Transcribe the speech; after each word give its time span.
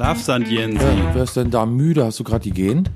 Schlafsand, 0.00 0.48
Jensi. 0.48 0.78
Wer, 0.78 1.14
wer 1.14 1.22
ist 1.24 1.36
denn 1.36 1.50
da 1.50 1.66
müde? 1.66 2.06
Hast 2.06 2.18
du 2.18 2.24
gerade 2.24 2.42
die 2.42 2.52
gehen? 2.52 2.88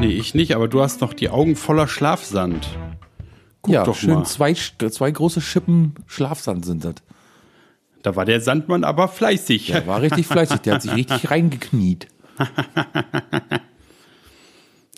Nee, 0.00 0.08
ich 0.08 0.34
nicht, 0.34 0.56
aber 0.56 0.66
du 0.66 0.82
hast 0.82 1.00
noch 1.00 1.14
die 1.14 1.28
Augen 1.28 1.54
voller 1.54 1.86
Schlafsand. 1.86 2.66
Guck 3.62 3.72
ja, 3.72 3.84
doch 3.84 3.94
schön 3.94 4.14
mal. 4.14 4.24
zwei, 4.24 4.54
zwei 4.54 5.10
große 5.12 5.40
Schippen 5.40 5.94
Schlafsand 6.08 6.66
sind 6.66 6.84
das. 6.84 6.96
Da 8.02 8.16
war 8.16 8.24
der 8.24 8.40
Sandmann 8.40 8.82
aber 8.82 9.06
fleißig. 9.06 9.68
Der 9.68 9.86
war 9.86 10.02
richtig 10.02 10.26
fleißig, 10.26 10.62
der 10.62 10.74
hat 10.74 10.82
sich 10.82 10.92
richtig 10.96 11.30
reingekniet. 11.30 12.08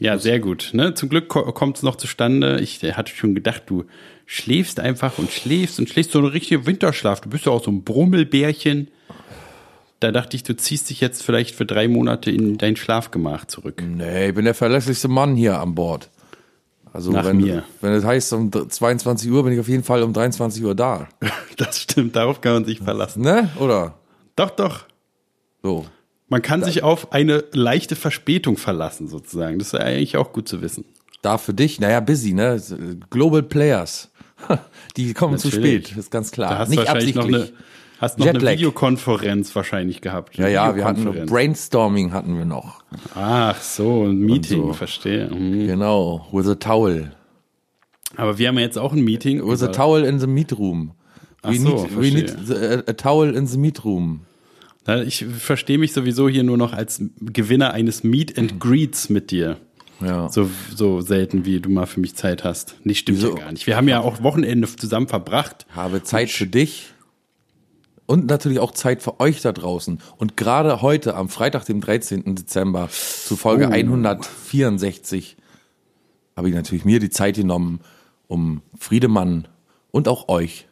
Ja, 0.00 0.16
sehr 0.16 0.40
gut. 0.40 0.70
Ne? 0.72 0.94
Zum 0.94 1.10
Glück 1.10 1.28
kommt 1.28 1.76
es 1.76 1.82
noch 1.82 1.96
zustande. 1.96 2.58
Ich 2.62 2.82
hatte 2.82 3.14
schon 3.14 3.34
gedacht, 3.34 3.64
du 3.66 3.84
schläfst 4.24 4.80
einfach 4.80 5.18
und 5.18 5.30
schläfst 5.30 5.78
und 5.78 5.90
schläfst 5.90 6.12
so 6.12 6.20
einen 6.20 6.28
richtigen 6.28 6.64
Winterschlaf. 6.64 7.20
Du 7.20 7.28
bist 7.28 7.44
ja 7.44 7.52
auch 7.52 7.62
so 7.62 7.70
ein 7.70 7.84
Brummelbärchen. 7.84 8.88
Da 10.02 10.10
dachte 10.10 10.34
ich, 10.36 10.42
du 10.42 10.56
ziehst 10.56 10.90
dich 10.90 11.00
jetzt 11.00 11.22
vielleicht 11.22 11.54
für 11.54 11.64
drei 11.64 11.86
Monate 11.86 12.32
in 12.32 12.58
dein 12.58 12.74
Schlafgemach 12.74 13.44
zurück. 13.44 13.80
Nee, 13.86 14.30
ich 14.30 14.34
bin 14.34 14.44
der 14.44 14.54
verlässlichste 14.54 15.06
Mann 15.06 15.36
hier 15.36 15.60
an 15.60 15.76
Bord. 15.76 16.10
Also 16.92 17.12
Nach 17.12 17.24
wenn, 17.24 17.36
mir. 17.36 17.62
wenn 17.80 17.92
es 17.92 18.04
heißt, 18.04 18.32
um 18.32 18.50
22 18.52 19.30
Uhr 19.30 19.44
bin 19.44 19.52
ich 19.52 19.60
auf 19.60 19.68
jeden 19.68 19.84
Fall 19.84 20.02
um 20.02 20.12
23 20.12 20.64
Uhr 20.64 20.74
da. 20.74 21.08
Das 21.56 21.78
stimmt, 21.78 22.16
darauf 22.16 22.40
kann 22.40 22.54
man 22.54 22.64
sich 22.64 22.80
verlassen. 22.80 23.22
Ne? 23.22 23.50
Oder? 23.60 23.94
Doch, 24.34 24.50
doch. 24.50 24.86
So. 25.62 25.86
Man 26.28 26.42
kann 26.42 26.64
sich 26.64 26.82
auf 26.82 27.12
eine 27.12 27.44
leichte 27.52 27.94
Verspätung 27.94 28.56
verlassen, 28.56 29.06
sozusagen. 29.06 29.58
Das 29.58 29.68
ist 29.68 29.74
eigentlich 29.78 30.16
auch 30.16 30.32
gut 30.32 30.48
zu 30.48 30.62
wissen. 30.62 30.84
Da 31.20 31.38
für 31.38 31.54
dich, 31.54 31.78
naja, 31.78 32.00
busy, 32.00 32.32
ne? 32.32 32.60
Global 33.10 33.42
Players. 33.42 34.10
Die 34.96 35.12
kommen 35.14 35.38
zu 35.38 35.48
Natürlich. 35.48 35.86
spät, 35.88 35.96
ist 35.98 36.10
ganz 36.10 36.30
klar. 36.32 36.50
Da 36.50 36.58
hast 36.58 36.70
Nicht 36.70 36.78
wahrscheinlich 36.78 37.14
noch 37.14 37.24
absichtlich. 37.24 37.52
eine, 37.52 37.58
hast 38.02 38.18
noch 38.18 38.26
eine 38.26 38.34
Jetlag. 38.34 38.52
Videokonferenz 38.52 39.54
wahrscheinlich 39.56 40.00
gehabt. 40.00 40.36
ja, 40.36 40.44
Eine 40.44 40.54
ja, 40.54 40.76
wir 40.76 40.84
hatten. 40.84 41.26
Brainstorming 41.26 42.12
hatten 42.12 42.36
wir 42.36 42.44
noch. 42.44 42.82
Ach 43.14 43.60
so, 43.60 44.04
ein 44.04 44.18
Meeting, 44.18 44.66
so. 44.66 44.72
verstehe. 44.74 45.30
Mhm. 45.30 45.66
Genau, 45.66 46.26
with 46.32 46.48
a 46.48 46.56
towel. 46.56 47.12
Aber 48.16 48.38
wir 48.38 48.48
haben 48.48 48.56
ja 48.56 48.62
jetzt 48.62 48.78
auch 48.78 48.92
ein 48.92 49.02
Meeting. 49.02 49.46
With 49.48 49.62
a 49.62 49.68
towel 49.68 50.04
in 50.04 50.18
the 50.20 50.26
meat 50.26 50.52
room. 50.52 50.92
We 51.42 51.56
so, 51.56 51.68
need, 51.68 51.96
we 51.96 52.10
need 52.10 52.36
the, 52.46 52.82
a, 52.86 52.92
towel 52.92 53.34
in 53.34 53.46
the 53.46 53.58
meat 53.58 53.84
room. 53.84 54.26
Ich 55.06 55.24
verstehe 55.24 55.78
mich 55.78 55.92
sowieso 55.92 56.28
hier 56.28 56.42
nur 56.42 56.56
noch 56.56 56.72
als 56.72 57.02
Gewinner 57.20 57.72
eines 57.72 58.02
Meet 58.02 58.36
and 58.36 58.60
Greets 58.60 59.08
mit 59.08 59.30
dir. 59.30 59.58
Ja. 60.00 60.28
So, 60.28 60.50
so 60.74 61.00
selten, 61.00 61.44
wie 61.44 61.60
du 61.60 61.70
mal 61.70 61.86
für 61.86 62.00
mich 62.00 62.16
Zeit 62.16 62.42
hast. 62.42 62.76
Nee, 62.82 62.94
stimmt 62.94 63.18
Wieso? 63.18 63.36
ja 63.36 63.44
gar 63.44 63.52
nicht. 63.52 63.66
Wir 63.68 63.76
haben 63.76 63.88
ja 63.88 64.00
auch 64.00 64.22
Wochenende 64.22 64.68
zusammen 64.74 65.06
verbracht. 65.06 65.66
Habe 65.74 66.02
Zeit 66.02 66.30
für 66.30 66.46
dich 66.46 66.91
und 68.06 68.26
natürlich 68.26 68.58
auch 68.58 68.72
Zeit 68.72 69.02
für 69.02 69.20
euch 69.20 69.40
da 69.40 69.52
draußen. 69.52 70.00
Und 70.16 70.36
gerade 70.36 70.82
heute, 70.82 71.14
am 71.14 71.28
Freitag, 71.28 71.64
dem 71.64 71.80
13. 71.80 72.34
Dezember, 72.34 72.88
zu 72.90 73.36
Folge 73.36 73.68
Oh. 73.68 73.72
164, 73.72 75.36
habe 76.36 76.48
ich 76.48 76.54
natürlich 76.54 76.84
mir 76.84 77.00
die 77.00 77.10
Zeit 77.10 77.36
genommen, 77.36 77.80
um 78.26 78.62
Friedemann 78.78 79.48
und 79.90 80.08
auch 80.08 80.28
euch 80.28 80.68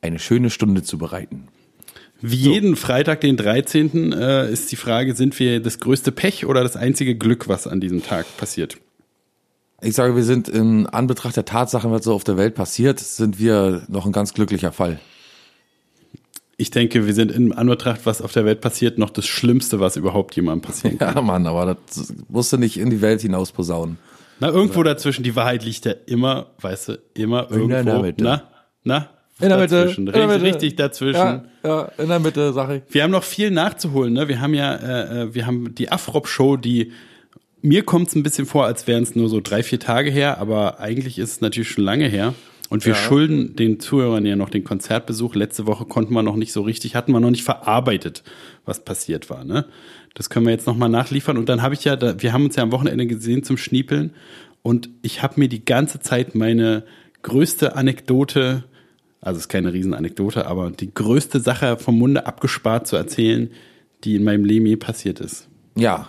eine 0.00 0.18
schöne 0.18 0.50
Stunde 0.50 0.82
zu 0.82 0.98
bereiten. 0.98 1.48
Wie 2.22 2.36
jeden 2.36 2.76
Freitag, 2.76 3.22
den 3.22 3.36
13. 3.36 4.12
Äh, 4.12 4.50
ist 4.50 4.70
die 4.70 4.76
Frage, 4.76 5.14
sind 5.14 5.38
wir 5.38 5.60
das 5.60 5.80
größte 5.80 6.12
Pech 6.12 6.44
oder 6.46 6.62
das 6.62 6.76
einzige 6.76 7.16
Glück, 7.16 7.48
was 7.48 7.66
an 7.66 7.80
diesem 7.80 8.02
Tag 8.02 8.26
passiert? 8.36 8.76
Ich 9.80 9.94
sage, 9.94 10.14
wir 10.14 10.24
sind 10.24 10.48
in 10.48 10.86
Anbetracht 10.86 11.36
der 11.36 11.46
Tatsachen, 11.46 11.90
was 11.90 12.04
so 12.04 12.14
auf 12.14 12.24
der 12.24 12.36
Welt 12.36 12.54
passiert, 12.54 13.00
sind 13.00 13.38
wir 13.38 13.82
noch 13.88 14.04
ein 14.04 14.12
ganz 14.12 14.34
glücklicher 14.34 14.72
Fall. 14.72 15.00
Ich 16.60 16.70
denke, 16.70 17.06
wir 17.06 17.14
sind 17.14 17.32
in 17.32 17.52
Anbetracht, 17.52 18.02
was 18.04 18.20
auf 18.20 18.32
der 18.32 18.44
Welt 18.44 18.60
passiert, 18.60 18.98
noch 18.98 19.08
das 19.10 19.26
Schlimmste, 19.26 19.80
was 19.80 19.96
überhaupt 19.96 20.36
jemandem 20.36 20.68
passieren 20.68 20.98
kann. 20.98 21.14
Ja, 21.14 21.22
Mann, 21.22 21.46
aber 21.46 21.76
das 21.86 22.12
musst 22.28 22.52
du 22.52 22.58
nicht 22.58 22.78
in 22.78 22.90
die 22.90 23.00
Welt 23.00 23.22
hinaus 23.22 23.50
posaunen. 23.50 23.96
Na, 24.40 24.48
irgendwo 24.48 24.82
dazwischen, 24.82 25.22
die 25.22 25.34
Wahrheit 25.36 25.64
liegt 25.64 25.84
ja 25.86 25.94
immer, 26.06 26.48
weißt 26.60 26.88
du, 26.88 26.98
immer 27.14 27.50
irgendwo. 27.50 27.68
der 27.82 27.98
Mitte. 28.02 28.24
Na, 28.24 28.42
na, 28.84 29.08
In 29.40 29.48
der 29.48 29.58
Mitte. 29.58 29.74
dazwischen. 29.76 30.06
In 30.06 30.12
der 30.12 30.14
Richtig, 30.14 30.32
Mitte. 30.42 30.44
richtig 30.54 30.76
dazwischen. 30.76 31.18
Ja, 31.18 31.44
ja, 31.64 31.82
in 31.96 32.08
der 32.08 32.18
Mitte, 32.20 32.52
sag 32.52 32.70
ich. 32.70 32.82
Wir 32.90 33.02
haben 33.04 33.10
noch 33.10 33.24
viel 33.24 33.50
nachzuholen. 33.50 34.12
Ne? 34.12 34.28
Wir 34.28 34.40
haben 34.42 34.52
ja, 34.54 34.74
äh, 34.74 35.22
äh, 35.22 35.34
wir 35.34 35.46
haben 35.46 35.74
die 35.74 35.90
Afrop-Show, 35.90 36.56
die 36.58 36.92
mir 37.62 37.84
kommt 37.84 38.08
es 38.08 38.14
ein 38.14 38.22
bisschen 38.22 38.46
vor, 38.46 38.66
als 38.66 38.86
wären 38.86 39.02
es 39.02 39.14
nur 39.14 39.28
so 39.28 39.40
drei, 39.42 39.62
vier 39.62 39.80
Tage 39.80 40.10
her, 40.10 40.38
aber 40.38 40.80
eigentlich 40.80 41.18
ist 41.18 41.30
es 41.32 41.40
natürlich 41.40 41.70
schon 41.70 41.84
lange 41.84 42.06
her. 42.08 42.34
Und 42.70 42.86
wir 42.86 42.94
schulden 42.94 43.56
den 43.56 43.80
Zuhörern 43.80 44.24
ja 44.24 44.36
noch 44.36 44.48
den 44.48 44.62
Konzertbesuch. 44.62 45.34
Letzte 45.34 45.66
Woche 45.66 45.86
konnten 45.86 46.14
wir 46.14 46.22
noch 46.22 46.36
nicht 46.36 46.52
so 46.52 46.62
richtig, 46.62 46.94
hatten 46.94 47.12
wir 47.12 47.18
noch 47.18 47.30
nicht 47.30 47.42
verarbeitet, 47.42 48.22
was 48.64 48.84
passiert 48.84 49.28
war. 49.28 49.44
Ne? 49.44 49.66
Das 50.14 50.30
können 50.30 50.46
wir 50.46 50.52
jetzt 50.52 50.68
nochmal 50.68 50.88
nachliefern. 50.88 51.36
Und 51.36 51.48
dann 51.48 51.62
habe 51.62 51.74
ich 51.74 51.82
ja, 51.82 51.96
da, 51.96 52.22
wir 52.22 52.32
haben 52.32 52.44
uns 52.44 52.54
ja 52.54 52.62
am 52.62 52.70
Wochenende 52.70 53.08
gesehen 53.08 53.42
zum 53.42 53.56
Schniepeln. 53.56 54.12
Und 54.62 54.88
ich 55.02 55.20
habe 55.20 55.40
mir 55.40 55.48
die 55.48 55.64
ganze 55.64 55.98
Zeit 55.98 56.36
meine 56.36 56.84
größte 57.22 57.74
Anekdote, 57.74 58.62
also 59.20 59.38
es 59.38 59.44
ist 59.44 59.48
keine 59.48 59.72
Riesenanekdote, 59.72 60.46
aber 60.46 60.70
die 60.70 60.94
größte 60.94 61.40
Sache 61.40 61.76
vom 61.76 61.98
Munde 61.98 62.24
abgespart 62.24 62.86
zu 62.86 62.94
erzählen, 62.94 63.50
die 64.04 64.14
in 64.14 64.22
meinem 64.22 64.44
Leben 64.44 64.66
je 64.66 64.76
passiert 64.76 65.18
ist. 65.18 65.48
Ja, 65.74 66.08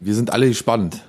wir 0.00 0.14
sind 0.14 0.32
alle 0.32 0.48
gespannt. 0.48 1.04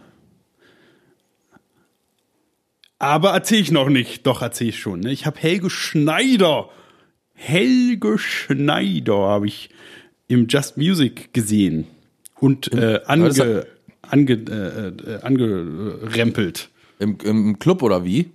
Aber 3.00 3.32
erzähle 3.32 3.62
ich 3.62 3.72
noch 3.72 3.90
nicht. 3.90 4.26
Doch, 4.26 4.42
erzähle 4.42 4.72
ich 4.72 4.80
schon. 4.80 5.02
Ne? 5.02 5.12
Ich 5.12 5.26
habe 5.26 5.40
Helge 5.40 5.70
Schneider. 5.70 6.70
Helge 7.34 8.18
Schneider 8.18 9.16
habe 9.16 9.48
ich 9.48 9.70
im 10.28 10.48
Just 10.48 10.78
Music 10.78 11.34
gesehen. 11.34 11.88
Und 12.40 12.72
äh, 12.74 13.02
ange, 13.06 13.68
ange, 14.02 14.34
äh, 14.34 15.12
äh, 15.12 15.22
angerempelt. 15.22 16.70
Im, 17.00 17.18
Im 17.24 17.60
Club 17.60 17.84
oder 17.84 18.04
wie? 18.04 18.32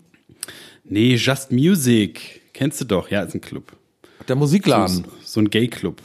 Nee, 0.84 1.15
Just 1.15 1.53
Music. 1.53 2.43
Kennst 2.53 2.81
du 2.81 2.84
doch. 2.84 3.11
Ja, 3.11 3.23
ist 3.23 3.34
ein 3.34 3.41
Club. 3.41 3.73
Der 4.29 4.37
Musikladen. 4.37 5.05
So 5.25 5.41
ein 5.41 5.50
Gay-Club. 5.50 6.00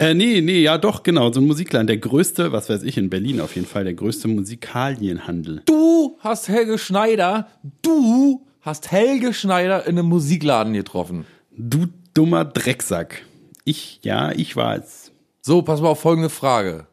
Äh, 0.00 0.14
nee, 0.14 0.40
nee, 0.40 0.60
ja 0.60 0.78
doch, 0.78 1.02
genau, 1.02 1.32
so 1.32 1.40
ein 1.40 1.46
Musikladen. 1.46 1.88
Der 1.88 1.96
größte, 1.96 2.52
was 2.52 2.68
weiß 2.68 2.84
ich, 2.84 2.96
in 2.96 3.10
Berlin 3.10 3.40
auf 3.40 3.56
jeden 3.56 3.66
Fall, 3.66 3.82
der 3.82 3.94
größte 3.94 4.28
Musikalienhandel. 4.28 5.62
Du 5.66 6.16
hast 6.20 6.48
Helge 6.48 6.78
Schneider, 6.78 7.48
du 7.82 8.46
hast 8.60 8.92
Helge 8.92 9.34
Schneider 9.34 9.86
in 9.86 9.98
einem 9.98 10.08
Musikladen 10.08 10.72
getroffen. 10.74 11.26
Du 11.56 11.86
dummer 12.14 12.44
Drecksack. 12.44 13.24
Ich, 13.64 13.98
ja, 14.02 14.30
ich 14.30 14.54
war 14.54 14.76
es. 14.76 15.10
So, 15.40 15.62
pass 15.62 15.80
mal 15.80 15.88
auf 15.88 16.00
folgende 16.00 16.30
Frage. 16.30 16.86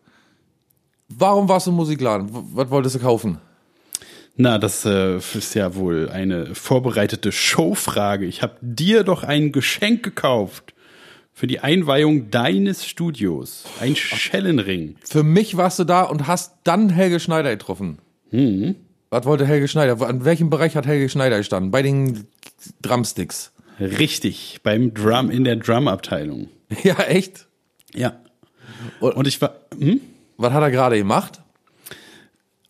Warum 1.08 1.48
warst 1.48 1.68
du 1.68 1.72
im 1.72 1.78
Musikladen? 1.78 2.28
Was 2.32 2.72
wolltest 2.72 2.96
du 2.96 3.00
kaufen? 3.00 3.38
Na, 4.36 4.58
das 4.58 4.84
äh, 4.84 5.18
ist 5.18 5.54
ja 5.54 5.76
wohl 5.76 6.10
eine 6.10 6.56
vorbereitete 6.56 7.32
Showfrage. 7.32 8.26
Ich 8.26 8.42
habe 8.42 8.56
dir 8.62 9.04
doch 9.04 9.24
ein 9.24 9.52
Geschenk 9.52 10.02
gekauft 10.02 10.75
für 11.38 11.47
die 11.47 11.59
Einweihung 11.59 12.31
deines 12.31 12.85
Studios. 12.88 13.66
Ein 13.81 13.96
Schellenring. 13.97 14.96
Für 15.03 15.22
mich 15.23 15.57
warst 15.57 15.78
du 15.79 15.84
da 15.84 16.03
und 16.03 16.28
hast 16.28 16.53
dann 16.63 16.90
Helge 16.90 17.19
Schneider 17.19 17.51
getroffen. 17.51 18.00
Was 19.09 19.25
wollte 19.25 19.45
Helge 19.45 19.68
Schneider? 19.68 20.01
An 20.07 20.24
welchem 20.25 20.50
Bereich 20.50 20.75
hat 20.75 20.88
Helge 20.88 21.09
Schneider 21.09 21.38
gestanden? 21.38 21.71
Bei 21.71 21.81
den 21.81 22.25
Drumsticks. 22.81 23.51
Richtig, 23.80 24.60
beim 24.63 24.94
Drum, 24.94 25.30
in 25.30 25.44
der 25.44 25.57
Drum-Abteilung. 25.57 26.48
Ja, 26.83 26.95
echt? 27.04 27.48
Ja. 27.94 28.13
Und- 29.00 29.15
Und 29.15 29.27
ich 29.27 29.39
war, 29.42 29.56
hm? 29.77 30.00
Was 30.38 30.51
hat 30.54 30.63
er 30.63 30.71
gerade 30.71 30.98
gemacht? 30.98 31.42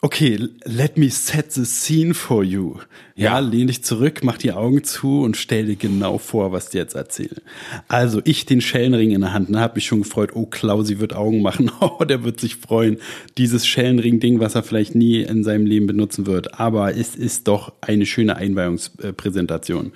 Okay, 0.06 0.38
let 0.66 1.00
me 1.00 1.10
set 1.10 1.52
the 1.54 1.66
scene 1.66 2.13
for 2.13 2.44
you. 2.44 2.75
Ja, 3.16 3.24
Ja. 3.25 3.40
lehn 3.40 3.66
dich 3.66 3.84
zurück, 3.84 4.19
mach 4.24 4.38
die 4.38 4.52
Augen 4.52 4.84
zu 4.84 5.22
und 5.22 5.36
stell 5.36 5.66
dir 5.66 5.78
genau 5.78 6.19
vor, 6.19 6.52
was 6.52 6.66
ich 6.66 6.69
dir 6.74 6.81
jetzt 6.81 6.94
erzähle. 6.94 7.42
Also, 7.88 8.22
ich 8.24 8.46
den 8.46 8.62
Schellenring 8.62 9.10
in 9.10 9.22
der 9.22 9.34
Hand, 9.34 9.50
ne, 9.50 9.60
hab 9.60 9.74
mich 9.74 9.88
schon 9.88 10.04
gefreut, 10.04 10.30
oh, 10.36 10.46
Klausi 10.46 11.00
wird 11.00 11.16
Augen 11.16 11.42
machen, 11.42 11.72
oh, 11.80 12.04
der 12.04 12.24
wird 12.24 12.40
sich 12.40 12.57
freuen. 12.57 12.98
Dieses 13.40 13.66
Schellenring-Ding, 13.66 14.40
was 14.40 14.54
er 14.54 14.62
vielleicht 14.62 14.94
nie 14.94 15.22
in 15.22 15.44
seinem 15.44 15.66
Leben 15.66 15.88
benutzen 15.88 16.28
wird. 16.28 16.60
Aber 16.60 16.96
es 16.96 17.16
ist 17.16 17.48
doch 17.48 17.74
eine 17.81 18.06
schöne 18.06 18.36
Einweihungspräsentation. 18.36 19.92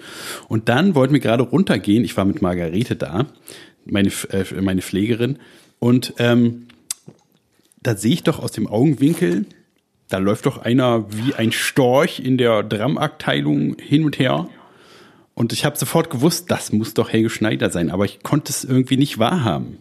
Und 0.48 0.70
dann 0.70 0.96
wollten 0.96 1.14
wir 1.14 1.22
gerade 1.22 1.44
runtergehen, 1.44 2.04
ich 2.04 2.18
war 2.18 2.26
mit 2.26 2.42
Margarete 2.42 2.96
da, 2.96 3.28
meine, 3.86 4.10
äh, 4.32 4.60
meine 4.60 4.82
Pflegerin, 4.82 5.38
und 5.78 6.16
ähm, 6.18 6.66
da 7.84 7.96
sehe 7.96 8.14
ich 8.14 8.24
doch 8.24 8.40
aus 8.40 8.52
dem 8.52 8.66
Augenwinkel, 8.66 9.46
da 10.10 10.18
läuft 10.18 10.48
doch 10.48 10.58
einer 10.58 11.06
wie 11.12 11.36
ein 11.36 11.52
Storch 11.52 12.20
in 12.20 12.38
der 12.38 12.64
Dramabteilung 12.64 13.78
hin 13.80 14.04
und 14.04 14.20
her. 14.20 14.50
Und 15.36 15.54
ich 15.54 15.64
habe 15.64 15.78
sofort 15.78 16.10
gewusst, 16.10 16.52
das 16.52 16.74
muss 16.74 16.94
doch 16.96 17.10
Helge 17.10 17.30
Schneider 17.30 17.70
sein, 17.70 17.92
aber 17.92 18.06
ich 18.06 18.24
konnte 18.24 18.52
es 18.52 18.64
irgendwie 18.66 18.98
nicht 18.98 19.20
wahrhaben. 19.20 19.78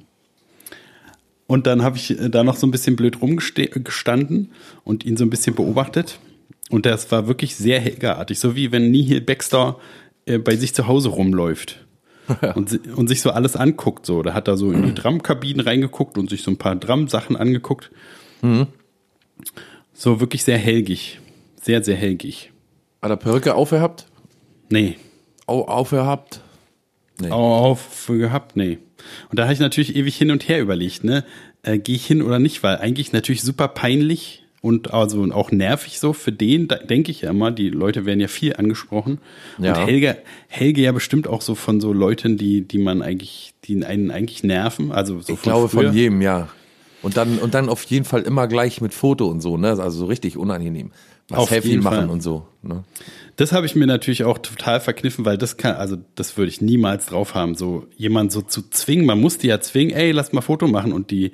Und 1.46 1.66
dann 1.66 1.82
habe 1.82 1.96
ich 1.96 2.10
äh, 2.10 2.28
da 2.28 2.44
noch 2.44 2.56
so 2.56 2.66
ein 2.66 2.70
bisschen 2.70 2.94
blöd 2.94 3.20
rumgestanden 3.22 4.52
und 4.84 5.04
ihn 5.04 5.16
so 5.16 5.25
ein 5.25 5.30
bisschen 5.30 5.54
beobachtet. 5.54 6.20
Und 6.69 6.84
das 6.84 7.10
war 7.10 7.26
wirklich 7.26 7.56
sehr 7.56 7.80
Helgeartig, 7.80 8.38
so 8.38 8.54
wie 8.54 8.70
wenn 8.70 8.90
Nihil 8.90 9.22
Baxter 9.22 9.78
äh, 10.26 10.38
bei 10.38 10.56
sich 10.56 10.75
zu 10.75 10.86
Hause 10.86 11.08
rumläuft. 11.08 11.86
und, 12.54 12.86
und 12.94 13.08
sich 13.08 13.22
so 13.22 13.30
alles 13.30 13.56
anguckt. 13.56 14.04
So, 14.04 14.22
da 14.22 14.34
hat 14.34 14.48
er 14.48 14.58
so 14.58 14.70
in 14.70 14.82
die 14.82 14.94
Drumkabinen 14.94 15.60
reingeguckt 15.60 16.19
und 16.19 16.28
sich 16.28 16.42
so 16.42 16.50
ein 16.50 16.58
paar 16.58 16.76
Drum-Sachen 16.76 17.36
angeguckt. 17.36 17.90
So 19.98 20.20
wirklich 20.20 20.44
sehr 20.44 20.58
helgig. 20.58 21.18
Sehr, 21.60 21.82
sehr 21.82 21.96
helgig. 21.96 22.52
Hat 23.02 23.10
er 23.10 23.16
Perücke 23.16 23.56
aufgehabt? 23.56 24.06
Nee. 24.70 24.94
Au, 25.44 25.62
aufgehabt? 25.62 26.40
Nee. 27.20 27.30
Auf 27.30 28.06
gehabt, 28.06 28.54
nee. 28.54 28.78
Und 29.28 29.40
da 29.40 29.42
habe 29.42 29.52
ich 29.52 29.58
natürlich 29.58 29.96
ewig 29.96 30.16
hin 30.16 30.30
und 30.30 30.48
her 30.48 30.60
überlegt, 30.60 31.02
ne? 31.02 31.24
Äh, 31.64 31.78
Gehe 31.78 31.96
ich 31.96 32.06
hin 32.06 32.22
oder 32.22 32.38
nicht, 32.38 32.62
weil 32.62 32.76
eigentlich 32.76 33.12
natürlich 33.12 33.42
super 33.42 33.66
peinlich 33.66 34.44
und 34.60 34.94
also 34.94 35.24
auch 35.32 35.50
nervig 35.50 35.98
so 35.98 36.12
für 36.12 36.30
den, 36.30 36.68
da 36.68 36.76
denke 36.76 37.10
ich 37.10 37.22
ja 37.22 37.30
immer, 37.30 37.50
die 37.50 37.68
Leute 37.68 38.06
werden 38.06 38.20
ja 38.20 38.28
viel 38.28 38.54
angesprochen. 38.54 39.18
Ja. 39.58 39.80
Und 39.80 39.88
Helge, 39.88 40.18
Helge 40.46 40.80
ja 40.80 40.92
bestimmt 40.92 41.26
auch 41.26 41.42
so 41.42 41.56
von 41.56 41.80
so 41.80 41.92
Leuten, 41.92 42.36
die, 42.36 42.60
die 42.60 42.78
man 42.78 43.02
eigentlich, 43.02 43.52
die 43.64 43.84
einen 43.84 44.12
eigentlich 44.12 44.44
nerven. 44.44 44.92
Also 44.92 45.20
so 45.20 45.32
Ich 45.32 45.42
glaube 45.42 45.68
früher. 45.68 45.88
von 45.88 45.92
jedem, 45.92 46.22
ja. 46.22 46.48
Und 47.02 47.16
dann, 47.16 47.38
und 47.38 47.54
dann 47.54 47.68
auf 47.68 47.84
jeden 47.84 48.04
Fall 48.04 48.22
immer 48.22 48.48
gleich 48.48 48.80
mit 48.80 48.92
Foto 48.92 49.26
und 49.26 49.40
so, 49.40 49.56
ne? 49.56 49.68
Also 49.68 49.90
so 49.90 50.06
richtig 50.06 50.36
unangenehm. 50.36 50.90
Was 51.28 51.40
Auf 51.40 51.50
jeden 51.64 51.82
machen 51.82 51.96
Fall. 51.96 52.10
und 52.10 52.22
so. 52.22 52.46
Ne? 52.62 52.84
Das 53.36 53.52
habe 53.52 53.66
ich 53.66 53.76
mir 53.76 53.86
natürlich 53.86 54.24
auch 54.24 54.38
total 54.38 54.80
verkniffen, 54.80 55.26
weil 55.26 55.36
das 55.36 55.58
kann, 55.58 55.76
also 55.76 55.96
das 56.14 56.38
würde 56.38 56.48
ich 56.48 56.62
niemals 56.62 57.06
drauf 57.06 57.34
haben, 57.34 57.54
so 57.54 57.86
jemand 57.96 58.32
so 58.32 58.40
zu 58.40 58.62
zwingen. 58.70 59.04
Man 59.04 59.20
muss 59.20 59.36
die 59.36 59.48
ja 59.48 59.60
zwingen, 59.60 59.94
ey, 59.94 60.12
lass 60.12 60.32
mal 60.32 60.40
Foto 60.40 60.66
machen 60.66 60.92
und 60.92 61.10
die, 61.10 61.32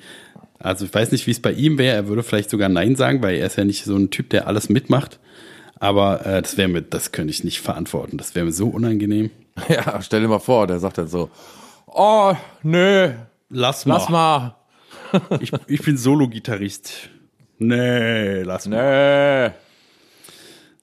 also 0.58 0.84
ich 0.84 0.92
weiß 0.92 1.12
nicht, 1.12 1.28
wie 1.28 1.30
es 1.30 1.40
bei 1.40 1.52
ihm 1.52 1.78
wäre. 1.78 1.94
Er 1.94 2.08
würde 2.08 2.24
vielleicht 2.24 2.50
sogar 2.50 2.68
Nein 2.68 2.96
sagen, 2.96 3.22
weil 3.22 3.36
er 3.36 3.46
ist 3.46 3.56
ja 3.56 3.64
nicht 3.64 3.84
so 3.84 3.96
ein 3.96 4.10
Typ, 4.10 4.30
der 4.30 4.48
alles 4.48 4.68
mitmacht. 4.68 5.20
Aber 5.78 6.26
äh, 6.26 6.42
das 6.42 6.56
wäre 6.56 6.68
mir, 6.68 6.82
das 6.82 7.12
könnte 7.12 7.30
ich 7.30 7.44
nicht 7.44 7.60
verantworten. 7.60 8.16
Das 8.16 8.34
wäre 8.34 8.44
mir 8.44 8.52
so 8.52 8.68
unangenehm. 8.68 9.30
Ja, 9.68 10.02
stell 10.02 10.20
dir 10.20 10.26
mal 10.26 10.40
vor, 10.40 10.66
der 10.66 10.80
sagt 10.80 10.98
dann 10.98 11.06
so, 11.06 11.30
oh, 11.86 12.34
nö, 12.64 13.12
Lass 13.50 13.84
lass 13.84 14.08
mal. 14.08 14.56
Ich, 15.40 15.52
ich 15.66 15.82
bin 15.82 15.96
Solo-Gitarrist. 15.96 17.10
Nee, 17.58 18.42
lass 18.42 18.66
mal. 18.68 19.48
Nö. 19.48 19.54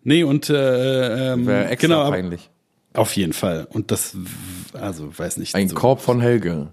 Nee, 0.03 0.23
und 0.23 0.49
äh, 0.49 1.33
ähm, 1.33 1.45
Wäre 1.45 1.67
extra 1.67 1.87
genau, 1.87 2.09
peinlich. 2.09 2.49
auf 2.93 3.15
jeden 3.15 3.33
Fall. 3.33 3.67
Und 3.69 3.91
das, 3.91 4.15
also 4.73 5.17
weiß 5.17 5.37
nicht. 5.37 5.53
Ein 5.55 5.69
so. 5.69 5.75
Korb 5.75 6.01
von 6.01 6.21
Helge. 6.21 6.69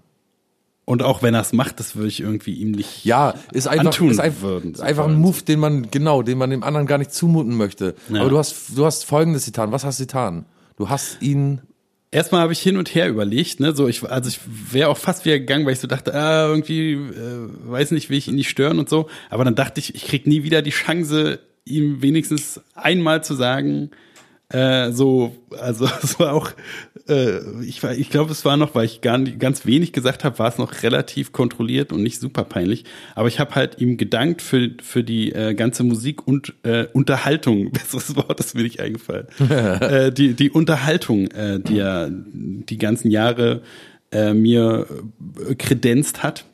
Und 0.84 1.02
auch 1.02 1.22
wenn 1.22 1.34
er 1.34 1.42
es 1.42 1.52
macht, 1.52 1.80
das 1.80 1.96
würde 1.96 2.08
ich 2.08 2.20
irgendwie 2.20 2.54
ihm 2.54 2.70
nicht. 2.70 3.04
Ja, 3.04 3.34
ist 3.52 3.68
einfach, 3.68 3.86
Antun 3.86 4.10
ist 4.10 4.20
einfach, 4.20 4.40
würden, 4.40 4.72
ist 4.72 4.80
einfach 4.80 5.06
ein 5.06 5.16
Move, 5.16 5.42
den 5.42 5.60
man, 5.60 5.90
genau, 5.90 6.22
den 6.22 6.38
man 6.38 6.48
dem 6.48 6.62
anderen 6.62 6.86
gar 6.86 6.96
nicht 6.96 7.12
zumuten 7.12 7.54
möchte. 7.58 7.94
Ja. 8.08 8.22
Aber 8.22 8.30
du 8.30 8.38
hast, 8.38 8.74
du 8.74 8.86
hast 8.86 9.04
Folgendes 9.04 9.44
getan. 9.44 9.70
Was 9.70 9.84
hast 9.84 10.00
du 10.00 10.04
getan? 10.04 10.46
Du 10.76 10.88
hast 10.88 11.20
ihn, 11.20 11.60
Erstmal 12.10 12.40
habe 12.40 12.54
ich 12.54 12.60
hin 12.60 12.78
und 12.78 12.94
her 12.94 13.08
überlegt, 13.08 13.60
ne, 13.60 13.74
so 13.74 13.86
ich, 13.86 14.02
also 14.02 14.30
ich 14.30 14.40
wäre 14.72 14.88
auch 14.88 14.96
fast 14.96 15.26
wieder 15.26 15.38
gegangen, 15.38 15.66
weil 15.66 15.74
ich 15.74 15.80
so 15.80 15.86
dachte, 15.86 16.14
ah, 16.14 16.46
irgendwie, 16.48 16.92
äh, 16.92 17.48
weiß 17.64 17.90
nicht, 17.90 18.08
will 18.08 18.16
ich 18.16 18.28
ihn 18.28 18.36
nicht 18.36 18.48
stören 18.48 18.78
und 18.78 18.88
so. 18.88 19.08
Aber 19.28 19.44
dann 19.44 19.54
dachte 19.54 19.78
ich, 19.80 19.94
ich 19.94 20.06
krieg 20.06 20.26
nie 20.26 20.42
wieder 20.42 20.62
die 20.62 20.70
Chance, 20.70 21.40
ihm 21.66 22.00
wenigstens 22.00 22.62
einmal 22.74 23.22
zu 23.22 23.34
sagen, 23.34 23.90
äh, 24.50 24.92
so, 24.92 25.36
also 25.60 25.86
es 26.02 26.18
war 26.18 26.32
auch, 26.32 26.50
äh, 27.08 27.40
ich, 27.64 27.82
war- 27.82 27.94
ich 27.94 28.10
glaube, 28.10 28.32
es 28.32 28.44
war 28.44 28.56
noch, 28.56 28.74
weil 28.74 28.84
ich 28.84 29.00
gar 29.00 29.18
ganz 29.18 29.66
wenig 29.66 29.92
gesagt 29.92 30.24
habe, 30.24 30.38
war 30.38 30.48
es 30.48 30.58
noch 30.58 30.82
relativ 30.82 31.32
kontrolliert 31.32 31.92
und 31.92 32.02
nicht 32.02 32.20
super 32.20 32.44
peinlich. 32.44 32.84
Aber 33.14 33.28
ich 33.28 33.40
habe 33.40 33.54
halt 33.54 33.80
ihm 33.80 33.96
gedankt 33.96 34.42
für, 34.42 34.70
für 34.82 35.02
die 35.04 35.32
äh, 35.32 35.54
ganze 35.54 35.82
Musik 35.84 36.26
und 36.26 36.54
äh, 36.62 36.86
Unterhaltung, 36.92 37.70
besseres 37.72 38.14
Wort 38.16 38.38
ist 38.40 38.54
mir 38.54 38.62
nicht 38.62 38.80
eingefallen. 38.80 39.26
äh, 39.50 40.12
die, 40.12 40.34
die 40.34 40.50
Unterhaltung, 40.50 41.28
äh, 41.30 41.60
die 41.60 41.78
er 41.78 42.10
die 42.10 42.78
ganzen 42.78 43.10
Jahre 43.10 43.62
äh, 44.12 44.32
mir 44.34 44.86
äh, 45.48 45.54
kredenzt 45.54 46.22
hat. 46.22 46.44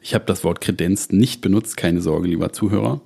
Ich 0.00 0.14
habe 0.14 0.24
das 0.26 0.42
Wort 0.44 0.60
kredenzt 0.60 1.12
nicht 1.12 1.40
benutzt, 1.40 1.76
keine 1.76 2.00
Sorge, 2.00 2.28
lieber 2.28 2.52
Zuhörer. 2.52 3.00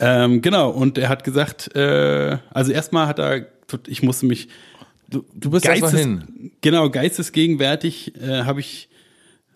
Ähm, 0.00 0.42
genau, 0.42 0.70
und 0.70 0.98
er 0.98 1.08
hat 1.08 1.24
gesagt, 1.24 1.74
äh, 1.76 2.36
also 2.50 2.72
erstmal 2.72 3.06
hat 3.06 3.18
er, 3.20 3.46
ich 3.86 4.02
musste 4.02 4.26
mich 4.26 4.48
du, 5.08 5.24
du 5.34 5.50
bist 5.50 5.64
Geistes, 5.64 5.92
hin. 5.92 6.52
genau, 6.60 6.90
geistesgegenwärtig 6.90 8.14
äh, 8.20 8.44
habe 8.44 8.60
ich 8.60 8.88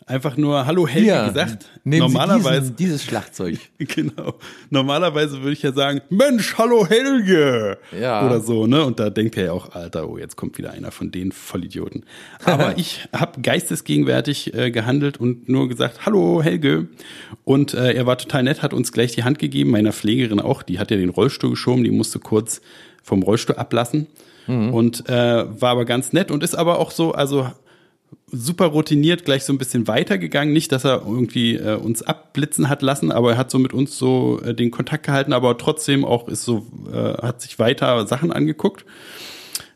einfach 0.09 0.37
nur 0.37 0.67
Hallo 0.67 0.89
Helge 0.89 1.13
Hier, 1.13 1.27
gesagt. 1.29 1.67
Normalerweise, 1.85 2.61
diesen, 2.63 2.77
dieses 2.77 3.05
Schlagzeug. 3.05 3.59
genau. 3.79 4.35
Normalerweise 4.71 5.41
würde 5.41 5.53
ich 5.53 5.63
ja 5.63 5.73
sagen, 5.73 6.01
Mensch, 6.09 6.57
hallo 6.57 6.87
Helge. 6.87 7.79
Ja. 7.99 8.27
Oder 8.27 8.41
so, 8.41 8.67
ne? 8.67 8.85
Und 8.85 8.99
da 8.99 9.11
denkt 9.11 9.37
er 9.37 9.47
ja 9.47 9.53
auch, 9.53 9.75
Alter, 9.75 10.09
oh, 10.09 10.19
jetzt 10.19 10.37
kommt 10.37 10.59
wieder 10.59 10.73
einer 10.73 10.91
von 10.91 11.11
den 11.11 11.31
Vollidioten. 11.31 12.05
Aber 12.45 12.75
ich 12.79 13.09
habe 13.13 13.41
geistesgegenwärtig 13.41 14.55
äh, 14.55 14.71
gehandelt 14.71 15.19
und 15.19 15.49
nur 15.49 15.69
gesagt, 15.69 16.07
hallo 16.07 16.43
Helge. 16.43 16.89
Und 17.45 17.75
äh, 17.75 17.93
er 17.93 18.07
war 18.07 18.19
total 18.19 18.43
nett, 18.43 18.63
hat 18.63 18.73
uns 18.73 18.93
gleich 18.93 19.13
die 19.13 19.25
Hand 19.25 19.39
gegeben, 19.39 19.71
meiner 19.71 19.93
Pflegerin 19.93 20.41
auch, 20.41 20.63
die 20.63 20.79
hat 20.79 20.91
ja 20.91 20.97
den 20.97 21.11
Rollstuhl 21.11 21.51
geschoben, 21.51 21.85
die 21.85 21.91
musste 21.91 22.19
kurz 22.19 22.61
vom 23.03 23.23
Rollstuhl 23.23 23.57
ablassen. 23.57 24.07
Und 24.73 25.09
äh, 25.09 25.61
war 25.61 25.71
aber 25.71 25.85
ganz 25.85 26.13
nett 26.13 26.31
und 26.31 26.43
ist 26.43 26.55
aber 26.55 26.79
auch 26.79 26.91
so, 26.91 27.13
also 27.13 27.49
super 28.31 28.67
routiniert 28.67 29.25
gleich 29.25 29.45
so 29.45 29.53
ein 29.53 29.59
bisschen 29.59 29.87
weitergegangen. 29.87 30.53
Nicht, 30.53 30.73
dass 30.73 30.85
er 30.85 31.03
irgendwie 31.07 31.57
äh, 31.57 31.77
uns 31.77 32.03
abblitzen 32.03 32.69
hat 32.69 32.83
lassen, 32.83 33.13
aber 33.13 33.33
er 33.33 33.39
hat 33.39 33.51
so 33.51 33.59
mit 33.59 33.73
uns 33.73 33.99
so 33.99 34.41
äh, 34.43 34.55
den 34.55 34.71
Kontakt 34.71 35.07
gehalten, 35.07 35.33
aber 35.33 35.57
trotzdem 35.59 36.05
auch 36.05 36.29
ist 36.29 36.45
so, 36.45 36.67
äh, 36.93 37.15
hat 37.23 37.41
sich 37.43 37.59
weiter 37.59 38.07
Sachen 38.07 38.33
angeguckt. 38.33 38.85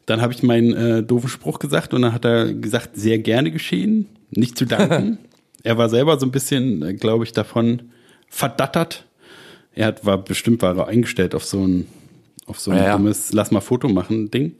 Dann 0.06 0.20
habe 0.20 0.32
ich 0.32 0.42
meinen 0.42 0.74
äh, 0.74 1.02
doofen 1.02 1.28
Spruch 1.28 1.58
gesagt 1.58 1.94
und 1.94 2.02
dann 2.02 2.12
hat 2.12 2.24
er 2.24 2.52
gesagt, 2.52 2.90
sehr 2.94 3.18
gerne 3.18 3.50
geschehen, 3.50 4.08
nicht 4.30 4.58
zu 4.58 4.66
danken. 4.66 5.18
er 5.62 5.78
war 5.78 5.88
selber 5.88 6.18
so 6.18 6.26
ein 6.26 6.32
bisschen, 6.32 6.82
äh, 6.82 6.94
glaube 6.94 7.24
ich, 7.24 7.32
davon 7.32 7.82
verdattert. 8.28 9.04
Er 9.74 9.86
hat, 9.86 10.04
war 10.04 10.18
bestimmt 10.18 10.60
war 10.62 10.76
er 10.76 10.88
eingestellt 10.88 11.34
auf 11.34 11.44
so 11.44 11.66
ein, 11.66 11.86
auf 12.46 12.60
so 12.60 12.70
ein 12.70 12.78
Ja, 12.78 12.84
ja. 12.84 12.96
dummes 12.96 13.32
Lass 13.32 13.50
mal 13.50 13.60
Foto 13.60 13.88
machen 13.88 14.30
Ding. 14.30 14.56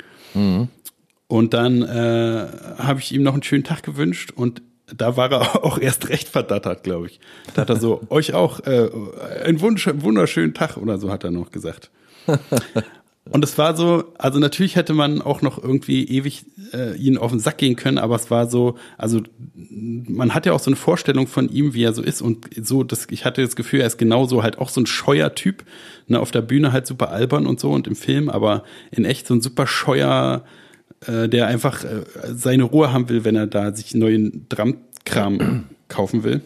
Und 1.26 1.54
dann 1.54 1.82
äh, 1.82 2.46
habe 2.78 3.00
ich 3.00 3.12
ihm 3.12 3.22
noch 3.22 3.34
einen 3.34 3.42
schönen 3.42 3.64
Tag 3.64 3.82
gewünscht 3.82 4.32
und 4.34 4.62
da 4.94 5.16
war 5.16 5.30
er 5.30 5.64
auch 5.64 5.78
erst 5.78 6.08
recht 6.08 6.28
verdattert, 6.28 6.84
glaube 6.84 7.06
ich. 7.06 7.20
Da 7.54 7.62
hat 7.62 7.70
er 7.70 7.76
so, 7.76 8.02
euch 8.10 8.34
auch 8.34 8.60
äh, 8.60 8.90
einen 9.44 9.60
Wunsch, 9.60 9.88
wunderschönen 9.92 10.54
Tag 10.54 10.76
oder 10.76 10.98
so 10.98 11.10
hat 11.10 11.24
er 11.24 11.30
noch 11.30 11.50
gesagt. 11.50 11.90
Und 13.30 13.44
es 13.44 13.56
war 13.56 13.76
so, 13.76 14.12
also 14.18 14.40
natürlich 14.40 14.74
hätte 14.74 14.94
man 14.94 15.22
auch 15.22 15.42
noch 15.42 15.62
irgendwie 15.62 16.04
ewig 16.08 16.44
äh, 16.72 16.96
ihn 16.96 17.18
auf 17.18 17.30
den 17.30 17.38
Sack 17.38 17.58
gehen 17.58 17.76
können, 17.76 17.98
aber 17.98 18.16
es 18.16 18.32
war 18.32 18.48
so, 18.48 18.76
also 18.98 19.20
man 19.54 20.34
hat 20.34 20.44
ja 20.44 20.52
auch 20.52 20.60
so 20.60 20.70
eine 20.70 20.76
Vorstellung 20.76 21.28
von 21.28 21.48
ihm, 21.48 21.72
wie 21.72 21.84
er 21.84 21.92
so 21.92 22.02
ist 22.02 22.20
und 22.20 22.50
so, 22.60 22.82
das, 22.82 23.06
ich 23.10 23.24
hatte 23.24 23.40
das 23.42 23.54
Gefühl, 23.54 23.80
er 23.80 23.86
ist 23.86 23.96
genauso 23.96 24.42
halt 24.42 24.58
auch 24.58 24.68
so 24.68 24.80
ein 24.80 24.86
scheuer 24.86 25.36
Typ, 25.36 25.64
ne, 26.08 26.18
auf 26.18 26.32
der 26.32 26.42
Bühne 26.42 26.72
halt 26.72 26.88
super 26.88 27.10
albern 27.10 27.46
und 27.46 27.60
so 27.60 27.70
und 27.70 27.86
im 27.86 27.94
Film, 27.94 28.28
aber 28.28 28.64
in 28.90 29.04
echt 29.04 29.28
so 29.28 29.34
ein 29.34 29.40
super 29.40 29.68
scheuer, 29.68 30.44
äh, 31.06 31.28
der 31.28 31.46
einfach 31.46 31.84
äh, 31.84 32.02
seine 32.34 32.64
Ruhe 32.64 32.92
haben 32.92 33.08
will, 33.08 33.24
wenn 33.24 33.36
er 33.36 33.46
da 33.46 33.72
sich 33.72 33.94
neuen 33.94 34.46
Drumkram 34.48 35.66
kaufen 35.86 36.24
will. 36.24 36.40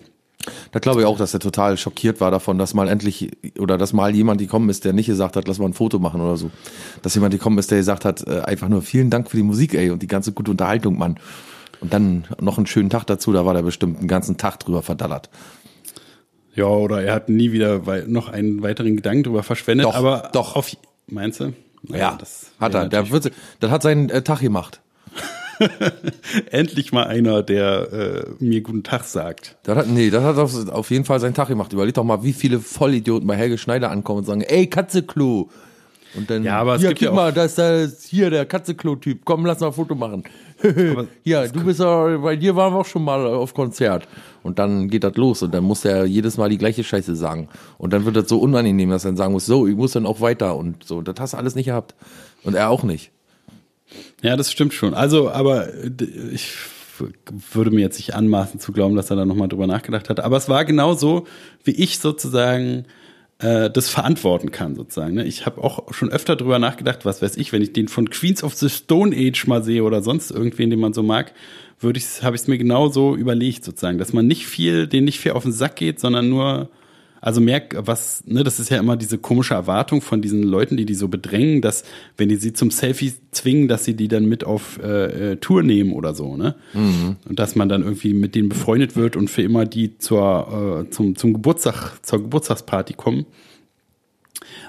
Da 0.73 0.79
glaube 0.79 1.01
ich 1.01 1.07
auch, 1.07 1.19
dass 1.19 1.35
er 1.35 1.41
total 1.41 1.77
schockiert 1.77 2.21
war 2.21 2.31
davon, 2.31 2.59
dass 2.59 2.75
mal 2.75 2.89
endlich 2.89 3.31
oder 3.59 3.79
dass 3.79 3.93
mal 3.93 4.15
jemand 4.15 4.41
gekommen 4.41 4.69
ist, 4.69 4.85
der 4.85 4.93
nicht 4.93 5.07
gesagt 5.07 5.37
hat, 5.37 5.49
lass 5.49 5.59
mal 5.59 5.67
ein 5.67 5.75
Foto 5.75 5.99
machen 5.99 6.21
oder 6.21 6.37
so. 6.37 6.51
Dass 7.03 7.15
jemand 7.15 7.33
gekommen 7.33 7.59
ist, 7.59 7.71
der 7.71 7.79
gesagt 7.79 8.05
hat, 8.05 8.27
äh, 8.27 8.41
einfach 8.41 8.69
nur 8.69 8.83
vielen 8.83 9.11
Dank 9.11 9.31
für 9.31 9.37
die 9.37 9.43
Musik, 9.43 9.75
ey, 9.75 9.91
und 9.91 10.03
die 10.03 10.07
ganze 10.07 10.33
gute 10.33 10.51
Unterhaltung, 10.51 10.99
Mann. 10.99 11.19
Und 11.81 11.93
dann 11.93 12.27
noch 12.41 12.57
einen 12.57 12.67
schönen 12.67 12.91
Tag 12.91 13.05
dazu, 13.05 13.33
da 13.33 13.45
war 13.45 13.55
der 13.55 13.63
bestimmt 13.63 13.99
einen 13.99 14.09
ganzen 14.09 14.37
Tag 14.37 14.61
drüber 14.61 14.83
verdallert. 14.83 15.29
Ja, 16.55 16.67
oder 16.67 17.03
er 17.03 17.15
hat 17.15 17.29
nie 17.29 17.53
wieder 17.53 17.83
noch 18.07 18.29
einen 18.29 18.63
weiteren 18.63 18.97
Gedanken 18.97 19.25
drüber 19.25 19.43
verschwendet, 19.43 19.85
Doch, 19.87 19.95
aber 19.95 20.31
doch. 20.33 20.57
auf 20.57 20.75
meinst 21.07 21.41
du? 21.41 21.53
Ja, 21.89 22.17
das 22.19 22.51
hat 22.59 22.75
er. 22.75 22.89
Der, 22.89 23.11
wird, 23.11 23.31
das 23.61 23.71
hat 23.71 23.83
seinen 23.83 24.09
äh, 24.09 24.23
Tag 24.23 24.41
gemacht. 24.41 24.81
endlich 26.51 26.93
mal 26.93 27.05
einer, 27.05 27.43
der 27.43 27.93
äh, 27.93 28.45
mir 28.45 28.61
guten 28.61 28.83
Tag 28.83 29.05
sagt. 29.05 29.57
Das 29.63 29.77
hat, 29.77 29.89
nee, 29.89 30.11
das 30.11 30.23
hat 30.23 30.39
auf, 30.71 30.91
jeden 30.91 31.05
Fall 31.05 31.21
seinen 31.21 31.35
Tag 31.35 31.49
gemacht. 31.49 31.73
Überleg 31.73 31.95
doch 31.95 32.05
mal, 32.05 32.23
wie 32.23 32.33
viele 32.33 32.61
Vollidioten 32.61 33.27
bei 33.27 33.37
Helge 33.37 33.59
Schneider 33.59 33.91
ankommen 33.91 34.21
und 34.21 34.25
sagen, 34.25 34.43
ey, 34.43 34.67
Katzeklo. 34.67 35.51
Und 36.17 36.31
dann, 36.31 36.45
Ja, 36.45 36.61
aber 36.61 36.77
es 36.77 36.81
hier, 36.81 36.91
gibt 36.91 37.01
guck 37.01 37.09
ja 37.09 37.15
mal, 37.15 37.33
da 37.33 37.45
ist 37.45 37.59
der, 37.59 37.91
hier 38.09 38.31
der 38.31 38.47
Katzeklo-Typ. 38.47 39.21
Komm, 39.25 39.45
lass 39.45 39.61
mal 39.61 39.69
ein 39.69 39.73
Foto 39.73 39.95
machen. 39.95 40.25
ja, 41.25 41.47
du 41.47 41.65
bist 41.65 41.81
ja, 41.81 42.17
bei 42.19 42.37
dir 42.37 42.57
waren 42.57 42.73
wir 42.73 42.81
auch 42.81 42.87
schon 42.87 43.05
mal 43.05 43.27
auf 43.27 43.53
Konzert. 43.53 44.09
Und 44.43 44.59
dann 44.59 44.89
geht 44.89 45.05
das 45.05 45.17
los 45.17 45.43
und 45.43 45.53
dann 45.53 45.65
muss 45.65 45.85
er 45.85 46.05
jedes 46.07 46.37
Mal 46.39 46.49
die 46.49 46.59
gleiche 46.59 46.85
Scheiße 46.85 47.17
sagen. 47.17 47.49
Und 47.79 47.93
dann 47.93 48.05
wird 48.05 48.17
das 48.17 48.29
so 48.29 48.39
unangenehm, 48.39 48.91
dass 48.91 49.05
er 49.05 49.09
dann 49.09 49.17
sagen 49.17 49.33
muss, 49.33 49.47
so, 49.47 49.67
ich 49.67 49.75
muss 49.75 49.93
dann 49.93 50.07
auch 50.07 50.21
weiter 50.21 50.57
und 50.57 50.85
so. 50.85 51.03
Das 51.03 51.17
hast 51.19 51.33
du 51.35 51.37
alles 51.37 51.55
nicht 51.55 51.67
gehabt. 51.67 51.95
Und 52.45 52.55
er 52.55 52.71
auch 52.71 52.85
nicht. 52.85 53.11
Ja, 54.23 54.37
das 54.37 54.51
stimmt 54.51 54.75
schon. 54.75 54.95
Also, 54.95 55.31
aber 55.31 55.69
ich 56.33 56.53
würde 57.53 57.71
mir 57.71 57.81
jetzt 57.81 57.99
nicht 57.99 58.15
anmaßen 58.15 58.61
zu 58.61 58.73
glauben, 58.73 58.97
dass 58.97 59.11
er 59.11 59.17
da 59.17 59.25
nochmal 59.25 59.49
drüber 59.49 59.67
nachgedacht 59.67 60.09
hat. 60.09 60.21
Aber 60.21 60.37
es 60.37 60.49
war 60.49 60.65
genau 60.65 60.95
so, 60.95 61.27
wie 61.65 61.73
ich 61.73 61.99
sozusagen 61.99 62.87
äh, 63.39 63.71
das 63.71 63.89
verantworten 63.89 64.51
kann, 64.51 64.75
sozusagen. 64.75 65.15
Ne? 65.15 65.25
Ich 65.25 65.47
habe 65.47 65.63
auch 65.63 65.93
schon 65.93 66.11
öfter 66.11 66.37
drüber 66.37 66.59
nachgedacht, 66.59 67.05
was 67.05 67.23
weiß 67.23 67.37
ich, 67.37 67.53
wenn 67.53 67.63
ich 67.63 67.73
den 67.73 67.89
von 67.89 68.09
Queens 68.11 68.43
of 68.43 68.55
the 68.55 68.69
Stone 68.69 69.15
Age 69.15 69.47
mal 69.47 69.63
sehe 69.63 69.85
oder 69.85 70.03
sonst 70.03 70.31
irgendwen, 70.31 70.71
den 70.71 70.81
man 70.81 70.95
so 70.95 71.03
mag, 71.03 71.33
würde 71.79 71.99
ich, 71.99 72.23
habe 72.23 72.37
ich 72.37 72.43
es 72.43 72.49
mir 72.49 72.59
genau 72.59 72.89
so 72.89 73.15
überlegt, 73.15 73.65
sozusagen, 73.65 73.99
dass 73.99 74.13
man 74.13 74.27
nicht 74.27 74.47
viel, 74.47 74.87
den 74.87 75.05
nicht 75.05 75.21
viel 75.21 75.33
auf 75.33 75.43
den 75.43 75.53
Sack 75.53 75.77
geht, 75.77 76.01
sondern 76.01 76.31
nur 76.31 76.71
also 77.21 77.41
merk, 77.41 77.77
was, 77.79 78.23
ne, 78.27 78.45
das 78.45 78.61
ist 78.61 78.71
ja 78.71 78.79
immer 78.79 78.97
diese 78.97 79.19
komische 79.19 79.55
Erwartung 79.55 80.01
von 80.01 80.23
diesen 80.23 80.43
Leuten, 80.43 80.77
die 80.77 80.85
die 80.85 80.95
so 80.95 81.09
bedrängen, 81.09 81.61
dass 81.63 81.85
wenn 82.17 82.29
die 82.29 82.37
sie 82.37 82.53
zum 82.53 82.71
Selfie 82.71 83.15
zwingen, 83.31 83.69
dass 83.69 83.85
sie 83.85 83.95
die 83.95 84.09
dann 84.09 84.27
mit 84.27 84.45
auf 84.45 84.79
äh, 84.83 85.33
äh, 85.33 85.37
Tour 85.37 85.63
nehmen 85.63 85.93
oder 85.93 86.15
so, 86.15 86.37
ne? 86.37 86.55
Mhm. 86.75 87.17
Und 87.29 87.39
dass 87.39 87.57
man 87.57 87.69
dann 87.69 87.83
irgendwie 87.83 88.15
mit 88.15 88.35
denen 88.35 88.49
befreundet 88.49 88.97
wird 88.97 89.17
und 89.17 89.29
für 89.29 89.43
immer 89.43 89.65
die 89.65 89.99
zur 89.99 90.85
äh, 90.87 90.91
zum 90.91 91.17
zum 91.17 91.33
Geburtstag 91.33 91.99
zur 92.03 92.23
Geburtstagsparty 92.23 92.95
kommen. 92.95 93.27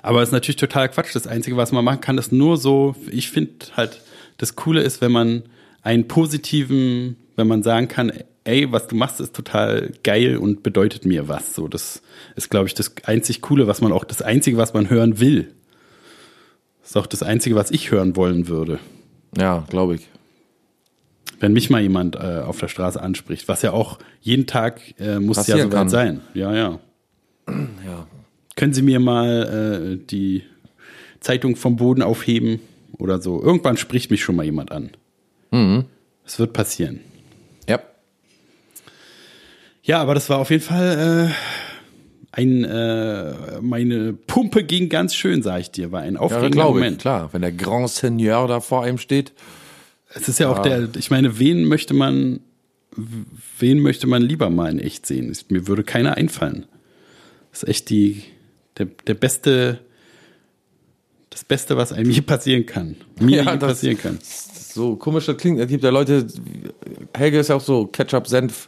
Aber 0.02 0.22
es 0.22 0.30
ist 0.30 0.34
natürlich 0.34 0.58
total 0.58 0.90
Quatsch. 0.90 1.14
Das 1.14 1.28
Einzige, 1.28 1.58
was 1.58 1.72
man 1.72 1.84
machen 1.84 2.02
kann, 2.02 2.18
ist 2.18 2.32
nur 2.32 2.58
so. 2.58 2.96
Ich 3.12 3.30
finde 3.30 3.68
halt, 3.76 4.02
das 4.38 4.56
Coole 4.56 4.82
ist, 4.82 5.02
wenn 5.02 5.12
man 5.12 5.44
einen 5.82 6.08
positiven, 6.08 7.18
wenn 7.36 7.48
man 7.48 7.64
sagen 7.64 7.88
kann, 7.88 8.12
ey, 8.48 8.72
was 8.72 8.88
du 8.88 8.96
machst, 8.96 9.20
ist 9.20 9.36
total 9.36 9.92
geil 10.04 10.38
und 10.38 10.64
bedeutet 10.64 11.06
mir 11.06 11.28
was. 11.28 11.54
So, 11.54 11.68
das 11.68 12.02
ist, 12.36 12.50
glaube 12.50 12.68
ich, 12.68 12.74
das 12.74 12.94
einzig 13.04 13.42
Coole, 13.42 13.68
was 13.68 13.82
man 13.82 13.92
auch, 13.92 14.06
das 14.06 14.22
Einzige, 14.22 14.58
was 14.58 14.74
man 14.74 14.90
hören 14.90 15.20
will. 15.20 15.54
Das 16.82 16.92
ist 16.92 16.98
auch 16.98 17.08
das 17.08 17.24
Einzige, 17.24 17.56
was 17.56 17.72
ich 17.72 17.92
hören 17.92 18.16
wollen 18.16 18.48
würde. 18.48 18.80
Ja, 19.38 19.66
glaube 19.70 19.96
ich. 19.96 20.08
Wenn 21.40 21.54
mich 21.54 21.70
mal 21.70 21.82
jemand 21.82 22.16
äh, 22.16 22.42
auf 22.46 22.60
der 22.60 22.70
Straße 22.70 23.02
anspricht, 23.02 23.48
was 23.48 23.62
ja 23.62 23.72
auch 23.72 24.00
jeden 24.22 24.48
Tag 24.48 24.82
äh, 25.00 25.20
muss 25.20 25.38
Passieren 25.38 25.60
ja 25.60 25.66
soweit 25.66 25.78
kann. 25.78 25.90
sein. 25.90 26.22
Ja, 26.34 26.56
ja. 26.56 26.80
Ja. 27.48 28.08
Können 28.56 28.74
Sie 28.74 28.82
mir 28.82 29.00
mal 29.00 30.00
äh, 30.00 30.06
die 30.06 30.44
Zeitung 31.20 31.56
vom 31.56 31.76
Boden 31.76 32.02
aufheben 32.02 32.60
oder 32.98 33.22
so? 33.22 33.42
Irgendwann 33.42 33.78
spricht 33.78 34.10
mich 34.10 34.24
schon 34.24 34.36
mal 34.36 34.46
jemand 34.46 34.72
an. 34.72 34.92
Mhm. 35.52 35.86
Es 36.26 36.40
wird 36.40 36.54
passieren. 36.54 37.02
Ja, 39.88 40.02
aber 40.02 40.14
das 40.14 40.30
war 40.30 40.40
auf 40.40 40.50
jeden 40.50 40.64
Fall 40.64 41.32
äh, 41.32 42.38
ein, 42.38 42.66
äh, 42.66 43.62
meine 43.62 44.12
Pumpe 44.12 44.66
ging 44.66 44.90
ganz 44.90 45.16
schön, 45.16 45.42
sag 45.42 45.62
ich 45.62 45.72
dir, 45.72 45.94
war 45.94 46.02
ein 46.02 46.18
aufregender 46.18 46.66
ja, 46.66 46.70
Moment. 46.70 46.98
Ich, 46.98 47.02
klar, 47.02 47.30
wenn 47.32 47.42
der 47.42 47.54
Grand 47.54 47.90
Seigneur 47.90 48.50
da 48.50 48.60
vor 48.60 48.84
einem 48.84 48.98
steht. 48.98 49.32
Es 50.14 50.28
ist 50.28 50.40
ja 50.40 50.50
auch 50.50 50.60
der, 50.60 50.90
ich 50.98 51.10
meine, 51.10 51.40
wen 51.40 51.64
möchte 51.64 51.94
man, 51.94 52.42
wen 53.60 53.80
möchte 53.80 54.08
man 54.08 54.22
lieber 54.22 54.50
mal 54.50 54.70
in 54.70 54.80
echt 54.80 55.06
sehen? 55.06 55.36
Mir 55.48 55.68
würde 55.68 55.86
keiner 55.86 56.18
einfallen. 56.18 56.66
Das 57.52 57.64
ist 57.64 57.70
echt 57.70 57.90
die, 57.90 58.24
der, 58.78 58.88
der 59.08 59.14
beste, 59.14 59.80
das 61.30 61.46
Beste, 61.46 61.78
was 61.78 61.94
einem 61.94 62.12
je 62.12 62.22
passieren 62.22 62.66
kann. 62.66 62.98
Mir 63.22 63.44
ja, 63.44 63.56
passieren 63.56 63.98
kann. 63.98 64.20
So 64.22 64.98
komisch 64.98 65.28
das 65.28 65.38
klingt. 65.38 65.62
Es 65.62 65.70
gibt 65.70 65.84
ja 65.84 65.92
Leute, 65.92 66.28
Helge 67.16 67.40
ist 67.40 67.48
ja 67.48 67.56
auch 67.56 67.62
so 67.62 67.88
Ketchup-Senf 67.88 68.68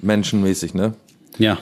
menschenmäßig, 0.00 0.74
ne? 0.74 0.94
Ja. 1.38 1.58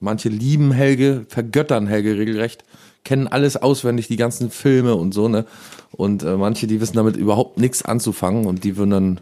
Manche 0.00 0.28
lieben 0.28 0.70
Helge, 0.70 1.26
vergöttern 1.28 1.86
Helge 1.86 2.16
regelrecht, 2.16 2.64
kennen 3.04 3.26
alles 3.26 3.56
auswendig, 3.56 4.08
die 4.08 4.16
ganzen 4.16 4.50
Filme 4.50 4.94
und 4.94 5.12
so, 5.12 5.28
ne? 5.28 5.44
Und 5.92 6.22
äh, 6.22 6.36
manche, 6.36 6.66
die 6.66 6.80
wissen 6.80 6.96
damit 6.96 7.16
überhaupt 7.16 7.58
nichts 7.58 7.82
anzufangen 7.82 8.46
und 8.46 8.64
die 8.64 8.76
würden 8.76 8.90
dann 8.90 9.20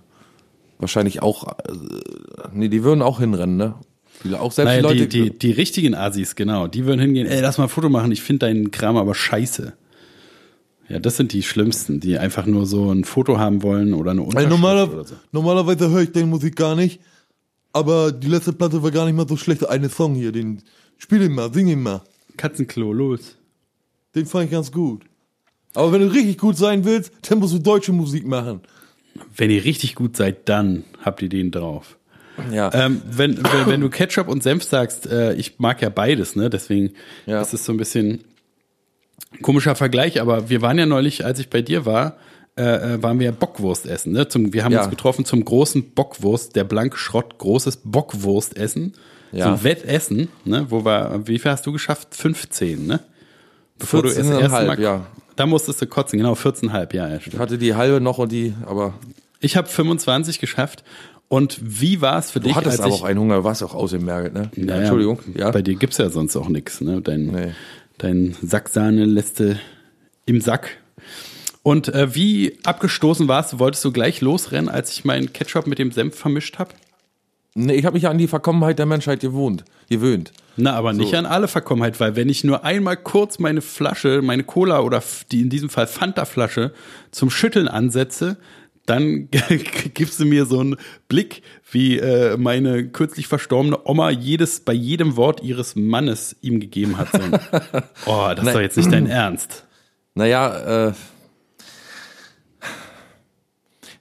wahrscheinlich 0.79 1.23
auch, 1.23 1.59
äh, 1.59 1.73
nee, 2.53 2.69
die 2.69 2.83
würden 2.83 3.03
auch 3.03 3.21
hinrennen, 3.21 3.57
ne? 3.57 3.75
Auch 4.39 4.51
selbst 4.53 4.71
naja, 4.71 4.81
Leute, 4.81 5.07
die, 5.07 5.31
die, 5.31 5.39
die 5.39 5.53
richtigen 5.53 5.95
Asis, 5.95 6.37
genau, 6.37 6.67
die 6.67 6.87
würden 6.87 7.01
hingehen, 7.01 7.27
ey, 7.27 7.41
lass 7.41 7.59
mal 7.59 7.65
ein 7.65 7.71
Foto 7.71 7.89
machen, 7.89 8.13
ich 8.13 8.23
finde 8.23 8.47
deinen 8.47 8.71
Kram 8.71 8.97
aber 8.97 9.15
scheiße. 9.15 9.75
Ja, 10.89 10.99
das 10.99 11.17
sind 11.17 11.33
die 11.33 11.43
Schlimmsten, 11.43 12.01
die 12.01 12.19
einfach 12.19 12.47
nur 12.47 12.65
so 12.65 12.93
ein 12.93 13.05
Foto 13.05 13.39
haben 13.39 13.63
wollen 13.63 13.93
oder 13.93 14.13
eine 14.13 14.23
Unterschrift 14.23 14.53
also 14.53 14.57
normaler, 14.57 15.05
so. 15.05 15.15
Normalerweise 15.33 15.91
höre 15.91 16.03
ich 16.03 16.13
deine 16.13 16.27
Musik 16.27 16.57
gar 16.57 16.77
nicht. 16.77 17.01
Aber 17.77 18.11
die 18.11 18.29
letzte 18.29 18.55
Platte 18.55 18.83
war 18.83 18.91
gar 18.91 19.05
nicht 19.05 19.17
mal 19.17 19.29
so 19.29 19.37
schlecht. 19.37 19.69
Eine 19.69 19.91
Song 19.91 20.15
hier, 20.15 20.33
den 20.33 20.63
spiel 20.97 21.21
ihn 21.21 21.35
mal, 21.35 21.53
sing 21.53 21.69
ihn 21.69 21.83
mal. 21.83 22.01
Katzenklo, 22.39 22.91
los. 22.91 23.37
Den 24.15 24.25
fand 24.25 24.47
ich 24.47 24.51
ganz 24.51 24.73
gut. 24.73 25.03
Aber 25.75 25.93
wenn 25.93 26.01
du 26.01 26.07
richtig 26.07 26.39
gut 26.39 26.57
sein 26.57 26.87
willst, 26.87 27.13
dann 27.29 27.39
musst 27.39 27.53
du 27.53 27.59
deutsche 27.59 27.93
Musik 27.93 28.27
machen. 28.27 28.63
Wenn 29.37 29.51
ihr 29.51 29.63
richtig 29.63 29.95
gut 29.95 30.17
seid, 30.17 30.49
dann 30.49 30.85
habt 31.03 31.21
ihr 31.21 31.29
den 31.29 31.51
drauf. 31.51 31.99
Ja. 32.51 32.73
Ähm, 32.73 33.03
wenn, 33.11 33.37
wenn, 33.45 33.67
wenn, 33.67 33.81
du 33.83 33.91
Ketchup 33.91 34.29
und 34.29 34.43
Senf 34.43 34.65
sagst, 34.65 35.07
äh, 35.07 35.35
ich 35.35 35.59
mag 35.59 35.83
ja 35.83 35.91
beides, 35.91 36.35
ne? 36.35 36.49
Deswegen 36.49 36.95
ja. 37.27 37.43
ist 37.43 37.53
es 37.53 37.67
so 37.67 37.73
ein 37.73 37.77
bisschen 37.77 38.25
komischer 39.43 39.77
Vergleich, 39.77 40.19
aber 40.23 40.49
wir 40.49 40.63
waren 40.63 40.79
ja 40.79 40.87
neulich, 40.87 41.27
als 41.27 41.41
ich 41.41 41.51
bei 41.51 41.61
dir 41.61 41.85
war, 41.85 42.17
äh, 42.59 42.95
äh, 42.95 43.03
waren 43.03 43.21
wir 43.21 43.33
Bockwurst 43.33 43.87
essen. 43.87 44.13
Ne? 44.13 44.29
Zum, 44.29 44.53
wir 44.53 44.65
haben 44.65 44.73
ja. 44.73 44.81
uns 44.81 44.91
getroffen 44.91 45.25
zum 45.25 45.45
großen 45.45 45.91
Bockwurst, 45.93 46.57
der 46.57 46.65
blanke 46.65 46.97
Schrott, 46.97 47.37
großes 47.39 47.81
Bockwurst 47.85 48.57
essen. 48.57 48.95
Ja. 49.33 49.45
Zum 49.45 49.65
Wettessen, 49.65 50.29
ne? 50.45 50.67
wo 50.71 50.85
wir, 50.85 51.21
wie 51.27 51.39
viel 51.39 51.51
hast 51.51 51.67
du 51.67 51.73
geschafft? 51.73 52.15
15, 52.15 52.87
ne? 52.87 53.01
Bevor 53.79 54.01
14 54.01 54.23
du 54.23 54.29
das 54.31 54.41
erste 54.41 54.57
halb, 54.57 54.69
Mal, 54.69 54.81
ja. 54.81 55.07
Da 55.35 55.45
musstest 55.45 55.83
du 55.83 55.87
kotzen, 55.87 56.19
genau, 56.19 56.33
14,5, 56.33 56.95
ja. 56.95 57.09
ja 57.09 57.19
ich 57.19 57.39
hatte 57.39 57.59
die 57.59 57.75
halbe 57.75 58.01
noch 58.01 58.19
und 58.19 58.33
die, 58.33 58.55
aber. 58.65 58.95
Ich 59.41 59.57
habe 59.57 59.69
25 59.69 60.39
geschafft. 60.39 60.83
Und 61.29 61.59
wie 61.61 62.01
war 62.01 62.19
es 62.19 62.31
für 62.31 62.41
du 62.41 62.45
dich? 62.45 62.55
Du 62.55 62.61
hattest 62.61 62.81
aber 62.81 62.95
auch 62.95 63.03
einen 63.03 63.19
Hunger, 63.19 63.45
warst 63.45 63.63
auch 63.63 63.75
ausgemergelt, 63.75 64.33
ne? 64.33 64.51
Ja, 64.55 64.77
Entschuldigung. 64.77 65.19
Ja. 65.35 65.51
Bei 65.51 65.61
dir 65.61 65.75
gibt's 65.75 65.99
ja 65.99 66.09
sonst 66.09 66.37
auch 66.37 66.49
nichts, 66.49 66.81
ne? 66.81 67.03
Dein, 67.03 67.27
nee. 67.27 67.53
dein 67.99 68.35
Sacksahne 68.41 69.05
lässt 69.05 69.41
du 69.41 69.59
im 70.25 70.41
Sack 70.41 70.79
und 71.67 71.89
äh, 71.89 72.15
wie 72.15 72.61
abgestoßen 72.63 73.27
warst 73.27 73.53
du? 73.55 73.59
Wolltest 73.59 73.85
du 73.85 73.91
gleich 73.91 74.21
losrennen, 74.21 74.69
als 74.69 74.93
ich 74.93 75.05
meinen 75.05 75.33
Ketchup 75.33 75.67
mit 75.67 75.81
dem 75.81 75.91
Senf 75.91 76.15
vermischt 76.15 76.61
habe? 76.61 76.71
Nee, 77.57 77.75
ich 77.75 77.85
habe 77.85 77.95
mich 77.95 78.05
ja 78.05 78.11
an 78.11 78.19
die 78.19 78.29
Verkommenheit 78.29 78.79
der 78.79 78.87
Menschheit 78.87 79.19
gewohnt, 79.19 79.65
gewöhnt. 79.91 80.31
Na, 80.57 80.75
aber 80.75 80.95
so. 80.95 81.01
nicht 81.01 81.17
an 81.17 81.27
alle 81.27 81.49
Verkommenheit, 81.49 81.99
weil 81.99 82.15
wenn 82.15 82.29
ich 82.29 82.45
nur 82.45 82.65
einmal 82.65 82.97
kurz 82.97 83.41
meine 83.41 83.63
Flasche, 83.63 84.23
meine 84.23 84.45
Cola 84.45 84.79
oder 84.79 85.03
die 85.33 85.41
in 85.41 85.51
diesem 85.51 85.69
Fall 85.69 85.89
Fanta-Flasche 85.89 86.73
zum 87.11 87.31
Schütteln 87.31 87.67
ansetze, 87.67 88.37
dann 88.85 89.29
gibst 89.95 90.21
du 90.21 90.25
mir 90.25 90.47
so 90.47 90.61
einen 90.61 90.77
Blick, 91.09 91.43
wie 91.69 91.99
äh, 91.99 92.37
meine 92.37 92.87
kürzlich 92.91 93.27
verstorbene 93.27 93.77
Oma 93.87 94.11
jedes 94.11 94.61
bei 94.61 94.73
jedem 94.73 95.17
Wort 95.17 95.43
ihres 95.43 95.75
Mannes 95.75 96.37
ihm 96.43 96.61
gegeben 96.61 96.97
hat. 96.97 97.09
So 97.11 97.19
ein, 97.19 97.33
oh, 98.07 98.33
das 98.37 98.47
ist 98.47 98.55
doch 98.55 98.61
jetzt 98.61 98.77
nicht 98.77 98.93
dein 98.93 99.09
Ernst. 99.09 99.65
Naja, 100.15 100.87
äh, 100.91 100.93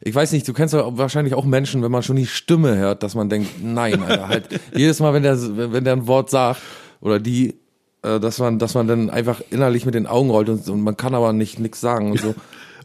ich 0.05 0.13
weiß 0.13 0.31
nicht, 0.33 0.47
du 0.47 0.53
kennst 0.53 0.75
ja 0.75 0.97
wahrscheinlich 0.97 1.33
auch 1.33 1.45
Menschen, 1.45 1.81
wenn 1.81 1.91
man 1.91 2.03
schon 2.03 2.15
die 2.15 2.27
Stimme 2.27 2.77
hört, 2.77 3.01
dass 3.01 3.15
man 3.15 3.27
denkt, 3.27 3.63
nein, 3.63 4.03
Alter, 4.03 4.27
halt 4.27 4.47
jedes 4.75 4.99
Mal, 4.99 5.13
wenn 5.15 5.23
der, 5.23 5.35
wenn 5.73 5.83
der 5.83 5.93
ein 5.93 6.05
Wort 6.05 6.29
sagt 6.29 6.61
oder 7.01 7.19
die, 7.19 7.55
äh, 8.03 8.19
dass 8.19 8.37
man, 8.37 8.59
dass 8.59 8.75
man 8.75 8.87
dann 8.87 9.09
einfach 9.09 9.41
innerlich 9.49 9.83
mit 9.83 9.95
den 9.95 10.05
Augen 10.05 10.29
rollt 10.29 10.47
und, 10.49 10.69
und 10.69 10.81
man 10.81 10.95
kann 10.95 11.15
aber 11.15 11.33
nicht 11.33 11.57
nichts 11.59 11.81
sagen 11.81 12.11
und 12.11 12.19
so. 12.19 12.35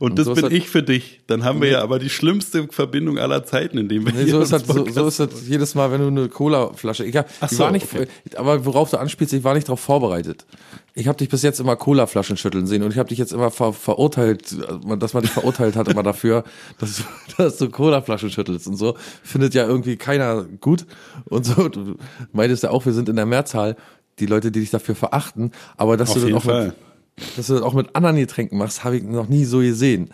Und, 0.01 0.13
und 0.13 0.19
das 0.19 0.25
so 0.25 0.35
bin 0.35 0.45
halt, 0.45 0.55
ich 0.55 0.71
für 0.71 0.83
dich. 0.83 1.21
Dann 1.27 1.45
haben 1.45 1.61
wir 1.61 1.69
ja 1.69 1.83
aber 1.83 1.99
die 1.99 2.09
schlimmste 2.09 2.67
Verbindung 2.69 3.19
aller 3.19 3.45
Zeiten, 3.45 3.77
in 3.77 3.87
dem 3.87 4.07
wir 4.07 4.15
nee, 4.15 4.31
so 4.31 4.41
ist 4.41 4.51
das, 4.51 4.67
so, 4.67 4.87
so, 4.89 5.07
ist 5.07 5.21
das 5.21 5.47
jedes 5.47 5.75
Mal, 5.75 5.93
wenn 5.93 6.01
du 6.01 6.07
eine 6.07 6.31
Cola-Flasche. 6.31 7.05
Ich, 7.05 7.15
hab, 7.19 7.29
Ach 7.39 7.51
so, 7.51 7.59
war 7.59 7.71
nicht, 7.71 7.87
okay. 7.93 8.07
aber 8.35 8.65
worauf 8.65 8.89
du 8.89 8.97
anspielst, 8.97 9.35
ich 9.35 9.45
war 9.45 9.53
nicht 9.53 9.69
darauf 9.69 9.81
vorbereitet. 9.81 10.47
Ich 10.95 11.07
habe 11.07 11.19
dich 11.19 11.29
bis 11.29 11.43
jetzt 11.43 11.61
immer 11.61 11.77
Cola-Flaschen 11.77 12.39
schütteln 12.39 12.67
sehen 12.67 12.83
und 12.83 12.93
ich 12.93 12.99
habe 12.99 13.11
dich 13.11 13.19
jetzt 13.19 13.35
immer 13.35 13.51
ver 13.51 13.75
verurteilt, 13.75 14.57
dass 14.99 15.13
man 15.13 15.23
dich 15.23 15.33
verurteilt 15.33 15.77
hat 15.77 15.87
immer 15.89 16.03
dafür, 16.03 16.45
dass 16.79 16.97
du, 16.97 17.03
dass 17.37 17.59
du 17.59 17.69
Cola-Flaschen 17.69 18.31
schüttelst 18.31 18.69
und 18.69 18.77
so. 18.77 18.97
Findet 19.23 19.53
ja 19.53 19.67
irgendwie 19.67 19.99
keiner 19.99 20.47
gut 20.63 20.87
und 21.27 21.45
so. 21.45 21.69
Du 21.69 21.97
meintest 22.33 22.63
ja 22.63 22.71
auch, 22.71 22.87
wir 22.87 22.95
sind 22.95 23.11
in 23.11 23.17
der 23.17 23.27
Mehrzahl, 23.27 23.77
die 24.19 24.25
Leute, 24.25 24.51
die 24.51 24.61
dich 24.61 24.71
dafür 24.71 24.95
verachten, 24.95 25.53
aber 25.77 25.99
dass 25.99 26.09
Auf 26.09 26.15
du 26.15 26.21
dann 26.23 26.35
auch 26.37 26.45
Fall. 26.45 26.67
Mit, 26.69 26.90
dass 27.37 27.49
du 27.49 27.55
das 27.55 27.63
auch 27.63 27.75
mit 27.75 27.95
anderen 27.95 28.17
Getränken 28.17 28.59
machst, 28.59 28.85
habe 28.85 28.97
ich 28.97 29.03
noch 29.03 29.29
nie 29.29 29.45
so 29.45 29.59
gesehen. 29.59 30.11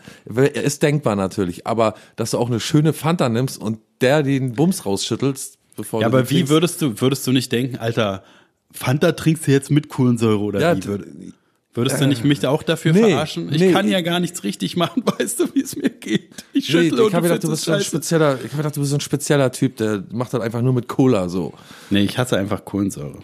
Ist 0.55 0.83
denkbar 0.83 1.17
natürlich, 1.17 1.67
aber 1.67 1.95
dass 2.17 2.33
du 2.33 2.39
auch 2.39 2.49
eine 2.49 2.61
schöne 2.61 2.93
Fanta 2.93 3.29
nimmst 3.29 3.61
und 3.61 3.79
der 4.01 4.23
den 4.23 4.55
Bums 4.55 4.87
rausschüttelst, 4.87 5.59
bevor 5.77 6.03
ja, 6.03 6.09
du 6.09 6.17
aber 6.17 6.31
wie 6.31 6.49
würdest 6.49 6.83
du 6.83 7.01
würdest 7.01 7.27
du 7.27 7.33
nicht 7.33 7.53
denken, 7.53 7.77
Alter, 7.77 8.25
Fanta 8.73 9.13
trinkst 9.13 9.47
du 9.47 9.53
jetzt 9.53 9.71
mit 9.71 9.89
Kohlensäure 9.89 10.41
oder 10.41 10.61
ja, 10.61 10.77
wie? 10.77 11.33
Würdest 11.77 12.01
du 12.01 12.07
nicht 12.07 12.25
mich 12.25 12.41
da 12.41 12.49
auch 12.49 12.63
dafür 12.63 12.95
nee, 12.95 13.01
verarschen? 13.01 13.53
Ich 13.53 13.61
nee, 13.61 13.71
kann 13.71 13.87
ja 13.87 14.01
gar 14.01 14.19
nichts 14.19 14.45
richtig 14.45 14.77
machen, 14.77 15.03
weißt 15.19 15.41
du, 15.41 15.55
wie 15.55 15.61
es 15.61 15.77
mir 15.77 15.91
geht? 15.91 16.31
Ich 16.55 16.67
schüttle 16.67 17.03
nee, 17.03 17.09
ich 17.09 17.15
habe 17.15 17.29
gedacht, 17.29 17.45
du 17.45 17.51
bist 17.51 17.65
so 17.65 17.73
ein 17.73 17.83
spezieller, 17.83 18.39
ich 18.43 18.53
habe 18.53 18.57
gedacht, 18.57 18.77
du 18.77 18.81
bist 18.81 18.91
so 18.91 18.97
ein 18.97 19.01
spezieller 19.01 19.53
Typ, 19.53 19.77
der 19.77 20.03
macht 20.11 20.33
das 20.33 20.41
einfach 20.41 20.63
nur 20.63 20.73
mit 20.73 20.89
Cola 20.89 21.29
so. 21.29 21.53
Nee, 21.91 22.05
ich 22.05 22.17
hasse 22.17 22.39
einfach 22.39 22.65
Kohlensäure. 22.65 23.19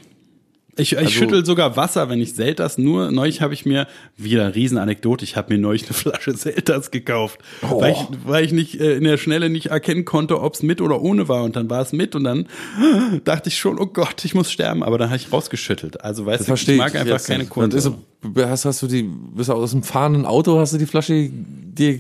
Ich, 0.77 0.93
ich 0.93 0.99
Also- 0.99 1.11
schüttel 1.11 1.45
sogar 1.45 1.77
Wasser, 1.77 2.09
wenn 2.09 2.19
ich 2.21 2.33
Selters 2.35 2.79
nur. 2.79 3.11
Neulich 3.13 3.43
habe 3.43 3.53
ich 3.53 3.67
mir, 3.67 3.87
wieder 4.17 4.45
eine 4.47 4.55
Riesenanekdote, 4.55 5.23
ich 5.23 5.37
habe 5.37 5.53
mir 5.53 5.61
neulich 5.61 5.85
eine 5.85 5.93
Flasche 5.93 6.33
Selters 6.37 6.91
gekauft, 6.91 7.41
Oh. 7.69 7.81
weil, 7.83 7.93
ich, 7.93 7.99
weil 8.27 8.45
ich 8.47 8.53
nicht 8.53 8.81
äh, 8.81 8.95
in 8.97 9.05
der 9.05 9.19
Schnelle 9.19 9.51
nicht 9.51 9.67
erkennen 9.67 10.07
konnte, 10.07 10.41
ob 10.41 10.55
es 10.55 10.63
mit 10.63 10.81
oder 10.81 11.03
ohne 11.03 11.29
war. 11.29 11.43
Und 11.45 11.57
dann 11.57 11.69
war 11.69 11.83
es 11.83 11.93
mit 11.93 12.15
und 12.15 12.25
dann 12.25 12.47
dachte 13.25 13.51
ich 13.51 13.59
schon, 13.59 13.79
oh 13.79 13.85
Gott, 13.87 14.25
ich 14.25 14.35
muss 14.35 14.51
sterben. 14.51 14.83
Aber 14.83 14.97
dann 14.97 15.09
habe 15.11 15.19
ich 15.19 15.31
rausgeschüttelt. 15.31 16.01
Also 16.03 16.25
weißt 16.25 16.49
Das 16.49 16.65
du, 16.65 16.73
ich 16.73 16.79
mag 16.79 16.95
einfach 16.95 17.13
jetzt 17.19 17.27
keine 17.27 17.45
so- 17.81 17.99
Hast, 18.37 18.65
hast 18.65 18.81
du 18.81 18.87
die, 18.87 19.03
bist 19.03 19.49
du 19.51 19.53
aus 19.53 19.73
dem 19.73 19.83
fahrenden 19.83 20.25
Auto, 20.27 20.59
hast 20.59 20.73
du 20.73 20.79
die 20.79 20.87
Flasche 20.87 21.29
dir, 21.29 21.99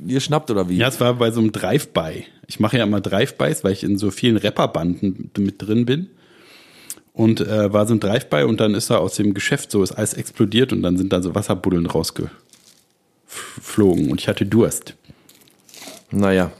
dir 0.00 0.20
schnappt 0.20 0.50
oder 0.50 0.68
wie? 0.68 0.76
Ja, 0.78 0.88
es 0.88 0.98
war 1.00 1.14
bei 1.14 1.30
so 1.30 1.40
einem 1.40 1.52
Drive-By. 1.52 2.24
Ich 2.46 2.60
mache 2.60 2.78
ja 2.78 2.84
immer 2.84 3.00
Drive-Bys, 3.00 3.64
weil 3.64 3.72
ich 3.72 3.82
in 3.82 3.98
so 3.98 4.10
vielen 4.10 4.36
Rapperbanden 4.36 5.30
mit 5.36 5.60
drin 5.60 5.84
bin. 5.84 6.08
Und 7.14 7.40
äh, 7.40 7.72
war 7.72 7.86
so 7.86 7.94
ein 7.94 8.00
Drive-By 8.00 8.42
und 8.42 8.58
dann 8.58 8.74
ist 8.74 8.90
da 8.90 8.98
aus 8.98 9.14
dem 9.14 9.34
Geschäft 9.34 9.70
so, 9.70 9.84
ist 9.84 9.92
alles 9.92 10.14
explodiert 10.14 10.72
und 10.72 10.82
dann 10.82 10.98
sind 10.98 11.12
da 11.12 11.22
so 11.22 11.32
Wasserbuddeln 11.32 11.86
rausgeflogen 11.86 14.10
und 14.10 14.20
ich 14.20 14.26
hatte 14.26 14.44
Durst. 14.44 14.96
Naja. 16.10 16.50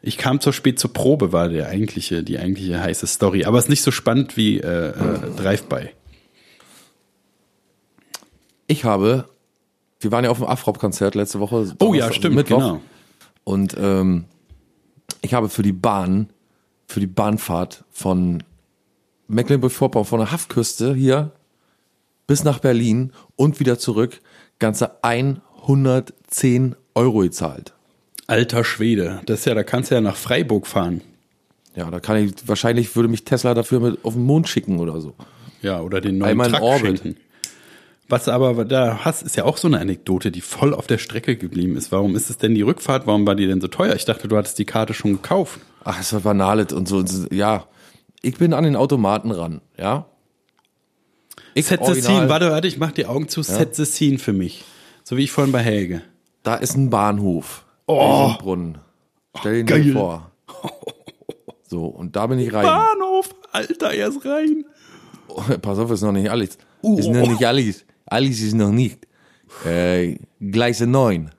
Ich 0.00 0.16
kam 0.16 0.40
zu 0.40 0.52
spät 0.52 0.78
zur 0.78 0.92
Probe, 0.92 1.32
war 1.32 1.50
der 1.50 1.68
eigentliche, 1.68 2.22
die 2.22 2.38
eigentliche 2.38 2.80
heiße 2.80 3.06
Story. 3.06 3.44
Aber 3.44 3.58
es 3.58 3.64
ist 3.64 3.70
nicht 3.70 3.82
so 3.82 3.90
spannend 3.90 4.38
wie 4.38 4.58
äh, 4.58 4.88
äh, 4.88 5.18
Drive-By. 5.36 5.90
Ich 8.68 8.84
habe, 8.84 9.28
wir 10.00 10.12
waren 10.12 10.24
ja 10.24 10.30
auf 10.30 10.38
dem 10.38 10.46
Afrop-Konzert 10.46 11.14
letzte 11.14 11.40
Woche. 11.40 11.74
Oh 11.80 11.92
ja, 11.92 12.10
stimmt, 12.10 12.36
Mittwoch. 12.36 12.58
genau. 12.58 12.80
Und 13.44 13.76
ähm, 13.78 14.24
ich 15.20 15.34
habe 15.34 15.50
für 15.50 15.62
die 15.62 15.72
Bahn, 15.72 16.30
für 16.86 17.00
die 17.00 17.06
Bahnfahrt 17.06 17.84
von 17.90 18.42
Mecklenburg-Vorpommern, 19.28 20.06
von 20.06 20.20
der 20.20 20.32
Haftküste 20.32 20.94
hier 20.94 21.32
bis 22.26 22.44
nach 22.44 22.58
Berlin 22.58 23.12
und 23.36 23.60
wieder 23.60 23.78
zurück, 23.78 24.20
ganze 24.58 25.02
110 25.02 26.74
Euro 26.94 27.20
gezahlt. 27.20 27.72
Alter 28.26 28.64
Schwede. 28.64 29.20
Das 29.26 29.40
ist 29.40 29.44
ja, 29.44 29.54
da 29.54 29.62
kannst 29.62 29.90
du 29.90 29.94
ja 29.94 30.00
nach 30.00 30.16
Freiburg 30.16 30.66
fahren. 30.66 31.02
Ja, 31.76 31.90
da 31.90 32.00
kann 32.00 32.16
ich, 32.16 32.32
wahrscheinlich 32.46 32.96
würde 32.96 33.08
mich 33.08 33.24
Tesla 33.24 33.54
dafür 33.54 33.80
mit 33.80 34.04
auf 34.04 34.14
den 34.14 34.24
Mond 34.24 34.48
schicken 34.48 34.78
oder 34.78 35.00
so. 35.00 35.14
Ja, 35.62 35.80
oder 35.80 36.00
den 36.00 36.18
neuen 36.18 36.30
Einmal 36.30 36.48
in 36.48 36.54
Truck 36.54 36.62
Orbit. 36.62 36.98
schenken. 37.00 37.20
Was 38.08 38.28
aber 38.28 38.64
da 38.64 39.04
hast, 39.04 39.22
ist 39.22 39.36
ja 39.36 39.44
auch 39.44 39.56
so 39.56 39.66
eine 39.66 39.80
Anekdote, 39.80 40.30
die 40.30 40.40
voll 40.40 40.72
auf 40.74 40.86
der 40.86 40.98
Strecke 40.98 41.36
geblieben 41.36 41.76
ist. 41.76 41.90
Warum 41.90 42.14
ist 42.14 42.30
es 42.30 42.38
denn 42.38 42.54
die 42.54 42.62
Rückfahrt? 42.62 43.06
Warum 43.06 43.26
war 43.26 43.34
die 43.34 43.48
denn 43.48 43.60
so 43.60 43.66
teuer? 43.66 43.94
Ich 43.96 44.04
dachte, 44.04 44.28
du 44.28 44.36
hattest 44.36 44.58
die 44.58 44.64
Karte 44.64 44.94
schon 44.94 45.12
gekauft. 45.12 45.60
Ach, 45.88 46.00
es 46.00 46.12
war 46.12 46.20
banales 46.20 46.72
und 46.72 46.88
so. 46.88 47.04
Ja, 47.30 47.66
ich 48.20 48.36
bin 48.38 48.52
an 48.54 48.64
den 48.64 48.74
Automaten 48.74 49.30
ran, 49.30 49.60
ja. 49.78 50.06
Ich 51.54 51.66
Set 51.66 51.78
the 51.78 51.86
original- 51.92 52.16
scene. 52.16 52.28
Warte, 52.28 52.50
warte, 52.50 52.66
ich 52.66 52.76
mach 52.78 52.90
die 52.90 53.06
Augen 53.06 53.28
zu. 53.28 53.42
Set 53.42 53.76
the 53.76 53.84
scene 53.84 54.18
für 54.18 54.32
mich. 54.32 54.64
So 55.04 55.16
wie 55.16 55.22
ich 55.22 55.30
vorhin 55.30 55.52
bei 55.52 55.60
Helge. 55.60 56.02
Da 56.42 56.56
ist 56.56 56.76
ein 56.76 56.90
Bahnhof. 56.90 57.64
Oh. 57.86 58.34
Brunnen. 58.38 58.78
Stell 59.38 59.62
dir 59.62 59.64
geil. 59.64 59.84
den 59.84 59.92
vor. 59.94 60.32
So, 61.68 61.86
und 61.86 62.14
da 62.14 62.28
bin 62.28 62.38
ich 62.38 62.52
rein. 62.52 62.64
Bahnhof, 62.64 63.34
Alter, 63.50 63.92
erst 63.92 64.24
rein. 64.24 64.64
Pass 65.62 65.78
auf, 65.80 65.90
ist 65.90 66.02
noch 66.02 66.12
nicht 66.12 66.30
alles. 66.30 66.58
Uh. 66.80 66.98
Ist 66.98 67.08
noch 67.08 67.26
nicht 67.28 67.44
alles. 67.44 67.84
Alles 68.06 68.40
ist 68.40 68.54
noch 68.54 68.70
nicht. 68.70 69.06
Äh, 69.64 70.16
Gleise 70.40 70.86
9. 70.86 71.32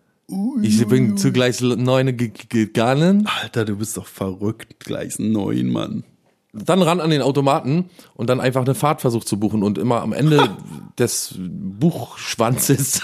Ich 0.62 0.86
bin 0.88 1.16
zu 1.18 1.32
Gleis 1.32 1.62
9 1.62 2.18
ge- 2.18 2.32
gegangen. 2.50 3.28
Alter, 3.42 3.64
du 3.66 3.78
bist 3.78 3.96
doch 3.98 4.08
verrückt. 4.08 4.80
Gleis 4.80 5.20
neun, 5.20 5.68
Mann. 5.68 6.04
Dann 6.54 6.82
ran 6.82 7.00
an 7.00 7.10
den 7.12 7.22
Automaten 7.22 7.86
und 8.16 8.30
dann 8.30 8.40
einfach 8.42 8.64
eine 8.66 8.74
Fahrt 8.76 9.00
versucht 9.02 9.28
zu 9.28 9.40
buchen 9.40 9.62
und 9.64 9.78
immer 9.78 10.02
am 10.02 10.12
Ende 10.12 10.50
des 10.98 11.36
Buchschwanzes, 11.40 13.02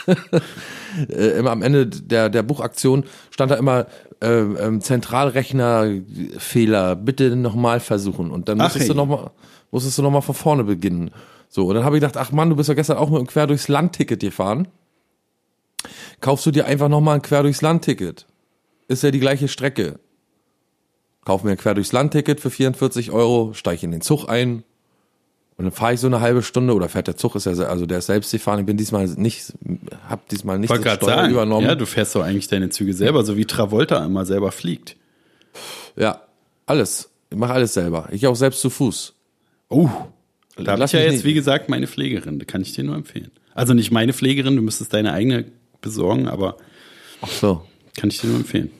äh, 1.10 1.38
immer 1.40 1.52
am 1.52 1.62
Ende 1.62 1.86
der, 1.88 2.30
der 2.30 2.44
Buchaktion 2.44 3.04
stand 3.30 3.52
da 3.52 3.56
immer 3.56 3.86
äh, 4.22 4.40
ähm, 4.42 4.82
Zentralrechnerfehler, 4.82 6.96
bitte 6.96 7.36
nochmal 7.36 7.80
versuchen 7.80 8.32
und 8.32 8.50
dann 8.50 8.60
Ach, 8.60 8.66
musstest 8.66 8.90
du 8.90 8.94
hey. 8.94 8.98
noch 8.98 9.06
mal, 9.08 9.32
musstest 9.72 9.98
du 9.98 10.02
noch 10.02 10.12
mal 10.12 10.22
von 10.22 10.36
vorne 10.36 10.64
beginnen. 10.64 11.12
So, 11.50 11.68
und 11.68 11.76
dann 11.76 11.84
habe 11.86 11.98
ich 11.98 12.02
gedacht, 12.02 12.18
ach 12.18 12.32
Mann, 12.32 12.50
du 12.50 12.56
bist 12.56 12.70
ja 12.70 12.76
gestern 12.76 12.98
auch 12.98 13.10
mit 13.10 13.20
einem 13.20 13.28
Quer 13.28 13.46
durchs 13.48 13.68
Land-Ticket 13.68 14.20
gefahren. 14.22 14.68
Kaufst 16.22 16.46
du 16.46 16.52
dir 16.52 16.66
einfach 16.66 16.90
nochmal 16.90 17.16
ein 17.16 17.22
Quer 17.22 17.44
durchs 17.44 17.62
Land-Ticket. 17.62 18.26
Ist 18.88 19.04
ja 19.04 19.12
die 19.12 19.20
gleiche 19.20 19.48
Strecke. 19.48 20.00
Kauf 21.26 21.44
mir 21.44 21.52
ein 21.52 21.58
Quer 21.58 21.74
durchs 21.76 21.92
Land-Ticket 21.92 22.40
für 22.42 22.50
44 22.50 23.12
Euro, 23.12 23.54
steige 23.54 23.86
in 23.86 23.92
den 23.92 24.02
Zug 24.02 24.28
ein 24.28 24.64
und 25.56 25.66
dann 25.66 25.72
fahre 25.72 25.94
ich 25.94 26.00
so 26.00 26.08
eine 26.08 26.20
halbe 26.20 26.42
Stunde 26.42 26.74
oder 26.74 26.90
fährt 26.90 27.08
der 27.08 27.16
Zug, 27.16 27.36
ist 27.36 27.46
ja, 27.46 27.54
also 27.54 27.86
der 27.86 28.00
ist 28.00 28.08
selbst 28.08 28.32
gefahren. 28.32 28.60
Ich 28.60 28.66
bin 28.66 28.76
diesmal 28.76 29.08
nicht, 29.08 29.54
hab 30.10 30.28
diesmal 30.30 30.58
nicht 30.60 30.70
Wollte 30.72 30.84
das 30.86 30.96
Steuer 30.96 31.16
sagen. 31.16 31.32
übernommen. 31.32 31.66
Ja, 31.68 31.76
du 31.76 31.86
fährst 31.86 32.16
doch 32.16 32.24
eigentlich 32.24 32.48
deine 32.48 32.70
Züge 32.70 32.94
selber, 32.94 33.24
so 33.24 33.38
wie 33.38 33.46
Travolta 33.46 34.04
immer 34.04 34.26
selber 34.26 34.52
fliegt. 34.52 34.98
Ja, 35.96 36.22
alles. 36.66 37.10
Ich 37.30 37.38
mache 37.38 37.54
alles 37.54 37.74
selber. 37.74 38.10
Ich 38.12 38.26
auch 38.28 38.36
selbst 38.36 38.62
zu 38.62 38.70
Fuß. 38.70 39.14
Oh, 39.70 39.90
da 40.58 40.74
habe 40.74 40.84
ich 40.86 40.92
ja 40.92 41.00
jetzt, 41.02 41.14
nicht- 41.14 41.24
wie 41.26 41.34
gesagt, 41.36 41.70
meine 41.70 41.88
Pflegerin. 41.88 42.40
Da 42.40 42.46
kann 42.46 42.62
ich 42.62 42.74
dir 42.74 42.84
nur 42.84 42.96
empfehlen. 42.96 43.32
Also 43.54 43.74
nicht 43.76 43.92
meine 43.92 44.14
Pflegerin, 44.14 44.56
du 44.56 44.62
müsstest 44.64 44.94
deine 44.94 45.14
eigene 45.14 45.46
besorgen, 45.84 46.28
aber 46.28 46.58
Ach 47.22 47.28
so. 47.30 47.62
kann 47.96 48.10
ich 48.10 48.20
dir 48.20 48.28
nur 48.28 48.38
empfehlen. 48.38 48.72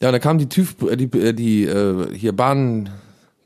Ja, 0.00 0.12
dann 0.12 0.20
kam 0.20 0.38
die 0.38 0.48
Typ, 0.48 0.80
äh, 0.82 0.96
die, 0.96 1.06
äh, 1.18 1.32
die 1.34 1.64
äh, 1.64 2.16
hier 2.16 2.32
Bahn, 2.32 2.88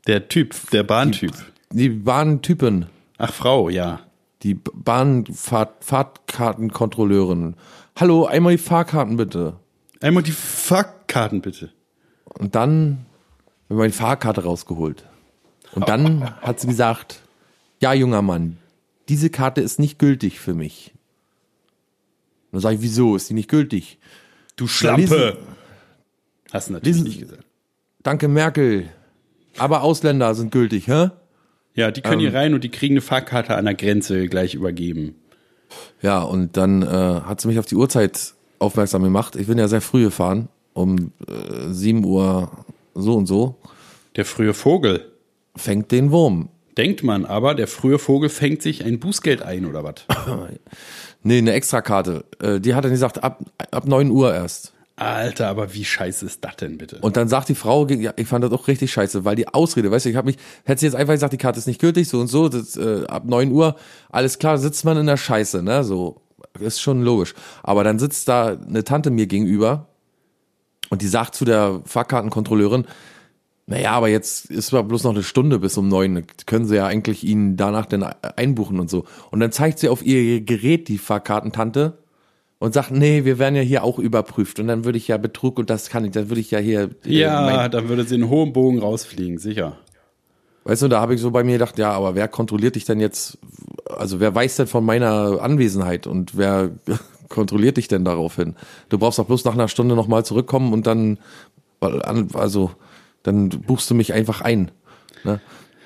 Der 0.05 0.27
Typ, 0.29 0.53
der 0.71 0.83
Bahntyp. 0.83 1.33
die 1.71 1.89
Bahntypen, 1.89 2.85
Ach, 3.17 3.33
Frau, 3.33 3.69
ja. 3.69 4.01
die 4.43 4.53
Bahnfahrt, 4.53 5.83
Fahrtkartenkontrolleurin. 5.83 7.55
Hallo, 7.97 8.25
einmal 8.25 8.53
die 8.53 8.57
Fahrkarten 8.61 9.17
bitte. 9.17 9.57
Einmal 10.01 10.23
die 10.23 10.31
Fahrkarten 10.31 11.41
bitte. 11.41 11.71
Und 12.25 12.55
dann 12.55 13.05
haben 13.69 13.77
wir 13.77 13.85
die 13.87 13.91
Fahrkarte 13.91 14.43
rausgeholt. 14.43 15.05
Und 15.73 15.87
dann 15.89 16.35
hat 16.41 16.59
sie 16.59 16.67
gesagt, 16.67 17.21
ja, 17.81 17.93
junger 17.93 18.21
Mann, 18.21 18.57
diese 19.09 19.29
Karte 19.29 19.61
ist 19.61 19.79
nicht 19.79 19.99
gültig 19.99 20.39
für 20.39 20.53
mich. 20.53 20.93
Dann 22.55 22.61
sage 22.61 22.75
ich, 22.75 22.81
wieso 22.81 23.17
ist 23.17 23.29
die 23.29 23.33
nicht 23.33 23.49
gültig? 23.49 23.99
Du 24.55 24.65
Schlampe. 24.65 25.37
Hast 26.53 26.69
du 26.69 26.73
natürlich 26.73 26.95
Lesen- 26.95 27.07
nicht 27.09 27.19
gesagt. 27.19 27.43
Danke, 28.01 28.29
Merkel. 28.29 28.85
Aber 29.57 29.81
Ausländer 29.81 30.33
sind 30.35 30.53
gültig, 30.53 30.87
hä? 30.87 31.09
Ja, 31.73 31.91
die 31.91 31.99
können 31.99 32.21
hier 32.21 32.29
Ähm. 32.29 32.35
rein 32.35 32.53
und 32.53 32.63
die 32.63 32.69
kriegen 32.69 32.93
eine 32.93 33.01
Fahrkarte 33.01 33.55
an 33.57 33.65
der 33.65 33.73
Grenze 33.73 34.27
gleich 34.29 34.53
übergeben. 34.53 35.15
Ja, 36.01 36.21
und 36.21 36.55
dann 36.55 36.81
äh, 36.81 36.85
hat 36.87 37.41
sie 37.41 37.49
mich 37.49 37.59
auf 37.59 37.65
die 37.65 37.75
Uhrzeit 37.75 38.33
aufmerksam 38.59 39.03
gemacht. 39.03 39.35
Ich 39.35 39.47
bin 39.47 39.57
ja 39.57 39.67
sehr 39.67 39.81
früh 39.81 40.03
gefahren, 40.05 40.47
um 40.71 41.11
äh, 41.27 41.71
7 41.73 42.05
Uhr 42.05 42.51
so 42.93 43.15
und 43.15 43.25
so. 43.25 43.57
Der 44.15 44.23
frühe 44.23 44.53
Vogel. 44.53 45.11
Fängt 45.57 45.91
den 45.91 46.11
Wurm. 46.11 46.47
Denkt 46.77 47.03
man 47.03 47.25
aber, 47.25 47.53
der 47.55 47.67
frühe 47.67 47.99
Vogel 47.99 48.29
fängt 48.29 48.61
sich 48.61 48.85
ein 48.85 48.99
Bußgeld 49.01 49.41
ein 49.41 49.65
oder 49.65 49.83
was? 49.83 49.95
Nee, 51.25 51.39
eine 51.39 51.53
Extrakarte. 51.53 52.23
Äh, 52.39 52.59
die 52.59 52.75
hat 52.75 52.85
dann 52.85 52.91
gesagt, 52.91 53.23
ab, 53.23 53.43
ab 53.71 53.87
9 53.87 54.11
Uhr 54.11 54.33
erst. 54.33 54.73
Alter, 54.95 55.47
aber 55.47 55.73
wie 55.73 55.83
scheiße 55.83 56.23
ist 56.23 56.45
das 56.45 56.55
denn 56.57 56.77
bitte? 56.77 56.99
Und 57.01 57.17
dann 57.17 57.27
sagt 57.27 57.49
die 57.49 57.55
Frau, 57.55 57.87
ja, 57.87 58.13
ich 58.15 58.27
fand 58.27 58.43
das 58.43 58.51
auch 58.51 58.67
richtig 58.67 58.93
scheiße, 58.93 59.25
weil 59.25 59.35
die 59.35 59.47
Ausrede, 59.47 59.89
weißt 59.89 60.05
du, 60.05 60.11
ich 60.11 60.15
habe 60.17 60.27
mich, 60.27 60.37
hätte 60.65 60.81
sie 60.81 60.85
jetzt 60.85 60.95
einfach 60.95 61.13
gesagt, 61.13 61.33
die 61.33 61.37
Karte 61.37 61.57
ist 61.57 61.65
nicht 61.65 61.81
gültig, 61.81 62.07
so 62.07 62.19
und 62.19 62.27
so, 62.27 62.47
das, 62.47 62.77
äh, 62.77 63.05
ab 63.07 63.25
9 63.25 63.51
Uhr, 63.51 63.75
alles 64.09 64.37
klar, 64.37 64.59
sitzt 64.59 64.85
man 64.85 64.97
in 64.97 65.07
der 65.07 65.17
Scheiße, 65.17 65.63
ne, 65.63 65.83
so, 65.83 66.21
ist 66.59 66.79
schon 66.79 67.01
logisch. 67.01 67.33
Aber 67.63 67.83
dann 67.83 67.97
sitzt 67.97 68.27
da 68.27 68.55
eine 68.55 68.83
Tante 68.83 69.09
mir 69.09 69.25
gegenüber 69.25 69.87
und 70.91 71.01
die 71.01 71.07
sagt 71.07 71.33
zu 71.33 71.43
der 71.43 71.81
Fahrkartenkontrolleurin, 71.85 72.85
naja, 73.67 73.91
aber 73.93 74.09
jetzt 74.09 74.45
ist 74.51 74.73
aber 74.73 74.83
bloß 74.83 75.03
noch 75.05 75.11
eine 75.13 75.23
Stunde 75.23 75.57
bis 75.59 75.77
um 75.77 75.87
neun. 75.87 76.23
Können 76.45 76.65
sie 76.65 76.75
ja 76.75 76.85
eigentlich 76.85 77.23
ihnen 77.23 77.57
danach 77.57 77.85
dann 77.87 78.03
einbuchen 78.03 78.79
und 78.79 78.89
so. 78.89 79.05
Und 79.31 79.39
dann 79.39 79.51
zeigt 79.51 79.79
sie 79.79 79.89
auf 79.89 80.05
ihr 80.05 80.41
Gerät 80.41 80.87
die 80.87 80.97
Fahrkartentante 80.99 81.97
und 82.59 82.73
sagt, 82.73 82.91
nee, 82.91 83.25
wir 83.25 83.39
werden 83.39 83.55
ja 83.55 83.61
hier 83.63 83.83
auch 83.83 83.97
überprüft. 83.99 84.59
Und 84.59 84.67
dann 84.67 84.85
würde 84.85 84.97
ich 84.99 85.07
ja 85.07 85.17
Betrug 85.17 85.57
und 85.57 85.69
das 85.69 85.89
kann 85.89 86.05
ich, 86.05 86.11
dann 86.11 86.29
würde 86.29 86.41
ich 86.41 86.51
ja 86.51 86.59
hier. 86.59 86.91
äh, 87.05 87.11
ja, 87.11 87.41
mein- 87.41 87.71
dann 87.71 87.89
würde 87.89 88.03
sie 88.05 88.15
in 88.15 88.29
hohem 88.29 88.53
Bogen 88.53 88.79
rausfliegen, 88.79 89.39
sicher. 89.39 89.77
Weißt 90.63 90.81
du, 90.83 90.87
da 90.87 90.99
habe 91.01 91.13
ich 91.13 91.21
so 91.21 91.29
bei 91.31 91.43
mir 91.43 91.53
gedacht, 91.53 91.77
ja, 91.77 91.91
aber 91.91 92.15
wer 92.15 92.27
kontrolliert 92.27 92.75
dich 92.75 92.85
denn 92.85 92.99
jetzt? 92.99 93.37
Also 93.87 94.19
wer 94.19 94.33
weiß 94.33 94.55
denn 94.55 94.67
von 94.67 94.83
meiner 94.85 95.39
Anwesenheit 95.41 96.07
und 96.07 96.37
wer 96.37 96.71
kontrolliert 97.29 97.77
dich 97.77 97.87
denn 97.87 98.05
daraufhin? 98.05 98.55
Du 98.89 98.97
brauchst 98.97 99.19
doch 99.19 99.25
bloß 99.25 99.43
nach 99.45 99.53
einer 99.53 99.67
Stunde 99.67 99.95
nochmal 99.95 100.23
zurückkommen 100.25 100.71
und 100.73 100.87
dann, 100.87 101.17
also, 101.81 102.71
dann 103.25 103.49
buchst 103.49 103.89
du 103.89 103.95
mich 103.95 104.13
einfach 104.13 104.41
ein. 104.41 104.71
Ne? 105.23 105.41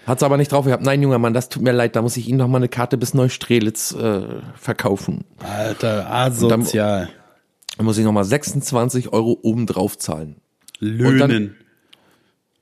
Hat's 0.05 0.23
aber 0.23 0.37
nicht 0.37 0.51
drauf 0.51 0.65
gehabt. 0.65 0.83
Nein, 0.83 1.01
junger 1.01 1.19
Mann, 1.19 1.33
das 1.33 1.49
tut 1.49 1.63
mir 1.63 1.71
leid, 1.71 1.95
da 1.95 2.01
muss 2.01 2.17
ich 2.17 2.27
Ihnen 2.27 2.39
noch 2.39 2.47
mal 2.47 2.57
eine 2.57 2.67
Karte 2.67 2.97
bis 2.97 3.13
Neustrelitz 3.13 3.93
äh, 3.93 4.41
verkaufen. 4.55 5.23
Alter, 5.39 6.11
asozial. 6.11 7.09
Da 7.77 7.83
muss 7.83 7.97
ich 7.97 8.03
noch 8.03 8.11
mal 8.11 8.25
26 8.25 9.13
Euro 9.13 9.37
obendrauf 9.41 9.97
zahlen. 9.97 10.37
Löhnen. 10.79 11.55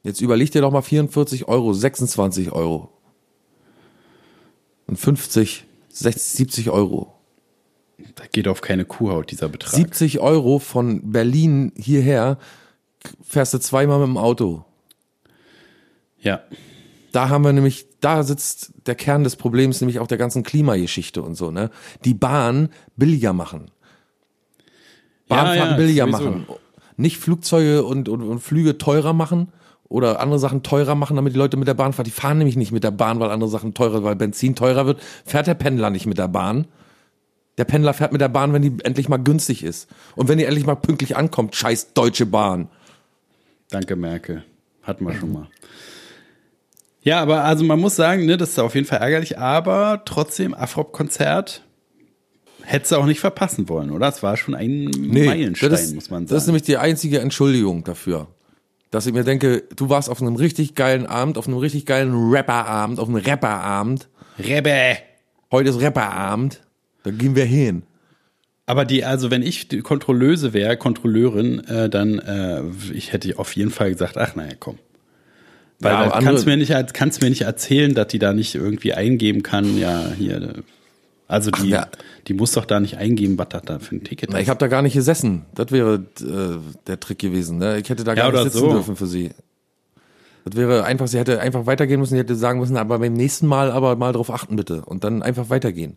Jetzt 0.04 0.22
überleg 0.22 0.52
dir 0.52 0.62
doch 0.62 0.72
mal 0.72 0.82
44 0.82 1.48
Euro, 1.48 1.74
26 1.74 2.52
Euro. 2.52 2.92
Und 4.86 4.98
50, 4.98 5.66
60, 5.90 6.24
70 6.24 6.70
Euro. 6.70 7.14
Da 8.16 8.26
geht 8.32 8.48
auf 8.48 8.62
keine 8.62 8.86
Kuhhaut 8.86 9.32
dieser 9.32 9.50
Betrag. 9.50 9.74
70 9.74 10.20
Euro 10.20 10.60
von 10.60 11.12
Berlin 11.12 11.72
hierher 11.76 12.38
fährst 13.22 13.54
du 13.54 13.60
zweimal 13.60 14.00
mit 14.00 14.08
dem 14.08 14.18
Auto. 14.18 14.66
ja. 16.20 16.42
Da 17.14 17.30
haben 17.30 17.44
wir 17.46 17.54
nämlich, 17.54 17.88
da 18.02 18.22
sitzt 18.22 18.74
der 18.86 18.94
Kern 18.94 19.24
des 19.24 19.38
Problems, 19.38 19.82
nämlich 19.82 20.00
auch 20.00 20.08
der 20.08 20.18
ganzen 20.18 20.44
Klimageschichte 20.44 21.22
und 21.24 21.36
so, 21.36 21.50
ne? 21.52 21.72
Die 22.06 22.14
Bahn 22.14 22.70
billiger 22.96 23.34
machen. 23.34 23.72
Bahnfahrten 25.28 25.72
ja, 25.72 25.78
billiger 25.78 26.06
sowieso. 26.06 26.32
machen. 26.32 26.46
Nicht 26.98 27.18
Flugzeuge 27.18 27.84
und, 27.86 28.10
und, 28.10 28.22
und 28.22 28.40
Flüge 28.40 28.78
teurer 28.78 29.14
machen 29.14 29.52
oder 29.88 30.20
andere 30.20 30.40
Sachen 30.40 30.64
teurer 30.64 30.96
machen, 30.96 31.16
damit 31.16 31.34
die 31.34 31.38
Leute 31.38 31.58
mit 31.58 31.68
der 31.68 31.74
Bahn 31.74 31.94
fahren. 31.94 32.06
Die 32.06 32.12
fahren 32.12 32.38
nämlich 32.38 32.56
nicht 32.56 32.72
mit 32.72 32.84
der 32.84 32.92
Bahn, 32.92 33.20
weil 33.20 33.32
andere 33.32 33.50
Sachen 33.50 33.74
teurer, 33.74 34.04
weil 34.04 34.16
Benzin 34.16 34.56
teurer 34.56 34.86
wird. 34.86 35.02
Fährt 35.26 35.48
der 35.48 35.54
Pendler 35.54 35.90
nicht 35.90 36.06
mit 36.06 36.18
der 36.18 36.28
Bahn. 36.28 36.68
Der 37.58 37.66
Pendler 37.66 37.94
fährt 37.94 38.12
mit 38.12 38.22
der 38.22 38.30
Bahn, 38.30 38.54
wenn 38.54 38.62
die 38.62 38.78
endlich 38.84 39.10
mal 39.10 39.18
günstig 39.18 39.64
ist. 39.64 39.90
Und 40.16 40.28
wenn 40.28 40.38
die 40.38 40.46
endlich 40.46 40.66
mal 40.66 40.76
pünktlich 40.76 41.16
ankommt, 41.16 41.56
scheiß 41.56 41.94
Deutsche 41.94 42.26
Bahn. 42.26 42.70
Danke, 43.70 43.96
Merkel. 43.96 44.44
Hatten 44.84 45.06
wir 45.06 45.14
schon 45.14 45.34
mal. 45.34 45.48
Ja, 47.02 47.22
aber 47.22 47.44
also 47.44 47.64
man 47.64 47.80
muss 47.80 47.96
sagen, 47.96 48.26
ne, 48.26 48.38
das 48.38 48.50
ist 48.50 48.60
auf 48.60 48.76
jeden 48.76 48.88
Fall 48.88 49.00
ärgerlich, 49.00 49.38
aber 49.38 50.04
trotzdem, 50.06 50.54
Afrop-Konzert 50.54 51.64
hättest 52.64 52.92
du 52.92 52.98
auch 52.98 53.06
nicht 53.06 53.22
verpassen 53.22 53.70
wollen, 53.70 53.92
oder? 53.92 54.10
Es 54.10 54.22
war 54.24 54.36
schon 54.36 54.56
ein 54.56 54.92
Meilenstein, 54.98 55.70
das 55.70 55.84
ist, 55.86 55.96
muss 55.96 56.10
man 56.10 56.28
sagen. 56.28 56.36
Das 56.36 56.44
ist 56.44 56.48
nämlich 56.48 56.64
die 56.64 56.78
einzige 56.78 57.20
Entschuldigung 57.20 57.84
dafür. 57.84 58.28
Dass 58.92 59.06
ich 59.06 59.14
mir 59.14 59.24
denke, 59.24 59.64
du 59.76 59.90
warst 59.90 60.10
auf 60.10 60.22
einem 60.22 60.36
richtig 60.36 60.76
geilen 60.76 61.06
Abend, 61.06 61.38
auf 61.38 61.48
einem 61.48 61.58
richtig 61.58 61.86
geilen 61.86 62.12
Rapperabend, 62.14 63.00
auf 63.00 63.08
einem 63.08 63.18
Rapperabend. 63.18 64.10
Rebbe! 64.38 64.98
Heute 65.52 65.70
ist 65.70 65.82
Rapperabend. 65.82 66.62
Da 67.04 67.12
gehen 67.12 67.36
wir 67.36 67.46
hin. 67.46 67.84
Aber 68.68 68.86
die, 68.86 69.04
also 69.06 69.32
wenn 69.32 69.42
ich 69.42 69.70
die 69.70 69.80
Kontrolleuse 69.82 70.54
wäre, 70.54 70.78
Kontrolleurin, 70.78 71.60
äh, 71.68 71.90
dann 71.90 72.20
äh, 72.20 72.62
ich 72.94 73.14
hätte 73.14 73.40
auf 73.40 73.56
jeden 73.56 73.72
Fall 73.72 73.92
gesagt, 73.92 74.18
ach 74.18 74.36
naja, 74.36 74.52
komm. 74.60 74.78
Weil 75.80 75.94
Ja, 75.94 76.10
dann 76.10 76.24
kannst 76.24 76.46
du 76.46 76.50
mir 76.50 76.58
nicht, 76.58 76.74
kannst 76.94 77.22
mir 77.22 77.30
nicht 77.30 77.42
erzählen, 77.44 77.96
dass 77.96 78.08
die 78.08 78.20
da 78.20 78.34
nicht 78.34 78.54
irgendwie 78.56 78.94
eingeben 78.94 79.42
kann, 79.42 79.78
ja, 79.78 80.12
hier. 80.18 80.42
äh, 80.42 80.54
Also 81.30 81.50
die, 81.50 81.70
ja. 81.70 81.88
die 82.28 82.34
muss 82.34 82.52
doch 82.52 82.66
da 82.66 82.80
nicht 82.82 82.98
eingeben, 82.98 83.38
was 83.38 83.48
das 83.50 83.62
da 83.64 83.80
für 83.80 83.96
ein 83.96 84.04
Ticket 84.04 84.32
Na, 84.32 84.38
ist. 84.38 84.44
ich 84.44 84.50
habe 84.50 84.60
da 84.60 84.68
gar 84.68 84.82
nicht 84.82 84.94
gesessen. 84.96 85.46
Das 85.56 85.72
wäre 85.72 86.06
äh, 86.20 86.58
der 86.88 87.00
Trick 87.00 87.20
gewesen. 87.20 87.60
Ne? 87.60 87.80
Ich 87.80 87.90
hätte 87.90 88.04
da 88.04 88.16
Ja, 88.16 88.30
gar 88.30 88.44
nicht 88.44 88.52
sitzen 88.54 88.58
so. 88.60 88.72
dürfen 88.74 88.96
für 88.98 89.08
sie. 89.08 89.32
Das 90.44 90.56
wäre 90.56 90.84
einfach, 90.84 91.08
sie 91.08 91.20
hätte 91.20 91.40
einfach 91.40 91.66
weitergehen 91.68 92.00
müssen, 92.00 92.14
sie 92.16 92.20
hätte 92.20 92.36
sagen 92.36 92.60
müssen, 92.60 92.76
aber 92.78 93.00
beim 93.00 93.14
nächsten 93.14 93.48
Mal 93.48 93.72
aber 93.72 93.96
mal 93.96 94.12
drauf 94.14 94.30
achten 94.30 94.56
bitte 94.58 94.84
und 94.84 95.04
dann 95.06 95.22
einfach 95.22 95.50
weitergehen. 95.50 95.96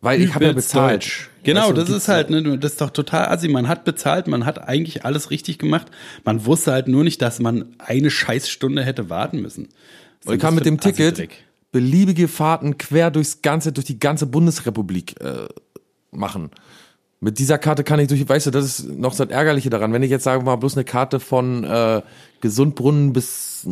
Weil 0.00 0.22
ich 0.22 0.34
habe 0.34 0.46
ja 0.46 0.52
bezahlt. 0.52 1.04
Deutsch. 1.04 1.30
Genau, 1.42 1.72
du, 1.72 1.80
das 1.80 1.90
ist 1.90 2.08
halt, 2.08 2.30
ne, 2.30 2.58
das 2.58 2.72
ist 2.72 2.80
doch 2.80 2.90
total 2.90 3.28
assi. 3.28 3.48
Man 3.48 3.68
hat 3.68 3.84
bezahlt, 3.84 4.26
man 4.26 4.44
hat 4.44 4.68
eigentlich 4.68 5.04
alles 5.04 5.30
richtig 5.30 5.58
gemacht. 5.58 5.86
Man 6.24 6.44
wusste 6.44 6.72
halt 6.72 6.88
nur 6.88 7.04
nicht, 7.04 7.22
dass 7.22 7.38
man 7.38 7.76
eine 7.78 8.10
Scheißstunde 8.10 8.84
hätte 8.84 9.10
warten 9.10 9.40
müssen. 9.40 9.68
Und 10.24 10.34
ich 10.34 10.40
kann 10.40 10.54
mit 10.54 10.66
dem 10.66 10.80
Ticket 10.80 11.30
beliebige 11.72 12.26
Fahrten 12.26 12.78
quer 12.78 13.10
durchs 13.10 13.42
ganze, 13.42 13.70
durch 13.72 13.86
die 13.86 14.00
ganze 14.00 14.26
Bundesrepublik 14.26 15.20
äh, 15.20 15.46
machen. 16.10 16.50
Mit 17.20 17.38
dieser 17.38 17.58
Karte 17.58 17.84
kann 17.84 18.00
ich 18.00 18.08
durch, 18.08 18.28
weißt 18.28 18.46
du, 18.46 18.50
das 18.50 18.64
ist 18.64 18.88
noch 18.88 19.14
das 19.14 19.28
Ärgerliche 19.28 19.70
daran. 19.70 19.92
Wenn 19.92 20.02
ich 20.02 20.10
jetzt 20.10 20.24
sagen 20.24 20.42
wir 20.42 20.52
mal 20.52 20.56
bloß 20.56 20.76
eine 20.76 20.84
Karte 20.84 21.20
von 21.20 21.64
äh, 21.64 22.02
Gesundbrunnen 22.40 23.12
bis 23.12 23.64
äh, 23.64 23.68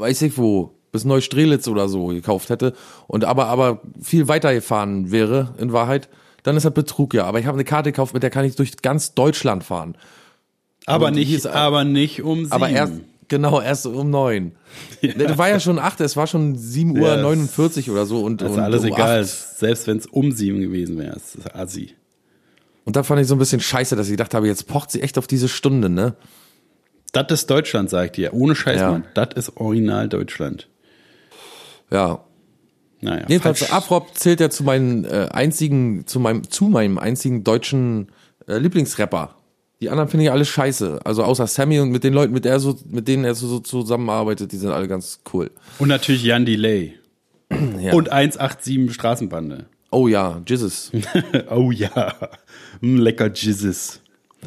weiß 0.00 0.22
ich 0.22 0.38
wo, 0.38 0.77
bis 0.92 1.04
Neustrelitz 1.04 1.68
oder 1.68 1.88
so 1.88 2.06
gekauft 2.06 2.50
hätte 2.50 2.72
und 3.06 3.24
aber 3.24 3.46
aber 3.46 3.80
viel 4.00 4.28
weiter 4.28 4.54
gefahren 4.54 5.10
wäre 5.10 5.54
in 5.58 5.72
Wahrheit, 5.72 6.08
dann 6.42 6.56
ist 6.56 6.64
das 6.64 6.72
Betrug 6.74 7.14
ja. 7.14 7.24
Aber 7.24 7.38
ich 7.40 7.46
habe 7.46 7.56
eine 7.56 7.64
Karte 7.64 7.92
gekauft, 7.92 8.14
mit 8.14 8.22
der 8.22 8.30
kann 8.30 8.44
ich 8.44 8.56
durch 8.56 8.76
ganz 8.82 9.14
Deutschland 9.14 9.64
fahren. 9.64 9.96
Aber 10.86 11.08
Und 11.08 11.14
nicht, 11.16 11.32
ist- 11.32 11.46
aber 11.46 11.84
nicht 11.84 12.22
um 12.22 12.38
sieben. 12.40 12.52
Aber 12.52 12.68
erst, 12.70 12.92
genau, 13.28 13.60
erst 13.60 13.86
um 13.86 14.08
neun. 14.10 14.52
Ja. 15.00 15.12
Das 15.14 15.36
war 15.38 15.48
ja 15.48 15.60
schon 15.60 15.78
acht, 15.78 16.00
es 16.00 16.16
war 16.16 16.26
schon 16.26 16.56
sieben 16.56 16.92
Uhr 16.98 17.08
Ja, 17.08 17.14
das- 17.16 17.22
49 17.22 17.90
oder 17.90 18.06
so. 18.06 18.20
Und, 18.22 18.40
Das 18.42 18.52
ist 18.52 18.58
alles 18.58 18.80
um 18.82 18.86
egal. 18.88 19.20
acht. 19.20 19.28
Selbst 19.28 19.86
wenn 19.86 19.98
es 19.98 20.06
um 20.06 20.32
sieben 20.32 20.60
gewesen 20.60 20.98
wäre, 20.98 21.14
ist 21.16 21.36
das 21.36 21.54
assi. 21.54 21.94
Und 22.84 22.96
da 22.96 23.02
fand 23.02 23.20
ich 23.20 23.26
so 23.28 23.34
ein 23.34 23.38
bisschen 23.38 23.60
scheiße, 23.60 23.96
dass 23.96 24.06
ich 24.06 24.12
gedacht 24.12 24.32
habe, 24.34 24.46
jetzt 24.46 24.66
pocht 24.66 24.90
sie 24.90 25.02
echt 25.02 25.18
auf 25.18 25.26
diese 25.26 25.48
Stunde, 25.48 25.90
ne? 25.90 26.14
Das 27.12 27.26
ist 27.30 27.50
Deutschland, 27.50 27.90
sagt 27.90 28.18
ihr. 28.18 28.32
Ohne 28.34 28.54
Scheiß, 28.54 28.80
Ja. 28.80 28.90
Mann. 28.92 29.04
Das 29.14 29.28
ist 29.34 29.56
original 29.56 30.08
Deutschland. 30.08 30.68
Ja. 31.90 32.24
Naja. 33.00 33.26
Jedenfalls, 33.28 33.60
falsch. 33.60 33.72
Afrop 33.72 34.16
zählt 34.16 34.40
ja 34.40 34.50
zu 34.50 34.64
meinen 34.64 35.04
äh, 35.04 35.28
einzigen, 35.30 36.06
zu 36.06 36.18
meinem, 36.18 36.48
zu 36.50 36.64
meinem 36.64 36.98
einzigen 36.98 37.44
deutschen 37.44 38.08
äh, 38.46 38.58
Lieblingsrapper. 38.58 39.36
Die 39.80 39.90
anderen 39.90 40.08
finde 40.08 40.24
ich 40.24 40.32
alle 40.32 40.44
scheiße. 40.44 41.00
Also 41.04 41.22
außer 41.22 41.46
Sammy 41.46 41.78
und 41.78 41.90
mit 41.90 42.02
den 42.02 42.12
Leuten, 42.12 42.32
mit, 42.32 42.44
der 42.44 42.58
so, 42.58 42.76
mit 42.88 43.06
denen 43.06 43.24
er 43.24 43.34
so, 43.36 43.60
zusammenarbeitet, 43.60 44.50
die 44.50 44.56
sind 44.56 44.70
alle 44.70 44.88
ganz 44.88 45.20
cool. 45.32 45.50
Und 45.78 45.88
natürlich 45.88 46.24
Jan 46.24 46.46
Delay. 46.46 46.94
Ja. 47.80 47.94
Und 47.94 48.10
187 48.10 48.92
Straßenbande. 48.92 49.66
Oh 49.90 50.06
ja, 50.06 50.42
Jesus. 50.46 50.92
oh 51.50 51.70
ja. 51.70 52.14
Mm, 52.82 52.98
Lecker 52.98 53.32
Jesus. 53.32 54.00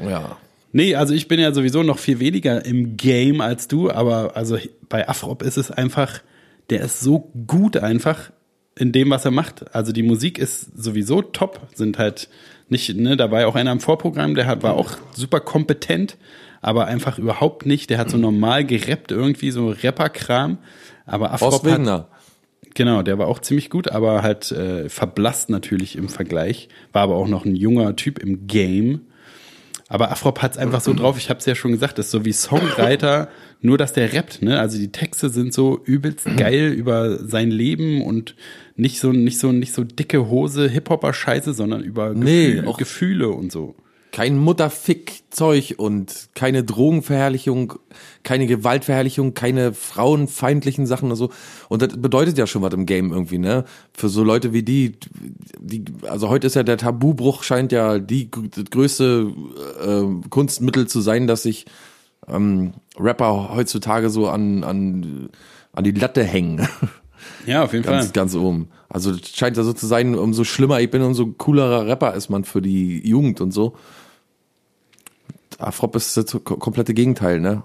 ja. 0.08 0.38
Nee, 0.74 0.96
also 0.96 1.14
ich 1.14 1.28
bin 1.28 1.40
ja 1.40 1.54
sowieso 1.54 1.84
noch 1.84 2.00
viel 2.00 2.20
weniger 2.20 2.64
im 2.66 2.96
Game 2.96 3.42
als 3.42 3.68
du, 3.68 3.92
aber 3.92 4.36
also 4.36 4.58
bei 4.88 5.08
Afrop 5.08 5.42
ist 5.42 5.58
es 5.58 5.70
einfach, 5.70 6.22
der 6.70 6.82
ist 6.82 7.02
so 7.02 7.32
gut 7.48 7.78
einfach 7.78 8.32
in 8.78 8.92
dem, 8.92 9.10
was 9.10 9.26
er 9.26 9.32
macht. 9.32 9.76
Also 9.76 9.92
die 9.92 10.04
Musik 10.04 10.38
ist 10.38 10.78
sowieso 10.78 11.22
top, 11.22 11.60
sind 11.74 11.98
halt 11.98 12.30
nicht, 12.70 12.96
ne, 12.96 13.18
da 13.18 13.32
war 13.32 13.42
ja 13.42 13.48
auch 13.48 13.56
einer 13.56 13.72
im 13.72 13.82
Vorprogramm, 13.82 14.34
der 14.34 14.48
hat, 14.48 14.64
war 14.64 14.76
auch 14.76 14.92
super 15.14 15.42
kompetent, 15.42 16.18
aber 16.62 16.86
einfach 16.86 17.20
überhaupt 17.20 17.66
nicht, 17.66 17.90
der 17.90 17.98
hat 17.98 18.10
so 18.10 18.18
normal 18.18 18.64
gerappt 18.66 19.12
irgendwie, 19.12 19.52
so 19.52 19.70
Rapper-Kram, 19.70 20.58
aber 21.06 21.34
Afrop 21.34 21.54
hat. 21.90 22.08
Genau, 22.74 23.02
der 23.02 23.18
war 23.18 23.28
auch 23.28 23.40
ziemlich 23.40 23.70
gut, 23.70 23.92
aber 23.92 24.22
halt 24.22 24.52
äh, 24.52 24.88
verblasst 24.88 25.50
natürlich 25.50 25.98
im 25.98 26.08
Vergleich. 26.08 26.70
War 26.94 27.04
aber 27.04 27.16
auch 27.16 27.28
noch 27.28 27.44
ein 27.44 27.56
junger 27.56 27.96
Typ 27.98 28.20
im 28.20 28.48
Game. 28.48 29.02
Aber 29.90 30.10
Afrop 30.10 30.42
hat's 30.42 30.58
einfach 30.58 30.80
so 30.80 30.94
drauf, 30.94 31.18
ich 31.18 31.30
habe 31.30 31.40
es 31.40 31.46
ja 31.46 31.54
schon 31.54 31.74
gesagt, 31.74 31.98
das 31.98 32.06
ist 32.06 32.12
so 32.12 32.24
wie 32.24 32.32
Songwriter, 32.32 33.28
nur 33.62 33.78
dass 33.78 33.94
der 33.94 34.14
rappt, 34.14 34.42
ne? 34.42 34.60
Also 34.60 34.78
die 34.78 34.92
Texte 34.92 35.30
sind 35.30 35.54
so 35.54 35.80
übelst 35.86 36.26
geil 36.38 36.72
über 36.74 37.18
sein 37.26 37.52
Leben 37.52 38.02
und 38.02 38.36
nicht 38.76 39.00
so 39.00 39.12
nicht 39.12 39.38
so 39.40 39.52
nicht 39.52 39.74
so 39.74 39.84
dicke 39.84 40.30
Hose 40.30 40.68
Hip-Hopper 40.68 41.14
Scheiße, 41.14 41.54
sondern 41.54 41.84
über 41.84 42.14
Nee, 42.14 42.48
Gefühle, 42.54 42.68
auch- 42.68 42.78
Gefühle 42.78 43.30
und 43.30 43.52
so. 43.52 43.76
kein 44.12 44.38
Mutterfick-Zeug 44.38 45.76
und 45.78 46.30
keine 46.36 46.64
Drogenverherrlichung, 46.64 47.74
keine 48.24 48.46
Gewaltverherrlichung, 48.48 49.34
keine 49.34 49.74
frauenfeindlichen 49.74 50.86
Sachen 50.86 51.12
und 51.12 51.18
so. 51.18 51.30
Und 51.70 51.82
das 51.82 51.90
bedeutet 51.98 52.38
ja 52.38 52.48
schon 52.48 52.62
was 52.62 52.74
im 52.74 52.86
Game 52.86 53.12
irgendwie, 53.12 53.38
ne? 53.38 53.64
Für 53.94 54.10
so 54.10 54.24
Leute 54.24 54.54
wie 54.54 54.64
die, 54.64 54.94
die 55.60 55.86
also 56.08 56.30
heute 56.30 56.48
ist 56.48 56.56
ja 56.56 56.64
der 56.64 56.78
Tabubruch 56.78 57.44
scheint 57.44 57.72
ja 57.72 58.00
die 58.00 58.30
das 58.32 58.66
größte 58.70 59.28
äh, 59.82 60.28
Kunstmittel 60.30 60.88
zu 60.88 61.00
sein, 61.02 61.28
dass 61.28 61.44
sich 61.44 61.66
ähm, 62.28 62.74
Rapper 62.98 63.54
heutzutage 63.54 64.10
so 64.10 64.30
an, 64.30 64.64
an, 64.64 65.30
an 65.74 65.84
die 65.84 65.92
Latte 65.92 66.24
hängen. 66.24 66.68
Ja, 67.46 67.64
auf 67.64 67.74
jeden 67.74 67.86
ganz, 67.86 68.06
Fall. 68.06 68.14
ganz 68.14 68.36
oben. 68.36 68.70
Also 68.90 69.12
es 69.12 69.30
scheint 69.36 69.58
ja 69.58 69.64
so 69.64 69.74
zu 69.74 69.88
sein, 69.88 70.16
umso 70.16 70.44
schlimmer 70.44 70.80
ich 70.80 70.90
bin, 70.90 71.02
umso 71.02 71.28
coolerer 71.28 71.88
Rapper 71.88 72.14
ist 72.14 72.30
man 72.30 72.44
für 72.44 72.62
die 72.62 73.08
Jugend 73.08 73.42
und 73.42 73.52
so. 73.52 73.76
Afrop 75.58 75.96
ist 75.96 76.18
das 76.18 76.26
komplette 76.44 76.94
Gegenteil, 76.94 77.40
ne? 77.40 77.64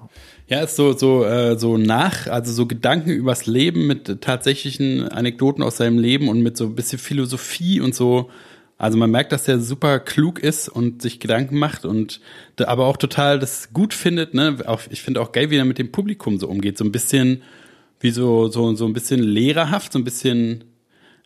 Ja, 0.49 0.61
ist 0.61 0.77
so, 0.77 0.93
so, 0.93 1.25
äh, 1.25 1.59
so 1.59 1.77
nach, 1.77 2.27
also 2.29 2.53
so 2.53 2.67
Gedanken 2.67 3.11
übers 3.11 3.47
Leben 3.47 3.87
mit 3.87 4.21
tatsächlichen 4.21 5.09
Anekdoten 5.09 5.63
aus 5.63 5.79
seinem 5.79 5.99
Leben 5.99 6.29
und 6.29 6.43
mit 6.43 6.57
so 6.57 6.67
ein 6.67 6.75
bisschen 6.75 6.99
Philosophie 6.99 7.81
und 7.81 7.95
so. 7.95 8.31
Also 8.79 8.99
man 8.99 9.11
merkt, 9.11 9.33
dass 9.33 9.45
der 9.45 9.59
super 9.59 9.99
klug 10.01 10.39
ist 10.39 10.69
und 10.69 11.01
sich 11.01 11.19
Gedanken 11.19 11.59
macht 11.59 11.87
und 11.87 12.21
aber 12.59 12.87
auch 12.87 12.99
total 12.99 13.39
das 13.39 13.73
gut 13.73 13.95
findet, 13.95 14.35
ne? 14.35 14.59
Auch, 14.67 14.83
ich 14.91 15.01
finde 15.01 15.21
auch 15.23 15.33
geil, 15.33 15.49
wie 15.51 15.57
er 15.57 15.65
mit 15.65 15.79
dem 15.79 15.91
Publikum 15.93 16.39
so 16.39 16.47
umgeht. 16.49 16.77
So 16.77 16.85
ein 16.85 16.93
bisschen, 16.93 17.43
wie 18.01 18.11
so, 18.11 18.49
so, 18.49 18.75
so 18.75 18.85
ein 18.85 18.93
bisschen 18.93 19.21
lehrerhaft, 19.23 19.93
so 19.95 19.99
ein 19.99 20.05
bisschen, 20.05 20.65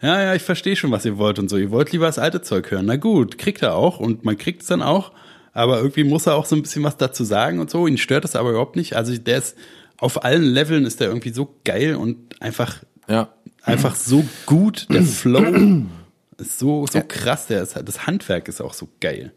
ja, 0.00 0.22
ja, 0.22 0.34
ich 0.36 0.42
verstehe 0.42 0.76
schon, 0.76 0.92
was 0.92 1.04
ihr 1.04 1.18
wollt 1.18 1.40
und 1.40 1.50
so. 1.50 1.56
Ihr 1.56 1.72
wollt 1.72 1.90
lieber 1.90 2.06
das 2.06 2.20
alte 2.20 2.40
Zeug 2.40 2.70
hören. 2.70 2.86
Na 2.86 2.94
gut, 2.96 3.36
kriegt 3.36 3.62
er 3.62 3.74
auch 3.74 3.98
und 3.98 4.24
man 4.24 4.38
kriegt 4.38 4.62
es 4.62 4.68
dann 4.68 4.80
auch. 4.82 5.10
Aber 5.52 5.78
irgendwie 5.78 6.04
muss 6.04 6.26
er 6.28 6.36
auch 6.36 6.46
so 6.46 6.54
ein 6.54 6.62
bisschen 6.62 6.84
was 6.84 6.96
dazu 6.98 7.24
sagen 7.24 7.58
und 7.58 7.68
so. 7.68 7.88
Ihn 7.88 7.98
stört 7.98 8.22
das 8.22 8.36
aber 8.36 8.50
überhaupt 8.50 8.76
nicht. 8.76 8.94
Also 8.94 9.16
der 9.18 9.38
ist 9.38 9.56
auf 9.98 10.24
allen 10.24 10.44
Leveln 10.44 10.86
ist 10.86 11.00
der 11.00 11.08
irgendwie 11.08 11.30
so 11.30 11.56
geil 11.64 11.96
und 11.96 12.40
einfach, 12.40 12.76
Ja. 13.08 13.34
einfach 13.64 13.96
so 13.96 14.24
gut. 14.46 14.86
Der 14.90 15.02
Flow 15.02 15.42
ist 16.40 16.58
so, 16.58 16.86
so 16.86 17.00
krass. 17.06 17.46
Der 17.46 17.62
ist, 17.62 17.76
das 17.76 18.06
Handwerk 18.06 18.48
ist 18.48 18.60
auch 18.60 18.74
so 18.74 18.88
geil. 19.00 19.32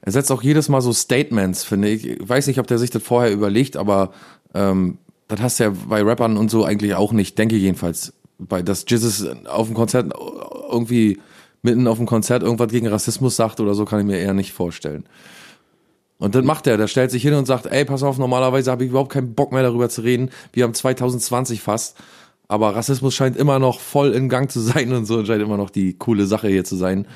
Er 0.00 0.12
setzt 0.12 0.30
auch 0.30 0.42
jedes 0.42 0.68
Mal 0.68 0.80
so 0.80 0.92
Statements, 0.92 1.64
finde 1.64 1.88
ich. 1.88 2.06
Ich 2.06 2.28
weiß 2.28 2.46
nicht, 2.46 2.60
ob 2.60 2.66
der 2.66 2.78
sich 2.78 2.90
das 2.90 3.02
vorher 3.02 3.32
überlegt, 3.32 3.76
aber 3.76 4.12
ähm, 4.54 4.98
das 5.26 5.40
hast 5.40 5.60
du 5.60 5.64
ja 5.64 5.72
bei 5.88 6.02
Rappern 6.02 6.36
und 6.36 6.50
so 6.50 6.64
eigentlich 6.64 6.94
auch 6.94 7.12
nicht, 7.12 7.38
denke 7.38 7.56
jedenfalls. 7.56 8.12
bei 8.38 8.62
das 8.62 8.84
Jesus 8.88 9.26
auf 9.46 9.66
dem 9.66 9.74
Konzert 9.74 10.12
irgendwie 10.70 11.18
mitten 11.62 11.86
auf 11.88 11.98
dem 11.98 12.06
Konzert 12.06 12.42
irgendwas 12.42 12.70
gegen 12.70 12.86
Rassismus 12.86 13.36
sagt 13.36 13.60
oder 13.60 13.74
so, 13.74 13.84
kann 13.84 14.00
ich 14.00 14.06
mir 14.06 14.18
eher 14.18 14.34
nicht 14.34 14.52
vorstellen. 14.52 15.04
Und 16.18 16.34
dann 16.34 16.44
macht 16.44 16.66
er, 16.66 16.76
der 16.76 16.88
stellt 16.88 17.10
sich 17.10 17.22
hin 17.22 17.34
und 17.34 17.46
sagt, 17.46 17.66
ey, 17.66 17.84
pass 17.84 18.02
auf, 18.02 18.18
normalerweise 18.18 18.70
habe 18.70 18.84
ich 18.84 18.90
überhaupt 18.90 19.12
keinen 19.12 19.34
Bock 19.34 19.52
mehr 19.52 19.62
darüber 19.62 19.88
zu 19.88 20.00
reden. 20.00 20.30
Wir 20.52 20.64
haben 20.64 20.74
2020 20.74 21.60
fast. 21.62 21.96
Aber 22.48 22.74
Rassismus 22.74 23.14
scheint 23.14 23.36
immer 23.36 23.58
noch 23.58 23.78
voll 23.78 24.12
in 24.12 24.30
Gang 24.30 24.50
zu 24.50 24.60
sein 24.60 24.92
und 24.92 25.04
so 25.04 25.24
scheint 25.24 25.42
immer 25.42 25.58
noch 25.58 25.70
die 25.70 25.98
coole 25.98 26.26
Sache 26.26 26.48
hier 26.48 26.64
zu 26.64 26.76
sein. 26.76 27.06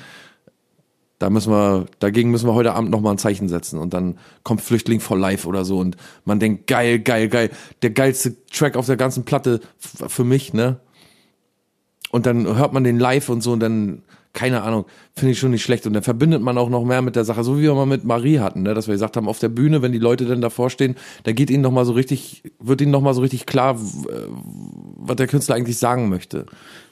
Da 1.17 1.29
müssen 1.29 1.51
wir, 1.51 1.85
dagegen 1.99 2.31
müssen 2.31 2.47
wir 2.47 2.53
heute 2.53 2.73
Abend 2.73 2.91
nochmal 2.91 3.13
ein 3.13 3.17
Zeichen 3.17 3.49
setzen. 3.49 3.79
Und 3.79 3.93
dann 3.93 4.17
kommt 4.43 4.61
Flüchtling 4.61 4.99
for 4.99 5.17
Life 5.17 5.47
oder 5.47 5.65
so. 5.65 5.79
Und 5.79 5.97
man 6.25 6.39
denkt, 6.39 6.67
geil, 6.67 6.99
geil, 6.99 7.29
geil. 7.29 7.49
Der 7.81 7.89
geilste 7.89 8.35
Track 8.47 8.75
auf 8.75 8.85
der 8.85 8.97
ganzen 8.97 9.23
Platte 9.23 9.61
für 9.79 10.23
mich, 10.23 10.53
ne? 10.53 10.79
Und 12.11 12.27
dann 12.27 12.45
hört 12.57 12.73
man 12.73 12.83
den 12.83 12.99
live 12.99 13.29
und 13.29 13.41
so 13.41 13.53
und 13.53 13.59
dann 13.59 14.03
keine 14.33 14.63
Ahnung, 14.63 14.85
finde 15.15 15.31
ich 15.33 15.39
schon 15.39 15.51
nicht 15.51 15.63
schlecht. 15.63 15.85
Und 15.85 15.93
dann 15.93 16.01
verbindet 16.01 16.41
man 16.41 16.57
auch 16.57 16.69
noch 16.69 16.83
mehr 16.83 17.03
mit 17.03 17.15
der 17.15 17.23
Sache, 17.23 17.43
so 17.43 17.57
wie 17.57 17.61
wir 17.63 17.75
mal 17.75 17.85
mit 17.85 18.03
Marie 18.03 18.39
hatten, 18.39 18.63
ne? 18.63 18.73
dass 18.73 18.87
wir 18.87 18.93
gesagt 18.93 19.15
haben, 19.15 19.29
auf 19.29 19.37
der 19.37 19.49
Bühne, 19.49 19.83
wenn 19.83 19.91
die 19.91 19.99
Leute 19.99 20.25
dann 20.25 20.41
davor 20.41 20.71
stehen, 20.71 20.95
da 21.23 21.31
geht 21.31 21.51
ihnen 21.51 21.61
noch 21.61 21.71
mal 21.71 21.85
so 21.85 21.93
richtig, 21.93 22.41
wird 22.59 22.81
ihnen 22.81 22.91
noch 22.91 23.01
mal 23.01 23.13
so 23.13 23.21
richtig 23.21 23.45
klar, 23.45 23.77
was 23.79 25.15
der 25.15 25.27
Künstler 25.27 25.55
eigentlich 25.55 25.77
sagen 25.77 26.09
möchte. 26.09 26.47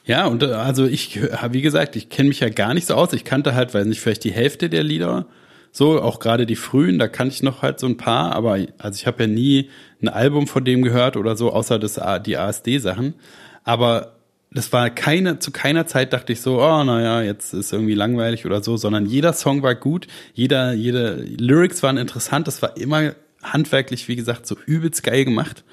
Ja, 0.05 0.27
und 0.27 0.43
äh, 0.43 0.51
also 0.51 0.85
ich, 0.85 1.19
wie 1.51 1.61
gesagt, 1.61 1.95
ich 1.95 2.09
kenne 2.09 2.29
mich 2.29 2.41
ja 2.41 2.49
gar 2.49 2.75
nicht 2.75 2.87
so 2.87 2.93
aus. 2.93 3.11
Ich 3.13 3.23
kannte 3.23 3.55
halt, 3.55 3.73
weiß 3.73 3.87
nicht, 3.87 4.01
vielleicht 4.01 4.23
die 4.23 4.31
Hälfte 4.31 4.69
der 4.69 4.83
Lieder. 4.83 5.25
So, 5.71 6.01
auch 6.01 6.19
gerade 6.19 6.45
die 6.45 6.57
frühen, 6.57 6.99
da 6.99 7.07
kannte 7.07 7.33
ich 7.33 7.43
noch 7.43 7.61
halt 7.61 7.79
so 7.79 7.87
ein 7.87 7.95
paar, 7.95 8.35
aber 8.35 8.59
also 8.77 8.95
ich 8.95 9.07
habe 9.07 9.23
ja 9.23 9.27
nie 9.27 9.69
ein 10.01 10.09
Album 10.09 10.45
von 10.47 10.65
dem 10.65 10.81
gehört 10.81 11.15
oder 11.15 11.37
so, 11.37 11.51
außer 11.53 11.79
das, 11.79 11.99
die 12.25 12.37
ASD-Sachen. 12.37 13.15
Aber 13.63 14.20
das 14.53 14.73
war 14.73 14.89
keine, 14.89 15.39
zu 15.39 15.51
keiner 15.51 15.87
Zeit 15.87 16.11
dachte 16.11 16.33
ich 16.33 16.41
so, 16.41 16.61
oh, 16.61 16.83
naja, 16.83 17.21
jetzt 17.21 17.53
ist 17.53 17.71
irgendwie 17.71 17.93
langweilig 17.93 18.45
oder 18.45 18.61
so, 18.61 18.75
sondern 18.75 19.05
jeder 19.05 19.31
Song 19.31 19.63
war 19.63 19.75
gut, 19.75 20.07
jeder, 20.33 20.73
jede 20.73 21.15
Lyrics 21.15 21.81
waren 21.83 21.97
interessant, 21.97 22.47
das 22.47 22.61
war 22.61 22.75
immer 22.75 23.15
handwerklich, 23.41 24.09
wie 24.09 24.17
gesagt, 24.17 24.45
so 24.45 24.57
übelst 24.65 25.03
geil 25.03 25.23
gemacht. 25.23 25.63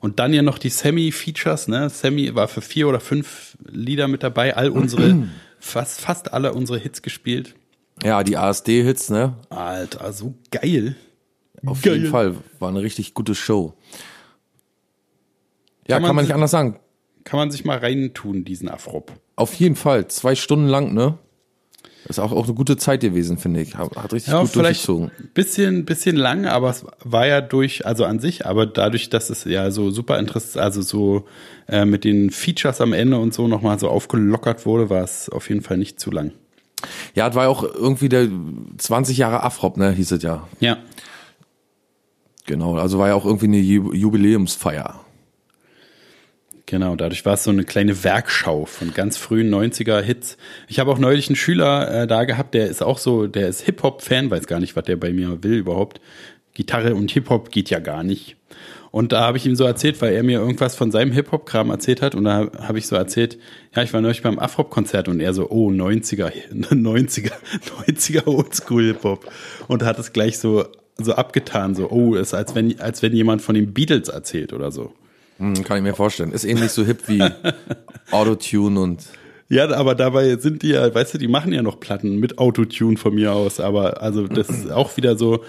Und 0.00 0.18
dann 0.18 0.34
ja 0.34 0.42
noch 0.42 0.58
die 0.58 0.68
Semi-Features, 0.68 1.68
ne? 1.68 1.88
Semi 1.88 2.34
war 2.34 2.46
für 2.48 2.60
vier 2.60 2.88
oder 2.88 3.00
fünf 3.00 3.56
Lieder 3.70 4.06
mit 4.06 4.22
dabei, 4.22 4.54
all 4.54 4.68
unsere, 4.68 5.28
fast, 5.58 6.00
fast 6.00 6.34
alle 6.34 6.52
unsere 6.52 6.78
Hits 6.78 7.00
gespielt. 7.00 7.54
Ja, 8.02 8.22
die 8.22 8.36
ASD-Hits, 8.36 9.08
ne? 9.08 9.34
Alter, 9.48 10.12
so 10.12 10.34
geil. 10.50 10.96
Auf 11.64 11.80
geil. 11.80 11.94
jeden 11.94 12.10
Fall, 12.10 12.34
war 12.58 12.68
eine 12.68 12.82
richtig 12.82 13.14
gute 13.14 13.34
Show. 13.34 13.72
Ja, 15.86 15.96
kann 15.96 16.02
man, 16.02 16.08
kann 16.08 16.16
man 16.16 16.24
nicht 16.24 16.34
anders 16.34 16.50
sagen 16.50 16.80
kann 17.24 17.38
man 17.38 17.50
sich 17.50 17.64
mal 17.64 17.78
reintun, 17.78 18.44
diesen 18.44 18.68
Afrop. 18.68 19.12
Auf 19.36 19.54
jeden 19.54 19.76
Fall, 19.76 20.08
zwei 20.08 20.34
Stunden 20.34 20.68
lang, 20.68 20.94
ne? 20.94 21.18
Ist 22.06 22.18
auch, 22.18 22.32
auch 22.32 22.44
eine 22.44 22.54
gute 22.54 22.76
Zeit 22.76 23.00
gewesen, 23.00 23.38
finde 23.38 23.62
ich. 23.62 23.76
Hat 23.76 24.12
richtig 24.12 24.32
ja, 24.32 24.40
gut 24.40 24.50
vielleicht 24.50 24.86
durchgezogen. 24.86 25.10
Bisschen, 25.32 25.84
bisschen 25.86 26.16
lang, 26.16 26.44
aber 26.44 26.68
es 26.68 26.84
war 27.02 27.26
ja 27.26 27.40
durch, 27.40 27.86
also 27.86 28.04
an 28.04 28.18
sich, 28.18 28.44
aber 28.44 28.66
dadurch, 28.66 29.08
dass 29.08 29.30
es 29.30 29.44
ja 29.44 29.70
so 29.70 29.90
super 29.90 30.18
interessant, 30.18 30.62
also 30.62 30.82
so 30.82 31.24
äh, 31.66 31.86
mit 31.86 32.04
den 32.04 32.28
Features 32.28 32.82
am 32.82 32.92
Ende 32.92 33.18
und 33.18 33.32
so 33.32 33.48
nochmal 33.48 33.78
so 33.78 33.88
aufgelockert 33.88 34.66
wurde, 34.66 34.90
war 34.90 35.02
es 35.02 35.30
auf 35.30 35.48
jeden 35.48 35.62
Fall 35.62 35.78
nicht 35.78 35.98
zu 35.98 36.10
lang. 36.10 36.32
Ja, 37.14 37.28
es 37.28 37.34
war 37.34 37.44
ja 37.44 37.48
auch 37.48 37.62
irgendwie 37.62 38.10
der 38.10 38.28
20 38.76 39.16
Jahre 39.16 39.42
Afrop, 39.42 39.78
ne, 39.78 39.90
hieß 39.90 40.12
es 40.12 40.22
ja. 40.22 40.46
Ja. 40.60 40.76
Genau, 42.44 42.76
also 42.76 42.98
war 42.98 43.08
ja 43.08 43.14
auch 43.14 43.24
irgendwie 43.24 43.46
eine 43.46 43.58
Jubiläumsfeier. 43.58 45.00
Genau, 46.66 46.96
dadurch 46.96 47.26
war 47.26 47.34
es 47.34 47.44
so 47.44 47.50
eine 47.50 47.64
kleine 47.64 48.04
Werkschau 48.04 48.64
von 48.64 48.94
ganz 48.94 49.18
frühen 49.18 49.52
90er 49.52 50.00
Hits. 50.00 50.38
Ich 50.66 50.78
habe 50.78 50.90
auch 50.90 50.98
neulich 50.98 51.28
einen 51.28 51.36
Schüler 51.36 52.02
äh, 52.02 52.06
da 52.06 52.24
gehabt, 52.24 52.54
der 52.54 52.68
ist 52.68 52.82
auch 52.82 52.98
so, 52.98 53.26
der 53.26 53.48
ist 53.48 53.60
Hip-Hop-Fan, 53.62 54.30
weiß 54.30 54.46
gar 54.46 54.60
nicht, 54.60 54.74
was 54.74 54.84
der 54.84 54.96
bei 54.96 55.12
mir 55.12 55.42
will 55.42 55.58
überhaupt. 55.58 56.00
Gitarre 56.54 56.94
und 56.94 57.10
Hip-Hop 57.10 57.50
geht 57.50 57.68
ja 57.68 57.80
gar 57.80 58.02
nicht. 58.02 58.36
Und 58.90 59.10
da 59.10 59.22
habe 59.22 59.36
ich 59.36 59.44
ihm 59.44 59.56
so 59.56 59.64
erzählt, 59.64 60.00
weil 60.00 60.14
er 60.14 60.22
mir 60.22 60.38
irgendwas 60.38 60.76
von 60.76 60.92
seinem 60.92 61.10
Hip-Hop-Kram 61.10 61.68
erzählt 61.68 62.00
hat. 62.00 62.14
Und 62.14 62.24
da 62.24 62.48
habe 62.60 62.78
ich 62.78 62.86
so 62.86 62.94
erzählt, 62.94 63.38
ja, 63.74 63.82
ich 63.82 63.92
war 63.92 64.00
neulich 64.00 64.22
beim 64.22 64.38
Afrop-Konzert 64.38 65.08
und 65.08 65.20
er 65.20 65.34
so, 65.34 65.50
oh, 65.50 65.68
90er, 65.70 66.30
90er, 66.52 67.32
90er 67.88 68.26
Oldschool-Hip-Hop. 68.26 69.30
Und 69.66 69.82
hat 69.82 69.98
es 69.98 70.12
gleich 70.12 70.38
so, 70.38 70.64
so 70.96 71.12
abgetan, 71.14 71.74
so, 71.74 71.90
oh, 71.90 72.14
ist 72.14 72.34
als 72.34 72.54
wenn, 72.54 72.80
als 72.80 73.02
wenn 73.02 73.12
jemand 73.12 73.42
von 73.42 73.56
den 73.56 73.74
Beatles 73.74 74.08
erzählt 74.08 74.52
oder 74.52 74.70
so. 74.70 74.92
Hm, 75.38 75.64
kann 75.64 75.78
ich 75.78 75.82
mir 75.82 75.94
vorstellen. 75.94 76.32
Ist 76.32 76.44
ähnlich 76.44 76.70
so 76.70 76.84
hip 76.84 77.08
wie 77.08 77.22
Autotune 78.10 78.80
und. 78.80 79.04
Ja, 79.48 79.70
aber 79.70 79.94
dabei 79.94 80.36
sind 80.36 80.62
die 80.62 80.70
ja, 80.70 80.92
weißt 80.94 81.14
du, 81.14 81.18
die 81.18 81.28
machen 81.28 81.52
ja 81.52 81.62
noch 81.62 81.78
Platten 81.78 82.18
mit 82.18 82.38
Autotune 82.38 82.96
von 82.96 83.14
mir 83.14 83.32
aus. 83.32 83.60
Aber 83.60 84.02
also 84.02 84.26
das 84.26 84.48
ist 84.48 84.72
auch 84.72 84.96
wieder 84.96 85.18
so, 85.18 85.44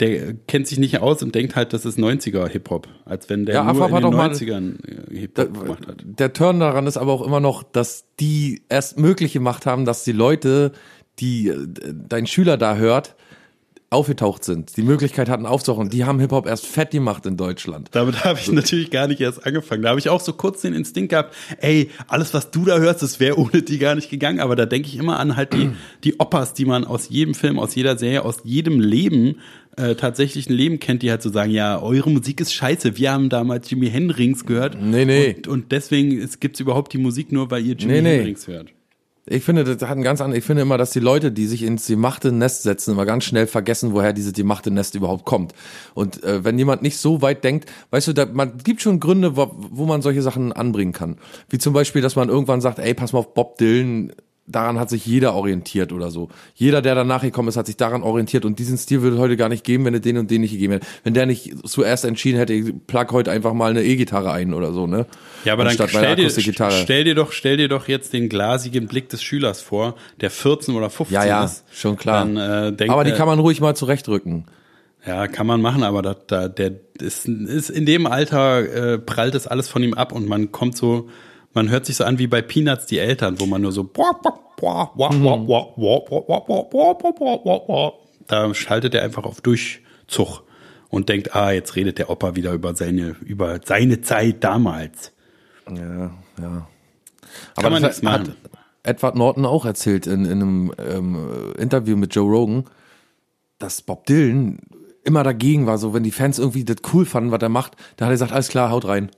der 0.00 0.34
kennt 0.48 0.66
sich 0.66 0.78
nicht 0.78 1.00
aus 1.00 1.22
und 1.22 1.34
denkt 1.34 1.54
halt, 1.54 1.72
das 1.72 1.84
ist 1.84 1.98
90er 1.98 2.48
Hip-Hop. 2.48 2.88
Als 3.04 3.28
wenn 3.30 3.46
der 3.46 3.56
ja, 3.56 3.72
nur 3.72 3.88
in 3.88 3.94
den 3.94 4.14
90ern 4.14 5.12
äh, 5.12 5.18
Hip-Hop 5.18 5.60
gemacht 5.60 5.86
hat. 5.86 6.02
Der 6.04 6.32
Turn 6.32 6.58
daran 6.58 6.86
ist 6.86 6.96
aber 6.96 7.12
auch 7.12 7.24
immer 7.24 7.40
noch, 7.40 7.62
dass 7.62 8.06
die 8.18 8.62
erst 8.68 8.98
möglich 8.98 9.32
gemacht 9.32 9.66
haben, 9.66 9.84
dass 9.84 10.04
die 10.04 10.12
Leute, 10.12 10.72
die 11.20 11.48
äh, 11.48 11.66
dein 12.08 12.26
Schüler 12.26 12.56
da 12.56 12.76
hört, 12.76 13.14
aufgetaucht 13.94 14.44
sind, 14.44 14.76
die 14.76 14.82
Möglichkeit 14.82 15.28
hatten 15.28 15.46
aufzuhören, 15.46 15.88
die 15.88 16.04
haben 16.04 16.20
Hip-Hop 16.20 16.46
erst 16.46 16.66
fett 16.66 16.90
gemacht 16.90 17.24
in 17.24 17.36
Deutschland. 17.36 17.88
Damit 17.92 18.24
habe 18.24 18.38
ich 18.38 18.46
so. 18.46 18.52
natürlich 18.52 18.90
gar 18.90 19.06
nicht 19.06 19.20
erst 19.20 19.46
angefangen. 19.46 19.82
Da 19.82 19.90
habe 19.90 19.98
ich 19.98 20.08
auch 20.08 20.20
so 20.20 20.32
kurz 20.32 20.60
den 20.60 20.74
Instinkt 20.74 21.10
gehabt, 21.10 21.34
ey, 21.58 21.90
alles, 22.08 22.34
was 22.34 22.50
du 22.50 22.64
da 22.64 22.78
hörst, 22.78 23.02
das 23.02 23.20
wäre 23.20 23.38
ohne 23.38 23.62
die 23.62 23.78
gar 23.78 23.94
nicht 23.94 24.10
gegangen. 24.10 24.40
Aber 24.40 24.56
da 24.56 24.66
denke 24.66 24.88
ich 24.88 24.96
immer 24.96 25.18
an 25.18 25.36
halt 25.36 25.54
die, 25.54 25.70
die 26.04 26.20
Oppas, 26.20 26.52
die 26.52 26.64
man 26.64 26.84
aus 26.84 27.08
jedem 27.08 27.34
Film, 27.34 27.58
aus 27.58 27.74
jeder 27.74 27.96
Serie, 27.96 28.24
aus 28.24 28.38
jedem 28.44 28.80
Leben 28.80 29.36
äh, 29.76 29.94
tatsächlich 29.94 30.48
ein 30.48 30.54
Leben 30.54 30.78
kennt, 30.78 31.02
die 31.02 31.10
halt 31.10 31.22
so 31.22 31.30
sagen, 31.30 31.50
ja, 31.50 31.80
eure 31.80 32.10
Musik 32.10 32.40
ist 32.40 32.52
scheiße. 32.52 32.96
Wir 32.96 33.12
haben 33.12 33.28
damals 33.28 33.70
Jimi 33.70 33.90
Hendrix 33.90 34.44
gehört. 34.46 34.76
Nee, 34.80 35.04
nee. 35.04 35.34
Und, 35.36 35.48
und 35.48 35.72
deswegen 35.72 36.28
gibt 36.40 36.56
es 36.56 36.60
überhaupt 36.60 36.92
die 36.92 36.98
Musik 36.98 37.32
nur, 37.32 37.50
weil 37.50 37.64
ihr 37.64 37.74
Jimi 37.74 38.00
nee, 38.02 38.16
Hendrix 38.18 38.46
nee. 38.46 38.54
hört. 38.54 38.68
Ich 39.26 39.42
finde, 39.42 39.64
das 39.64 39.80
hat 39.88 39.92
einen 39.92 40.02
ganz 40.02 40.20
anderen, 40.20 40.38
ich 40.38 40.44
finde 40.44 40.62
immer, 40.62 40.76
dass 40.76 40.90
die 40.90 41.00
Leute, 41.00 41.32
die 41.32 41.46
sich 41.46 41.62
ins 41.62 41.86
gemachte 41.86 42.30
Nest 42.30 42.62
setzen, 42.62 42.90
immer 42.90 43.06
ganz 43.06 43.24
schnell 43.24 43.46
vergessen, 43.46 43.94
woher 43.94 44.12
dieses 44.12 44.34
gemachte 44.34 44.70
Nest 44.70 44.94
überhaupt 44.94 45.24
kommt. 45.24 45.54
Und 45.94 46.22
äh, 46.24 46.44
wenn 46.44 46.58
jemand 46.58 46.82
nicht 46.82 46.98
so 46.98 47.22
weit 47.22 47.42
denkt, 47.42 47.70
weißt 47.90 48.08
du, 48.08 48.12
da, 48.12 48.26
man 48.26 48.58
gibt 48.58 48.82
schon 48.82 49.00
Gründe, 49.00 49.34
wo, 49.36 49.50
wo 49.56 49.86
man 49.86 50.02
solche 50.02 50.20
Sachen 50.20 50.52
anbringen 50.52 50.92
kann. 50.92 51.16
Wie 51.48 51.56
zum 51.56 51.72
Beispiel, 51.72 52.02
dass 52.02 52.16
man 52.16 52.28
irgendwann 52.28 52.60
sagt, 52.60 52.78
ey, 52.78 52.92
pass 52.92 53.14
mal 53.14 53.20
auf, 53.20 53.32
Bob 53.32 53.56
Dylan 53.56 54.12
daran 54.46 54.78
hat 54.78 54.90
sich 54.90 55.06
jeder 55.06 55.34
orientiert 55.34 55.92
oder 55.92 56.10
so. 56.10 56.28
Jeder, 56.54 56.82
der 56.82 56.94
danach 56.94 57.22
gekommen 57.22 57.48
ist, 57.48 57.56
hat 57.56 57.66
sich 57.66 57.76
daran 57.76 58.02
orientiert 58.02 58.44
und 58.44 58.58
diesen 58.58 58.76
Stil 58.76 59.02
würde 59.02 59.16
es 59.16 59.22
heute 59.22 59.36
gar 59.36 59.48
nicht 59.48 59.64
geben, 59.64 59.84
wenn 59.84 59.94
er 59.94 60.00
den 60.00 60.18
und 60.18 60.30
den 60.30 60.42
nicht 60.42 60.52
gegeben 60.52 60.74
hätte. 60.74 60.86
Wenn 61.02 61.14
der 61.14 61.26
nicht 61.26 61.54
zuerst 61.66 62.04
entschieden 62.04 62.38
hätte, 62.38 62.52
ich 62.52 62.72
plug 62.86 63.06
heute 63.12 63.30
einfach 63.30 63.54
mal 63.54 63.70
eine 63.70 63.82
E-Gitarre 63.82 64.32
ein 64.32 64.52
oder 64.52 64.72
so, 64.72 64.86
ne? 64.86 65.06
Ja, 65.44 65.54
aber 65.54 65.64
Anstatt 65.64 65.94
dann 65.94 66.02
stell 66.02 66.16
dir, 66.16 66.70
stell 66.70 67.04
dir 67.04 67.14
doch, 67.14 67.32
stell 67.32 67.56
dir 67.56 67.68
doch 67.68 67.88
jetzt 67.88 68.12
den 68.12 68.28
glasigen 68.28 68.86
Blick 68.86 69.08
des 69.08 69.22
Schülers 69.22 69.62
vor, 69.62 69.94
der 70.20 70.30
14 70.30 70.74
oder 70.74 70.90
15 70.90 71.14
ja, 71.14 71.24
ja, 71.24 71.44
ist. 71.44 71.64
schon 71.72 71.96
klar. 71.96 72.24
Dann, 72.24 72.36
äh, 72.36 72.72
denkt 72.72 72.92
aber 72.92 73.04
die 73.04 73.12
kann 73.12 73.26
man 73.26 73.38
ruhig 73.38 73.60
mal 73.60 73.74
zurechtrücken. 73.74 74.44
Ja, 75.06 75.26
kann 75.26 75.46
man 75.46 75.60
machen, 75.60 75.82
aber 75.82 76.00
da, 76.00 76.14
da, 76.14 76.48
der 76.48 76.72
ist, 76.98 77.28
ist 77.28 77.68
in 77.68 77.84
dem 77.84 78.06
Alter 78.06 78.94
äh, 78.94 78.98
prallt 78.98 79.34
es 79.34 79.46
alles 79.46 79.68
von 79.68 79.82
ihm 79.82 79.92
ab 79.94 80.12
und 80.12 80.26
man 80.26 80.50
kommt 80.50 80.76
so 80.78 81.10
man 81.54 81.70
hört 81.70 81.86
sich 81.86 81.96
so 81.96 82.04
an 82.04 82.18
wie 82.18 82.26
bei 82.26 82.42
Peanuts 82.42 82.86
die 82.86 82.98
Eltern, 82.98 83.40
wo 83.40 83.46
man 83.46 83.62
nur 83.62 83.72
so 83.72 83.84
da 88.26 88.54
schaltet 88.54 88.94
er 88.94 89.02
einfach 89.02 89.24
auf 89.24 89.40
Durchzug 89.40 90.42
und 90.88 91.08
denkt, 91.08 91.34
ah, 91.34 91.50
jetzt 91.50 91.76
redet 91.76 91.98
der 91.98 92.10
Opa 92.10 92.36
wieder 92.36 92.52
über 92.52 92.74
seine 92.74 93.16
über 93.20 93.60
seine 93.64 94.00
Zeit 94.00 94.44
damals. 94.44 95.12
Ja, 95.68 96.10
ja. 96.40 96.68
Aber 97.56 97.62
Kann 97.62 97.72
man 97.72 97.84
hat, 97.84 98.02
hat 98.02 98.36
Edward 98.82 99.16
Norton 99.16 99.46
auch 99.46 99.64
erzählt 99.64 100.06
in, 100.06 100.24
in 100.24 100.42
einem 100.42 100.72
ähm, 100.78 101.54
Interview 101.58 101.96
mit 101.96 102.14
Joe 102.14 102.30
Rogan, 102.30 102.64
dass 103.58 103.82
Bob 103.82 104.06
Dylan 104.06 104.58
immer 105.04 105.22
dagegen 105.22 105.66
war, 105.66 105.78
so 105.78 105.94
wenn 105.94 106.02
die 106.02 106.10
Fans 106.10 106.38
irgendwie 106.38 106.64
das 106.64 106.76
cool 106.92 107.04
fanden, 107.04 107.30
was 107.30 107.42
er 107.42 107.48
macht, 107.48 107.76
da 107.96 108.04
hat 108.04 108.10
er 108.10 108.14
gesagt, 108.14 108.32
alles 108.32 108.48
klar, 108.48 108.70
haut 108.70 108.86
rein. 108.86 109.10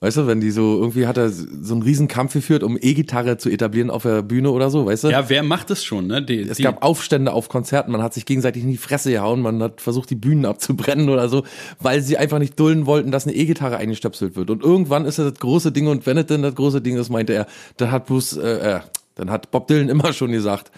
Weißt 0.00 0.18
du, 0.18 0.26
wenn 0.26 0.42
die 0.42 0.50
so, 0.50 0.78
irgendwie 0.78 1.06
hat 1.06 1.16
er 1.16 1.30
so 1.30 1.72
einen 1.72 1.82
riesen 1.82 2.06
Kampf 2.06 2.34
geführt, 2.34 2.62
um 2.62 2.76
E-Gitarre 2.78 3.38
zu 3.38 3.48
etablieren 3.48 3.88
auf 3.88 4.02
der 4.02 4.20
Bühne 4.20 4.50
oder 4.50 4.68
so, 4.68 4.84
weißt 4.84 5.04
du? 5.04 5.08
Ja, 5.08 5.30
wer 5.30 5.42
macht 5.42 5.70
das 5.70 5.84
schon, 5.84 6.06
ne? 6.06 6.22
Die, 6.22 6.42
es 6.42 6.58
die 6.58 6.64
gab 6.64 6.82
Aufstände 6.82 7.32
auf 7.32 7.48
Konzerten, 7.48 7.92
man 7.92 8.02
hat 8.02 8.12
sich 8.12 8.26
gegenseitig 8.26 8.62
in 8.62 8.70
die 8.70 8.76
Fresse 8.76 9.10
gehauen, 9.10 9.40
man 9.40 9.62
hat 9.62 9.80
versucht, 9.80 10.10
die 10.10 10.14
Bühnen 10.14 10.44
abzubrennen 10.44 11.08
oder 11.08 11.30
so, 11.30 11.44
weil 11.80 12.02
sie 12.02 12.18
einfach 12.18 12.38
nicht 12.38 12.60
dulden 12.60 12.84
wollten, 12.84 13.10
dass 13.10 13.26
eine 13.26 13.34
E-Gitarre 13.34 13.78
eingestöpselt 13.78 14.36
wird. 14.36 14.50
Und 14.50 14.62
irgendwann 14.62 15.06
ist 15.06 15.18
das, 15.18 15.32
das 15.32 15.40
große 15.40 15.72
Ding 15.72 15.86
und 15.86 16.04
wenn 16.04 16.18
es 16.18 16.26
denn 16.26 16.42
das 16.42 16.54
große 16.54 16.82
Ding 16.82 16.98
ist, 16.98 17.08
meinte 17.08 17.32
er, 17.32 17.46
dann 17.78 17.90
hat 17.90 18.04
Bruce, 18.04 18.36
äh, 18.36 18.76
äh, 18.76 18.80
dann 19.14 19.30
hat 19.30 19.50
Bob 19.50 19.66
Dylan 19.66 19.88
immer 19.88 20.12
schon 20.12 20.30
gesagt, 20.30 20.70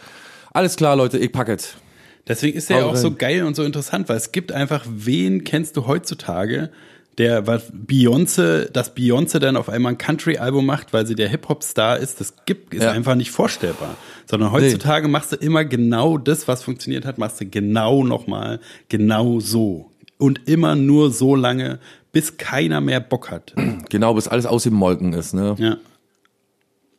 alles 0.53 0.77
klar, 0.77 0.95
Leute, 0.95 1.19
ich 1.19 1.33
pack 1.33 1.49
es. 1.49 1.75
Deswegen 2.29 2.57
ist 2.57 2.71
er 2.71 2.79
ja 2.79 2.85
auch 2.85 2.95
so 2.95 3.15
geil 3.15 3.43
und 3.43 3.57
so 3.57 3.65
interessant, 3.65 4.09
weil 4.09 4.17
es 4.17 4.31
gibt 4.31 4.53
einfach, 4.53 4.85
wen 4.89 5.43
kennst 5.43 5.77
du 5.77 5.87
heutzutage, 5.89 6.71
der, 7.19 7.47
was 7.47 7.73
Beyoncé, 7.73 8.71
dass 8.71 8.97
Beyoncé 8.97 9.39
dann 9.41 9.57
auf 9.57 9.69
einmal 9.69 9.93
ein 9.93 9.99
Country-Album 9.99 10.65
macht, 10.65 10.93
weil 10.93 11.07
sie 11.07 11.15
der 11.15 11.29
Hip-Hop-Star 11.29 11.99
ist, 11.99 12.21
das 12.21 12.35
gibt, 12.47 12.73
ist 12.75 12.83
Ja. 12.85 12.93
einfach 12.93 13.15
nicht 13.17 13.31
vorstellbar. 13.31 13.97
Sondern 14.27 14.53
heutzutage 14.53 15.09
machst 15.09 15.33
du 15.33 15.37
immer 15.37 15.65
genau 15.65 16.17
das, 16.19 16.47
was 16.49 16.63
funktioniert 16.63 17.05
hat, 17.05 17.19
machst 17.19 17.41
du 17.41 17.47
genau 17.47 18.05
nochmal, 18.05 18.61
genau 18.89 19.41
so. 19.41 19.91
Und 20.19 20.49
immer 20.49 20.75
nur 20.77 21.11
so 21.13 21.35
lange, 21.35 21.79
bis 22.13 22.37
keiner 22.37 22.81
mehr 22.81 23.01
Bock 23.01 23.31
hat. 23.31 23.53
Genau, 23.91 24.15
bis 24.15 24.29
alles 24.29 24.47
aus 24.47 24.63
dem 24.63 24.75
Molken 24.75 25.13
ist, 25.13 25.35
ne? 25.35 25.55
Ja. 25.59 25.77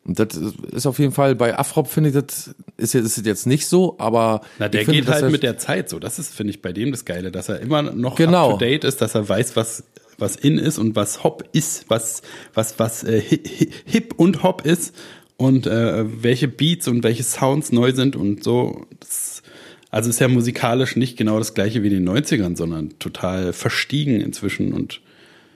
Und 0.04 0.18
das 0.18 0.28
ist 0.72 0.86
auf 0.86 0.98
jeden 0.98 1.12
Fall, 1.12 1.34
bei 1.34 1.58
Afrop 1.58 1.86
finde 1.88 2.08
ich, 2.10 2.14
das 2.16 2.54
ist 2.78 2.94
jetzt, 2.94 3.18
ist 3.18 3.26
jetzt 3.26 3.46
nicht 3.46 3.66
so, 3.66 3.96
aber. 3.98 4.40
Na, 4.58 4.68
der 4.68 4.80
ich 4.80 4.86
finde, 4.86 5.02
geht 5.02 5.10
halt 5.10 5.30
mit 5.30 5.42
der 5.42 5.58
Zeit 5.58 5.90
so. 5.90 5.98
Das 5.98 6.18
ist, 6.18 6.34
finde 6.34 6.52
ich, 6.52 6.62
bei 6.62 6.72
dem 6.72 6.90
das 6.90 7.04
Geile, 7.04 7.30
dass 7.30 7.48
er 7.50 7.60
immer 7.60 7.82
noch 7.82 8.16
Genau. 8.16 8.46
up 8.52 8.58
to 8.58 8.64
date 8.64 8.84
ist, 8.84 9.02
dass 9.02 9.14
er 9.14 9.28
weiß, 9.28 9.56
was, 9.56 9.84
was 10.20 10.36
in 10.36 10.58
ist 10.58 10.78
und 10.78 10.96
was 10.96 11.22
Hop 11.24 11.44
ist, 11.52 11.84
was, 11.88 12.22
was, 12.54 12.78
was 12.78 13.04
äh, 13.04 13.20
hi- 13.20 13.42
hi- 13.44 13.70
Hip 13.86 14.14
und 14.16 14.42
Hop 14.42 14.64
ist 14.66 14.94
und 15.36 15.66
äh, 15.66 16.04
welche 16.22 16.48
Beats 16.48 16.88
und 16.88 17.02
welche 17.04 17.22
Sounds 17.22 17.72
neu 17.72 17.92
sind 17.92 18.16
und 18.16 18.44
so. 18.44 18.86
Das, 19.00 19.42
also 19.90 20.08
ist 20.10 20.20
ja 20.20 20.28
musikalisch 20.28 20.94
nicht 20.96 21.16
genau 21.16 21.38
das 21.38 21.54
gleiche 21.54 21.82
wie 21.82 21.88
in 21.88 22.04
den 22.04 22.08
90ern, 22.08 22.56
sondern 22.56 22.98
total 22.98 23.52
verstiegen 23.52 24.20
inzwischen 24.20 24.72
und 24.72 25.00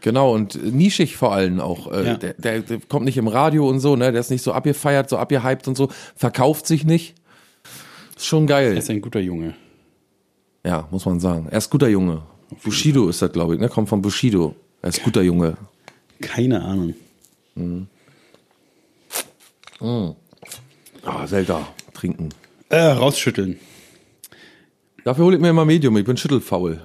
Genau, 0.01 0.35
und 0.35 0.63
nischig 0.75 1.17
vor 1.17 1.33
allem 1.33 1.61
auch. 1.61 1.91
Äh, 1.91 2.05
Ja. 2.07 2.15
der, 2.17 2.35
der, 2.35 2.61
der 2.61 2.79
kommt 2.91 3.07
nicht 3.07 3.17
im 3.17 3.27
Radio 3.27 3.67
und 3.67 3.81
so, 3.81 3.97
ne? 3.97 4.13
Der 4.13 4.21
ist 4.21 4.31
nicht 4.31 4.43
so 4.43 4.53
abgefeiert, 4.53 5.09
so 5.09 5.17
abgehypt 5.17 5.67
und 5.67 5.79
so, 5.79 5.89
verkauft 6.15 6.67
sich 6.67 6.85
nicht. 6.85 7.15
Ist 8.15 8.27
schon 8.27 8.43
er 8.45 8.49
geil. 8.49 8.77
ist 8.77 8.91
ein 8.91 9.01
guter 9.01 9.21
Junge. 9.21 9.55
Ja, 10.63 10.89
muss 10.91 11.07
man 11.07 11.21
sagen. 11.21 11.47
Er 11.51 11.57
ist 11.57 11.71
guter 11.71 11.89
Junge. 11.89 12.21
Bushido 12.63 13.09
ist 13.09 13.23
das, 13.23 13.33
glaube 13.33 13.55
ich, 13.55 13.61
ne? 13.61 13.69
Kommt 13.69 13.89
von 13.89 14.03
Bushido. 14.03 14.55
Er 14.83 14.91
ist 14.91 15.03
guter 15.03 15.23
Junge. 15.23 15.57
Keine 16.21 16.63
Ahnung. 16.63 16.95
Ah, 19.81 21.27
Zelda. 21.27 21.67
Trinken. 21.93 22.31
Äh, 22.69 22.79
rausschütteln. 22.81 23.59
Dafür 25.05 25.25
hole 25.27 25.37
ich 25.37 25.43
mir 25.43 25.51
immer 25.51 25.65
Medium, 25.65 25.97
ich 25.97 26.05
bin 26.05 26.17
schüttelfaul. 26.17 26.81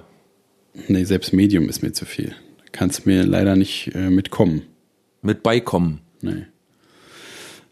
Nee, 0.88 1.04
selbst 1.04 1.32
Medium 1.32 1.68
ist 1.68 1.82
mir 1.82 1.92
zu 1.92 2.04
viel. 2.04 2.34
Kannst 2.72 3.06
mir 3.06 3.24
leider 3.24 3.56
nicht 3.56 3.94
äh, 3.94 4.10
mitkommen. 4.10 4.62
Mit 5.22 5.42
beikommen. 5.42 6.00
Nee. 6.20 6.46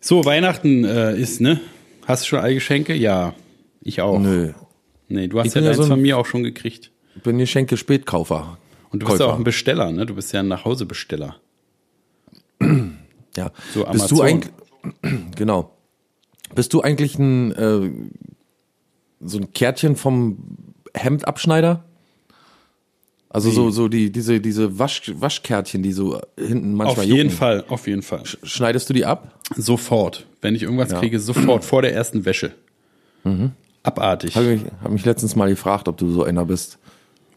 So, 0.00 0.24
Weihnachten 0.24 0.84
äh, 0.84 1.16
ist, 1.16 1.40
ne? 1.40 1.60
Hast 2.06 2.24
du 2.24 2.28
schon 2.28 2.38
alle 2.40 2.54
Geschenke? 2.54 2.94
Ja. 2.94 3.34
Ich 3.82 4.00
auch. 4.00 4.18
Nö. 4.18 4.52
Nee, 5.08 5.28
du 5.28 5.38
hast 5.38 5.48
Ich 5.48 5.54
ja 5.54 5.60
bin 5.60 5.64
ja 5.64 5.70
deins 5.70 5.82
so 5.84 5.90
von 5.90 6.00
mir 6.00 6.18
auch 6.18 6.26
schon 6.26 6.42
gekriegt. 6.42 6.90
Ich 7.16 7.22
bin 7.22 7.38
Geschenke 7.38 7.76
Spätkaufer. 7.76 8.58
Und 8.90 9.02
du 9.02 9.06
bist 9.06 9.20
ja 9.20 9.26
auch 9.26 9.36
ein 9.36 9.44
Besteller, 9.44 9.90
ne? 9.92 10.06
Du 10.06 10.14
bist 10.14 10.32
ja 10.32 10.40
ein 10.40 10.48
Nachhausebesteller. 10.48 11.36
Ja. 12.60 13.50
So 13.72 13.84
Bist 13.84 14.10
du 14.10 14.22
Amazon. 14.22 14.26
eigentlich, 14.26 14.52
genau. 15.36 15.70
Bist 16.54 16.72
du 16.72 16.80
eigentlich 16.80 17.18
ein, 17.18 17.52
äh, 17.52 17.90
so 19.20 19.38
ein 19.38 19.52
Kärtchen 19.52 19.96
vom 19.96 20.38
Hemdabschneider? 20.94 21.84
Also 23.30 23.50
so, 23.50 23.70
so 23.70 23.88
die, 23.88 24.10
diese, 24.10 24.40
diese 24.40 24.78
Wasch, 24.78 25.12
Waschkärtchen, 25.14 25.82
die 25.82 25.92
so 25.92 26.18
hinten 26.38 26.72
manchmal 26.72 27.04
Auf 27.04 27.04
jeden 27.04 27.16
jucken. 27.28 27.30
Fall, 27.30 27.64
auf 27.68 27.86
jeden 27.86 28.00
Fall. 28.02 28.22
Schneidest 28.24 28.88
du 28.88 28.94
die 28.94 29.04
ab? 29.04 29.38
Sofort. 29.54 30.26
Wenn 30.40 30.54
ich 30.54 30.62
irgendwas 30.62 30.94
kriege, 30.94 31.20
sofort 31.20 31.64
vor 31.64 31.82
der 31.82 31.92
ersten 31.92 32.24
Wäsche. 32.24 32.52
Abartig. 33.82 34.34
Habe 34.34 34.46
mich, 34.46 34.62
hab 34.82 34.90
mich 34.90 35.04
letztens 35.04 35.36
mal 35.36 35.50
gefragt, 35.50 35.88
ob 35.88 35.98
du 35.98 36.10
so 36.10 36.24
einer 36.24 36.46
bist. 36.46 36.78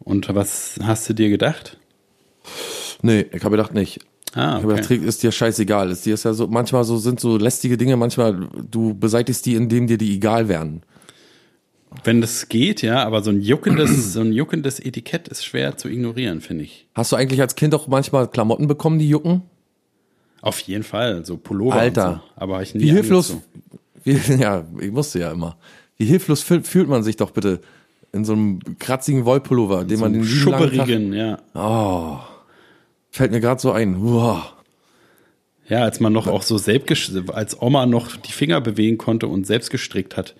Und 0.03 0.33
was 0.33 0.79
hast 0.83 1.07
du 1.09 1.13
dir 1.13 1.29
gedacht? 1.29 1.77
Nee, 3.01 3.25
ich 3.31 3.43
habe 3.43 3.55
gedacht 3.57 3.73
nicht. 3.73 3.99
Ah, 4.33 4.57
Ich 4.57 4.63
habe 4.63 4.75
gedacht, 4.75 4.85
okay. 4.91 4.95
ist 4.95 5.23
dir 5.23 5.31
scheißegal. 5.31 5.89
Ist 5.91 6.05
dir 6.05 6.13
ist 6.13 6.23
ja 6.23 6.33
so, 6.33 6.47
manchmal 6.47 6.83
so 6.83 6.97
sind 6.97 7.19
so 7.19 7.37
lästige 7.37 7.77
Dinge, 7.77 7.97
manchmal 7.97 8.47
du 8.69 8.93
beseitigst 8.93 9.45
die, 9.45 9.55
indem 9.55 9.87
dir 9.87 9.97
die 9.97 10.15
egal 10.15 10.47
werden. 10.47 10.83
Wenn 12.05 12.21
das 12.21 12.47
geht, 12.47 12.81
ja, 12.81 13.03
aber 13.03 13.21
so 13.21 13.31
ein 13.31 13.41
juckendes, 13.41 14.13
so 14.13 14.21
ein 14.21 14.31
juckendes 14.31 14.79
Etikett 14.79 15.27
ist 15.27 15.43
schwer 15.43 15.75
zu 15.77 15.89
ignorieren, 15.89 16.39
finde 16.39 16.63
ich. 16.63 16.87
Hast 16.95 17.11
du 17.11 17.17
eigentlich 17.17 17.41
als 17.41 17.55
Kind 17.55 17.75
auch 17.75 17.87
manchmal 17.87 18.27
Klamotten 18.29 18.67
bekommen, 18.67 18.99
die 18.99 19.09
jucken? 19.09 19.41
Auf 20.41 20.59
jeden 20.61 20.83
Fall, 20.83 21.25
so 21.25 21.37
Pullover 21.37 21.75
Alter. 21.75 22.09
und 22.09 22.15
so. 22.15 22.21
Aber 22.37 22.61
ich 22.61 22.73
nie 22.73 22.83
Wie 22.83 22.91
hilflos, 22.91 23.35
wie, 24.03 24.13
ja, 24.39 24.65
ich 24.79 24.91
musste 24.91 25.19
ja 25.19 25.31
immer. 25.31 25.57
Wie 25.97 26.05
hilflos 26.05 26.41
fühlt 26.41 26.87
man 26.87 27.03
sich 27.03 27.17
doch 27.17 27.31
bitte 27.31 27.59
in 28.13 28.25
so 28.25 28.33
einem 28.33 28.59
kratzigen 28.79 29.25
Wollpullover, 29.25 29.85
den 29.85 29.99
man 29.99 30.13
den 30.13 30.25
Schubberigen, 30.25 31.13
ja. 31.13 31.39
fällt 33.09 33.31
mir 33.31 33.39
gerade 33.39 33.61
so 33.61 33.71
ein. 33.71 33.95
Uah. 33.97 34.53
Ja, 35.67 35.83
als 35.83 36.01
man 36.01 36.11
noch 36.11 36.27
auch 36.27 36.43
so 36.43 36.57
selbst, 36.57 37.13
als 37.29 37.61
Oma 37.61 37.85
noch 37.85 38.17
die 38.17 38.33
Finger 38.33 38.59
bewegen 38.59 38.97
konnte 38.97 39.27
und 39.27 39.47
selbst 39.47 39.69
gestrickt 39.69 40.17
hat. 40.17 40.35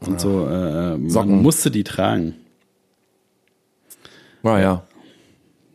Und 0.00 0.20
so, 0.20 0.46
äh, 0.46 0.96
man 0.96 1.10
Socken. 1.10 1.42
musste 1.42 1.70
die 1.70 1.84
tragen. 1.84 2.34
Naja. 4.42 4.84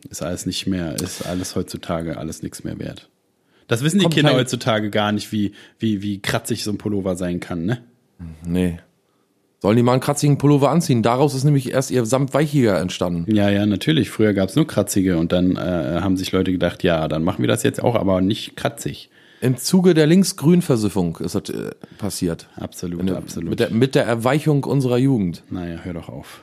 Ist 0.08 0.22
alles 0.22 0.46
nicht 0.46 0.66
mehr, 0.66 0.94
ist 0.96 1.26
alles 1.26 1.56
heutzutage 1.56 2.16
alles 2.16 2.42
nichts 2.42 2.64
mehr 2.64 2.78
wert. 2.78 3.10
Das 3.68 3.82
wissen 3.82 3.98
die 3.98 4.04
Kommt 4.04 4.14
Kinder 4.14 4.34
heutzutage 4.34 4.90
gar 4.90 5.12
nicht, 5.12 5.32
wie, 5.32 5.52
wie, 5.78 6.02
wie 6.02 6.20
kratzig 6.20 6.64
so 6.64 6.70
ein 6.70 6.78
Pullover 6.78 7.16
sein 7.16 7.40
kann, 7.40 7.64
ne? 7.64 7.82
Nee. 8.44 8.78
Sollen 9.62 9.76
die 9.76 9.84
mal 9.84 9.92
einen 9.92 10.00
kratzigen 10.00 10.38
Pullover 10.38 10.70
anziehen? 10.70 11.04
Daraus 11.04 11.36
ist 11.36 11.44
nämlich 11.44 11.70
erst 11.70 11.92
ihr 11.92 12.04
Samtweichiger 12.04 12.80
entstanden. 12.80 13.32
Ja, 13.32 13.48
ja, 13.48 13.64
natürlich. 13.64 14.10
Früher 14.10 14.34
gab's 14.34 14.56
nur 14.56 14.66
kratzige 14.66 15.18
und 15.18 15.30
dann 15.30 15.54
äh, 15.54 16.00
haben 16.00 16.16
sich 16.16 16.32
Leute 16.32 16.50
gedacht, 16.50 16.82
ja, 16.82 17.06
dann 17.06 17.22
machen 17.22 17.42
wir 17.42 17.46
das 17.46 17.62
jetzt 17.62 17.80
auch, 17.80 17.94
aber 17.94 18.20
nicht 18.22 18.56
kratzig. 18.56 19.08
Im 19.40 19.56
Zuge 19.56 19.94
der 19.94 20.08
Links-Grün-Versiffung 20.08 21.18
ist 21.18 21.36
das 21.36 21.48
äh, 21.50 21.70
passiert. 21.96 22.48
Absolut, 22.56 23.08
absolut. 23.12 23.50
Mit 23.50 23.60
der, 23.60 23.70
mit 23.70 23.94
der 23.94 24.04
Erweichung 24.04 24.64
unserer 24.64 24.98
Jugend. 24.98 25.44
Naja, 25.48 25.78
hör 25.84 25.92
doch 25.92 26.08
auf. 26.08 26.42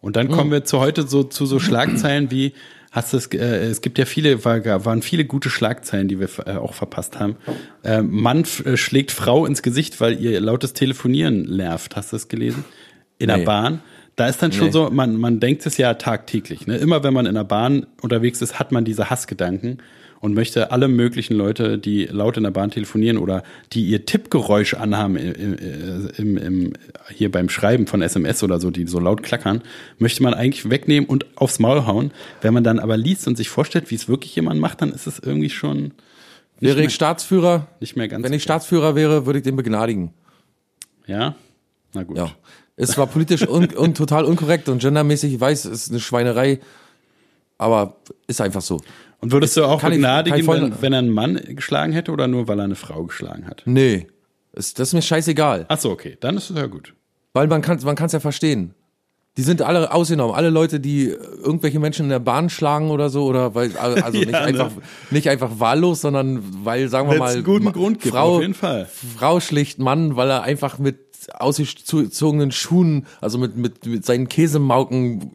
Und 0.00 0.16
dann 0.16 0.30
kommen 0.30 0.50
wir 0.50 0.64
zu 0.64 0.80
heute 0.80 1.06
so 1.06 1.24
zu 1.24 1.44
so 1.44 1.58
Schlagzeilen 1.58 2.30
wie 2.30 2.54
hast 2.96 3.12
du 3.12 3.18
es 3.18 3.26
äh, 3.28 3.66
es 3.66 3.80
gibt 3.82 3.98
ja 3.98 4.06
viele 4.06 4.44
war, 4.44 4.64
waren 4.84 5.02
viele 5.02 5.24
gute 5.24 5.50
Schlagzeilen, 5.50 6.08
die 6.08 6.18
wir 6.18 6.28
äh, 6.46 6.52
auch 6.56 6.74
verpasst 6.74 7.20
haben. 7.20 7.36
Äh, 7.84 8.02
Mann 8.02 8.44
äh, 8.64 8.76
schlägt 8.76 9.12
Frau 9.12 9.46
ins 9.46 9.62
Gesicht, 9.62 10.00
weil 10.00 10.18
ihr 10.20 10.40
lautes 10.40 10.72
Telefonieren 10.72 11.42
nervt. 11.42 11.94
Hast 11.94 12.12
du 12.12 12.16
das 12.16 12.28
gelesen? 12.28 12.64
In 13.18 13.28
der 13.28 13.38
Nee. 13.38 13.44
Bahn. 13.44 13.80
Da 14.16 14.26
ist 14.28 14.42
dann 14.42 14.50
schon 14.50 14.66
Nee. 14.66 14.72
so, 14.72 14.88
man, 14.90 15.16
man 15.16 15.40
denkt 15.40 15.66
es 15.66 15.76
ja 15.76 15.92
tagtäglich. 15.94 16.66
Ne? 16.66 16.78
Immer 16.78 17.02
wenn 17.04 17.12
man 17.12 17.26
in 17.26 17.34
der 17.34 17.44
Bahn 17.44 17.86
unterwegs 18.00 18.40
ist, 18.40 18.58
hat 18.58 18.72
man 18.72 18.84
diese 18.86 19.10
Hassgedanken 19.10 19.78
und 20.20 20.34
möchte 20.34 20.70
alle 20.72 20.88
möglichen 20.88 21.34
Leute, 21.34 21.78
die 21.78 22.04
laut 22.04 22.36
in 22.36 22.42
der 22.42 22.50
Bahn 22.50 22.70
telefonieren 22.70 23.18
oder 23.18 23.42
die 23.72 23.86
ihr 23.86 24.06
Tippgeräusch 24.06 24.74
anhaben 24.74 25.16
im, 25.16 25.34
im, 25.34 26.10
im, 26.16 26.36
im, 26.36 26.72
hier 27.14 27.30
beim 27.30 27.48
Schreiben 27.48 27.86
von 27.86 28.02
SMS 28.02 28.42
oder 28.42 28.60
so, 28.60 28.70
die 28.70 28.86
so 28.86 28.98
laut 28.98 29.22
klackern, 29.22 29.62
möchte 29.98 30.22
man 30.22 30.34
eigentlich 30.34 30.68
wegnehmen 30.70 31.08
und 31.08 31.26
aufs 31.36 31.58
Maul 31.58 31.86
hauen. 31.86 32.12
Wenn 32.40 32.54
man 32.54 32.64
dann 32.64 32.78
aber 32.78 32.96
liest 32.96 33.26
und 33.26 33.36
sich 33.36 33.48
vorstellt, 33.48 33.90
wie 33.90 33.94
es 33.94 34.08
wirklich 34.08 34.34
jemand 34.34 34.60
macht, 34.60 34.82
dann 34.82 34.92
ist 34.92 35.06
es 35.06 35.18
irgendwie 35.18 35.50
schon 35.50 35.92
nicht, 36.60 36.74
Wäre 36.74 36.84
ich 36.84 36.94
Staatsführer, 36.94 37.66
nicht 37.80 37.96
mehr 37.96 38.08
ganz. 38.08 38.24
wenn 38.24 38.32
ich 38.32 38.42
Staatsführer 38.42 38.94
wäre, 38.94 39.26
würde 39.26 39.40
ich 39.40 39.44
den 39.44 39.56
begnadigen. 39.56 40.14
ja, 41.06 41.34
na 41.92 42.02
gut. 42.02 42.16
Ja. 42.16 42.30
Es 42.76 42.96
war 42.98 43.06
politisch 43.06 43.48
un, 43.48 43.68
un, 43.76 43.94
total 43.94 44.24
unkorrekt 44.24 44.68
und 44.68 44.80
gendermäßig, 44.80 45.34
ich 45.34 45.40
weiß, 45.40 45.64
es 45.66 45.84
ist 45.84 45.90
eine 45.90 46.00
Schweinerei, 46.00 46.60
aber 47.58 47.96
ist 48.26 48.40
einfach 48.40 48.62
so. 48.62 48.80
Und 49.20 49.32
würdest 49.32 49.56
du 49.56 49.64
auch 49.64 49.82
begnadigen, 49.82 50.46
wenn, 50.46 50.82
wenn 50.82 50.92
er 50.92 50.98
einen 51.00 51.10
Mann 51.10 51.40
geschlagen 51.54 51.92
hätte 51.92 52.12
oder 52.12 52.28
nur 52.28 52.48
weil 52.48 52.58
er 52.60 52.64
eine 52.64 52.74
Frau 52.74 53.04
geschlagen 53.04 53.46
hat? 53.46 53.62
Nee, 53.64 54.06
ist, 54.52 54.78
das 54.78 54.88
ist 54.88 54.94
mir 54.94 55.02
scheißegal, 55.02 55.66
Ach 55.68 55.78
so, 55.78 55.90
okay, 55.90 56.16
dann 56.20 56.36
ist 56.36 56.50
es 56.50 56.56
ja 56.56 56.66
gut. 56.66 56.94
weil 57.32 57.46
man 57.46 57.62
kann 57.62 57.78
man 57.84 57.94
kann 57.96 58.06
es 58.06 58.12
ja 58.12 58.20
verstehen. 58.20 58.74
Die 59.36 59.42
sind 59.42 59.60
alle 59.60 59.92
ausgenommen, 59.92 60.34
alle 60.34 60.48
Leute, 60.48 60.80
die 60.80 61.08
irgendwelche 61.08 61.78
Menschen 61.78 62.04
in 62.04 62.08
der 62.08 62.20
Bahn 62.20 62.48
schlagen 62.48 62.90
oder 62.90 63.10
so 63.10 63.24
oder 63.26 63.54
weil 63.54 63.76
also 63.78 64.18
nicht 64.18 64.30
Ja, 64.30 64.40
ne? 64.40 64.46
einfach 64.46 64.70
nicht 65.10 65.28
einfach 65.28 65.60
wahllos, 65.60 66.00
sondern 66.00 66.42
weil 66.64 66.88
sagen 66.88 67.10
wir 67.10 67.18
mal 67.18 67.32
einen 67.34 67.44
guten 67.44 67.64
Ma- 67.66 67.70
Grund 67.72 68.00
gibt, 68.00 68.14
Frau, 68.14 68.36
auf 68.36 68.40
jeden 68.40 68.54
Fall. 68.54 68.86
Frau 69.16 69.40
schlicht 69.40 69.78
Mann, 69.78 70.16
weil 70.16 70.30
er 70.30 70.42
einfach 70.42 70.78
mit 70.78 70.98
ausgezogenen 71.34 72.52
Schuhen, 72.52 73.06
also 73.20 73.38
mit 73.38 73.56
mit 73.56 73.84
mit 73.86 74.04
seinen 74.06 74.28
Käsemauken 74.28 75.30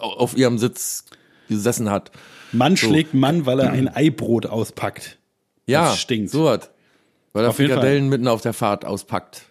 auf 0.00 0.36
ihrem 0.36 0.58
Sitz 0.58 1.04
gesessen 1.48 1.90
hat. 1.90 2.10
Mann 2.52 2.76
schlägt 2.76 3.14
Mann, 3.14 3.46
weil 3.46 3.60
er 3.60 3.70
ein 3.72 3.88
Eibrot 3.88 4.46
auspackt. 4.46 5.18
Ja, 5.66 5.90
Das 5.90 6.00
stinkt. 6.00 6.30
so 6.30 6.44
was. 6.44 6.70
Weil 7.32 7.44
er 7.44 7.52
Frikadellen 7.52 8.08
mitten 8.08 8.28
auf 8.28 8.42
der 8.42 8.52
Fahrt 8.52 8.84
auspackt. 8.84 9.42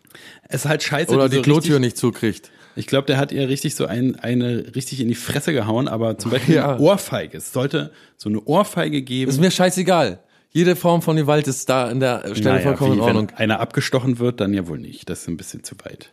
Es 0.48 0.66
ist 0.66 0.70
halt 0.70 0.84
scheiße. 0.84 1.12
Oder 1.14 1.30
die 1.30 1.38
so 1.38 1.42
Klotür 1.42 1.80
nicht 1.80 1.98
zukriegt. 1.98 2.52
Ich 2.76 2.86
glaube, 2.88 3.06
der 3.08 3.18
hat 3.18 3.32
ihr 3.32 3.50
richtig 3.50 3.76
so 3.76 3.86
ein, 3.86 4.16
eine 4.20 4.76
richtig 4.76 5.00
in 5.02 5.08
die 5.08 5.16
Fresse 5.16 5.52
gehauen, 5.52 5.88
aber 5.88 6.18
zum 6.18 6.32
Beispiel 6.32 6.56
Ja. 6.56 6.72
eine 6.74 6.80
Ohrfeige. 6.82 7.38
Es 7.38 7.52
sollte 7.54 7.92
so 8.18 8.30
eine 8.30 8.42
Ohrfeige 8.44 9.02
geben. 9.02 9.30
Ist 9.32 9.40
mir 9.42 9.52
scheißegal. 9.52 10.20
Jede 10.54 10.76
Form 10.76 11.02
von 11.02 11.16
Gewalt 11.16 11.48
ist 11.48 11.70
da 11.70 11.86
an 11.88 12.00
der 12.02 12.36
Stelle 12.36 12.56
Naja, 12.56 12.62
vollkommen 12.64 12.92
wie, 12.92 12.96
in 12.98 13.02
Ordnung. 13.02 13.28
Wenn 13.30 13.38
einer 13.38 13.60
abgestochen 13.62 14.20
wird, 14.20 14.42
dann 14.42 14.54
ja 14.54 14.68
wohl 14.68 14.80
nicht. 14.80 15.10
Das 15.10 15.22
ist 15.22 15.28
ein 15.30 15.38
bisschen 15.38 15.64
zu 15.64 15.76
weit. 15.84 16.12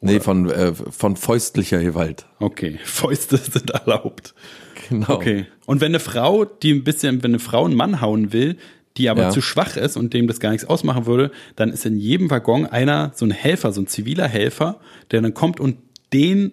Nee, 0.00 0.20
von, 0.20 0.50
äh, 0.50 0.74
von 0.74 1.16
fäustlicher 1.16 1.82
Gewalt. 1.82 2.26
Okay, 2.38 2.78
Fäuste 2.84 3.38
sind 3.38 3.70
erlaubt. 3.70 4.34
Genau. 4.88 5.10
Okay. 5.10 5.46
Und 5.66 5.80
wenn 5.80 5.92
eine 5.92 6.00
Frau, 6.00 6.44
die 6.44 6.72
ein 6.72 6.84
bisschen, 6.84 7.22
wenn 7.22 7.30
eine 7.32 7.38
Frau 7.38 7.64
einen 7.64 7.74
Mann 7.76 8.00
hauen 8.00 8.32
will, 8.32 8.56
die 8.96 9.08
aber 9.08 9.22
Ja. 9.22 9.30
zu 9.30 9.40
schwach 9.40 9.76
ist 9.76 9.96
und 9.96 10.12
dem 10.14 10.26
das 10.26 10.40
gar 10.40 10.50
nichts 10.50 10.66
ausmachen 10.66 11.06
würde, 11.06 11.30
dann 11.56 11.70
ist 11.70 11.84
in 11.86 11.96
jedem 11.98 12.30
Waggon 12.30 12.66
einer, 12.66 13.12
so 13.14 13.24
ein 13.24 13.30
Helfer, 13.30 13.72
so 13.72 13.80
ein 13.80 13.86
ziviler 13.86 14.28
Helfer, 14.28 14.80
der 15.10 15.20
dann 15.22 15.34
kommt 15.34 15.58
und 15.60 15.78
den 16.12 16.52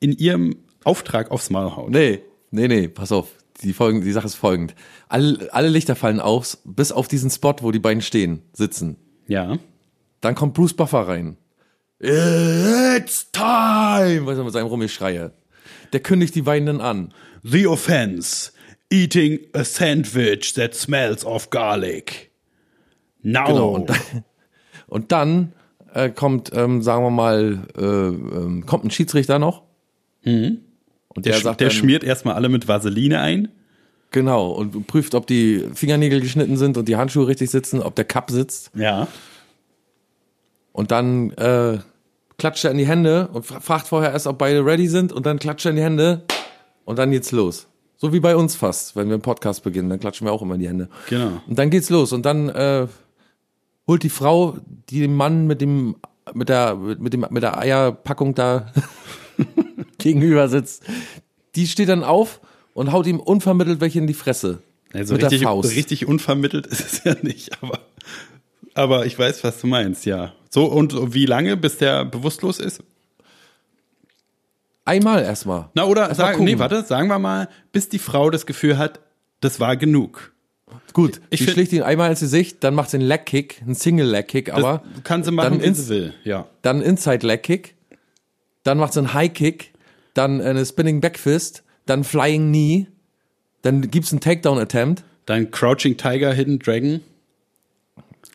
in 0.00 0.12
ihrem 0.12 0.56
Auftrag 0.84 1.30
aufs 1.30 1.50
Maul 1.50 1.76
haut. 1.76 1.90
Nee, 1.90 2.20
nee, 2.50 2.68
nee, 2.68 2.88
pass 2.88 3.12
auf. 3.12 3.28
Die, 3.62 3.72
folgen, 3.72 4.02
die 4.02 4.12
Sache 4.12 4.26
ist 4.26 4.34
folgend. 4.34 4.74
Alle, 5.08 5.48
alle 5.52 5.68
Lichter 5.68 5.94
fallen 5.94 6.20
aus, 6.20 6.60
bis 6.64 6.90
auf 6.92 7.06
diesen 7.08 7.30
Spot, 7.30 7.54
wo 7.60 7.70
die 7.70 7.78
beiden 7.78 8.02
stehen, 8.02 8.42
sitzen. 8.52 8.96
Ja. 9.26 9.58
Dann 10.20 10.34
kommt 10.34 10.54
Bruce 10.54 10.74
Buffer 10.74 11.06
rein. 11.06 11.36
It's 12.00 13.30
time! 13.32 14.26
Weißt 14.26 14.38
du, 14.38 14.44
mit 14.44 14.52
seinem 14.52 14.66
Rumgeschreie. 14.66 15.32
Der 15.92 16.00
kündigt 16.00 16.34
die 16.34 16.42
beiden 16.42 16.66
dann 16.66 16.80
an. 16.80 17.14
The 17.44 17.66
offense. 17.66 18.50
Eating 18.90 19.40
a 19.54 19.64
sandwich 19.64 20.54
that 20.54 20.74
smells 20.74 21.24
of 21.24 21.50
garlic. 21.50 22.30
Now. 23.22 23.46
Genau. 23.46 23.68
Und 23.74 23.88
dann, 23.90 24.24
und 24.86 25.12
dann 25.12 25.52
äh, 25.94 26.10
kommt, 26.10 26.50
ähm, 26.54 26.82
sagen 26.82 27.02
wir 27.04 27.10
mal, 27.10 27.66
äh, 27.76 27.82
ähm, 27.82 28.66
kommt 28.66 28.84
ein 28.84 28.90
Schiedsrichter 28.90 29.38
noch. 29.38 29.62
Und 30.24 30.30
Mhm. 30.32 30.58
der, 31.16 31.36
sch- 31.38 31.42
der 31.42 31.54
dann, 31.54 31.70
schmiert 31.70 32.04
erstmal 32.04 32.34
alle 32.34 32.48
mit 32.48 32.66
Vaseline 32.68 33.20
ein. 33.20 33.48
Genau, 34.10 34.52
und 34.52 34.86
prüft, 34.86 35.14
ob 35.16 35.26
die 35.26 35.64
Fingernägel 35.74 36.20
geschnitten 36.20 36.56
sind 36.56 36.76
und 36.76 36.86
die 36.88 36.96
Handschuhe 36.96 37.26
richtig 37.26 37.50
sitzen, 37.50 37.82
ob 37.82 37.96
der 37.96 38.04
Cup 38.04 38.30
sitzt. 38.30 38.70
Ja. 38.76 39.08
Und 40.72 40.90
dann 40.92 41.30
äh, 41.32 41.78
klatscht 42.38 42.64
er 42.64 42.70
in 42.70 42.78
die 42.78 42.86
Hände 42.86 43.28
und 43.32 43.44
fra- 43.46 43.60
fragt 43.60 43.88
vorher 43.88 44.12
erst, 44.12 44.26
ob 44.26 44.38
beide 44.38 44.64
ready 44.64 44.86
sind 44.88 45.12
und 45.12 45.26
dann 45.26 45.38
klatscht 45.38 45.66
er 45.66 45.70
in 45.70 45.76
die 45.76 45.82
Hände 45.82 46.22
und 46.84 46.98
dann 46.98 47.10
geht's 47.10 47.32
los. 47.32 47.66
So 47.96 48.12
wie 48.12 48.20
bei 48.20 48.36
uns 48.36 48.56
fast, 48.56 48.96
wenn 48.96 49.08
wir 49.08 49.14
einen 49.14 49.22
Podcast 49.22 49.62
beginnen, 49.62 49.88
dann 49.88 50.00
klatschen 50.00 50.26
wir 50.26 50.32
auch 50.32 50.42
immer 50.42 50.54
in 50.54 50.60
die 50.60 50.68
Hände. 50.68 50.88
Genau. 51.08 51.40
Und 51.46 51.58
dann 51.58 51.70
geht's 51.70 51.90
los 51.90 52.12
und 52.12 52.26
dann 52.26 52.48
äh, 52.48 52.86
holt 53.86 54.02
die 54.02 54.10
Frau, 54.10 54.58
die 54.90 55.00
dem 55.00 55.16
Mann 55.16 55.46
mit 55.46 55.60
dem 55.60 55.96
mit 56.32 56.48
der 56.48 56.74
mit 56.76 57.12
dem 57.12 57.26
mit 57.30 57.42
der 57.42 57.58
Eierpackung 57.58 58.34
da 58.34 58.72
gegenüber 59.98 60.48
sitzt, 60.48 60.84
die 61.54 61.66
steht 61.66 61.88
dann 61.88 62.04
auf 62.04 62.40
und 62.72 62.92
haut 62.92 63.06
ihm 63.06 63.20
unvermittelt 63.20 63.80
welche 63.80 63.98
in 63.98 64.06
die 64.06 64.14
Fresse. 64.14 64.62
Also 64.92 65.14
mit 65.14 65.22
richtig, 65.22 65.40
der 65.40 65.48
Faust. 65.48 65.74
richtig 65.74 66.06
unvermittelt 66.06 66.66
ist 66.68 66.92
es 66.92 67.04
ja 67.04 67.16
nicht, 67.22 67.62
aber, 67.62 67.80
aber 68.74 69.06
ich 69.06 69.18
weiß, 69.18 69.42
was 69.44 69.60
du 69.60 69.66
meinst, 69.66 70.06
ja. 70.06 70.32
So, 70.50 70.66
und 70.66 71.14
wie 71.14 71.26
lange, 71.26 71.56
bis 71.56 71.78
der 71.78 72.04
bewusstlos 72.04 72.60
ist? 72.60 72.82
Einmal 74.84 75.22
erstmal. 75.22 75.70
Na, 75.74 75.84
oder 75.84 76.08
mal 76.08 76.14
sagen, 76.14 76.44
nee, 76.44 76.58
warte, 76.58 76.82
sagen 76.84 77.08
wir 77.08 77.18
mal, 77.18 77.48
bis 77.72 77.88
die 77.88 77.98
Frau 77.98 78.30
das 78.30 78.44
Gefühl 78.46 78.76
hat, 78.78 79.00
das 79.40 79.60
war 79.60 79.76
genug. 79.76 80.32
Gut, 80.92 81.20
Ich 81.30 81.40
find- 81.40 81.52
schlägt 81.52 81.72
ihn 81.72 81.82
einmal 81.82 82.10
ins 82.10 82.20
Gesicht, 82.20 82.62
dann 82.64 82.74
macht 82.74 82.90
sie 82.90 82.98
einen 82.98 83.06
Leg 83.06 83.26
Kick, 83.26 83.62
einen 83.62 83.74
Single 83.74 84.06
Leg 84.08 84.28
Kick, 84.28 84.46
Das 84.46 84.56
aber 84.56 84.82
kann 85.04 85.22
sie 85.24 85.30
machen, 85.30 85.60
ins- 85.60 85.86
sie 85.86 85.88
will, 85.88 86.14
ja. 86.24 86.46
dann 86.62 86.82
Inside 86.82 87.26
Leg 87.26 87.42
Kick, 87.42 87.74
dann 88.62 88.78
macht 88.78 88.92
sie 88.92 88.98
einen 89.00 89.14
High 89.14 89.32
Kick, 89.32 89.72
dann 90.14 90.40
eine 90.40 90.64
Spinning 90.66 91.00
Backfist, 91.00 91.62
dann 91.86 92.04
Flying 92.04 92.48
Knee, 92.48 92.86
dann 93.62 93.90
gibt's 93.90 94.12
einen 94.12 94.20
Takedown 94.20 94.58
Attempt. 94.58 95.04
Dann 95.26 95.50
Crouching 95.50 95.96
Tiger, 95.96 96.32
Hidden 96.34 96.58
Dragon. 96.58 97.00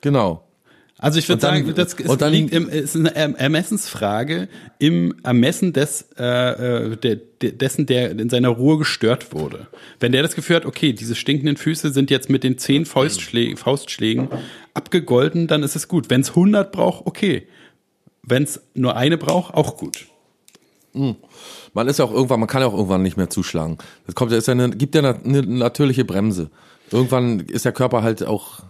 Genau. 0.01 0.43
Also 1.01 1.17
ich 1.17 1.29
würde 1.29 1.41
sagen, 1.41 1.73
das 1.75 1.93
ist, 1.93 2.21
dann- 2.21 2.33
liegt 2.33 2.53
im, 2.53 2.67
ist 2.67 2.95
eine 2.95 3.15
Erm- 3.15 3.35
Ermessensfrage 3.35 4.49
im 4.79 5.15
Ermessen 5.23 5.71
des, 5.71 6.09
äh, 6.19 6.91
äh, 6.91 6.97
der, 6.97 7.15
dessen, 7.51 7.85
der 7.85 8.11
in 8.11 8.29
seiner 8.29 8.49
Ruhe 8.49 8.77
gestört 8.77 9.33
wurde. 9.33 9.67
Wenn 10.01 10.11
der 10.11 10.23
das 10.23 10.35
Gefühl 10.35 10.57
hat, 10.57 10.65
okay, 10.65 10.91
diese 10.91 11.15
stinkenden 11.15 11.55
Füße 11.55 11.91
sind 11.91 12.11
jetzt 12.11 12.29
mit 12.29 12.43
den 12.43 12.57
zehn 12.57 12.85
Faustschlägen, 12.85 13.55
Faustschlägen 13.55 14.27
abgegolten, 14.73 15.47
dann 15.47 15.63
ist 15.63 15.77
es 15.77 15.87
gut. 15.87 16.09
Wenn 16.09 16.19
es 16.21 16.29
100 16.31 16.71
braucht, 16.71 17.07
okay. 17.07 17.47
Wenn 18.21 18.43
es 18.43 18.61
nur 18.73 18.97
eine 18.97 19.17
braucht, 19.17 19.53
auch 19.53 19.77
gut. 19.77 20.05
Man 21.73 21.87
ist 21.87 21.99
ja 21.99 22.05
auch 22.05 22.11
irgendwann, 22.13 22.39
man 22.41 22.49
kann 22.49 22.61
ja 22.61 22.67
auch 22.67 22.73
irgendwann 22.73 23.03
nicht 23.03 23.15
mehr 23.15 23.29
zuschlagen. 23.29 23.77
Das 24.05 24.15
kommt, 24.15 24.31
ist 24.31 24.47
ja 24.47 24.53
eine, 24.53 24.69
gibt 24.71 24.95
ja 24.95 25.01
eine, 25.01 25.17
eine 25.23 25.41
natürliche 25.43 26.03
Bremse. 26.03 26.49
Irgendwann 26.91 27.39
ist 27.41 27.63
der 27.65 27.71
Körper 27.71 28.01
halt 28.03 28.23
auch 28.25 28.63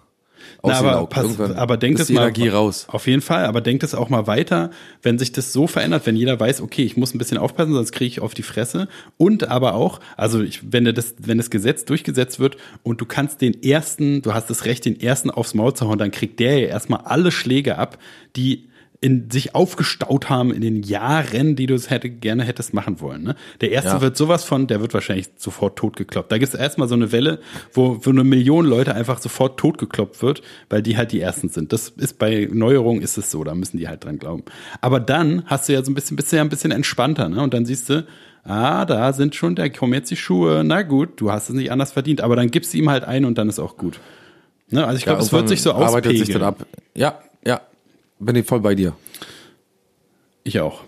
Na, 0.64 0.74
aber, 0.74 1.02
ausgelaugt. 1.02 1.38
pass, 1.38 1.58
aber 1.58 1.78
denkt 1.78 2.00
es 2.00 2.10
mal 2.10 2.32
raus. 2.50 2.86
Auf 2.90 3.08
jeden 3.08 3.22
Fall, 3.22 3.46
aber 3.46 3.62
denkt 3.62 3.84
es 3.84 3.96
auch 3.96 4.10
mal 4.10 4.28
weiter, 4.28 4.72
wenn 5.02 5.18
sich 5.18 5.32
das 5.32 5.54
so 5.54 5.68
verändert, 5.68 6.06
wenn 6.06 6.16
jeder 6.16 6.40
weiß, 6.40 6.62
okay, 6.62 6.84
ich 6.84 6.98
muss 6.98 7.14
ein 7.14 7.18
bisschen 7.18 7.38
aufpassen, 7.38 7.74
sonst 7.74 7.92
kriege 7.92 8.08
ich 8.08 8.20
auf 8.20 8.34
die 8.34 8.44
Fresse. 8.44 8.88
Und 9.18 9.48
aber 9.48 9.76
auch, 9.76 10.00
also 10.18 10.42
ich, 10.42 10.72
wenn 10.72 10.86
das, 10.86 11.16
wenn 11.20 11.38
das 11.38 11.50
Gesetz 11.50 11.86
durchgesetzt 11.86 12.40
wird 12.40 12.58
und 12.84 13.00
du 13.00 13.06
kannst 13.06 13.42
den 13.42 13.62
ersten, 13.64 14.22
du 14.22 14.34
hast 14.34 14.50
das 14.50 14.66
Recht, 14.66 14.86
den 14.86 15.00
ersten 15.00 15.32
aufs 15.32 15.54
Maul 15.54 15.74
zu 15.74 15.88
hauen, 15.88 15.98
dann 15.98 16.12
kriegt 16.12 16.40
der 16.40 16.60
ja 16.60 16.68
erstmal 16.68 17.02
alle 17.06 17.32
Schläge 17.32 17.78
ab, 17.78 17.98
die 18.36 18.69
in 19.02 19.32
sich 19.32 19.56
aufgestaut 19.56 20.30
haben 20.30 20.52
in 20.54 20.60
den 20.60 20.84
Jahren, 20.84 21.56
die 21.56 21.68
du 21.68 21.74
es 21.74 21.90
hätte, 21.90 22.10
gerne 22.10 22.44
hättest 22.44 22.74
machen 22.74 23.00
wollen. 23.00 23.24
Ne? 23.24 23.36
Der 23.62 23.72
erste 23.72 23.92
Ja. 23.92 24.02
wird 24.02 24.18
sowas 24.18 24.44
von, 24.44 24.68
der 24.68 24.82
wird 24.82 24.94
wahrscheinlich 24.94 25.30
sofort 25.38 25.78
totgekloppt. 25.78 26.30
Da 26.32 26.38
gibt 26.38 26.54
es 26.54 26.60
erstmal 26.60 26.90
so 26.90 26.96
eine 26.96 27.14
Welle, 27.14 27.40
wo, 27.74 28.00
wo 28.04 28.10
eine 28.10 28.26
Million 28.26 28.66
Leute 28.66 28.94
einfach 28.96 29.20
sofort 29.22 29.58
totgekloppt 29.58 30.22
wird, 30.22 30.42
weil 30.70 30.82
die 30.82 30.98
halt 30.98 31.14
die 31.14 31.22
ersten 31.22 31.48
sind. 31.48 31.72
Das 31.72 31.90
ist 31.96 32.20
bei 32.20 32.50
Neuerungen 32.52 33.02
ist 33.02 33.18
es 33.18 33.32
so, 33.32 33.42
da 33.46 33.56
müssen 33.56 33.78
die 33.78 33.88
halt 33.88 34.04
dran 34.04 34.20
glauben. 34.20 34.44
Aber 34.82 35.00
dann 35.00 35.44
hast 35.46 35.70
du 35.70 35.74
ja 35.74 35.82
so 35.84 35.92
ein 35.92 35.96
bisschen, 35.96 36.18
bist 36.18 36.32
du 36.34 36.36
ja 36.36 36.42
ein 36.42 36.50
bisschen 36.50 36.72
entspannter, 36.72 37.30
ne? 37.30 37.42
Und 37.42 37.54
dann 37.54 37.66
siehst 37.66 37.88
du, 37.90 38.06
ah, 38.44 38.84
da 38.86 39.14
sind 39.14 39.34
schon, 39.34 39.56
da 39.56 39.70
kommen 39.70 39.94
jetzt 39.94 40.12
die 40.12 40.18
Schuhe, 40.18 40.64
na 40.66 40.82
gut, 40.82 41.22
du 41.22 41.32
hast 41.32 41.48
es 41.48 41.56
nicht 41.56 41.72
anders 41.72 41.94
verdient, 41.94 42.20
aber 42.20 42.36
dann 42.36 42.52
gibst 42.52 42.74
du 42.74 42.78
ihm 42.78 42.90
halt 42.90 43.06
ein 43.06 43.24
und 43.24 43.38
dann 43.38 43.48
ist 43.48 43.60
auch 43.60 43.78
gut. 43.78 44.02
Ne? 44.72 44.86
Also 44.86 44.98
ich 44.98 45.04
glaube, 45.06 45.20
Ja, 45.20 45.26
es 45.26 45.32
wird 45.32 45.48
sich 45.48 45.62
so 45.62 45.72
arbeitet 45.74 46.18
sich 46.18 46.30
dann 46.30 46.42
auspegeln. 46.44 46.44
ab. 46.44 46.68
Ja. 46.96 47.20
Bin 48.20 48.36
ich 48.36 48.46
voll 48.46 48.60
bei 48.60 48.76
dir. 48.76 48.94
Ich 50.44 50.60
auch. 50.60 50.84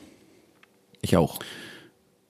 Ich 1.01 1.15
auch. 1.17 1.39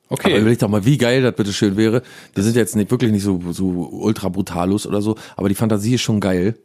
Okay. 0.09 0.31
Aber 0.31 0.41
überleg 0.41 0.59
doch 0.59 0.67
mal, 0.67 0.85
wie 0.85 0.97
geil 0.97 1.21
das 1.21 1.35
bitte 1.35 1.53
schön 1.53 1.77
wäre. 1.77 2.01
Die 2.35 2.41
sind 2.41 2.55
jetzt 2.55 2.75
nicht 2.75 2.91
wirklich 2.91 3.11
nicht 3.11 3.23
so, 3.23 3.39
so 3.51 3.69
ultra 3.91 4.29
brutalus 4.29 4.85
oder 4.85 5.01
so, 5.01 5.15
aber 5.37 5.47
die 5.47 5.55
Fantasie 5.55 5.95
ist 5.95 6.01
schon 6.01 6.19
geil. 6.19 6.57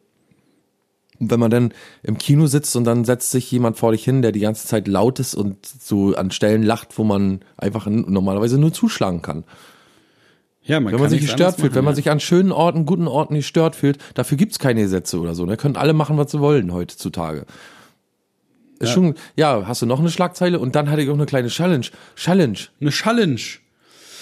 Und 1.20 1.30
wenn 1.30 1.40
man 1.40 1.50
dann 1.50 1.72
im 2.02 2.18
Kino 2.18 2.46
sitzt 2.46 2.74
und 2.76 2.84
dann 2.84 3.04
setzt 3.04 3.30
sich 3.30 3.50
jemand 3.50 3.78
vor 3.78 3.92
dich 3.92 4.04
hin, 4.04 4.20
der 4.20 4.32
die 4.32 4.40
ganze 4.40 4.66
Zeit 4.66 4.88
laut 4.88 5.20
ist 5.20 5.34
und 5.34 5.64
so 5.64 6.14
an 6.14 6.30
Stellen 6.30 6.62
lacht, 6.62 6.98
wo 6.98 7.04
man 7.04 7.40
einfach 7.56 7.86
normalerweise 7.86 8.58
nur 8.58 8.72
zuschlagen 8.72 9.22
kann. 9.22 9.44
ja, 10.64 10.84
Wenn 10.84 10.98
man 10.98 11.08
sich 11.08 11.20
gestört 11.20 11.56
fühlt, 11.56 11.74
wenn 11.74 11.84
machen, 11.84 11.84
man 11.84 11.92
ja. 11.92 11.96
sich 11.96 12.10
an 12.10 12.20
schönen 12.20 12.52
Orten, 12.52 12.84
guten 12.84 13.06
Orten 13.08 13.36
gestört 13.36 13.76
fühlt, 13.76 13.98
dafür 14.14 14.36
gibt's 14.36 14.58
keine 14.58 14.82
Gesetze 14.82 15.20
oder 15.20 15.34
so. 15.34 15.46
Da 15.46 15.56
können 15.56 15.76
alle 15.76 15.92
machen, 15.92 16.18
was 16.18 16.32
sie 16.32 16.40
wollen 16.40 16.72
heutzutage. 16.72 17.46
Ist 18.78 18.88
Ja. 18.88 18.94
schon, 18.94 19.14
ja, 19.36 19.62
hast 19.66 19.82
du 19.82 19.86
noch 19.86 20.00
eine 20.00 20.10
Schlagzeile? 20.10 20.58
Und 20.58 20.74
dann 20.76 20.90
hatte 20.90 21.02
ich 21.02 21.08
auch 21.10 21.14
eine 21.14 21.26
kleine 21.26 21.48
Challenge. 21.48 21.86
Challenge. 22.16 22.58
Eine 22.80 22.90
Challenge. 22.90 23.40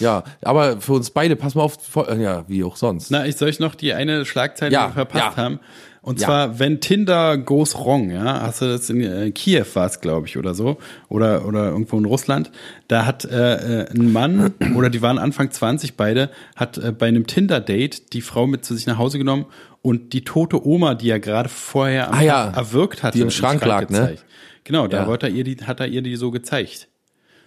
Ja, 0.01 0.25
aber 0.43 0.81
für 0.81 0.93
uns 0.95 1.11
beide, 1.11 1.37
pass 1.37 1.55
mal 1.55 1.63
auf, 1.63 1.79
voll- 1.81 2.19
ja, 2.21 2.45
wie 2.49 2.65
auch 2.65 2.75
sonst. 2.77 3.11
Na, 3.13 3.27
ich 3.27 3.37
soll 3.37 3.49
ich 3.49 3.61
noch 3.61 3.77
die 3.77 3.93
eine 3.95 4.25
Schlagzeile 4.25 4.73
Ja, 4.73 4.89
verpasst 4.91 5.37
ja. 5.37 5.43
haben. 5.43 5.61
Und 6.03 6.21
Ja. 6.21 6.27
zwar, 6.27 6.59
wenn 6.59 6.81
Tinder 6.81 7.39
goes 7.39 7.75
wrong, 7.77 8.11
ja, 8.11 8.43
hast 8.43 8.61
du 8.61 8.67
das 8.67 8.91
in 8.91 9.01
äh, 9.01 9.31
Kiew 9.31 9.65
war 9.75 9.87
es, 9.87 10.01
glaube 10.01 10.27
ich, 10.27 10.37
oder 10.37 10.53
so, 10.53 10.77
oder 11.09 11.47
oder 11.47 11.69
irgendwo 11.71 11.97
in 11.97 12.05
Russland. 12.05 12.51
Da 12.89 13.07
hat 13.07 13.25
äh, 13.25 13.85
äh, 13.85 13.91
ein 13.91 14.13
Mann 14.13 14.53
oder 14.77 14.91
die 14.91 15.01
waren 15.01 15.17
Anfang 15.19 15.51
20 15.51 15.97
beide, 15.97 16.29
hat 16.57 16.77
äh, 16.77 16.91
bei 16.93 17.07
einem 17.07 17.27
Tinder-Date 17.27 18.13
die 18.13 18.21
Frau 18.21 18.47
mit 18.49 18.65
zu 18.65 18.75
sich 18.75 18.87
nach 18.87 18.99
Hause 18.99 19.17
genommen 19.19 19.47
und 19.81 20.13
die 20.13 20.25
tote 20.25 20.67
Oma, 20.67 20.95
die 20.95 21.09
er 21.09 21.21
gerade 21.21 21.49
vorher 21.49 22.13
Ah 22.13 22.21
ja, 22.21 22.49
erwürgt 22.51 23.03
hatte, 23.05 23.17
die 23.17 23.23
im 23.23 23.31
Schrank 23.31 23.65
lag, 23.65 23.89
ne? 23.91 24.17
Genau, 24.65 24.87
da 24.89 25.03
Ja. 25.03 25.07
wollte 25.07 25.27
er 25.27 25.33
ihr 25.33 25.45
die, 25.45 25.57
hat 25.65 25.81
er 25.81 25.87
ihr 25.87 26.03
die 26.03 26.17
so 26.17 26.31
gezeigt. 26.31 26.89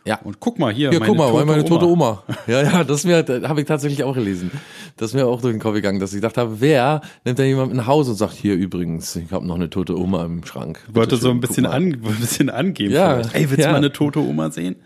Ja. 0.05 0.19
Und 0.23 0.39
guck 0.39 0.57
mal 0.57 0.71
hier, 0.73 0.89
Hier, 0.89 0.99
meine, 0.99 1.09
guck 1.09 1.17
mal, 1.17 1.29
tote, 1.31 1.45
meine 1.45 1.59
Oma. 1.63 1.67
tote 1.69 1.85
Oma. 1.87 2.23
Ja, 2.47 2.63
ja, 2.63 2.83
das 2.85 3.03
mir, 3.03 3.25
habe 3.43 3.59
ich 3.59 3.67
tatsächlich 3.67 4.05
auch 4.05 4.13
gelesen. 4.15 4.51
Das 4.95 5.09
ist 5.09 5.13
mir 5.15 5.27
auch 5.27 5.41
durch 5.41 5.53
den 5.53 5.59
Kopf 5.59 5.73
gegangen, 5.73 5.99
dass 5.99 6.11
ich 6.13 6.17
gedacht 6.21 6.37
habe, 6.37 6.61
wer 6.61 7.01
nimmt 7.25 7.39
da 7.39 7.43
jemand 7.43 7.73
nach 7.73 7.87
Hause 7.87 8.11
und 8.11 8.17
sagt, 8.17 8.33
hier 8.33 8.55
übrigens, 8.55 9.17
ich 9.17 9.29
habe 9.31 9.45
noch 9.45 9.55
eine 9.55 9.69
tote 9.69 9.97
Oma 9.99 10.23
im 10.23 10.45
Schrank. 10.45 10.79
Bitte 10.87 10.95
Wollte 10.95 11.17
so 11.17 11.27
schön, 11.27 11.37
ein 11.37 11.39
bisschen, 11.41 11.65
an, 11.65 11.83
ein 12.05 12.17
bisschen 12.21 12.49
angeben. 12.49 12.93
Ja, 12.93 13.15
vielleicht. 13.15 13.35
Ey, 13.35 13.49
willst 13.49 13.59
ja. 13.59 13.65
du 13.65 13.71
mal 13.73 13.77
eine 13.77 13.91
tote 13.91 14.19
Oma 14.19 14.49
sehen? 14.49 14.77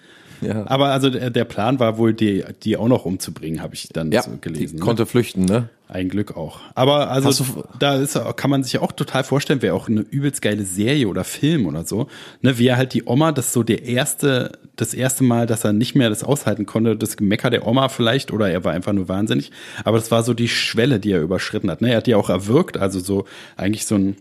Ja, 0.52 0.66
Aber 0.68 0.88
also 0.88 1.10
der, 1.10 1.46
Plan 1.46 1.80
war 1.80 1.98
wohl, 1.98 2.14
die, 2.14 2.44
die 2.64 2.76
auch 2.76 2.88
noch 2.88 3.06
umzubringen, 3.06 3.62
habe 3.62 3.76
ich 3.76 3.90
dann 3.90 4.12
ja 4.12 4.24
so 4.24 4.32
die 4.32 4.42
gelesen. 4.42 4.80
Ne? 4.80 4.82
konnte 4.82 5.06
flüchten, 5.06 5.46
ne? 5.46 5.70
Ein 5.88 6.08
Glück 6.08 6.38
auch. 6.38 6.62
Aber 6.74 7.12
also 7.12 7.46
da 7.78 7.96
ist, 7.96 8.18
kann 8.38 8.50
man 8.50 8.64
sich 8.64 8.74
ja 8.74 8.82
auch 8.82 8.94
total 8.94 9.26
vorstellen, 9.26 9.62
wäre 9.62 9.76
auch 9.76 9.90
eine 9.90 10.00
übelst 10.00 10.42
geile 10.42 10.64
Serie 10.64 11.10
oder 11.10 11.26
Film 11.26 11.66
oder 11.66 11.84
so. 11.84 12.08
Ne, 12.42 12.58
wie 12.58 12.68
er 12.68 12.78
halt 12.78 12.94
die 12.94 13.04
Oma, 13.04 13.34
das 13.34 13.48
ist 13.48 13.54
so 13.54 13.62
der 13.62 13.84
erste, 13.84 14.58
das 14.78 14.94
erste 14.94 15.26
Mal, 15.26 15.48
dass 15.48 15.66
er 15.66 15.74
nicht 15.74 15.94
mehr 15.94 16.10
das 16.10 16.24
aushalten 16.24 16.66
konnte, 16.66 16.96
das 16.96 17.18
Gemecker 17.18 17.50
der 17.50 17.68
Oma 17.68 17.90
vielleicht, 17.90 18.32
oder 18.32 18.50
er 18.50 18.64
war 18.64 18.72
einfach 18.72 18.94
nur 18.94 19.10
wahnsinnig. 19.10 19.52
Aber 19.84 19.98
das 19.98 20.12
war 20.12 20.24
so 20.24 20.34
die 20.34 20.48
Schwelle, 20.48 21.02
die 21.02 21.12
er 21.12 21.22
überschritten 21.22 21.70
hat. 21.70 21.82
Ne, 21.82 21.92
er 21.92 21.98
hat 21.98 22.08
die 22.08 22.16
auch 22.16 22.30
erwürgt, 22.30 22.78
also 22.78 23.02
so 23.02 23.26
eigentlich 23.58 23.86
so 23.86 23.96
ein 23.96 24.16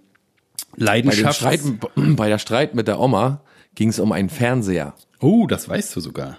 Bei, 0.76 0.86
Leidenschaft. 0.86 1.36
Streit, 1.36 1.60
bei 1.94 2.28
der 2.28 2.38
Streit 2.38 2.74
mit 2.74 2.88
der 2.88 2.98
Oma 2.98 3.42
ging 3.76 3.90
es 3.90 4.00
um 4.00 4.10
einen 4.10 4.28
Fernseher. 4.28 4.94
Oh, 5.20 5.46
das 5.46 5.68
weißt 5.68 5.94
du 5.96 6.00
sogar. 6.00 6.38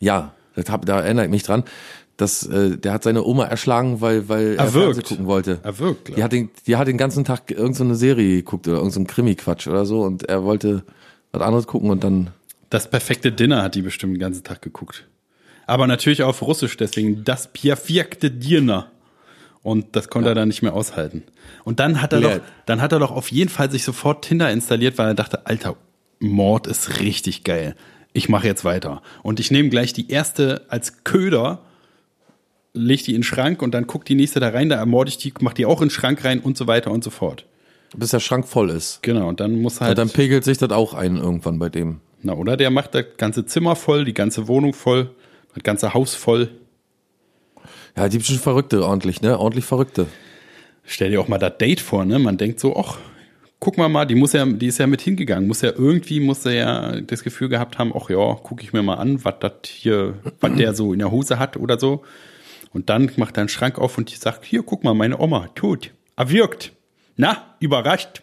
Ja, 0.00 0.34
das 0.54 0.68
hab, 0.70 0.84
da 0.86 1.00
erinnere 1.00 1.26
ich 1.26 1.30
mich 1.30 1.42
dran. 1.42 1.64
Das, 2.16 2.46
äh, 2.46 2.78
der 2.78 2.92
hat 2.94 3.02
seine 3.02 3.24
Oma 3.24 3.44
erschlagen, 3.44 4.00
weil, 4.00 4.28
weil 4.28 4.54
er 4.54 4.66
Erwürgt. 4.66 4.72
Fernsehen 4.94 5.04
gucken 5.04 5.26
wollte. 5.26 5.58
Erwürgt, 5.62 6.06
glaub 6.06 6.16
Die 6.16 6.24
hat 6.24 6.32
den, 6.32 6.50
die 6.66 6.76
hat 6.76 6.88
den 6.88 6.96
ganzen 6.96 7.24
Tag 7.24 7.50
irgendeine 7.50 7.94
Serie 7.94 8.36
geguckt 8.36 8.66
oder 8.68 8.78
irgendein 8.78 9.06
Krimi-Quatsch 9.06 9.66
oder 9.68 9.84
so 9.84 10.02
und 10.02 10.22
er 10.28 10.42
wollte 10.44 10.82
was 11.32 11.42
anderes 11.42 11.66
gucken 11.66 11.90
und 11.90 12.02
dann 12.04 12.30
Das 12.70 12.90
perfekte 12.90 13.32
Dinner 13.32 13.62
hat 13.62 13.74
die 13.74 13.82
bestimmt 13.82 14.14
den 14.14 14.20
ganzen 14.20 14.44
Tag 14.44 14.62
geguckt. 14.62 15.06
Aber 15.66 15.86
natürlich 15.86 16.22
auf 16.22 16.40
Russisch, 16.42 16.76
deswegen 16.76 17.22
das 17.24 17.52
perfekte 17.52 18.30
Dinner. 18.30 18.90
Und 19.62 19.96
das 19.96 20.08
konnte 20.08 20.28
er 20.28 20.34
dann 20.36 20.46
nicht 20.48 20.62
mehr 20.62 20.74
aushalten. 20.74 21.24
Und 21.64 21.80
dann 21.80 22.00
hat 22.00 22.12
er 22.12 22.20
Leer. 22.20 22.38
doch, 22.38 22.44
dann 22.66 22.80
hat 22.80 22.92
er 22.92 23.00
doch 23.00 23.10
auf 23.10 23.32
jeden 23.32 23.50
Fall 23.50 23.68
sich 23.68 23.82
sofort 23.82 24.24
Tinder 24.24 24.50
installiert, 24.50 24.96
weil 24.96 25.08
er 25.08 25.14
dachte, 25.14 25.44
Alter, 25.46 25.76
Mord 26.20 26.68
ist 26.68 27.00
richtig 27.00 27.42
geil. 27.42 27.74
Ich 28.16 28.28
mache 28.28 28.46
jetzt 28.46 28.64
weiter. 28.64 29.02
Und 29.22 29.40
ich 29.40 29.50
nehme 29.50 29.68
gleich 29.68 29.92
die 29.92 30.10
erste 30.10 30.62
als 30.68 31.04
Köder, 31.04 31.60
leg 32.72 33.04
die 33.04 33.12
in 33.12 33.18
den 33.18 33.22
Schrank 33.24 33.62
und 33.62 33.72
dann 33.74 33.86
guckt 33.86 34.08
die 34.08 34.14
nächste 34.14 34.40
da 34.40 34.48
rein, 34.48 34.68
da 34.68 34.76
ermorde 34.76 35.08
ich 35.10 35.18
die, 35.18 35.32
mach 35.40 35.52
die 35.52 35.66
auch 35.66 35.80
in 35.82 35.88
den 35.88 35.90
Schrank 35.90 36.24
rein 36.24 36.40
und 36.40 36.56
so 36.56 36.66
weiter 36.66 36.90
und 36.90 37.04
so 37.04 37.10
fort. 37.10 37.44
bis 37.96 38.10
der 38.10 38.20
Schrank 38.20 38.46
voll 38.46 38.70
ist. 38.70 39.02
Genau, 39.02 39.28
und 39.28 39.40
dann 39.40 39.60
muss 39.60 39.78
Ja, 39.80 39.86
halt. 39.86 39.98
dann 39.98 40.10
pegelt 40.10 40.44
sich 40.44 40.58
das 40.58 40.70
auch 40.70 40.92
ein 40.94 41.16
irgendwann 41.16 41.58
bei 41.58 41.68
dem. 41.68 42.00
Na, 42.22 42.32
oder 42.34 42.56
der 42.56 42.70
macht 42.70 42.94
das 42.94 43.04
ganze 43.18 43.46
Zimmer 43.46 43.76
voll, 43.76 44.04
die 44.04 44.14
ganze 44.14 44.48
Wohnung 44.48 44.72
voll, 44.74 45.10
das 45.54 45.62
ganze 45.62 45.94
Haus 45.94 46.14
voll. 46.14 46.50
Ja, 47.96 48.08
die 48.08 48.18
sind 48.20 48.40
Verrückte 48.40 48.84
ordentlich, 48.84 49.22
ne? 49.22 49.38
Ordentlich 49.38 49.64
Verrückte. 49.64 50.06
Stell 50.84 51.10
dir 51.10 51.20
auch 51.20 51.28
mal 51.28 51.38
das 51.38 51.56
Date 51.58 51.80
vor, 51.80 52.04
ne? 52.04 52.18
Man 52.18 52.36
denkt 52.36 52.60
so, 52.60 52.76
ach, 52.76 52.98
guck 53.60 53.78
mal 53.78 53.88
mal, 53.88 54.04
die 54.04 54.14
muss 54.14 54.32
ja, 54.32 54.44
die 54.44 54.66
ist 54.66 54.78
ja 54.78 54.86
mit 54.86 55.00
hingegangen, 55.00 55.48
muss 55.48 55.62
ja 55.62 55.70
irgendwie, 55.70 56.20
muss 56.20 56.44
er 56.44 56.52
ja 56.52 57.00
das 57.00 57.22
Gefühl 57.22 57.48
gehabt 57.48 57.78
haben, 57.78 57.92
ach 57.96 58.10
ja, 58.10 58.38
guck 58.42 58.62
ich 58.62 58.72
mir 58.72 58.82
mal 58.82 58.94
an, 58.94 59.24
was 59.24 59.34
das 59.40 59.52
hier, 59.64 60.14
was 60.40 60.54
der 60.56 60.74
so 60.74 60.92
in 60.92 60.98
der 60.98 61.10
Hose 61.10 61.38
hat 61.38 61.56
oder 61.56 61.78
so. 61.78 62.04
Und 62.72 62.90
dann 62.90 63.10
macht 63.16 63.38
er 63.38 63.42
einen 63.42 63.48
Schrank 63.48 63.78
auf 63.78 63.96
und 63.96 64.10
sagt, 64.10 64.44
hier, 64.44 64.62
guck 64.62 64.84
mal, 64.84 64.94
meine 64.94 65.18
Oma, 65.18 65.48
tot, 65.54 65.92
erwürgt. 66.16 66.72
Na, 67.16 67.54
überrascht. 67.60 68.22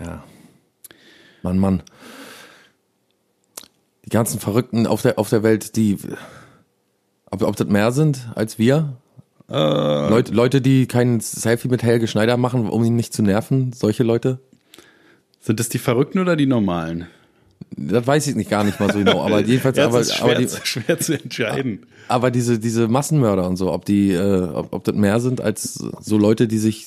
Ja. 0.00 0.24
Mann, 1.42 1.58
Mann. 1.58 1.82
Die 4.04 4.10
ganzen 4.10 4.40
Verrückten 4.40 4.86
auf 4.86 5.02
der, 5.02 5.18
auf 5.18 5.28
der 5.28 5.42
Welt, 5.42 5.76
die, 5.76 5.98
ob, 7.30 7.42
ob 7.42 7.56
das 7.56 7.68
mehr 7.68 7.92
sind 7.92 8.28
als 8.34 8.58
wir? 8.58 8.96
Leute, 9.48 10.32
Leute, 10.32 10.60
die 10.60 10.86
kein 10.86 11.20
Selfie 11.20 11.68
mit 11.68 11.82
Helge 11.82 12.06
Schneider 12.08 12.36
machen, 12.36 12.68
um 12.68 12.84
ihn 12.84 12.96
nicht 12.96 13.12
zu 13.12 13.22
nerven, 13.22 13.72
solche 13.72 14.02
Leute? 14.02 14.38
Sind 15.40 15.60
das 15.60 15.68
die 15.68 15.78
Verrückten 15.78 16.20
oder 16.20 16.36
die 16.36 16.46
Normalen? 16.46 17.06
Das 17.76 18.06
weiß 18.06 18.26
ich 18.28 18.34
nicht 18.34 18.50
gar 18.50 18.64
nicht 18.64 18.78
mal 18.80 18.92
so 18.92 18.98
genau, 18.98 19.22
aber 19.24 19.40
jedenfalls, 19.44 19.76
Ja, 19.76 19.86
aber, 19.86 20.00
ist 20.00 20.14
schwer, 20.14 20.24
aber, 20.24 20.34
die, 20.36 20.48
schwer 20.64 20.98
zu 20.98 21.20
entscheiden. 21.20 21.86
aber 22.08 22.30
diese, 22.30 22.58
diese 22.58 22.88
Massenmörder 22.88 23.46
und 23.46 23.56
so, 23.56 23.72
ob 23.72 23.84
die, 23.84 24.12
äh, 24.12 24.42
ob, 24.42 24.72
ob 24.72 24.84
das 24.84 24.94
mehr 24.94 25.20
sind 25.20 25.40
als 25.40 25.74
so 25.74 26.16
Leute, 26.18 26.48
die 26.48 26.58
sich, 26.58 26.86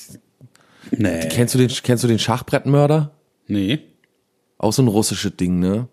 Nee. 0.90 1.28
kennst 1.30 1.54
du 1.54 1.58
den, 1.58 1.68
kennst 1.82 2.04
du 2.04 2.08
den 2.08 2.18
Schachbrettmörder? 2.18 3.10
Nee. 3.48 3.80
Auch 4.58 4.72
so 4.72 4.82
ein 4.82 4.88
russisches 4.88 5.36
Ding, 5.36 5.58
ne? 5.58 5.88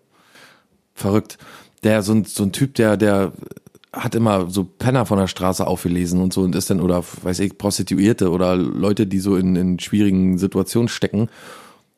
Verrückt. 0.94 1.36
Der, 1.82 2.02
so 2.02 2.12
ein, 2.12 2.24
so 2.24 2.44
ein 2.44 2.52
Typ, 2.52 2.74
der, 2.76 2.96
der 2.96 3.32
hat 3.94 4.14
immer 4.14 4.50
so 4.50 4.64
Penner 4.64 5.06
von 5.06 5.18
der 5.18 5.26
Straße 5.26 5.66
aufgelesen 5.66 6.20
und 6.20 6.32
so 6.32 6.42
und 6.42 6.54
ist 6.54 6.70
dann, 6.70 6.80
oder 6.80 7.02
weiß 7.22 7.38
ich, 7.40 7.56
Prostituierte 7.58 8.30
oder 8.30 8.56
Leute, 8.56 9.06
die 9.06 9.18
so 9.18 9.36
in, 9.36 9.56
in 9.56 9.78
schwierigen 9.78 10.38
Situationen 10.38 10.88
stecken 10.88 11.28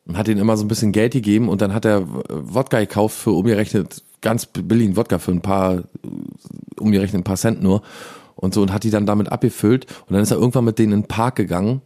und 0.05 0.17
hat 0.17 0.27
ihnen 0.27 0.39
immer 0.39 0.57
so 0.57 0.63
ein 0.63 0.67
bisschen 0.67 0.91
Geld 0.91 1.13
gegeben 1.13 1.49
und 1.49 1.61
dann 1.61 1.73
hat 1.73 1.85
er 1.85 2.07
Wodka 2.07 2.79
gekauft 2.79 3.17
für 3.17 3.31
umgerechnet 3.31 4.03
ganz 4.21 4.45
billigen 4.45 4.95
Wodka 4.95 5.19
für 5.19 5.31
ein 5.31 5.41
paar, 5.41 5.83
umgerechnet 6.79 7.21
ein 7.21 7.23
paar 7.23 7.37
Cent 7.37 7.61
nur 7.61 7.81
und 8.35 8.53
so 8.53 8.61
und 8.61 8.71
hat 8.71 8.83
die 8.83 8.91
dann 8.91 9.05
damit 9.05 9.31
abgefüllt 9.31 9.85
und 10.07 10.13
dann 10.13 10.21
ist 10.21 10.31
er 10.31 10.37
irgendwann 10.37 10.65
mit 10.65 10.79
denen 10.79 10.93
in 10.93 11.01
den 11.01 11.07
Park 11.07 11.35
gegangen 11.35 11.81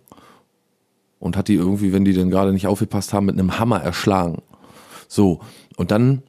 und 1.19 1.37
hat 1.37 1.47
die 1.47 1.55
irgendwie, 1.55 1.93
wenn 1.93 2.05
die 2.05 2.13
denn 2.13 2.29
gerade 2.29 2.51
nicht 2.51 2.67
aufgepasst 2.67 3.13
haben, 3.13 3.27
mit 3.27 3.37
einem 3.37 3.59
Hammer 3.59 3.81
erschlagen. 3.81 4.41
So, 5.07 5.39
und 5.77 5.91
dann 5.91 6.23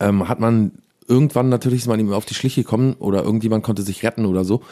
ähm, 0.00 0.28
hat 0.28 0.40
man 0.40 0.72
irgendwann 1.08 1.48
natürlich 1.48 1.80
ist 1.80 1.86
man 1.86 2.00
ihm 2.00 2.12
auf 2.12 2.26
die 2.26 2.34
Schliche 2.34 2.62
gekommen 2.62 2.94
oder 2.98 3.22
irgendjemand 3.22 3.64
konnte 3.64 3.82
sich 3.82 4.02
retten 4.02 4.26
oder 4.26 4.44
so. 4.44 4.62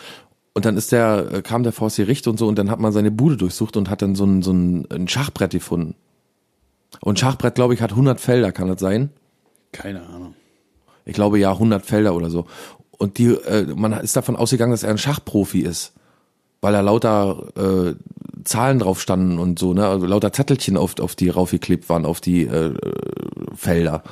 Und 0.55 0.65
dann 0.65 0.77
ist 0.77 0.93
der, 0.93 1.33
äh, 1.33 1.43
kam 1.43 1.65
der 1.65 1.73
das 1.73 1.97
Gericht 1.97 2.29
und 2.29 2.39
so 2.39 2.47
und 2.47 2.57
dann 2.59 2.71
hat 2.71 2.79
man 2.79 2.93
seine 2.93 3.11
Bude 3.11 3.37
durchsucht 3.37 3.77
und 3.77 3.91
hat 3.91 4.03
dann 4.03 4.15
so 4.15 4.25
ein, 4.25 4.43
so 4.43 4.53
ein, 4.53 4.87
ein 4.91 5.09
Schachbrett 5.09 5.51
gefunden. 5.51 5.95
Und 7.01 7.19
Schachbrett, 7.19 7.57
glaube 7.57 7.75
ich, 7.75 7.83
hat 7.83 7.91
100 7.91 8.21
Felder, 8.21 8.53
kann 8.53 8.69
das 8.69 8.81
sein? 8.81 9.11
Keine 9.73 10.07
Ahnung. 10.07 10.35
Ich 11.05 11.15
glaube 11.15 11.39
ja, 11.39 11.53
100 11.53 11.85
Felder 11.85 12.15
oder 12.15 12.31
so. 12.31 12.47
Und 12.99 13.19
die, 13.19 13.27
äh, 13.27 13.67
man 13.75 13.93
ist 13.93 14.17
davon 14.17 14.37
ausgegangen, 14.37 14.71
dass 14.71 14.85
er 14.85 14.91
ein 14.91 14.99
Schachprofi 14.99 15.61
ist, 15.61 15.93
weil 16.61 16.73
da 16.73 16.81
lauter 16.81 17.49
äh, 17.57 17.95
Zahlen 18.45 18.79
drauf 18.79 19.01
standen 19.01 19.39
und 19.39 19.59
so, 19.59 19.75
ne, 19.75 19.87
also 19.87 20.07
lauter 20.07 20.33
Zettelchen 20.33 20.77
auf, 20.77 20.99
auf 21.01 21.17
die 21.17 21.29
raufgeklebt 21.29 21.89
waren, 21.89 22.07
auf 22.07 22.21
die 22.21 22.45
äh, 22.45 22.75
Felder. 23.55 24.03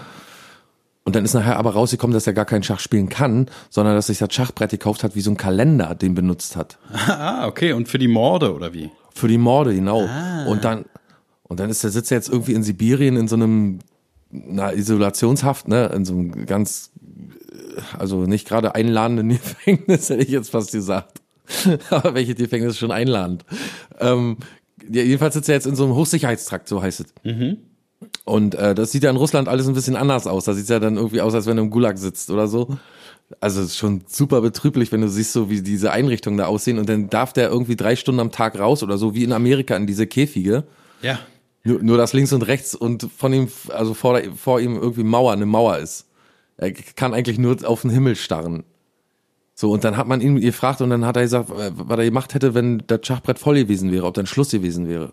Und 1.05 1.17
dann 1.17 1.25
ist 1.25 1.35
nachher 1.35 1.57
aber 1.59 1.73
rausgekommen, 1.73 2.15
dass 2.15 2.27
er 2.27 2.33
gar 2.33 2.45
keinen 2.45 2.63
Schach 2.63 2.79
spielen 2.79 3.09
kann, 3.09 3.47
sondern 3.71 3.97
dass 3.97 4.07
sich 4.07 4.19
das 4.19 4.33
Schachbrett 4.33 4.71
gekauft 4.71 5.03
hat, 5.03 5.17
wie 5.17 5.21
so 5.21 5.31
ein 5.31 5.37
Kalender, 5.37 5.95
den 5.95 6.15
benutzt 6.15 6.57
hat. 6.57 6.79
Ah, 7.09 7.47
okay. 7.47 7.73
Und 7.73 7.89
für 7.89 7.99
die 7.99 8.09
Morde 8.09 8.55
oder 8.55 8.73
wie? 8.73 8.91
Für 9.15 9.29
die 9.29 9.39
Morde, 9.39 9.75
genau. 9.75 10.09
Und 10.47 10.65
dann, 10.65 10.85
und 11.43 11.61
dann 11.61 11.71
ist 11.71 11.83
der 11.83 11.91
sitzt 11.91 12.13
er 12.13 12.19
jetzt 12.19 12.29
irgendwie 12.29 12.55
in 12.55 12.63
Sibirien 12.63 13.17
in 13.17 13.29
so 13.29 13.35
einem, 13.37 13.81
na, 14.31 14.73
Isolationshaft, 14.73 15.69
ne, 15.69 15.87
in 15.87 16.05
so 16.05 16.15
einem 16.15 16.47
ganz, 16.47 16.93
also 17.99 18.25
nicht 18.25 18.47
gerade 18.47 18.75
einladenden 18.75 19.29
Gefängnis, 19.31 20.09
hätte 20.09 20.23
ich 20.23 20.31
jetzt 20.31 20.51
fast 20.51 20.73
gesagt. 20.73 21.21
Aber 21.91 22.15
welche 22.15 22.35
Gefängnis 22.35 22.73
ist 22.73 22.79
schon 22.79 22.93
einladend? 22.93 23.45
Ähm, 23.99 24.37
ja, 24.91 25.03
jedenfalls 25.03 25.35
sitzt 25.35 25.49
er 25.49 25.57
jetzt 25.57 25.67
in 25.67 25.77
so 25.77 25.85
einem 25.85 25.95
Hochsicherheitstrakt, 25.95 26.69
so 26.69 26.83
heißt 26.83 27.01
es. 27.01 27.15
Und 28.25 28.55
äh, 28.55 28.75
das 28.75 28.93
sieht 28.93 29.03
ja 29.03 29.11
in 29.11 29.17
Russland 29.17 29.49
alles 29.49 29.67
ein 29.67 29.75
bisschen 29.75 29.97
anders 29.97 30.27
aus. 30.27 30.45
Da 30.45 30.55
sieht 30.55 30.69
ja 30.69 30.79
dann 30.79 30.97
irgendwie 30.97 31.21
aus, 31.21 31.35
als 31.35 31.47
wenn 31.47 31.57
du 31.57 31.63
im 31.65 31.71
Gulag 31.71 31.99
sitzt 31.99 32.31
oder 32.31 32.47
so. 32.47 32.77
Also 33.41 33.61
es 33.61 33.69
ist 33.69 33.79
schon 33.79 34.03
super 34.07 34.41
betrüblich, 34.41 34.93
wenn 34.93 35.01
du 35.01 35.09
siehst, 35.09 35.33
so 35.33 35.51
wie 35.51 35.63
diese 35.63 35.91
Einrichtungen 35.91 36.39
da 36.39 36.47
aussehen. 36.47 36.79
Und 36.79 36.89
dann 36.89 37.11
darf 37.11 37.33
der 37.33 37.49
irgendwie 37.49 37.77
drei 37.77 37.97
Stunden 37.97 38.21
am 38.21 38.31
Tag 38.31 38.59
raus 38.59 38.83
oder 38.83 38.99
so, 38.99 39.15
wie 39.15 39.25
in 39.25 39.33
Amerika 39.33 39.75
in 39.77 39.87
diese 39.87 40.07
Käfige. 40.07 40.65
Ja. 41.01 41.19
Nur, 41.65 41.83
nur 41.83 41.97
dass 41.97 42.13
links 42.13 42.33
und 42.33 42.43
rechts 42.43 42.75
und 42.75 43.09
von 43.17 43.33
ihm, 43.33 43.49
also 43.69 43.95
vor, 43.95 44.21
vor 44.37 44.61
ihm 44.61 44.77
irgendwie 44.77 45.05
Mauer, 45.05 45.33
eine 45.33 45.47
Mauer 45.47 45.79
ist. 45.79 46.07
Er 46.57 46.73
kann 46.73 47.15
eigentlich 47.15 47.39
nur 47.39 47.57
auf 47.65 47.83
den 47.83 47.91
Himmel 47.91 48.17
starren. 48.17 48.65
So, 49.55 49.71
und 49.71 49.85
dann 49.85 49.97
hat 49.97 50.09
man 50.09 50.21
ihn 50.21 50.41
gefragt 50.41 50.81
und 50.81 50.91
dann 50.91 51.05
hat 51.05 51.17
er 51.17 51.23
gesagt, 51.23 51.51
äh, 51.51 51.71
was 51.75 51.99
er 51.99 52.05
gemacht 52.05 52.35
hätte, 52.35 52.55
wenn 52.55 52.83
das 52.87 53.01
Schachbrett 53.05 53.39
voll 53.39 53.57
gewesen 53.57 53.93
wäre, 53.93 54.07
ob 54.07 54.15
dann 54.15 54.27
Schluss 54.27 54.51
gewesen 54.51 54.89
wäre. 54.89 55.13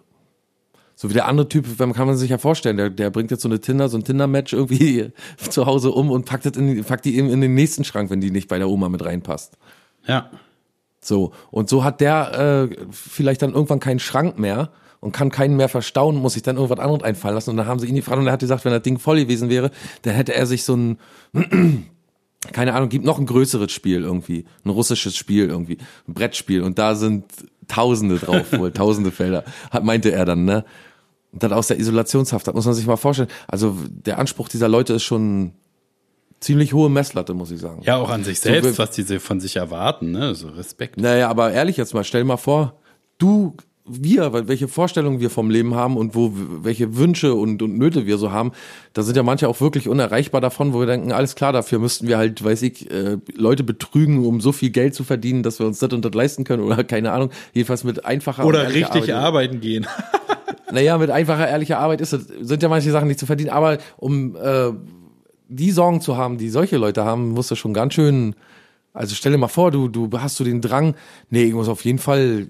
So 1.01 1.09
wie 1.09 1.13
der 1.13 1.29
andere 1.29 1.47
Typ, 1.47 1.65
man 1.79 1.93
kann 1.93 2.07
man 2.07 2.17
sich 2.17 2.29
ja 2.29 2.37
vorstellen, 2.37 2.75
der, 2.75 2.89
der 2.89 3.09
bringt 3.09 3.31
jetzt 3.31 3.43
so 3.43 3.47
eine 3.47 3.61
Tinder, 3.61 3.87
so 3.87 3.97
ein 3.97 4.03
Tinder-Match 4.03 4.51
irgendwie 4.51 5.13
zu 5.49 5.65
Hause 5.65 5.91
um 5.91 6.11
und 6.11 6.25
packt, 6.25 6.45
das 6.45 6.57
in, 6.57 6.83
packt 6.83 7.05
die 7.05 7.15
eben 7.15 7.29
in 7.29 7.39
den 7.39 7.53
nächsten 7.53 7.85
Schrank, 7.85 8.09
wenn 8.09 8.19
die 8.19 8.31
nicht 8.31 8.49
bei 8.49 8.57
der 8.57 8.67
Oma 8.67 8.89
mit 8.89 9.05
reinpasst. 9.05 9.57
Ja. 10.05 10.29
So, 10.99 11.31
und 11.51 11.69
so 11.69 11.85
hat 11.85 12.01
der 12.01 12.67
äh, 12.69 12.75
vielleicht 12.91 13.41
dann 13.41 13.53
irgendwann 13.53 13.79
keinen 13.79 13.99
Schrank 13.99 14.39
mehr 14.39 14.71
und 14.99 15.13
kann 15.13 15.31
keinen 15.31 15.55
mehr 15.55 15.69
verstauen, 15.69 16.17
muss 16.17 16.33
sich 16.33 16.43
dann 16.43 16.57
irgendwas 16.57 16.79
anderes 16.79 17.03
einfallen 17.03 17.35
lassen. 17.35 17.51
Und 17.51 17.55
dann 17.55 17.67
haben 17.67 17.79
sie 17.79 17.87
ihn 17.87 17.95
gefragt 17.95 18.19
und 18.19 18.27
er 18.27 18.33
hat 18.33 18.41
gesagt, 18.41 18.65
wenn 18.65 18.73
das 18.73 18.81
Ding 18.81 18.99
voll 18.99 19.21
gewesen 19.21 19.49
wäre, 19.49 19.71
dann 20.01 20.15
hätte 20.15 20.33
er 20.33 20.45
sich 20.47 20.65
so 20.65 20.75
ein, 20.75 20.97
keine 22.51 22.73
Ahnung, 22.73 22.89
gibt 22.89 23.05
noch 23.05 23.19
ein 23.19 23.25
größeres 23.25 23.71
Spiel 23.71 24.01
irgendwie, 24.01 24.43
ein 24.65 24.69
russisches 24.69 25.15
Spiel 25.15 25.47
irgendwie, 25.47 25.77
ein 26.09 26.13
Brettspiel 26.13 26.61
und 26.61 26.77
da 26.77 26.95
sind 26.95 27.23
Tausende 27.69 28.17
drauf, 28.17 28.51
wohl 28.51 28.71
tausende 28.73 29.11
Felder, 29.11 29.45
hat, 29.69 29.85
meinte 29.85 30.11
er 30.11 30.25
dann, 30.25 30.43
ne? 30.43 30.65
Und 31.31 31.43
dann 31.43 31.53
aus 31.53 31.67
der 31.67 31.79
Isolationshaft, 31.79 32.47
das 32.47 32.55
muss 32.55 32.65
man 32.65 32.73
sich 32.73 32.87
mal 32.87 32.97
vorstellen. 32.97 33.29
Also 33.47 33.75
der 33.87 34.17
Anspruch 34.19 34.49
dieser 34.49 34.67
Leute 34.67 34.93
ist 34.93 35.03
schon 35.03 35.51
ziemlich 36.39 36.73
hohe 36.73 36.89
Messlatte, 36.89 37.33
muss 37.33 37.51
ich 37.51 37.59
sagen. 37.59 37.81
Ja, 37.83 37.97
auch 37.97 38.09
an 38.09 38.23
sich 38.23 38.39
So, 38.39 38.49
selbst, 38.49 38.63
wir- 38.65 38.77
was 38.77 38.91
diese 38.91 39.19
von 39.19 39.39
sich 39.39 39.57
erwarten, 39.57 40.11
ne? 40.11 40.33
So 40.35 40.47
Respekt. 40.49 40.97
Naja, 40.99 41.29
aber 41.29 41.51
ehrlich 41.51 41.77
jetzt 41.77 41.93
mal, 41.93 42.03
stell 42.03 42.23
mal 42.23 42.37
vor, 42.37 42.79
du, 43.17 43.55
wir, 43.85 44.47
welche 44.47 44.67
Vorstellungen 44.67 45.19
wir 45.19 45.29
vom 45.29 45.49
Leben 45.49 45.75
haben 45.75 45.97
und 45.97 46.15
wo, 46.15 46.31
welche 46.33 46.95
Wünsche 46.95 47.33
und, 47.33 47.61
und 47.61 47.77
Nöte 47.77 48.05
wir 48.05 48.17
so 48.17 48.31
haben, 48.31 48.51
da 48.93 49.01
sind 49.03 49.17
ja 49.17 49.23
manche 49.23 49.47
auch 49.49 49.59
wirklich 49.61 49.87
unerreichbar 49.89 50.41
davon, 50.41 50.73
wo 50.73 50.79
wir 50.79 50.85
denken, 50.87 51.11
alles 51.11 51.35
klar, 51.35 51.51
dafür 51.53 51.79
müssten 51.79 52.07
wir 52.07 52.17
halt, 52.17 52.43
weiß 52.43 52.61
ich, 52.61 52.89
äh, 52.89 53.17
Leute 53.35 53.63
betrügen, 53.63 54.25
um 54.25 54.41
so 54.41 54.51
viel 54.51 54.69
Geld 54.69 54.95
zu 54.95 55.03
verdienen, 55.03 55.43
dass 55.43 55.59
wir 55.59 55.65
uns 55.67 55.79
das 55.79 55.91
und 55.91 56.05
das 56.05 56.13
leisten 56.13 56.43
können 56.43 56.63
oder 56.63 56.83
keine 56.85 57.11
Ahnung, 57.11 57.31
jedenfalls 57.53 57.83
mit 57.83 58.05
einfacher 58.05 58.45
Oder 58.45 58.69
richtig 58.73 58.91
Arbeit. 58.91 59.11
arbeiten 59.11 59.59
gehen. 59.59 59.85
Naja, 60.71 60.97
mit 60.97 61.09
einfacher, 61.09 61.47
ehrlicher 61.47 61.79
Arbeit 61.79 62.01
ist 62.01 62.13
es, 62.13 62.27
sind 62.41 62.61
ja 62.63 62.69
manche 62.69 62.91
Sachen 62.91 63.07
nicht 63.07 63.19
zu 63.19 63.25
verdienen, 63.25 63.49
aber 63.49 63.77
um 63.97 64.35
äh, 64.35 64.71
die 65.47 65.71
Sorgen 65.71 65.99
zu 66.01 66.15
haben, 66.17 66.37
die 66.37 66.49
solche 66.49 66.77
Leute 66.77 67.03
haben, 67.05 67.29
musst 67.29 67.49
du 67.51 67.55
schon 67.55 67.73
ganz 67.73 67.93
schön, 67.95 68.35
also 68.93 69.15
stell 69.15 69.31
dir 69.31 69.37
mal 69.39 69.47
vor, 69.47 69.71
du, 69.71 69.87
du 69.87 70.09
hast 70.19 70.35
so 70.37 70.43
den 70.43 70.61
Drang, 70.61 70.95
nee, 71.29 71.43
ich 71.43 71.53
muss 71.53 71.67
auf 71.69 71.83
jeden 71.85 71.99
Fall 71.99 72.47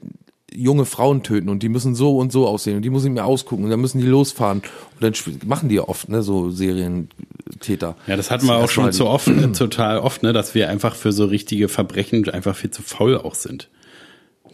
junge 0.52 0.86
Frauen 0.86 1.22
töten 1.22 1.48
und 1.48 1.62
die 1.62 1.70
müssen 1.70 1.94
so 1.96 2.18
und 2.18 2.32
so 2.32 2.48
aussehen 2.48 2.76
und 2.78 2.82
die 2.82 2.90
muss 2.90 3.06
ich 3.06 3.12
mir 3.12 3.24
ausgucken 3.24 3.66
und 3.66 3.70
dann 3.70 3.80
müssen 3.80 4.02
die 4.02 4.08
losfahren 4.08 4.64
und 5.00 5.02
dann 5.04 5.14
machen 5.48 5.70
die 5.70 5.76
ja 5.76 5.84
oft, 5.84 6.10
ne, 6.10 6.24
so 6.24 6.50
Serientäter. 6.50 7.96
Ja, 8.08 8.18
das 8.18 8.32
hatten 8.32 8.48
wir 8.48 8.56
auch 8.58 8.70
schon 8.70 8.92
zu 8.92 9.06
oft, 9.08 9.28
äh, 9.28 9.52
total 9.52 10.00
oft, 10.00 10.24
ne, 10.24 10.34
dass 10.34 10.56
wir 10.56 10.70
einfach 10.70 10.96
für 10.96 11.12
so 11.12 11.26
richtige 11.26 11.68
Verbrechen 11.70 12.28
einfach 12.30 12.56
viel 12.56 12.72
zu 12.72 12.82
faul 12.82 13.18
auch 13.18 13.36
sind. 13.36 13.70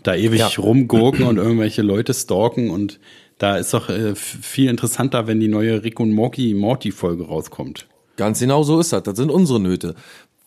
Da 0.03 0.15
ewig 0.15 0.39
Ja. 0.39 0.47
rumgurken 0.57 1.23
und 1.25 1.37
irgendwelche 1.37 1.81
Leute 1.81 2.13
stalken 2.13 2.69
und 2.69 2.99
da 3.37 3.57
ist 3.57 3.73
doch 3.73 3.89
äh, 3.89 4.15
viel 4.15 4.69
interessanter, 4.69 5.27
wenn 5.27 5.39
die 5.39 5.47
neue 5.47 5.83
Rick 5.83 5.99
und 5.99 6.11
Morty 6.11 6.53
Morty 6.53 6.91
Folge 6.91 7.25
rauskommt. 7.27 7.87
Ganz 8.17 8.39
genau 8.39 8.63
so 8.63 8.79
ist 8.79 8.93
das. 8.93 9.03
Das 9.03 9.17
sind 9.17 9.29
unsere 9.29 9.59
Nöte. 9.59 9.95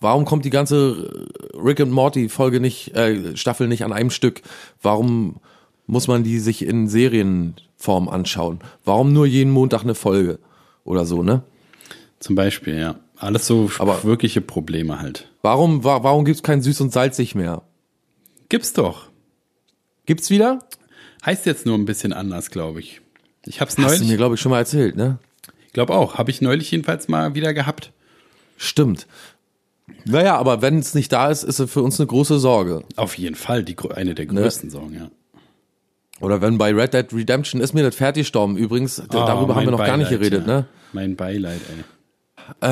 Warum 0.01 0.25
kommt 0.25 0.45
die 0.45 0.51
ganze 0.51 1.27
Rick 1.55 1.81
and 1.81 1.93
Morty 1.93 2.29
Folge 2.29 2.61
nicht, 2.61 2.95
äh, 2.97 3.37
Staffel 3.37 3.69
nicht 3.69 3.85
an 3.85 3.93
einem 3.93 4.11
Stück? 4.11 4.43
Warum 4.81 5.37
muss 5.87 6.07
man 6.09 6.23
die 6.23 6.39
sich 6.39 6.65
in 6.65 6.89
Serienform 6.89 8.09
anschauen? 8.09 8.61
Warum 8.85 9.13
nur 9.13 9.27
jeden 9.27 9.51
Montag 9.51 9.83
eine 9.83 9.95
Folge 9.95 10.39
oder 10.85 11.05
so, 11.05 11.23
ne? 11.23 11.43
Zum 12.21 12.37
Beispiel, 12.37 12.79
ja. 12.79 12.97
Alles 13.17 13.47
so 13.47 13.71
Aber- 13.79 14.05
wirkliche 14.05 14.41
Probleme 14.41 15.01
halt. 15.01 15.29
Warum, 15.43 15.83
wa 15.85 16.03
warum 16.05 16.25
gibt's 16.25 16.43
kein 16.43 16.63
süß 16.63 16.81
und 16.81 16.93
salzig 16.93 17.35
mehr? 17.35 17.63
Gibt's 18.49 18.73
doch. 18.73 19.09
Gibt's 20.07 20.31
wieder? 20.31 20.61
Heißt 21.25 21.47
jetzt 21.47 21.67
nur 21.67 21.77
ein 21.77 21.85
bisschen 21.85 22.13
anders, 22.13 22.51
glaube 22.51 22.81
ich. 22.81 23.01
Ich 23.47 23.61
hab's 23.61 23.73
Hast 23.73 23.79
du 23.79 23.83
neulich, 23.83 24.09
mir, 24.09 24.17
glaube 24.17 24.35
ich, 24.35 24.41
schon 24.41 24.51
mal 24.51 24.59
erzählt, 24.59 24.97
ne? 24.97 25.19
ich 25.67 25.73
glaube 25.73 25.95
auch, 25.95 26.17
habe 26.19 26.31
ich 26.31 26.41
neulich 26.41 26.71
jedenfalls 26.71 27.09
mal 27.09 27.35
wieder 27.35 27.55
gehabt. 27.55 27.93
Stimmt. 28.57 29.07
Naja, 30.05 30.37
aber 30.37 30.61
wenn 30.63 30.79
es 30.79 30.95
nicht 30.95 31.13
da 31.13 31.31
ist, 31.31 31.45
ist 31.45 31.59
es 31.61 31.71
für 31.71 31.83
uns 31.83 31.99
eine 32.01 32.07
große 32.07 32.39
Sorge. 32.39 32.83
Auf 32.97 33.17
jeden 33.17 33.37
Fall 33.37 33.63
die 33.65 33.77
eine 33.95 34.15
der 34.15 34.27
größten 34.27 34.71
Sorgen, 34.71 34.95
ja. 34.95 35.11
Oder 36.21 36.41
wenn 36.41 36.59
bei 36.59 36.73
Red 36.75 36.95
Dead 36.95 37.07
Redemption 37.13 37.61
ist 37.61 37.75
mir 37.75 37.85
das 37.85 37.95
fertig 37.95 38.23
gestorben. 38.23 38.57
Übrigens, 38.57 38.97
d- 38.97 39.05
darüber 39.11 39.55
haben 39.55 39.63
wir 39.67 39.69
Oh, 39.69 39.77
noch 39.77 39.85
gar 39.85 39.97
nicht 39.97 40.09
Beileid, 40.11 40.21
geredet, 40.31 40.47
ja. 40.49 40.55
ne? 40.61 40.67
Mein 40.93 41.15
Beileid, 41.17 41.61
ey. 42.61 42.65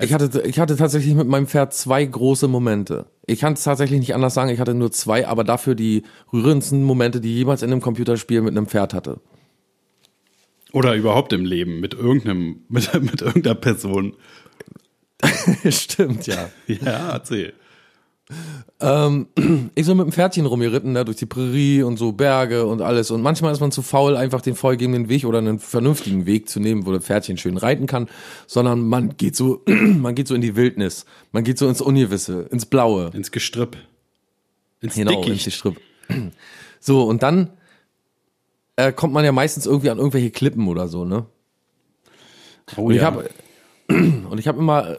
Ich 0.00 0.12
hatte, 0.12 0.42
ich 0.42 0.60
hatte 0.60 0.76
tatsächlich 0.76 1.14
mit 1.14 1.26
meinem 1.26 1.48
Pferd 1.48 1.74
zwei 1.74 2.04
große 2.04 2.46
Momente. 2.46 3.06
Ich 3.26 3.40
kann 3.40 3.54
es 3.54 3.64
tatsächlich 3.64 3.98
nicht 3.98 4.14
anders 4.14 4.34
sagen, 4.34 4.50
ich 4.50 4.60
hatte 4.60 4.74
nur 4.74 4.92
zwei, 4.92 5.26
aber 5.26 5.42
dafür 5.42 5.74
die 5.74 6.04
rührendsten 6.32 6.84
Momente, 6.84 7.20
die 7.20 7.32
ich 7.32 7.38
jemals 7.38 7.62
in 7.62 7.72
einem 7.72 7.80
Computerspiel 7.80 8.40
mit 8.40 8.56
einem 8.56 8.68
Pferd 8.68 8.94
hatte. 8.94 9.20
Oder 10.72 10.94
überhaupt 10.94 11.32
im 11.32 11.44
Leben 11.44 11.80
mit 11.80 11.94
irgendeinem, 11.94 12.60
mit, 12.68 12.92
mit 13.02 13.22
irgendeiner 13.22 13.56
Person. 13.56 14.14
Stimmt, 15.68 16.28
ja. 16.28 16.48
Ja, 16.66 17.10
erzähl. 17.10 17.54
Ich 19.74 19.86
so 19.86 19.94
mit 19.94 20.06
dem 20.06 20.12
Pferdchen 20.12 20.46
rumgeritten, 20.46 20.92
ne, 20.92 21.04
durch 21.04 21.16
die 21.16 21.26
Prärie 21.26 21.82
und 21.82 21.96
so 21.96 22.12
Berge 22.12 22.66
und 22.66 22.82
alles. 22.82 23.10
Und 23.10 23.22
manchmal 23.22 23.52
ist 23.52 23.60
man 23.60 23.72
zu 23.72 23.82
faul, 23.82 24.16
einfach 24.16 24.40
den 24.40 24.54
vorgegebenen 24.54 25.08
Weg 25.08 25.24
oder 25.24 25.38
einen 25.38 25.58
vernünftigen 25.58 26.26
Weg 26.26 26.48
zu 26.48 26.60
nehmen, 26.60 26.86
wo 26.86 26.92
das 26.92 27.04
Pferdchen 27.04 27.38
schön 27.38 27.56
reiten 27.56 27.86
kann, 27.86 28.08
sondern 28.46 28.86
man 28.86 29.16
geht 29.16 29.34
so, 29.36 29.62
man 29.66 30.14
geht 30.14 30.28
so 30.28 30.34
in 30.34 30.40
die 30.40 30.56
Wildnis. 30.56 31.06
Man 31.32 31.44
geht 31.44 31.58
so 31.58 31.68
ins 31.68 31.80
Ungewisse, 31.80 32.42
ins 32.50 32.66
Blaue. 32.66 33.10
Ins 33.14 33.30
Gestrüpp. 33.30 33.76
Ins 34.80 34.94
Genau, 34.94 35.12
ins 35.12 35.26
Dickicht. 35.26 35.44
Gestrüpp. 35.46 35.80
So, 36.80 37.02
und 37.02 37.24
dann 37.24 37.50
äh, 38.76 38.92
kommt 38.92 39.12
man 39.12 39.24
ja 39.24 39.32
meistens 39.32 39.66
irgendwie 39.66 39.90
an 39.90 39.98
irgendwelche 39.98 40.30
Klippen 40.30 40.68
oder 40.68 40.86
so, 40.86 41.04
ne? 41.04 41.26
Oh, 42.76 42.82
Und 42.82 42.94
ich 42.94 43.00
ja. 43.00 43.06
habe 43.06 43.28
und 43.88 44.38
ich 44.38 44.46
habe 44.46 44.60
immer 44.60 44.98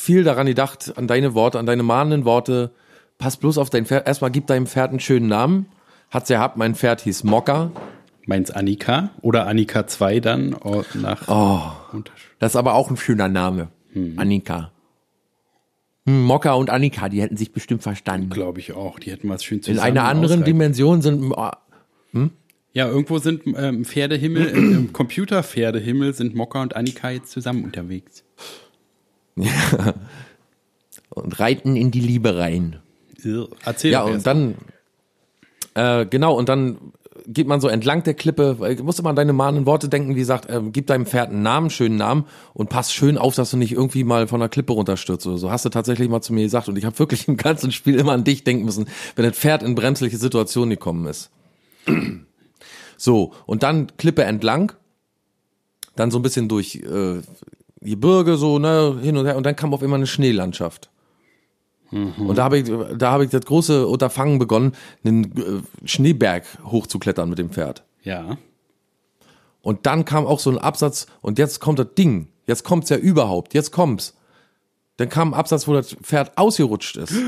viel 0.00 0.24
daran 0.24 0.46
gedacht, 0.46 0.94
an 0.96 1.06
deine 1.06 1.34
Worte, 1.34 1.58
an 1.58 1.66
deine 1.66 1.82
mahnenden 1.82 2.24
Worte. 2.24 2.70
Pass 3.18 3.36
bloß 3.36 3.58
auf 3.58 3.70
dein 3.70 3.84
Pferd. 3.84 4.06
Erstmal 4.06 4.30
gib 4.30 4.46
deinem 4.46 4.66
Pferd 4.66 4.90
einen 4.90 5.00
schönen 5.00 5.28
Namen. 5.28 5.66
Hat's 6.10 6.28
ja 6.30 6.38
gehabt, 6.38 6.56
mein 6.56 6.74
Pferd 6.74 7.02
hieß 7.02 7.24
Mokka. 7.24 7.70
Meins 8.26 8.50
Annika 8.50 9.10
oder 9.22 9.46
Annika 9.46 9.86
2 9.86 10.20
dann 10.20 10.54
oh, 10.54 10.84
nach 10.94 11.28
Unterschied. 11.92 12.30
Das 12.38 12.52
ist 12.52 12.56
aber 12.56 12.74
auch 12.74 12.90
ein 12.90 12.96
schöner 12.96 13.28
Name. 13.28 13.68
Annika. 14.16 14.72
Hm, 16.06 16.22
Mokka 16.22 16.54
und 16.54 16.70
Annika, 16.70 17.08
die 17.08 17.20
hätten 17.20 17.36
sich 17.36 17.52
bestimmt 17.52 17.82
verstanden. 17.82 18.30
Glaube 18.30 18.60
ich 18.60 18.72
auch. 18.72 18.98
Die 18.98 19.10
hätten 19.10 19.28
was 19.28 19.44
schön 19.44 19.58
In 19.58 19.64
zusammen 19.64 19.80
einer 19.86 20.04
anderen 20.04 20.40
ausreiben. 20.40 20.44
Dimension 20.44 21.02
sind 21.02 21.32
ah, 21.36 21.58
Ja, 22.72 22.88
irgendwo 22.88 23.18
sind 23.18 23.46
ähm, 23.46 23.54
im 23.56 23.84
Pferdehimmel, 23.84 24.46
im, 24.46 24.74
im 24.74 24.92
Computer-Pferdehimmel 24.92 26.14
sind 26.14 26.34
Mokka 26.34 26.62
und 26.62 26.76
Annika 26.76 27.10
jetzt 27.10 27.32
zusammen 27.32 27.64
unterwegs. 27.64 28.24
und 31.10 31.40
reiten 31.40 31.76
in 31.76 31.90
die 31.90 32.00
Liebe 32.00 32.38
rein. 32.38 32.80
Erzähl 33.64 33.92
Ja, 33.92 34.02
und 34.02 34.12
erst. 34.14 34.26
dann, 34.26 34.54
äh, 35.74 36.06
genau, 36.06 36.34
und 36.34 36.48
dann 36.48 36.92
geht 37.26 37.46
man 37.46 37.60
so 37.60 37.68
entlang 37.68 38.02
der 38.02 38.14
Klippe, 38.14 38.58
weil 38.58 38.76
du 38.76 38.84
musst 38.84 38.98
immer 38.98 39.10
an 39.10 39.16
deine 39.16 39.32
mahnenden 39.32 39.66
Worte 39.66 39.88
denken, 39.88 40.14
wie 40.14 40.20
gesagt, 40.20 40.48
äh, 40.48 40.60
gib 40.72 40.86
deinem 40.86 41.06
Pferd 41.06 41.30
einen 41.30 41.42
Namen, 41.42 41.70
schönen 41.70 41.96
Namen 41.96 42.24
und 42.54 42.70
pass 42.70 42.92
schön 42.92 43.18
auf, 43.18 43.34
dass 43.34 43.50
du 43.50 43.56
nicht 43.56 43.72
irgendwie 43.72 44.04
mal 44.04 44.26
von 44.26 44.40
der 44.40 44.48
Klippe 44.48 44.72
runterstürzt 44.72 45.26
oder 45.26 45.38
so. 45.38 45.50
Hast 45.50 45.64
du 45.64 45.68
tatsächlich 45.68 46.08
mal 46.08 46.22
zu 46.22 46.32
mir 46.32 46.44
gesagt 46.44 46.68
und 46.68 46.76
ich 46.76 46.84
habe 46.84 46.98
wirklich 46.98 47.28
im 47.28 47.36
ganzen 47.36 47.72
Spiel 47.72 47.96
immer 47.96 48.12
an 48.12 48.24
dich 48.24 48.44
denken 48.44 48.64
müssen, 48.64 48.86
wenn 49.16 49.24
das 49.24 49.36
Pferd 49.36 49.62
in 49.62 49.74
bremsliche 49.74 50.16
Situationen 50.16 50.70
gekommen 50.70 51.06
ist. 51.06 51.30
So, 52.96 53.32
und 53.46 53.62
dann 53.62 53.96
Klippe 53.96 54.24
entlang, 54.24 54.72
dann 55.96 56.10
so 56.10 56.18
ein 56.18 56.22
bisschen 56.22 56.48
durch 56.48 56.76
äh, 56.76 57.20
Gebirge 57.80 58.36
so, 58.36 58.58
ne, 58.58 58.98
hin 59.00 59.16
und 59.16 59.26
her 59.26 59.36
und 59.36 59.44
dann 59.44 59.56
kam 59.56 59.72
auf 59.72 59.82
immer 59.82 59.96
eine 59.96 60.06
Schneelandschaft. 60.06 60.90
Und 62.28 62.38
da 62.38 62.44
habe 62.44 62.58
ich, 62.58 62.70
da 62.96 63.10
habe 63.10 63.24
ich 63.24 63.30
das 63.30 63.44
große 63.44 63.86
Unterfangen 63.86 64.38
begonnen, 64.38 64.72
einen 65.04 65.24
äh, 65.36 65.88
Schneeberg 65.88 66.44
hochzuklettern 66.64 67.28
mit 67.28 67.38
dem 67.38 67.50
Pferd. 67.50 67.82
Ja. 68.04 68.38
Und 69.60 69.86
dann 69.86 70.04
kam 70.04 70.26
auch 70.26 70.38
so 70.38 70.50
ein 70.50 70.58
Absatz 70.58 71.06
und 71.20 71.38
jetzt 71.38 71.60
kommt 71.60 71.78
das 71.78 71.94
Ding. 71.98 72.28
Jetzt 72.46 72.64
kommt's 72.64 72.90
ja 72.90 72.96
überhaupt. 72.96 73.54
Jetzt 73.54 73.72
kommt's. 73.72 74.14
Dann 74.96 75.08
kam 75.08 75.34
ein 75.34 75.34
Absatz, 75.34 75.66
wo 75.66 75.72
das 75.72 75.94
Pferd 75.94 76.36
ausgerutscht 76.36 76.96
ist. 76.96 77.14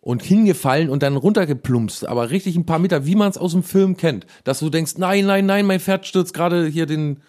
Und 0.00 0.22
hingefallen 0.22 0.90
und 0.90 1.02
dann 1.02 1.16
runtergeplumpst, 1.16 2.06
aber 2.06 2.28
richtig 2.28 2.56
ein 2.56 2.66
paar 2.66 2.78
Meter, 2.78 3.06
wie 3.06 3.14
man 3.14 3.30
es 3.30 3.38
aus 3.38 3.52
dem 3.52 3.62
Film 3.62 3.96
kennt. 3.96 4.26
Dass 4.44 4.58
du 4.58 4.68
denkst, 4.68 4.98
nein, 4.98 5.24
nein, 5.24 5.46
nein, 5.46 5.64
mein 5.64 5.80
Pferd 5.80 6.06
stürzt 6.06 6.34
gerade 6.34 6.66
hier 6.66 6.84
den, 6.84 7.22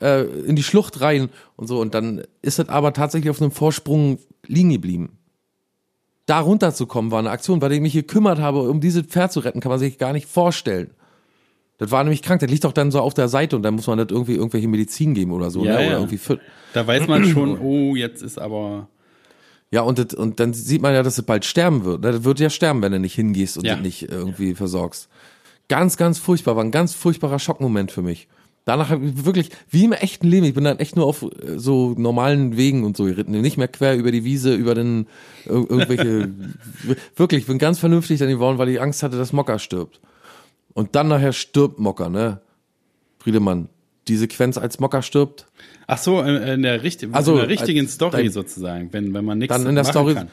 äh, 0.00 0.22
in 0.24 0.56
die 0.56 0.62
Schlucht 0.62 1.00
rein 1.00 1.28
und 1.56 1.66
so. 1.66 1.80
Und 1.80 1.94
dann 1.94 2.22
ist 2.42 2.58
das 2.58 2.68
aber 2.68 2.92
tatsächlich 2.92 3.30
auf 3.30 3.40
einem 3.40 3.50
Vorsprung 3.52 4.18
liegen 4.46 4.70
geblieben. 4.70 5.18
Da 6.26 6.40
runterzukommen 6.40 7.10
war 7.10 7.18
eine 7.18 7.30
Aktion, 7.30 7.58
bei 7.58 7.68
der 7.68 7.76
ich 7.76 7.82
mich 7.82 7.92
gekümmert 7.94 8.38
habe, 8.38 8.62
um 8.68 8.80
dieses 8.80 9.02
Pferd 9.06 9.32
zu 9.32 9.40
retten, 9.40 9.60
kann 9.60 9.70
man 9.70 9.78
sich 9.78 9.98
gar 9.98 10.12
nicht 10.12 10.26
vorstellen. 10.28 10.90
Das 11.78 11.90
war 11.90 12.04
nämlich 12.04 12.22
krank, 12.22 12.40
das 12.40 12.48
liegt 12.50 12.62
doch 12.64 12.72
dann 12.72 12.92
so 12.92 13.00
auf 13.00 13.12
der 13.14 13.28
Seite 13.28 13.56
und 13.56 13.62
dann 13.62 13.74
muss 13.74 13.88
man 13.88 13.98
das 13.98 14.06
irgendwie 14.10 14.34
irgendwelche 14.36 14.68
Medizin 14.68 15.14
geben 15.14 15.32
oder 15.32 15.50
so, 15.50 15.64
Ja, 15.64 15.72
ne? 15.72 15.78
Oder 15.78 15.84
ja. 15.86 15.92
irgendwie 15.94 16.18
für, 16.18 16.38
Da 16.74 16.86
weiß 16.86 17.08
man 17.08 17.24
schon, 17.24 17.58
oh, 17.60 17.96
jetzt 17.96 18.22
ist 18.22 18.38
aber. 18.38 18.88
ja, 19.72 19.80
und, 19.80 19.98
das, 19.98 20.14
und 20.14 20.38
dann 20.38 20.54
sieht 20.54 20.80
man 20.80 20.94
ja, 20.94 21.02
dass 21.02 21.18
es 21.18 21.24
bald 21.24 21.44
sterben 21.44 21.84
wird. 21.84 22.04
Das 22.04 22.22
wird 22.22 22.38
ja 22.38 22.50
sterben, 22.50 22.82
wenn 22.82 22.92
du 22.92 23.00
nicht 23.00 23.14
hingehst 23.16 23.58
und 23.58 23.64
Ja. 23.64 23.74
nicht 23.76 24.02
irgendwie 24.08 24.54
versorgst. 24.54 25.08
Ganz, 25.68 25.96
ganz 25.96 26.20
furchtbar, 26.20 26.54
war 26.54 26.62
ein 26.62 26.70
ganz 26.70 26.94
furchtbarer 26.94 27.40
Schockmoment 27.40 27.90
für 27.90 28.02
mich. 28.02 28.28
Danach 28.64 28.90
habe 28.90 29.04
ich 29.04 29.24
wirklich, 29.24 29.48
wie 29.70 29.84
im 29.84 29.92
echten 29.92 30.28
Leben, 30.28 30.46
ich 30.46 30.54
bin 30.54 30.62
dann 30.62 30.78
echt 30.78 30.94
nur 30.94 31.06
auf 31.06 31.22
äh, 31.22 31.58
so 31.58 31.94
normalen 31.98 32.56
Wegen 32.56 32.84
und 32.84 32.96
so 32.96 33.04
geritten, 33.04 33.32
nicht 33.40 33.56
mehr 33.56 33.66
quer 33.68 33.96
über 33.96 34.12
die 34.12 34.22
Wiese, 34.24 34.54
über 34.54 34.74
den 34.76 35.06
ir 35.46 35.52
irgendwelche, 35.52 36.30
wirklich, 37.16 37.40
ich 37.42 37.46
bin 37.48 37.58
ganz 37.58 37.78
vernünftig 37.80 38.20
dann 38.20 38.28
geworden, 38.28 38.58
weil 38.58 38.68
ich 38.68 38.80
Angst 38.80 39.02
hatte, 39.02 39.16
dass 39.18 39.32
Mocker 39.32 39.58
stirbt. 39.58 40.00
Und 40.74 40.94
dann 40.94 41.08
nachher 41.08 41.32
stirbt 41.32 41.78
Mocker, 41.80 42.08
ne? 42.08 42.40
Friedemann, 43.18 43.68
die 44.08 44.16
Sequenz, 44.16 44.56
als 44.58 44.78
Mocker 44.78 45.02
stirbt, 45.02 45.46
Ach 45.88 45.98
so, 45.98 46.20
in, 46.22 46.62
der, 46.62 46.82
richt 46.84 47.04
Also, 47.12 47.32
in 47.32 47.38
der 47.38 47.48
richtigen 47.48 47.80
als 47.86 47.94
Story 47.94 48.22
dein- 48.24 48.30
sozusagen, 48.30 48.92
wenn, 48.92 49.12
wenn 49.12 49.24
man 49.24 49.38
nichts 49.38 49.54
dann 49.54 49.66
in 49.66 49.74
der 49.74 49.82
machen 49.84 49.92
Story, 49.92 50.14
kann. 50.14 50.28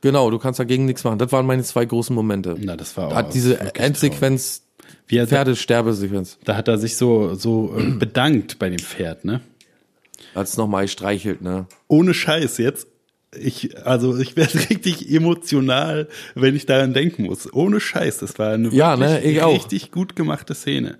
genau, 0.00 0.30
du 0.30 0.38
kannst 0.38 0.58
dagegen 0.58 0.86
nichts 0.86 1.04
machen. 1.04 1.18
Das 1.18 1.30
waren 1.32 1.46
meine 1.46 1.62
zwei 1.62 1.84
großen 1.84 2.14
Momente. 2.16 2.56
Na, 2.58 2.76
das 2.76 2.96
war 2.96 3.08
auch 3.08 3.14
Hat 3.14 3.34
diese 3.34 3.60
Endsequenz, 3.76 4.62
Wie 5.06 5.16
er, 5.16 5.26
Pferdesterbesequenz, 5.26 6.38
da 6.44 6.56
hat 6.56 6.68
er 6.68 6.78
sich 6.78 6.96
so, 6.96 7.34
so 7.34 7.74
äh, 7.78 7.82
bedankt 7.98 8.58
bei 8.58 8.68
dem 8.70 8.78
Pferd, 8.78 9.24
ne? 9.24 9.40
als 10.34 10.56
nochmal 10.56 10.84
gestreichelt, 10.84 11.42
ne? 11.42 11.66
Ohne 11.88 12.14
Scheiß 12.14 12.58
jetzt. 12.58 12.86
Ich, 13.36 13.76
also 13.86 14.16
ich 14.16 14.36
werde 14.36 14.58
richtig 14.70 15.10
emotional, 15.10 16.08
wenn 16.34 16.56
ich 16.56 16.66
daran 16.66 16.94
denken 16.94 17.24
muss. 17.24 17.52
Ohne 17.52 17.80
Scheiß. 17.80 18.18
Das 18.18 18.38
war 18.38 18.52
eine 18.52 18.68
Ja, 18.70 18.96
ne, 18.96 19.20
ich 19.22 19.42
auch. 19.42 19.54
richtig 19.54 19.90
gut 19.90 20.16
gemachte 20.16 20.54
Szene. 20.54 20.98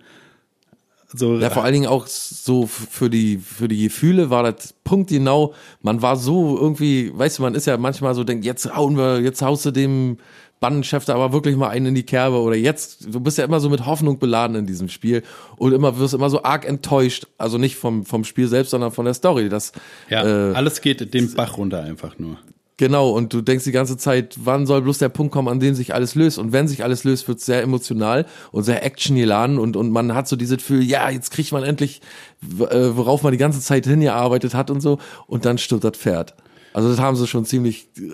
So, 1.14 1.39
Ja, 1.39 1.49
vor 1.49 1.64
allen 1.64 1.72
Dingen 1.72 1.87
auch 1.87 2.07
so 2.07 2.66
für 2.66 3.09
die, 3.09 3.39
für 3.39 3.66
die 3.68 3.85
Gefühle 3.85 4.29
war 4.29 4.43
das 4.43 4.74
punktgenau. 4.85 5.55
Man 5.81 6.03
war 6.03 6.16
so 6.16 6.59
irgendwie, 6.59 7.11
weißt 7.16 7.39
du, 7.39 7.43
man 7.43 7.55
ist 7.55 7.66
ja 7.66 7.79
manchmal 7.79 8.14
so, 8.14 8.24
denkt, 8.24 8.45
jetzt 8.45 8.74
hauen 8.74 8.97
wir, 8.99 9.20
jetzt 9.20 9.41
haust 9.41 9.64
du 9.64 9.70
dem 9.70 10.18
Bandenchef 10.61 11.05
da 11.05 11.15
aber 11.15 11.33
wirklich 11.33 11.57
mal 11.57 11.69
einen 11.69 11.87
in 11.87 11.95
die 11.95 12.03
Kerbe 12.03 12.41
oder 12.41 12.57
jetzt, 12.57 13.15
du 13.15 13.21
bist 13.21 13.39
ja 13.39 13.45
immer 13.45 13.61
so 13.61 13.71
mit 13.71 13.87
Hoffnung 13.87 14.19
beladen 14.19 14.57
in 14.57 14.67
diesem 14.67 14.89
Spiel 14.89 15.23
und 15.57 15.73
immer 15.73 15.99
wirst 15.99 16.15
immer 16.15 16.31
so 16.31 16.43
arg 16.43 16.67
enttäuscht. 16.67 17.27
Also 17.39 17.59
nicht 17.59 17.77
vom, 17.77 18.05
vom 18.05 18.25
Spiel 18.25 18.49
selbst, 18.49 18.71
sondern 18.71 18.93
von 18.93 19.05
der 19.05 19.15
Story. 19.15 19.49
Das, 19.49 19.73
ja, 20.09 20.25
äh, 20.25 20.55
alles 20.55 20.81
geht 20.81 21.15
den 21.15 21.35
Bach 21.35 21.57
runter 21.57 21.83
einfach 21.83 22.19
nur. 22.19 22.39
Genau, 22.79 23.11
und 23.11 23.33
du 23.33 23.43
denkst 23.43 23.65
die 23.65 23.73
ganze 23.73 23.97
Zeit, 23.97 24.37
wann 24.45 24.65
soll 24.65 24.83
bloß 24.83 24.99
der 24.99 25.09
Punkt 25.09 25.33
kommen, 25.33 25.49
an 25.49 25.59
dem 25.59 25.75
sich 25.75 25.95
alles 25.95 26.15
löst? 26.15 26.39
Und 26.39 26.53
wenn 26.53 26.69
sich 26.69 26.85
alles 26.85 27.03
löst, 27.03 27.27
wird 27.27 27.41
es 27.41 27.47
sehr 27.47 27.61
emotional 27.61 28.25
und 28.53 28.63
sehr 28.63 28.87
actiongeladen 28.87 29.59
und, 29.59 29.77
und 29.77 29.91
man 29.91 30.15
hat 30.15 30.29
so 30.29 30.37
dieses 30.37 30.59
Gefühl, 30.59 30.85
ja, 30.85 31.11
jetzt 31.11 31.33
kriegt 31.33 31.51
man 31.51 31.65
endlich, 31.65 32.01
äh, 32.41 32.91
worauf 32.93 33.25
man 33.25 33.33
die 33.33 33.39
ganze 33.39 33.61
Zeit 33.61 33.85
hingearbeitet 33.85 34.55
hat 34.55 34.71
und 34.71 34.81
so, 34.81 35.01
und 35.27 35.45
dann 35.45 35.59
stirbt 35.59 35.83
das 35.83 35.97
Pferd. 35.97 36.37
Also 36.73 36.89
das 36.89 37.01
haben 37.01 37.17
sie 37.17 37.27
schon 37.27 37.45
ziemlich, 37.45 37.89
äh, 37.99 38.13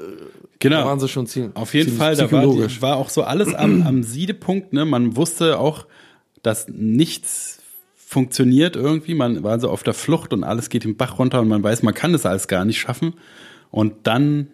Genau. 0.59 0.81
da 0.81 0.87
waren 0.87 1.01
sie 1.01 1.09
schon 1.09 1.27
ziemlich 1.27 1.55
Auf 1.57 1.75
jeden 1.75 1.87
ziemlich 1.91 1.99
Fall, 1.99 2.17
da 2.17 2.31
war, 2.33 2.43
die, 2.47 2.83
war 2.83 2.97
auch 2.97 3.09
so 3.11 3.23
alles 3.23 3.55
am, 3.55 3.83
am 3.87 4.03
Siedepunkt. 4.03 4.73
Ne? 4.73 4.85
Man 4.85 5.17
wusste 5.17 5.59
auch, 5.59 5.87
dass 6.43 6.67
nichts 6.69 7.61
funktioniert 7.97 8.77
irgendwie. 8.77 9.15
Man 9.15 9.43
war 9.43 9.59
so 9.61 9.69
auf 9.71 9.83
der 9.83 9.95
Flucht 9.95 10.33
und 10.33 10.45
alles 10.45 10.69
geht 10.69 10.85
den 10.85 10.97
Bach 10.97 11.19
runter 11.19 11.41
und 11.41 11.49
man 11.49 11.63
weiß, 11.63 11.83
man 11.83 11.95
kann 11.95 12.13
das 12.13 12.25
alles 12.27 12.49
gar 12.49 12.65
nicht 12.65 12.79
schaffen. 12.79 13.15
Und 13.71 13.95
dann 14.07 14.49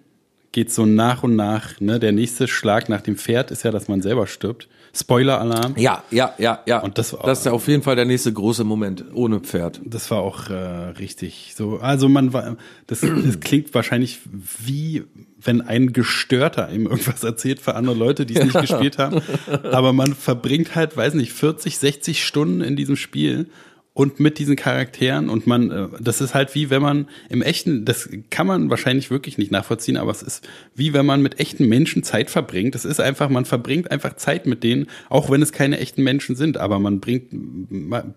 geht 0.52 0.72
so 0.72 0.86
nach 0.86 1.22
und 1.22 1.36
nach. 1.36 1.78
Ne? 1.80 2.00
Der 2.00 2.12
nächste 2.12 2.48
Schlag 2.48 2.88
nach 2.88 3.02
dem 3.02 3.16
Pferd 3.16 3.50
ist 3.50 3.62
ja, 3.62 3.70
dass 3.70 3.86
man 3.86 4.02
selber 4.02 4.26
stirbt. 4.26 4.68
Spoiler-Alarm. 4.92 5.74
Ja, 5.76 6.02
ja, 6.10 6.34
ja, 6.38 6.60
ja. 6.66 6.80
Und 6.80 6.98
das 6.98 7.12
war- 7.12 7.22
das 7.24 7.40
ist 7.40 7.44
ja 7.44 7.52
auf 7.52 7.68
jeden 7.68 7.82
Fall 7.84 7.94
der 7.94 8.06
nächste 8.06 8.32
große 8.32 8.64
Moment 8.64 9.04
ohne 9.14 9.38
Pferd. 9.40 9.80
Das 9.84 10.10
war 10.10 10.18
auch 10.18 10.50
äh, 10.50 10.54
richtig 10.54 11.52
so. 11.56 11.78
Also 11.78 12.08
man 12.08 12.32
war, 12.32 12.56
das, 12.88 13.00
das 13.00 13.38
klingt 13.40 13.72
wahrscheinlich 13.74 14.18
wie 14.58 15.04
wenn 15.42 15.60
ein 15.60 15.92
Gestörter 15.92 16.70
ihm 16.70 16.86
irgendwas 16.86 17.22
erzählt 17.24 17.60
für 17.60 17.74
andere 17.74 17.96
Leute, 17.96 18.26
die 18.26 18.36
es 18.36 18.44
nicht 18.44 18.60
gespielt 18.60 18.98
haben. 18.98 19.20
Aber 19.64 19.92
man 19.92 20.14
verbringt 20.14 20.74
halt, 20.74 20.96
weiß 20.96 21.14
nicht, 21.14 21.32
40, 21.32 21.78
60 21.78 22.24
Stunden 22.24 22.60
in 22.60 22.76
diesem 22.76 22.96
Spiel 22.96 23.46
und 24.00 24.18
mit 24.18 24.38
diesen 24.38 24.56
Charakteren 24.56 25.28
und 25.28 25.46
man, 25.46 25.70
äh, 25.70 25.88
das 26.00 26.22
ist 26.22 26.32
halt 26.32 26.54
wie 26.54 26.70
wenn 26.70 26.80
man 26.80 27.06
im 27.28 27.42
echten, 27.42 27.84
das 27.84 28.08
kann 28.30 28.46
man 28.46 28.70
wahrscheinlich 28.70 29.10
wirklich 29.10 29.36
nicht 29.36 29.50
nachvollziehen, 29.50 29.98
aber 29.98 30.10
es 30.10 30.22
ist 30.22 30.48
wie 30.74 30.94
wenn 30.94 31.04
man 31.04 31.20
mit 31.20 31.38
echten 31.38 31.68
Menschen 31.68 32.02
Zeit 32.02 32.30
verbringt. 32.30 32.74
Das 32.74 32.86
ist 32.86 32.98
einfach, 32.98 33.28
man 33.28 33.44
verbringt 33.44 33.90
einfach 33.90 34.16
Zeit 34.16 34.46
mit 34.46 34.64
denen, 34.64 34.86
auch 35.10 35.28
wenn 35.28 35.42
es 35.42 35.52
keine 35.52 35.78
echten 35.80 36.02
Menschen 36.02 36.34
sind, 36.34 36.56
aber 36.56 36.78
man 36.78 37.00
bringt, 37.00 37.26
man 37.70 38.14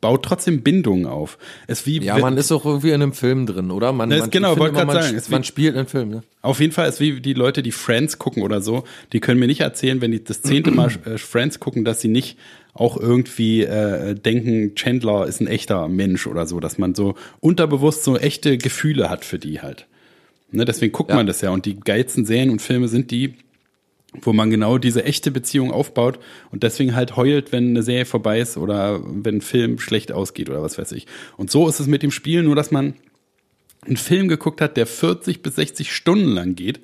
baut 0.00 0.24
trotzdem 0.24 0.62
Bindungen 0.62 1.06
auf. 1.06 1.36
Es 1.66 1.84
wie, 1.84 1.98
Ja, 2.00 2.16
man 2.18 2.36
ist 2.36 2.52
auch 2.52 2.64
irgendwie 2.64 2.90
in 2.90 3.02
einem 3.02 3.12
Film 3.12 3.46
drin, 3.46 3.72
oder? 3.72 3.92
Man, 3.92 4.10
man, 4.10 4.30
genau, 4.30 4.56
wollte 4.56 4.86
man, 4.86 5.02
sagen, 5.02 5.16
ist 5.16 5.30
wie- 5.30 5.32
man 5.32 5.42
spielt 5.42 5.76
einen 5.76 5.88
Film, 5.88 6.10
ne? 6.10 6.22
Auf 6.40 6.60
jeden 6.60 6.72
Fall 6.72 6.88
ist 6.88 7.00
wie 7.00 7.20
die 7.20 7.32
Leute, 7.34 7.64
die 7.64 7.72
Friends 7.72 8.20
gucken 8.20 8.44
oder 8.44 8.60
so, 8.60 8.84
die 9.12 9.18
können 9.18 9.40
mir 9.40 9.48
nicht 9.48 9.60
erzählen, 9.62 10.00
wenn 10.00 10.12
die 10.12 10.22
das 10.22 10.40
zehnte 10.42 10.70
Mal 10.70 10.88
äh, 11.04 11.18
Friends 11.18 11.58
gucken, 11.58 11.84
dass 11.84 12.00
sie 12.00 12.06
nicht 12.08 12.38
auch 12.78 12.96
irgendwie 12.96 13.62
äh, 13.64 14.14
denken, 14.14 14.74
Chandler 14.74 15.26
ist 15.26 15.40
ein 15.40 15.46
echter 15.46 15.88
Mensch 15.88 16.26
oder 16.26 16.46
so, 16.46 16.60
dass 16.60 16.78
man 16.78 16.94
so 16.94 17.14
unterbewusst 17.40 18.04
so 18.04 18.16
echte 18.16 18.56
Gefühle 18.58 19.10
hat 19.10 19.24
für 19.24 19.38
die 19.38 19.60
halt. 19.60 19.86
Ne, 20.50 20.64
deswegen 20.64 20.92
guckt 20.92 21.10
Ja. 21.10 21.16
man 21.16 21.26
das 21.26 21.40
ja. 21.40 21.50
Und 21.50 21.66
die 21.66 21.78
geilsten 21.78 22.24
Serien 22.24 22.50
und 22.50 22.62
Filme 22.62 22.88
sind 22.88 23.10
die, 23.10 23.34
wo 24.22 24.32
man 24.32 24.48
genau 24.50 24.78
diese 24.78 25.04
echte 25.04 25.30
Beziehung 25.30 25.70
aufbaut 25.70 26.18
und 26.50 26.62
deswegen 26.62 26.94
halt 26.94 27.16
heult, 27.16 27.52
wenn 27.52 27.70
eine 27.70 27.82
Serie 27.82 28.06
vorbei 28.06 28.40
ist 28.40 28.56
oder 28.56 29.00
wenn 29.04 29.36
ein 29.36 29.40
Film 29.42 29.78
schlecht 29.78 30.12
ausgeht 30.12 30.48
oder 30.48 30.62
was 30.62 30.78
weiß 30.78 30.92
ich. 30.92 31.06
Und 31.36 31.50
so 31.50 31.68
ist 31.68 31.80
es 31.80 31.86
mit 31.86 32.02
dem 32.02 32.10
Spiel, 32.10 32.42
nur 32.42 32.56
dass 32.56 32.70
man 32.70 32.94
einen 33.86 33.96
Film 33.98 34.28
geguckt 34.28 34.60
hat, 34.60 34.76
der 34.76 34.86
40 34.86 35.42
bis 35.42 35.56
60 35.56 35.92
Stunden 35.92 36.28
lang 36.28 36.54
geht 36.54 36.80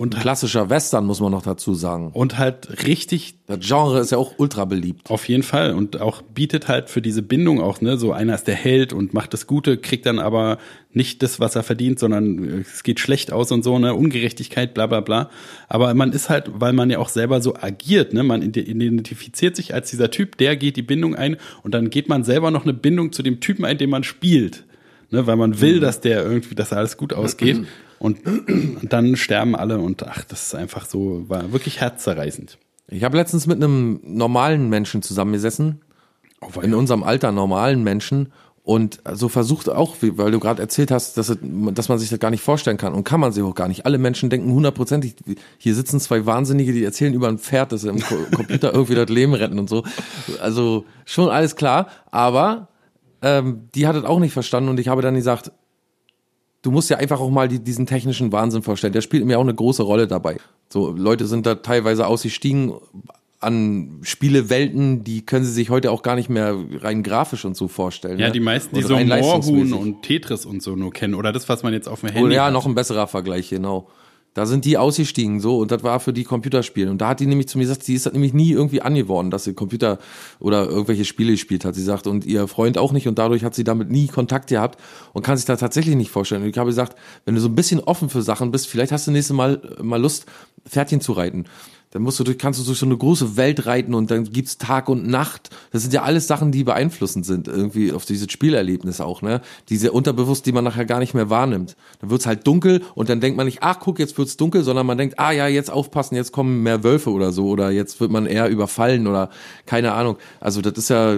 und, 0.00 0.16
Klassischer 0.18 0.70
Western, 0.70 1.04
muss 1.04 1.20
man 1.20 1.30
noch 1.30 1.42
dazu 1.42 1.74
sagen. 1.74 2.10
und 2.14 2.38
halt 2.38 2.86
richtig 2.86 3.34
Das 3.46 3.58
Genre 3.60 4.00
ist 4.00 4.10
ja 4.12 4.18
auch 4.18 4.34
ultra 4.38 4.64
beliebt. 4.64 5.10
auf 5.10 5.28
jeden 5.28 5.42
Fall 5.42 5.74
und 5.74 6.00
auch 6.00 6.22
bietet 6.22 6.68
halt 6.68 6.88
für 6.88 7.02
diese 7.02 7.22
Bindung 7.22 7.60
auch, 7.60 7.80
ne, 7.80 7.96
so 7.98 8.12
einer 8.12 8.34
ist 8.34 8.46
der 8.46 8.54
Held 8.54 8.92
und 8.92 9.12
macht 9.14 9.34
das 9.34 9.46
Gute, 9.46 9.76
kriegt 9.76 10.06
dann 10.06 10.18
aber 10.18 10.58
nicht 10.92 11.22
das, 11.22 11.38
was 11.38 11.54
er 11.54 11.62
verdient, 11.62 11.98
sondern 11.98 12.42
äh, 12.42 12.60
es 12.62 12.82
geht 12.82 12.98
schlecht 12.98 13.30
aus 13.32 13.52
und 13.52 13.62
so, 13.62 13.78
ne, 13.78 13.94
Ungerechtigkeit, 13.94 14.72
bla 14.74 14.86
bla 14.86 15.00
bla. 15.00 15.30
Aber 15.68 15.92
man 15.94 16.12
ist 16.12 16.30
halt, 16.30 16.50
weil 16.54 16.72
man 16.72 16.88
ja 16.90 16.98
auch 16.98 17.08
selber 17.10 17.40
so 17.42 17.54
agiert, 17.56 18.12
ne, 18.14 18.22
man 18.22 18.42
ide- 18.42 18.60
identifiziert 18.62 19.54
sich 19.54 19.74
als 19.74 19.90
dieser 19.90 20.10
Typ, 20.10 20.36
der 20.38 20.56
geht 20.56 20.76
die 20.76 20.82
Bindung 20.82 21.14
ein 21.14 21.36
und 21.62 21.74
dann 21.74 21.90
geht 21.90 22.08
man 22.08 22.24
selber 22.24 22.50
noch 22.50 22.64
eine 22.64 22.72
Bindung 22.74 23.12
zu 23.12 23.22
dem 23.22 23.40
Typen 23.40 23.64
ein, 23.64 23.78
den 23.78 23.90
man 23.90 24.02
spielt. 24.04 24.64
Ne, 25.10 25.26
weil 25.26 25.36
man 25.36 25.60
will, 25.60 25.80
dass 25.80 26.00
der 26.00 26.24
irgendwie, 26.24 26.54
dass 26.54 26.72
alles 26.72 26.96
gut 26.96 27.12
ausgeht. 27.12 27.60
Und, 28.00 28.26
und 28.26 28.88
dann 28.92 29.14
sterben 29.14 29.54
alle 29.54 29.78
und 29.78 30.02
ach, 30.02 30.24
das 30.24 30.46
ist 30.46 30.54
einfach 30.56 30.86
so, 30.86 31.28
war 31.28 31.52
wirklich 31.52 31.80
herzzerreißend. 31.80 32.58
Ich 32.88 33.04
habe 33.04 33.16
letztens 33.16 33.46
mit 33.46 33.62
einem 33.62 34.00
normalen 34.02 34.68
Menschen 34.68 35.02
zusammengesessen, 35.02 35.82
Oh, 36.40 36.60
in 36.60 36.74
unserem 36.74 37.02
Alter 37.02 37.32
normalen 37.32 37.82
Menschen 37.82 38.32
und 38.62 39.00
so 39.12 39.28
versucht 39.28 39.68
auch, 39.68 39.96
weil 40.00 40.30
du 40.30 40.40
gerade 40.40 40.62
erzählt 40.62 40.90
hast, 40.90 41.18
dass, 41.18 41.28
es, 41.28 41.38
dass 41.74 41.90
man 41.90 41.98
sich 41.98 42.08
das 42.08 42.18
gar 42.18 42.30
nicht 42.30 42.42
vorstellen 42.42 42.78
kann 42.78 42.94
und 42.94 43.04
kann 43.04 43.20
man 43.20 43.32
sich 43.32 43.42
auch 43.42 43.54
gar 43.54 43.68
nicht. 43.68 43.84
Alle 43.84 43.98
Menschen 43.98 44.30
denken 44.30 44.50
hundertprozentig, 44.52 45.16
hier 45.58 45.74
sitzen 45.74 46.00
zwei 46.00 46.24
Wahnsinnige, 46.24 46.72
die 46.72 46.82
erzählen 46.82 47.12
über 47.12 47.28
ein 47.28 47.38
Pferd, 47.38 47.72
das 47.72 47.82
sie 47.82 47.88
im 47.88 48.00
Computer 48.00 48.72
irgendwie 48.72 48.94
das 48.94 49.10
Leben 49.10 49.34
retten 49.34 49.58
und 49.58 49.68
so. 49.68 49.84
Also 50.40 50.86
schon 51.04 51.28
alles 51.28 51.56
klar, 51.56 51.88
aber 52.10 52.68
ähm, 53.20 53.68
die 53.74 53.86
hat 53.86 53.96
es 53.96 54.04
auch 54.04 54.18
nicht 54.18 54.32
verstanden 54.32 54.70
und 54.70 54.80
ich 54.80 54.88
habe 54.88 55.02
dann 55.02 55.14
gesagt, 55.14 55.52
du 56.62 56.70
musst 56.70 56.90
ja 56.90 56.98
einfach 56.98 57.20
auch 57.20 57.30
mal 57.30 57.48
die, 57.48 57.58
diesen 57.58 57.86
technischen 57.86 58.32
Wahnsinn 58.32 58.62
vorstellen. 58.62 58.92
Der 58.92 59.00
spielt 59.00 59.24
mir 59.24 59.38
auch 59.38 59.42
eine 59.42 59.54
große 59.54 59.82
Rolle 59.82 60.06
dabei. 60.06 60.36
So, 60.68 60.90
Leute 60.90 61.26
sind 61.26 61.46
da 61.46 61.56
teilweise 61.56 62.06
ausgestiegen 62.06 62.74
an 63.40 64.00
Spielewelten, 64.02 65.02
die 65.02 65.24
können 65.24 65.46
sie 65.46 65.52
sich 65.52 65.70
heute 65.70 65.90
auch 65.90 66.02
gar 66.02 66.14
nicht 66.14 66.28
mehr 66.28 66.54
rein 66.82 67.02
grafisch 67.02 67.46
und 67.46 67.56
so 67.56 67.68
vorstellen. 67.68 68.18
Ja, 68.18 68.26
ne? 68.26 68.32
die 68.32 68.40
meisten, 68.40 68.74
die 68.76 68.82
Und 68.82 68.88
so 68.88 68.94
rein 68.94 69.08
Moorhuhn 69.08 69.72
und 69.72 70.02
Tetris 70.02 70.44
und 70.44 70.62
so 70.62 70.76
nur 70.76 70.92
kennen. 70.92 71.14
Oder 71.14 71.32
das, 71.32 71.48
was 71.48 71.62
man 71.62 71.72
jetzt 71.72 71.88
auf 71.88 72.00
dem 72.00 72.10
Oh, 72.10 72.12
Handy 72.12 72.34
ja, 72.34 72.46
hat. 72.46 72.52
noch 72.52 72.66
ein 72.66 72.74
besserer 72.74 73.06
Vergleich, 73.06 73.48
genau. 73.48 73.88
Da 74.40 74.46
sind 74.46 74.64
die 74.64 74.78
ausgestiegen, 74.78 75.38
so, 75.38 75.58
und 75.58 75.70
das 75.70 75.82
war 75.82 76.00
für 76.00 76.14
die 76.14 76.24
Computerspiele. 76.24 76.90
Und 76.90 77.02
da 77.02 77.08
hat 77.08 77.20
die 77.20 77.26
nämlich 77.26 77.46
zu 77.48 77.58
mir 77.58 77.64
gesagt, 77.64 77.82
sie 77.82 77.92
ist 77.92 78.10
nämlich 78.10 78.32
nie 78.32 78.52
irgendwie 78.52 78.80
angeworden, 78.80 79.30
dass 79.30 79.44
sie 79.44 79.52
Computer 79.52 79.98
oder 80.38 80.66
irgendwelche 80.66 81.04
Spiele 81.04 81.32
gespielt 81.32 81.66
hat. 81.66 81.74
Sie 81.74 81.82
sagt, 81.82 82.06
und 82.06 82.24
ihr 82.24 82.48
Freund 82.48 82.78
auch 82.78 82.92
nicht, 82.92 83.06
und 83.06 83.18
dadurch 83.18 83.44
hat 83.44 83.54
sie 83.54 83.64
damit 83.64 83.90
nie 83.90 84.06
Kontakt 84.06 84.48
gehabt 84.48 84.80
und 85.12 85.22
kann 85.22 85.36
sich 85.36 85.44
da 85.44 85.56
tatsächlich 85.56 85.94
nicht 85.94 86.10
vorstellen. 86.10 86.42
Und 86.42 86.48
ich 86.48 86.56
habe 86.56 86.70
gesagt, 86.70 86.96
wenn 87.26 87.34
du 87.34 87.40
so 87.42 87.48
ein 87.48 87.54
bisschen 87.54 87.80
offen 87.80 88.08
für 88.08 88.22
Sachen 88.22 88.50
bist, 88.50 88.66
vielleicht 88.66 88.92
hast 88.92 89.06
du 89.06 89.10
nächstes 89.10 89.36
Mal 89.36 89.60
mal 89.82 90.00
Lust, 90.00 90.24
Pferdchen 90.66 91.02
zu 91.02 91.12
reiten. 91.12 91.44
Dann 91.92 92.02
musst 92.02 92.20
du 92.20 92.24
durch, 92.24 92.38
kannst 92.38 92.60
du 92.60 92.64
durch 92.64 92.78
so 92.78 92.86
eine 92.86 92.96
große 92.96 93.36
Welt 93.36 93.66
reiten 93.66 93.94
und 93.94 94.12
dann 94.12 94.24
gibt's 94.24 94.58
Tag 94.58 94.88
und 94.88 95.08
Nacht. 95.08 95.50
Das 95.72 95.82
sind 95.82 95.92
ja 95.92 96.02
alles 96.02 96.28
Sachen, 96.28 96.52
die 96.52 96.62
beeinflussend 96.62 97.26
sind, 97.26 97.48
irgendwie 97.48 97.92
auf 97.92 98.04
dieses 98.04 98.30
Spielerlebnis 98.30 99.00
auch, 99.00 99.22
ne? 99.22 99.40
Diese 99.68 99.90
unterbewusst, 99.90 100.46
die 100.46 100.52
man 100.52 100.62
nachher 100.62 100.84
gar 100.84 101.00
nicht 101.00 101.14
mehr 101.14 101.30
wahrnimmt. 101.30 101.76
Dann 102.00 102.10
wird's 102.10 102.26
halt 102.26 102.46
dunkel 102.46 102.82
und 102.94 103.08
dann 103.08 103.20
denkt 103.20 103.36
man 103.36 103.46
nicht, 103.46 103.58
ach 103.62 103.80
guck, 103.80 103.98
jetzt 103.98 104.16
wird's 104.18 104.36
dunkel, 104.36 104.62
sondern 104.62 104.86
man 104.86 104.98
denkt, 104.98 105.18
ah 105.18 105.32
ja, 105.32 105.48
jetzt 105.48 105.70
aufpassen, 105.70 106.14
jetzt 106.14 106.30
kommen 106.30 106.62
mehr 106.62 106.84
Wölfe 106.84 107.10
oder 107.10 107.32
so 107.32 107.48
oder 107.48 107.72
jetzt 107.72 108.00
wird 108.00 108.12
man 108.12 108.26
eher 108.26 108.48
überfallen 108.48 109.08
oder 109.08 109.30
keine 109.66 109.92
Ahnung. 109.92 110.16
Also 110.38 110.60
das 110.60 110.74
ist 110.74 110.90
ja, 110.90 111.16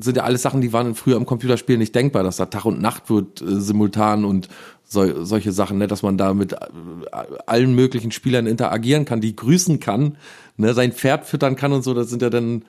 sind 0.00 0.16
ja 0.16 0.22
alles 0.22 0.42
Sachen, 0.42 0.60
die 0.60 0.72
waren 0.72 0.94
früher 0.94 1.16
im 1.16 1.26
Computerspiel 1.26 1.78
nicht 1.78 1.96
denkbar, 1.96 2.22
dass 2.22 2.36
da 2.36 2.46
Tag 2.46 2.64
und 2.64 2.80
Nacht 2.80 3.10
wird 3.10 3.42
äh, 3.42 3.60
simultan 3.60 4.24
und 4.24 4.48
so, 4.92 5.24
solche 5.24 5.52
Sachen, 5.52 5.78
ne, 5.78 5.86
dass 5.86 6.02
man 6.02 6.18
da 6.18 6.34
mit 6.34 6.52
äh, 6.52 6.56
allen 7.46 7.74
möglichen 7.74 8.10
Spielern 8.10 8.46
interagieren 8.46 9.04
kann, 9.04 9.20
die 9.20 9.34
grüßen 9.34 9.80
kann, 9.80 10.16
ne, 10.56 10.74
sein 10.74 10.92
Pferd 10.92 11.26
füttern 11.26 11.56
kann 11.56 11.72
und 11.72 11.82
so, 11.82 11.94
das 11.94 12.10
sind 12.10 12.22
ja 12.22 12.30
dann, 12.30 12.64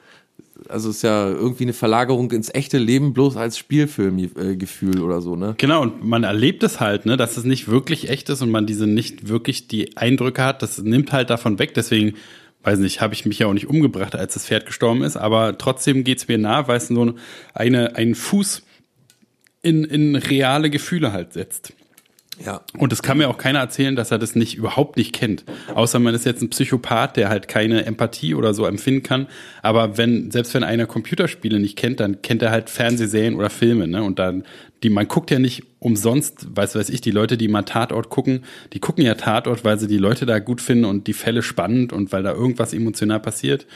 also 0.69 0.89
ist 0.89 1.03
ja 1.03 1.27
irgendwie 1.27 1.63
eine 1.63 1.73
Verlagerung 1.73 2.31
ins 2.31 2.53
echte 2.53 2.77
Leben 2.77 3.13
bloß 3.13 3.35
als 3.35 3.57
Spielfilmgefühl 3.57 5.01
oder 5.01 5.21
so, 5.21 5.35
ne? 5.35 5.55
Genau, 5.57 5.81
und 5.81 6.03
man 6.05 6.23
erlebt 6.23 6.63
es 6.63 6.79
halt, 6.79 7.05
ne, 7.05 7.17
dass 7.17 7.37
es 7.37 7.43
nicht 7.43 7.67
wirklich 7.67 8.09
echt 8.09 8.29
ist 8.29 8.41
und 8.41 8.51
man 8.51 8.65
diese 8.65 8.87
nicht 8.87 9.27
wirklich 9.27 9.67
die 9.67 9.97
Eindrücke 9.97 10.43
hat. 10.43 10.61
Das 10.61 10.77
nimmt 10.81 11.11
halt 11.11 11.29
davon 11.29 11.59
weg. 11.59 11.73
Deswegen, 11.73 12.13
weiß 12.63 12.79
nicht, 12.79 13.01
habe 13.01 13.13
ich 13.13 13.25
mich 13.25 13.39
ja 13.39 13.47
auch 13.47 13.53
nicht 13.53 13.67
umgebracht, 13.67 14.15
als 14.15 14.35
das 14.35 14.45
Pferd 14.45 14.65
gestorben 14.65 15.03
ist. 15.03 15.17
Aber 15.17 15.57
trotzdem 15.57 16.03
geht's 16.03 16.27
mir 16.27 16.37
nah, 16.37 16.67
weil 16.67 16.77
es 16.77 16.87
so 16.87 17.15
eine, 17.53 17.95
einen 17.95 18.15
Fuß 18.15 18.63
in, 19.61 19.83
in 19.83 20.15
reale 20.15 20.69
Gefühle 20.69 21.11
halt 21.11 21.33
setzt. 21.33 21.73
Ja. 22.43 22.61
Und 22.77 22.91
es 22.91 23.03
kann 23.03 23.17
mir 23.17 23.29
auch 23.29 23.37
keiner 23.37 23.59
erzählen, 23.59 23.95
dass 23.95 24.11
er 24.11 24.17
das 24.17 24.35
nicht 24.35 24.55
überhaupt 24.55 24.97
nicht 24.97 25.13
kennt. 25.13 25.43
Außer 25.73 25.99
man 25.99 26.15
ist 26.15 26.25
jetzt 26.25 26.41
ein 26.41 26.49
Psychopath, 26.49 27.15
der 27.15 27.29
halt 27.29 27.47
keine 27.47 27.85
Empathie 27.85 28.33
oder 28.33 28.53
so 28.53 28.65
empfinden 28.65 29.03
kann. 29.03 29.27
Aber 29.61 29.97
wenn, 29.97 30.31
selbst 30.31 30.53
wenn 30.53 30.63
einer 30.63 30.85
Computerspiele 30.85 31.59
nicht 31.59 31.77
kennt, 31.77 31.99
dann 31.99 32.21
kennt 32.21 32.41
er 32.41 32.51
halt 32.51 32.69
Fernsehserien 32.69 33.35
oder 33.35 33.49
Filme, 33.49 33.87
ne? 33.87 34.03
Und 34.03 34.19
dann, 34.19 34.43
die, 34.81 34.89
man 34.89 35.07
guckt 35.07 35.31
ja 35.31 35.39
nicht 35.39 35.63
umsonst, 35.79 36.47
weiß 36.55 36.75
weiß 36.75 36.89
ich, 36.89 37.01
die 37.01 37.11
Leute, 37.11 37.37
die 37.37 37.47
mal 37.47 37.63
Tatort 37.63 38.09
gucken, 38.09 38.43
die 38.73 38.79
gucken 38.79 39.05
ja 39.05 39.15
Tatort, 39.15 39.63
weil 39.63 39.79
sie 39.79 39.87
die 39.87 39.97
Leute 39.97 40.25
da 40.25 40.39
gut 40.39 40.59
finden 40.59 40.85
und 40.85 41.07
die 41.07 41.13
Fälle 41.13 41.43
spannend 41.43 41.93
und 41.93 42.11
weil 42.11 42.23
da 42.23 42.33
irgendwas 42.33 42.73
emotional 42.73 43.19
passiert. 43.19 43.67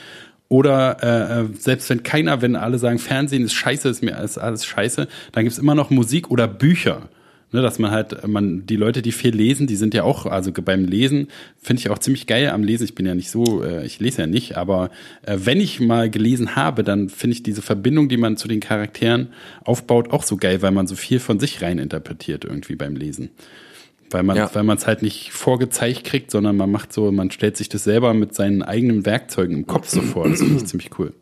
Oder 0.50 0.98
äh, 1.04 1.42
äh, 1.42 1.48
selbst 1.60 1.90
wenn 1.90 2.04
keiner, 2.04 2.42
wenn 2.42 2.56
alle 2.56 2.80
sagen, 2.80 3.00
Fernsehen 3.00 3.44
ist 3.44 3.54
scheiße, 3.54 3.90
ist 3.90 4.02
mir 4.02 4.18
alles, 4.18 4.38
alles 4.38 4.66
scheiße, 4.66 5.08
dann 5.34 5.44
gibt's 5.44 5.60
immer 5.60 5.76
noch 5.76 5.90
Musik 5.90 6.32
oder 6.32 6.48
Bücher. 6.48 7.10
Ne, 7.54 7.62
dass 7.62 7.80
man 7.80 7.92
halt, 7.92 8.28
man, 8.28 8.66
die 8.66 8.76
Leute, 8.76 9.02
die 9.02 9.14
viel 9.14 9.34
lesen, 9.34 9.68
die 9.68 9.78
sind 9.78 9.94
ja 9.94 10.04
auch, 10.04 10.26
also 10.26 10.52
beim 10.52 10.84
Lesen 10.84 11.30
finde 11.62 11.80
ich 11.80 11.90
auch 11.90 11.98
ziemlich 11.98 12.28
geil 12.28 12.50
am 12.50 12.62
Lesen. 12.62 12.84
Ich 12.84 12.94
bin 12.94 13.06
ja 13.06 13.16
nicht 13.16 13.30
so, 13.30 13.64
äh, 13.64 13.86
ich 13.86 14.02
lese 14.02 14.24
ja 14.24 14.28
nicht, 14.28 14.58
aber 14.58 14.90
äh, 15.22 15.38
wenn 15.46 15.62
ich 15.62 15.80
mal 15.80 16.10
gelesen 16.10 16.58
habe, 16.58 16.84
dann 16.84 17.08
finde 17.08 17.36
ich 17.36 17.44
diese 17.44 17.62
Verbindung, 17.62 18.10
die 18.10 18.18
man 18.18 18.36
zu 18.36 18.50
den 18.50 18.60
Charakteren 18.60 19.30
aufbaut, 19.64 20.12
auch 20.12 20.24
so 20.24 20.36
geil, 20.36 20.62
weil 20.62 20.72
man 20.72 20.88
so 20.88 20.98
viel 20.98 21.20
von 21.20 21.40
sich 21.40 21.62
rein 21.62 21.80
interpretiert 21.80 22.44
irgendwie 22.44 22.76
beim 22.76 22.98
Lesen. 22.98 23.30
Weil 24.12 24.24
man 24.24 24.36
Ja. 24.36 24.50
weil 24.54 24.64
man 24.64 24.76
es 24.76 24.86
halt 24.86 25.02
nicht 25.02 25.32
vorgezeigt 25.32 26.04
kriegt, 26.04 26.32
sondern 26.32 26.58
man 26.58 26.70
macht 26.70 26.92
so, 26.92 27.14
man 27.14 27.32
stellt 27.32 27.56
sich 27.56 27.70
das 27.70 27.86
selber 27.86 28.14
mit 28.14 28.36
seinen 28.36 28.62
eigenen 28.62 29.06
Werkzeugen 29.06 29.56
im 29.56 29.68
Kopf 29.68 29.88
so 29.88 30.02
vor. 30.02 30.28
Das 30.30 30.40
finde 30.40 30.58
ich 30.58 30.66
ziemlich 30.66 30.90
cool. 31.00 31.14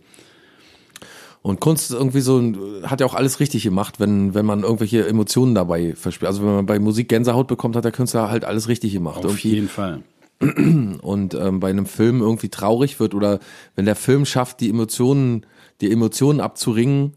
Und 1.46 1.60
Kunst 1.60 1.92
ist 1.92 1.96
irgendwie 1.96 2.22
so, 2.22 2.42
hat 2.86 3.02
ja 3.02 3.06
auch 3.06 3.14
alles 3.14 3.40
richtig 3.40 3.62
gemacht, 3.62 4.00
wenn, 4.00 4.34
wenn 4.34 4.48
man 4.48 4.64
irgendwelche 4.64 5.08
Emotionen 5.08 5.54
dabei 5.54 5.94
verspielt. 5.94 6.26
Also 6.28 6.42
wenn 6.42 6.56
man 6.56 6.66
bei 6.66 6.80
Musik 6.80 7.08
Gänsehaut 7.08 7.46
bekommt, 7.46 7.76
hat 7.76 7.86
der 7.86 7.92
Künstler 7.92 8.32
halt 8.32 8.46
alles 8.46 8.68
richtig 8.68 8.94
gemacht. 8.94 9.20
Auf 9.20 9.26
irgendwie. 9.26 9.50
jeden 9.50 9.70
Fall. 9.70 10.02
und 10.40 11.36
ähm, 11.36 11.60
bei 11.60 11.70
einem 11.70 11.86
Film 11.86 12.22
irgendwie 12.22 12.50
traurig 12.50 13.00
wird 13.00 13.14
oder 13.14 13.38
wenn 13.76 13.86
der 13.86 13.96
Film 13.96 14.26
schafft, 14.26 14.60
die 14.60 14.72
Emotionen, 14.72 15.46
die 15.82 15.92
Emotionen 15.92 16.40
abzuringen, 16.40 17.14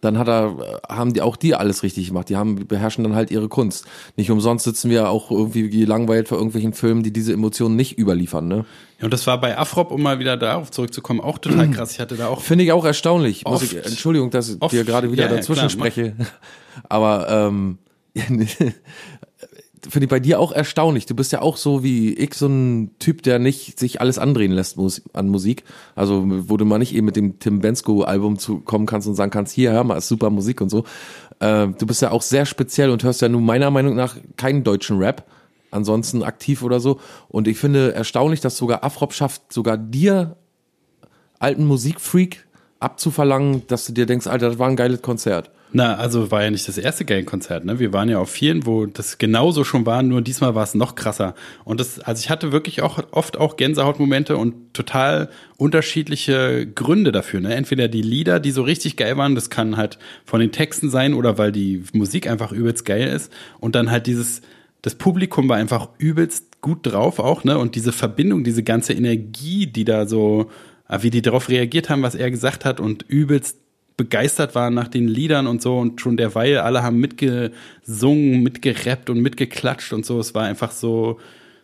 dann 0.00 0.18
hat 0.18 0.28
er, 0.28 0.56
äh, 0.88 0.94
haben 0.94 1.12
die 1.12 1.22
auch 1.22 1.36
die 1.36 1.54
alles 1.54 1.82
richtig 1.82 2.08
gemacht. 2.08 2.28
Die 2.28 2.36
haben 2.36 2.66
beherrschen 2.66 3.04
dann 3.04 3.14
halt 3.14 3.30
ihre 3.30 3.48
Kunst. 3.48 3.84
Nicht 4.16 4.30
umsonst 4.30 4.64
sitzen 4.64 4.90
wir 4.90 5.10
auch 5.10 5.30
irgendwie 5.30 5.68
gelangweilt 5.68 6.28
vor 6.28 6.38
irgendwelchen 6.38 6.72
Filmen, 6.72 7.02
die 7.02 7.12
diese 7.12 7.32
Emotionen 7.32 7.76
nicht 7.76 7.98
überliefern. 7.98 8.48
Ne? 8.48 8.64
Ja, 8.98 9.04
und 9.04 9.12
das 9.12 9.26
war 9.26 9.40
bei 9.40 9.56
Afrop, 9.58 9.90
um 9.90 10.02
mal 10.02 10.18
wieder 10.18 10.36
darauf 10.36 10.70
zurückzukommen, 10.70 11.20
auch 11.20 11.38
total 11.38 11.70
krass. 11.72 11.92
Ich 11.92 12.00
hatte 12.00 12.16
da 12.16 12.28
auch 12.28 12.40
Finde 12.40 12.64
ich 12.64 12.72
auch 12.72 12.84
erstaunlich. 12.84 13.46
Oft. 13.46 13.62
ich, 13.64 13.76
Entschuldigung, 13.76 14.30
dass 14.30 14.48
ich 14.48 14.60
Oft. 14.60 14.72
dir 14.72 14.84
gerade 14.84 15.12
wieder 15.12 15.24
Ja, 15.24 15.30
ja, 15.30 15.36
dazwischen 15.36 15.68
klar, 15.68 15.78
mach. 15.78 15.86
spreche. 15.92 16.16
Aber 16.88 17.28
ähm, 17.28 17.78
finde 19.88 20.04
ich 20.04 20.10
bei 20.10 20.20
dir 20.20 20.40
auch 20.40 20.52
erstaunlich. 20.52 21.06
Du 21.06 21.14
bist 21.14 21.32
ja 21.32 21.42
auch 21.42 21.56
so 21.56 21.82
wie 21.82 22.12
ich, 22.14 22.34
so 22.34 22.46
ein 22.46 22.90
Typ, 22.98 23.22
der 23.22 23.38
nicht 23.38 23.78
sich 23.78 24.00
alles 24.00 24.18
andrehen 24.18 24.52
lässt 24.52 24.78
an 25.12 25.28
Musik. 25.28 25.64
Also 25.94 26.24
wo 26.26 26.56
du 26.56 26.64
mal 26.64 26.78
nicht 26.78 26.94
eben 26.94 27.06
mit 27.06 27.16
dem 27.16 27.38
Tim 27.38 27.60
Bensko-Album 27.60 28.38
zu 28.38 28.60
kommen 28.60 28.86
kannst 28.86 29.08
und 29.08 29.14
sagen 29.14 29.30
kannst, 29.30 29.52
hier, 29.52 29.72
hör 29.72 29.84
mal, 29.84 29.96
ist 29.96 30.08
super 30.08 30.30
Musik 30.30 30.60
und 30.60 30.68
so. 30.68 30.84
Äh, 31.40 31.68
du 31.68 31.86
bist 31.86 32.02
ja 32.02 32.10
auch 32.10 32.22
sehr 32.22 32.46
speziell 32.46 32.90
und 32.90 33.02
hörst 33.02 33.22
ja 33.22 33.28
nun 33.28 33.44
meiner 33.44 33.70
Meinung 33.70 33.94
nach 33.94 34.16
keinen 34.36 34.64
deutschen 34.64 34.98
Rap. 34.98 35.26
Ansonsten 35.70 36.22
aktiv 36.22 36.62
oder 36.62 36.80
so. 36.80 37.00
Und 37.28 37.46
ich 37.46 37.58
finde 37.58 37.94
erstaunlich, 37.94 38.40
dass 38.40 38.56
sogar 38.56 38.82
Afrop 38.82 39.12
schafft, 39.12 39.52
sogar 39.52 39.76
dir 39.78 40.36
alten 41.38 41.64
Musikfreak 41.64 42.46
abzuverlangen, 42.80 43.66
dass 43.68 43.86
du 43.86 43.92
dir 43.92 44.06
denkst, 44.06 44.26
Alter, 44.26 44.48
das 44.48 44.58
war 44.58 44.68
ein 44.68 44.76
geiles 44.76 45.02
Konzert. 45.02 45.50
Na, 45.72 45.94
also 45.94 46.32
war 46.32 46.42
ja 46.42 46.50
nicht 46.50 46.66
das 46.66 46.78
erste 46.78 47.04
geile 47.04 47.22
Konzert, 47.22 47.64
ne? 47.64 47.78
Wir 47.78 47.92
waren 47.92 48.08
ja 48.08 48.18
auf 48.18 48.30
vielen, 48.30 48.66
wo 48.66 48.86
das 48.86 49.18
genauso 49.18 49.62
schon 49.62 49.86
war, 49.86 50.02
nur 50.02 50.20
diesmal 50.20 50.56
war 50.56 50.64
es 50.64 50.74
noch 50.74 50.96
krasser. 50.96 51.34
Und 51.64 51.78
das, 51.78 52.00
also 52.00 52.20
ich 52.20 52.28
hatte 52.28 52.50
wirklich 52.50 52.82
auch 52.82 52.98
oft 53.12 53.38
auch 53.38 53.56
Gänsehautmomente 53.56 54.36
und 54.36 54.74
total 54.74 55.30
unterschiedliche 55.58 56.66
Gründe 56.66 57.12
dafür, 57.12 57.40
ne? 57.40 57.54
Entweder 57.54 57.86
die 57.86 58.02
Lieder, 58.02 58.40
die 58.40 58.50
so 58.50 58.62
richtig 58.62 58.96
geil 58.96 59.16
waren, 59.16 59.36
das 59.36 59.48
kann 59.48 59.76
halt 59.76 59.98
von 60.24 60.40
den 60.40 60.50
Texten 60.50 60.90
sein 60.90 61.14
oder 61.14 61.38
weil 61.38 61.52
die 61.52 61.84
Musik 61.92 62.28
einfach 62.28 62.50
übelst 62.50 62.84
geil 62.84 63.06
ist. 63.06 63.32
Und 63.60 63.76
dann 63.76 63.92
halt 63.92 64.08
dieses, 64.08 64.42
das 64.82 64.96
Publikum 64.96 65.48
war 65.48 65.56
einfach 65.56 65.90
übelst 65.98 66.60
gut 66.60 66.80
drauf 66.82 67.20
auch, 67.20 67.44
ne? 67.44 67.58
Und 67.58 67.76
diese 67.76 67.92
Verbindung, 67.92 68.42
diese 68.42 68.64
ganze 68.64 68.92
Energie, 68.92 69.68
die 69.68 69.84
da 69.84 70.08
so, 70.08 70.50
wie 70.98 71.10
die 71.10 71.22
darauf 71.22 71.48
reagiert 71.48 71.90
haben, 71.90 72.02
was 72.02 72.16
er 72.16 72.32
gesagt 72.32 72.64
hat 72.64 72.80
und 72.80 73.04
übelst 73.08 73.56
begeistert 74.04 74.54
waren 74.54 74.72
nach 74.72 74.88
den 74.88 75.06
Liedern 75.08 75.46
und 75.46 75.60
so 75.60 75.76
und 75.78 76.00
schon 76.00 76.16
derweil 76.16 76.56
alle 76.58 76.82
haben 76.82 76.98
mitgesungen, 77.00 78.42
mitgerappt 78.42 79.10
und 79.10 79.20
mitgeklatscht 79.20 79.92
und 79.92 80.06
so. 80.06 80.18
Es 80.18 80.34
war 80.34 80.44
einfach 80.44 80.70
so, 80.72 81.18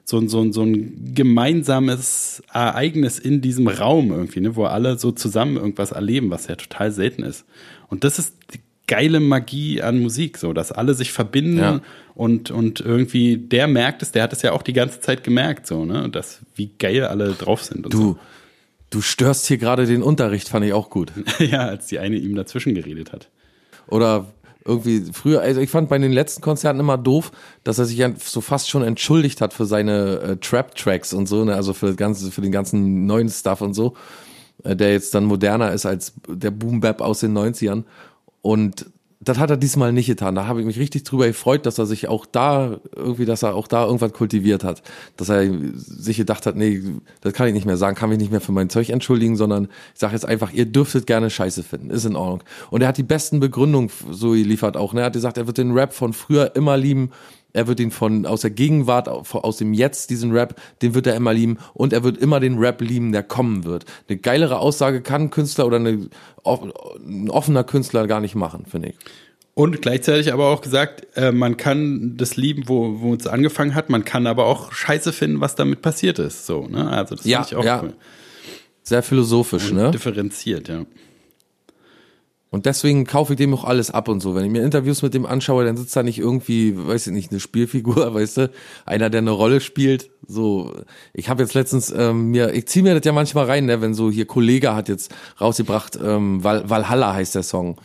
so, 0.05 0.18
ein- 0.18 0.28
so, 0.28 0.41
ein- 0.43 0.53
so 0.53 0.62
ein 0.62 1.14
gemeinsames 1.14 2.43
Ereignis 2.53 3.18
in 3.18 3.41
diesem 3.41 3.68
Raum 3.68 4.11
irgendwie, 4.11 4.41
ne, 4.41 4.55
wo 4.55 4.64
alle 4.64 4.99
so 4.99 5.12
zusammen 5.12 5.57
irgendwas 5.57 5.93
erleben, 5.93 6.30
was 6.30 6.47
ja 6.47 6.57
total 6.57 6.93
selten 6.93 7.22
ist. 7.22 7.47
Und 7.89 8.05
das 8.05 8.18
ist 8.18 8.34
die 8.55 8.61
geile 8.87 9.18
Magie 9.18 9.80
an 9.82 9.99
Musik, 10.01 10.37
so, 10.39 10.53
dass 10.53 10.70
alle 10.72 10.93
sich 10.95 11.11
verbinden 11.12 11.59
Ja. 11.59 11.80
und, 12.14 12.51
und 12.51 12.80
irgendwie 12.80 13.37
der 13.39 13.66
merkt 13.66 14.03
es, 14.03 14.12
der 14.12 14.22
hat 14.24 14.32
es 14.34 14.43
ja 14.43 14.53
auch 14.53 14.62
die 14.62 14.74
ganze 14.74 15.01
Zeit 15.01 15.24
gemerkt, 15.24 15.66
so, 15.66 15.84
ne, 15.87 16.09
dass, 16.11 16.41
wie 16.55 16.70
geil 16.78 17.05
alle 17.05 17.32
drauf 17.32 17.62
sind 17.64 17.87
und 17.87 17.93
so. 17.95 18.18
Du, 18.91 19.01
störst 19.01 19.47
hier 19.47 19.59
gerade 19.59 19.87
den 19.87 20.03
Unterricht, 20.03 20.49
fand 20.49 20.64
ich 20.64 20.72
auch 20.72 20.91
gut. 20.91 21.12
Ja, 21.39 21.66
als 21.66 21.87
die 21.87 21.99
eine 21.99 22.16
ihm 22.16 22.34
dazwischen 22.34 22.74
geredet 22.74 23.12
hat. 23.12 23.28
Oder 23.89 24.26
irgendwie 24.64 25.05
früher, 25.12 25.41
also 25.41 25.61
ich 25.61 25.70
fand 25.70 25.89
bei 25.89 25.99
den 25.99 26.12
letzten 26.12 26.43
Konzerten 26.43 26.80
immer 26.80 26.99
doof, 26.99 27.30
dass 27.62 27.78
er 27.78 27.84
sich 27.84 27.99
ja 27.99 28.11
so 28.16 28.41
fast 28.41 28.68
schon 28.68 28.82
entschuldigt 28.82 29.41
hat 29.41 29.55
für 29.55 29.64
seine 29.64 30.20
äh, 30.20 30.37
Trap-Tracks 30.37 31.12
und 31.12 31.26
so, 31.26 31.45
ne? 31.45 31.55
also 31.55 31.72
für 31.72 31.87
das 31.87 31.97
ganze, 31.97 32.30
für 32.32 32.41
den 32.41 32.53
ganzen 32.53 33.07
neuen 33.07 33.28
Stuff 33.28 33.61
und 33.61 33.74
so, 33.74 33.95
äh, 34.64 34.74
der 34.74 34.93
jetzt 34.93 35.14
dann 35.14 35.24
moderner 35.24 35.72
ist 35.72 35.87
als 35.87 36.14
der 36.28 36.51
Boom 36.51 36.80
Bap 36.80 37.01
aus 37.01 37.20
den 37.20 37.37
90ern. 37.37 37.84
Und 38.43 38.87
das 39.21 39.39
hat 39.39 39.51
er 39.51 39.57
diesmal 39.57 39.93
nicht 39.93 40.07
getan. 40.07 40.35
Da 40.35 40.47
habe 40.47 40.61
ich 40.61 40.67
mich 40.67 40.79
richtig 40.79 41.05
drüber 41.05 41.27
gefreut, 41.27 41.64
dass 41.64 41.79
er 41.79 41.87
sich 41.87 42.09
auch 42.09 42.27
da 42.27 42.79
irgendwie, 42.95 43.25
dass 43.25 43.43
er 43.43 43.55
auch 43.55 43.67
da 43.67 43.85
irgendwas 43.85 44.12
kultiviert 44.12 44.62
hat. 44.62 44.83
Dass 45.17 45.31
er 45.31 45.51
sich 45.73 46.19
gedacht 46.19 46.45
hat, 46.45 46.55
nee, 46.57 46.83
das 47.23 47.33
kann 47.33 47.49
ich 47.49 47.55
nicht 47.55 47.64
mehr 47.64 47.79
sagen, 47.79 47.97
kann 47.97 48.11
mich 48.11 48.19
nicht 48.19 48.31
mehr 48.31 48.43
für 48.43 48.53
mein 48.53 48.69
Zeug 48.69 48.91
entschuldigen, 48.91 49.37
sondern 49.37 49.69
ich 49.95 50.01
sage 50.01 50.12
jetzt 50.12 50.27
einfach, 50.27 50.53
ihr 50.53 50.67
dürftet 50.67 51.07
gerne 51.07 51.31
Scheiße 51.31 51.62
finden, 51.62 51.91
ist 51.91 52.05
in 52.05 52.14
Ordnung. 52.14 52.43
Und 52.71 52.83
er 52.83 52.89
hat 52.89 52.99
die 52.99 53.03
besten 53.03 53.41
Begründungen 53.41 53.91
so 54.11 54.33
geliefert 54.33 54.77
auch. 54.77 54.93
Ne? 54.93 55.01
Er 55.01 55.07
hat 55.07 55.14
gesagt, 55.14 55.39
er 55.39 55.47
wird 55.47 55.57
den 55.57 55.73
Rap 55.73 55.95
von 55.95 56.12
früher 56.12 56.55
immer 56.55 56.77
lieben. 56.77 57.11
Er 57.57 57.67
wird 57.67 57.81
ihn 57.81 57.91
von 57.91 58.27
aus 58.27 58.43
der 58.43 58.51
Gegenwart, 58.51 59.09
aus 59.09 59.57
dem 59.57 59.73
Jetzt, 59.73 60.11
diesen 60.11 60.31
Rap, 60.33 60.61
den 60.83 60.95
wird 60.95 61.07
er 61.07 61.17
immer 61.17 61.33
lieben 61.33 61.57
und 61.73 61.95
er 61.95 62.05
wird 62.05 62.19
immer 62.19 62.39
den 62.39 62.59
Rap 62.59 62.83
lieben, 62.83 63.13
der 63.13 63.23
kommen 63.23 63.65
wird. 63.65 63.87
Eine 64.09 64.19
geilere 64.19 64.59
Aussage 64.59 65.01
kann 65.01 65.23
ein 65.23 65.31
Künstler 65.31 65.67
oder 65.67 65.77
eine, 65.77 66.09
ein 66.45 67.31
offener 67.31 67.65
Künstler 67.65 68.07
gar 68.07 68.21
nicht 68.21 68.35
machen, 68.35 68.67
finde 68.67 68.91
ich. 68.91 68.97
Und 69.55 69.81
gleichzeitig 69.81 70.35
aber 70.35 70.49
auch 70.49 70.61
gesagt, 70.61 71.07
äh, 71.17 71.33
man 71.33 71.57
kann 71.57 72.19
das 72.19 72.37
lieben, 72.37 72.65
wo, 72.67 73.01
wo 73.01 73.15
es 73.15 73.27
angefangen 73.27 73.75
hat, 73.75 73.89
man 73.89 74.05
kann 74.05 74.27
aber 74.27 74.45
auch 74.45 74.71
Scheiße 74.71 75.15
finden, 75.15 75.41
was 75.41 75.55
damit 75.55 75.81
passiert 75.81 76.19
ist. 76.19 76.45
So, 76.45 76.67
ne? 76.69 76.91
Also 76.91 77.15
das 77.15 77.25
Ja, 77.25 77.43
finde 77.43 77.49
ich 77.49 77.57
auch 77.57 77.65
ja. 77.65 77.83
cool. 77.83 77.95
Sehr 78.83 79.03
philosophisch, 79.03 79.73
ne? 79.73 79.91
Differenziert, 79.93 80.69
ja. 80.69 80.85
Und 82.51 82.65
deswegen 82.65 83.05
kaufe 83.05 83.33
ich 83.33 83.37
dem 83.37 83.53
auch 83.55 83.65
alles 83.65 83.91
ab 83.91 84.09
und 84.09 84.21
so. 84.21 84.35
Wenn 84.35 84.45
ich 84.45 84.51
mir 84.51 84.63
Interviews 84.63 85.03
mit 85.03 85.15
dem 85.15 85.27
anschaue, 85.27 85.65
dann 85.65 85.77
sitzt 85.77 85.97
da 85.97 86.03
nicht 86.03 86.19
irgendwie, 86.19 86.75
weiß 86.77 87.09
ich 87.09 87.13
nicht, 87.13 87.31
eine 87.31 87.41
Spielfigur, 87.41 88.15
weißt 88.15 88.37
du, 88.37 88.51
einer, 88.85 89.11
der 89.11 89.21
eine 89.21 89.33
Rolle 89.33 89.61
spielt. 89.61 90.11
So, 90.29 90.73
ich 91.13 91.29
habe 91.29 91.43
jetzt 91.43 91.55
letztens 91.55 91.91
ähm, 91.91 92.31
mir, 92.31 92.55
ich 92.55 92.67
ziehe 92.67 92.83
mir 92.85 92.95
das 92.95 93.05
ja 93.05 93.13
manchmal 93.13 93.47
rein, 93.47 93.67
ne, 93.67 93.81
wenn 93.81 93.95
so 93.95 94.11
hier 94.11 94.27
Kollege 94.27 94.75
hat 94.75 94.89
jetzt 94.89 95.13
rausgebracht, 95.41 95.99
ähm, 96.03 96.43
Val 96.45 96.69
Valhalla 96.71 97.15
heißt 97.15 97.35
der 97.35 97.43
Song. 97.43 97.81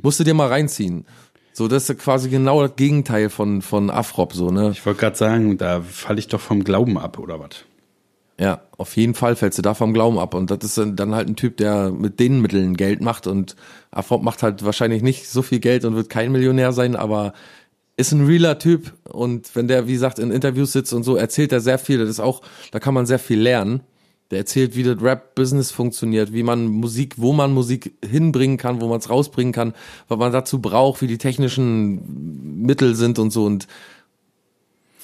Musst 0.00 0.18
du 0.20 0.24
dir 0.24 0.34
mal 0.34 0.48
reinziehen. 0.48 1.06
So, 1.52 1.68
das 1.68 1.90
ist 1.90 1.98
quasi 1.98 2.30
genau 2.30 2.62
das 2.62 2.76
Gegenteil 2.76 3.30
von 3.30 3.62
von 3.62 3.90
Afrop, 3.90 4.32
so 4.32 4.50
ne. 4.50 4.70
Ich 4.70 4.86
wollte 4.86 5.00
gerade 5.00 5.16
sagen, 5.16 5.58
da 5.58 5.82
falle 5.82 6.20
ich 6.20 6.28
doch 6.28 6.40
vom 6.40 6.64
Glauben 6.64 6.96
ab, 6.98 7.18
oder 7.18 7.40
was? 7.40 7.64
Ja, 8.40 8.62
auf 8.76 8.96
jeden 8.96 9.14
Fall 9.14 9.34
fällst 9.34 9.58
du 9.58 9.62
da 9.62 9.74
vom 9.74 9.92
Glauben 9.92 10.18
ab. 10.18 10.34
Und 10.34 10.50
das 10.50 10.58
ist 10.62 10.78
dann- 10.78 11.14
halt 11.14 11.28
ein 11.28 11.34
Typ, 11.36 11.56
der 11.56 11.90
mit 11.90 12.20
den 12.20 12.40
Mitteln 12.40 12.76
Geld 12.76 13.00
macht. 13.00 13.26
Und 13.26 13.56
Afrop 13.90 14.22
macht 14.22 14.42
halt 14.44 14.64
wahrscheinlich 14.64 15.02
nicht 15.02 15.28
so 15.28 15.42
viel 15.42 15.58
Geld 15.58 15.84
und 15.84 15.96
wird 15.96 16.08
kein 16.08 16.30
Millionär 16.30 16.72
sein, 16.72 16.94
aber 16.94 17.32
ist 17.96 18.12
ein 18.12 18.24
realer 18.26 18.60
Typ. 18.60 18.92
Und 19.08 19.56
wenn 19.56 19.66
der, 19.66 19.88
wie 19.88 19.94
gesagt, 19.94 20.20
in 20.20 20.30
Interviews 20.30 20.72
sitzt 20.72 20.92
und 20.92 21.02
so, 21.02 21.16
erzählt 21.16 21.52
er 21.52 21.60
sehr 21.60 21.78
viel. 21.78 21.98
Das 21.98 22.08
ist 22.08 22.20
auch, 22.20 22.42
da 22.70 22.78
kann 22.78 22.94
man 22.94 23.06
sehr 23.06 23.18
viel 23.18 23.40
lernen. 23.40 23.80
Der 24.30 24.38
erzählt, 24.38 24.76
wie 24.76 24.82
das 24.84 25.02
Rap-Business 25.02 25.70
funktioniert, 25.72 26.32
wie 26.32 26.42
man 26.44 26.66
Musik, 26.66 27.14
wo 27.16 27.32
man 27.32 27.52
Musik 27.52 27.94
hinbringen 28.08 28.58
kann, 28.58 28.80
wo 28.80 28.86
man 28.86 28.98
es 28.98 29.08
rausbringen 29.10 29.54
kann, 29.54 29.72
was 30.06 30.18
man 30.18 30.30
dazu 30.32 30.60
braucht, 30.60 31.00
wie 31.00 31.06
die 31.06 31.18
technischen 31.18 32.62
Mittel 32.64 32.94
sind 32.94 33.18
und 33.18 33.30
so. 33.32 33.46
Und 33.46 33.66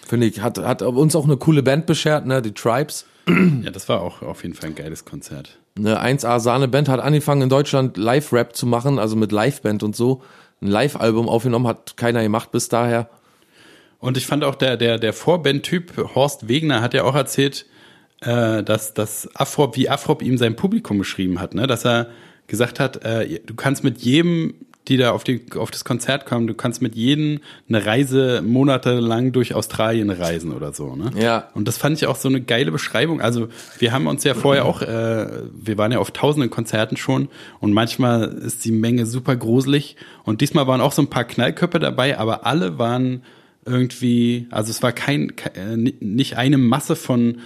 finde 0.07 0.27
ich, 0.27 0.41
hat, 0.41 0.59
hat 0.59 0.83
uns 0.83 1.17
auch 1.17 1.25
eine 1.25 1.37
coole 1.37 1.63
Band 1.63 1.87
beschert, 1.87 2.27
ne, 2.27 2.43
die 2.43 2.53
Tribes. 2.53 3.07
Ja, 3.27 3.71
das 3.71 3.89
war 3.89 4.03
auch 4.03 4.23
auf 4.23 4.43
jeden 4.43 4.55
Fall 4.55 4.71
ein 4.71 4.75
geiles 4.75 5.05
Konzert. 5.05 5.59
Eine 5.77 6.03
1A 6.03 6.41
Sahne 6.41 6.69
Band 6.69 6.89
hat 6.89 7.01
angefangen 7.01 7.43
in 7.43 7.49
Deutschland 7.49 7.97
Live-Rap 7.97 8.55
zu 8.55 8.67
machen, 8.67 8.99
also 8.99 9.17
mit 9.17 9.33
Liveband 9.33 9.83
und 9.83 9.97
so. 9.97 10.23
Ein 10.61 10.69
Live-Album 10.69 11.29
aufgenommen, 11.29 11.67
hat 11.67 11.97
keiner 11.97 12.23
gemacht 12.23 12.53
bis 12.53 12.69
daher. 12.69 13.09
Und 13.99 14.17
ich 14.19 14.27
fand 14.27 14.45
auch 14.45 14.55
der, 14.55 14.77
der, 14.77 14.99
der 14.99 15.15
Vorband-Typ, 15.15 16.15
Horst 16.15 16.49
Wegner, 16.49 16.83
hat 16.83 16.93
ja 16.93 17.05
auch 17.05 17.15
erzählt, 17.15 17.67
äh, 18.21 18.63
dass, 18.63 18.95
dass 18.95 19.29
Afrop, 19.35 19.77
wie 19.77 19.89
Afrop 19.89 20.23
ihm 20.23 20.39
sein 20.39 20.57
Publikum 20.57 20.99
beschrieben 20.99 21.41
hat, 21.41 21.55
ne? 21.55 21.67
dass 21.67 21.85
er 21.85 22.09
gesagt 22.47 22.81
hat, 22.81 23.05
äh, 23.05 23.41
du 23.45 23.55
kannst 23.55 23.83
mit 23.83 23.99
jedem, 23.99 24.55
die 24.89 24.99
da 24.99 25.13
auf, 25.13 25.25
die, 25.25 25.41
auf 25.57 25.71
das 25.71 25.85
Konzert 25.85 26.27
kommen, 26.27 26.47
du 26.47 26.53
kannst 26.55 26.83
mit 26.83 26.95
jedem 26.95 27.41
eine 27.69 27.87
Reise 27.87 28.43
monatelang 28.45 29.33
durch 29.33 29.55
Australien 29.55 30.11
reisen 30.11 30.53
oder 30.53 30.73
so. 30.75 30.95
Ne? 30.95 31.11
Ja. 31.19 31.49
Und 31.55 31.67
das 31.69 31.79
fand 31.79 31.97
ich 31.97 32.07
auch 32.07 32.17
so 32.17 32.29
eine 32.29 32.43
geile 32.43 32.71
Beschreibung. 32.71 33.21
Also 33.23 33.49
wir 33.79 33.93
haben 33.93 34.07
uns 34.07 34.25
ja 34.25 34.35
vorher 34.35 34.67
auch, 34.67 34.83
äh, 34.83 35.27
wir 35.55 35.79
waren 35.79 35.91
ja 35.93 35.99
auf 36.01 36.11
tausenden 36.11 36.51
Konzerten 36.51 36.97
schon 36.99 37.29
und 37.61 37.73
manchmal 37.73 38.25
ist 38.25 38.65
die 38.67 38.73
Menge 38.73 39.07
super 39.07 39.37
gruselig. 39.37 39.97
Und 40.25 40.43
diesmal 40.43 40.67
waren 40.67 40.83
auch 40.83 40.93
so 40.93 41.01
ein 41.01 41.09
paar 41.09 41.25
Knallköpfe 41.25 41.79
dabei, 41.79 42.19
aber 42.19 42.45
alle 42.45 42.79
waren 42.79 43.23
irgendwie, 43.65 44.47
also 44.51 44.71
es 44.71 44.83
war 44.83 44.93
kein, 44.93 45.35
ke- 45.37 45.55
äh, 45.55 45.77
ni- 45.79 45.95
nicht 46.01 46.37
eine 46.37 46.59
Masse 46.59 46.95
von 46.97 47.39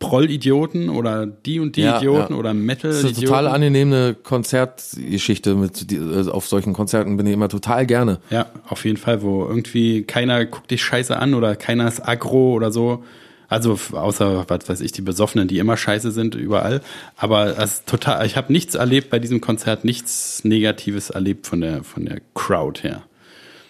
Proll-Idioten 0.00 0.88
oder 0.88 1.26
die 1.26 1.60
und 1.60 1.76
die 1.76 1.82
Ja, 1.82 1.98
Idioten 1.98 2.32
ja. 2.32 2.38
oder 2.38 2.52
Das 2.52 2.82
ist 2.82 3.04
eine 3.04 3.12
total 3.14 3.46
angenehme 3.46 4.14
Konzertgeschichte 4.14 5.54
mit 5.54 5.92
äh, 5.92 6.28
auf 6.28 6.48
solchen 6.48 6.72
Konzerten 6.72 7.16
bin 7.16 7.26
ich 7.26 7.34
immer 7.34 7.48
total 7.48 7.86
gerne. 7.86 8.18
Ja, 8.30 8.46
auf 8.66 8.84
jeden 8.84 8.96
Fall, 8.96 9.22
wo 9.22 9.44
irgendwie 9.46 10.02
keiner 10.02 10.46
guckt 10.46 10.70
dich 10.70 10.82
scheiße 10.82 11.16
an 11.16 11.34
oder 11.34 11.54
keiner 11.54 11.86
ist 11.86 12.00
aggro 12.00 12.54
oder 12.54 12.72
so. 12.72 13.04
Also 13.48 13.78
außer, 13.92 14.46
was 14.48 14.68
weiß 14.68 14.80
ich, 14.80 14.92
die 14.92 15.02
Besoffenen, 15.02 15.48
die 15.48 15.58
immer 15.58 15.76
scheiße 15.76 16.12
sind 16.12 16.34
überall. 16.34 16.80
Aber 17.16 17.58
es 17.58 17.74
ist 17.74 17.86
total, 17.86 18.24
ich 18.24 18.36
habe 18.36 18.52
nichts 18.52 18.76
erlebt 18.76 19.10
bei 19.10 19.18
diesem 19.18 19.40
Konzert, 19.40 19.84
nichts 19.84 20.44
Negatives 20.44 21.10
erlebt 21.10 21.46
von 21.46 21.60
der, 21.60 21.84
von 21.84 22.06
der 22.06 22.20
Crowd 22.34 22.82
her. 22.82 23.02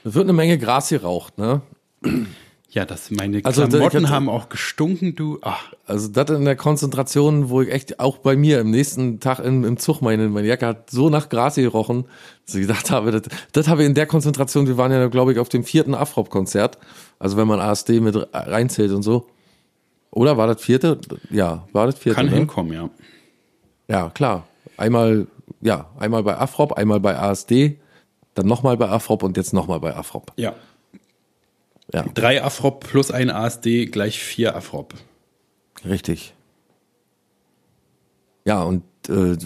Es 0.04 0.14
wird 0.14 0.26
eine 0.26 0.32
Menge 0.34 0.58
Gras 0.58 0.90
geraucht, 0.90 1.38
ne? 1.38 1.62
Ja, 2.72 2.84
das, 2.84 3.10
meine 3.10 3.40
Also, 3.42 3.66
Klamotten 3.66 4.08
hab- 4.08 4.14
haben 4.14 4.28
auch 4.28 4.48
gestunken, 4.48 5.16
du. 5.16 5.38
Ach, 5.42 5.72
Also 5.86 6.06
das 6.08 6.30
in 6.30 6.44
der 6.44 6.54
Konzentration, 6.54 7.48
wo 7.50 7.62
ich 7.62 7.72
echt 7.72 7.98
auch 7.98 8.18
bei 8.18 8.36
mir 8.36 8.60
im 8.60 8.70
nächsten 8.70 9.18
Tag 9.18 9.40
im, 9.40 9.64
im 9.64 9.76
Zug 9.76 10.02
meine, 10.02 10.28
meine 10.28 10.46
Jacke 10.46 10.66
hat 10.66 10.88
so 10.90 11.10
nach 11.10 11.28
Gras 11.28 11.56
gerochen, 11.56 12.04
dass 12.46 12.54
ich 12.54 12.62
gedacht 12.62 12.92
habe, 12.92 13.10
das, 13.10 13.22
das 13.52 13.66
habe 13.66 13.82
ich 13.82 13.88
in 13.88 13.94
der 13.94 14.06
Konzentration, 14.06 14.68
wir 14.68 14.76
waren 14.76 14.92
ja, 14.92 15.08
glaube 15.08 15.32
ich, 15.32 15.40
auf 15.40 15.48
dem 15.48 15.64
vierten 15.64 15.94
Afrop-Konzert, 15.94 16.78
also 17.18 17.36
wenn 17.36 17.48
man 17.48 17.58
ASD 17.58 17.98
mit 18.00 18.16
reinzählt 18.32 18.92
und 18.92 19.02
so. 19.02 19.26
Oder 20.12 20.36
war 20.36 20.46
das 20.46 20.62
vierte? 20.62 20.98
Ja, 21.30 21.66
war 21.72 21.86
das 21.86 21.98
vierte. 21.98 22.16
kann 22.16 22.26
ne? 22.26 22.32
hinkommen, 22.36 22.72
ja. 22.72 22.90
Ja, 23.88 24.10
klar. 24.10 24.46
Einmal, 24.76 25.26
ja, 25.60 25.90
einmal 25.98 26.22
bei 26.22 26.38
Afrop, 26.38 26.74
einmal 26.74 27.00
bei 27.00 27.18
ASD, 27.18 27.80
dann 28.34 28.46
nochmal 28.46 28.76
bei 28.76 28.88
Afrop 28.88 29.24
und 29.24 29.36
jetzt 29.36 29.52
nochmal 29.52 29.80
bei 29.80 29.94
Afrop. 29.94 30.32
Ja. 30.36 30.54
Ja, 31.92 32.04
Drei 32.14 32.42
Afrop 32.42 32.86
plus 32.88 33.10
ein 33.10 33.30
ASD 33.30 33.86
gleich 33.86 34.20
vier 34.20 34.54
Afrop. 34.56 34.94
richtig. 35.84 36.34
Ja, 38.46 38.62
und 38.62 38.82
äh, 39.08 39.36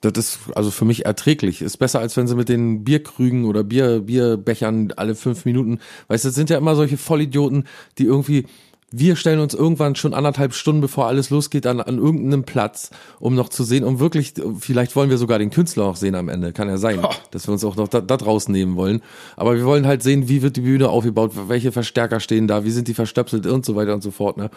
das 0.00 0.12
ist 0.16 0.38
also 0.54 0.70
für 0.70 0.84
mich 0.84 1.04
erträglich. 1.04 1.60
Ist 1.62 1.76
besser, 1.76 2.00
als 2.00 2.16
wenn 2.16 2.26
sie 2.26 2.34
mit 2.34 2.48
den 2.48 2.84
Bierkrügen 2.84 3.44
oder 3.44 3.64
Bier, 3.64 4.00
Bierbechern 4.00 4.92
alle 4.96 5.14
fünf 5.14 5.44
Minuten, 5.44 5.78
weißt 6.08 6.24
du, 6.24 6.28
das 6.28 6.34
sind 6.34 6.48
ja 6.48 6.56
immer 6.58 6.74
solche 6.74 6.96
Vollidioten, 6.96 7.64
die 7.98 8.04
irgendwie, 8.04 8.46
wir 8.92 9.14
stellen 9.14 9.38
uns 9.38 9.54
irgendwann 9.54 9.94
schon 9.94 10.14
anderthalb 10.14 10.52
Stunden, 10.52 10.80
bevor 10.80 11.06
alles 11.06 11.30
losgeht, 11.30 11.66
an, 11.66 11.80
an 11.80 11.98
irgendeinem 11.98 12.42
Platz, 12.42 12.90
um 13.20 13.36
noch 13.36 13.48
zu 13.48 13.62
sehen, 13.62 13.84
um 13.84 14.00
wirklich, 14.00 14.34
vielleicht 14.58 14.96
wollen 14.96 15.10
wir 15.10 15.18
sogar 15.18 15.38
den 15.38 15.50
Künstler 15.50 15.84
auch 15.84 15.96
sehen 15.96 16.16
am 16.16 16.28
Ende, 16.28 16.52
kann 16.52 16.68
ja 16.68 16.76
sein, 16.76 17.00
Oh. 17.02 17.08
dass 17.30 17.46
wir 17.46 17.52
uns 17.52 17.64
auch 17.64 17.76
noch 17.76 17.86
da, 17.86 18.00
da 18.00 18.16
draußen 18.16 18.52
nehmen 18.52 18.74
wollen. 18.74 19.00
Aber 19.36 19.56
wir 19.56 19.64
wollen 19.64 19.86
halt 19.86 20.02
sehen, 20.02 20.28
wie 20.28 20.42
wird 20.42 20.56
die 20.56 20.62
Bühne 20.62 20.88
aufgebaut, 20.88 21.32
welche 21.46 21.70
Verstärker 21.70 22.18
stehen 22.18 22.48
da, 22.48 22.64
wie 22.64 22.70
sind 22.72 22.88
die 22.88 22.94
verstöpselt 22.94 23.46
und 23.46 23.64
so 23.64 23.76
weiter 23.76 23.94
und 23.94 24.02
so 24.02 24.10
fort. 24.10 24.36
Ne? 24.36 24.50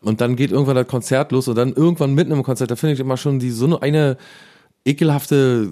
Und 0.00 0.20
dann 0.20 0.36
geht 0.36 0.52
irgendwann 0.52 0.76
das 0.76 0.86
Konzert 0.86 1.32
los 1.32 1.48
und 1.48 1.56
dann 1.56 1.72
irgendwann 1.72 2.14
mitten 2.14 2.30
im 2.30 2.44
Konzert, 2.44 2.70
da 2.70 2.76
finde 2.76 2.94
ich 2.94 3.00
immer 3.00 3.16
schon 3.16 3.40
die 3.40 3.50
so 3.50 3.80
eine 3.80 4.16
ekelhafte, 4.84 5.70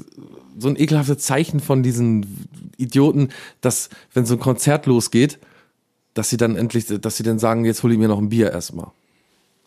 so 0.58 0.68
ein 0.68 0.76
ekelhaftes 0.76 1.18
Zeichen 1.18 1.60
von 1.60 1.82
diesen 1.82 2.48
Idioten, 2.76 3.28
dass 3.60 3.88
wenn 4.14 4.26
so 4.26 4.34
ein 4.34 4.40
Konzert 4.40 4.86
losgeht, 4.86 5.38
dass 6.14 6.30
sie 6.30 6.36
dann 6.36 6.56
endlich, 6.56 6.86
dass 6.86 7.16
sie 7.16 7.22
dann 7.22 7.38
sagen, 7.38 7.64
jetzt 7.64 7.82
hole 7.82 7.94
ich 7.94 7.98
mir 7.98 8.08
noch 8.08 8.18
ein 8.18 8.28
Bier 8.28 8.50
erstmal. 8.50 8.90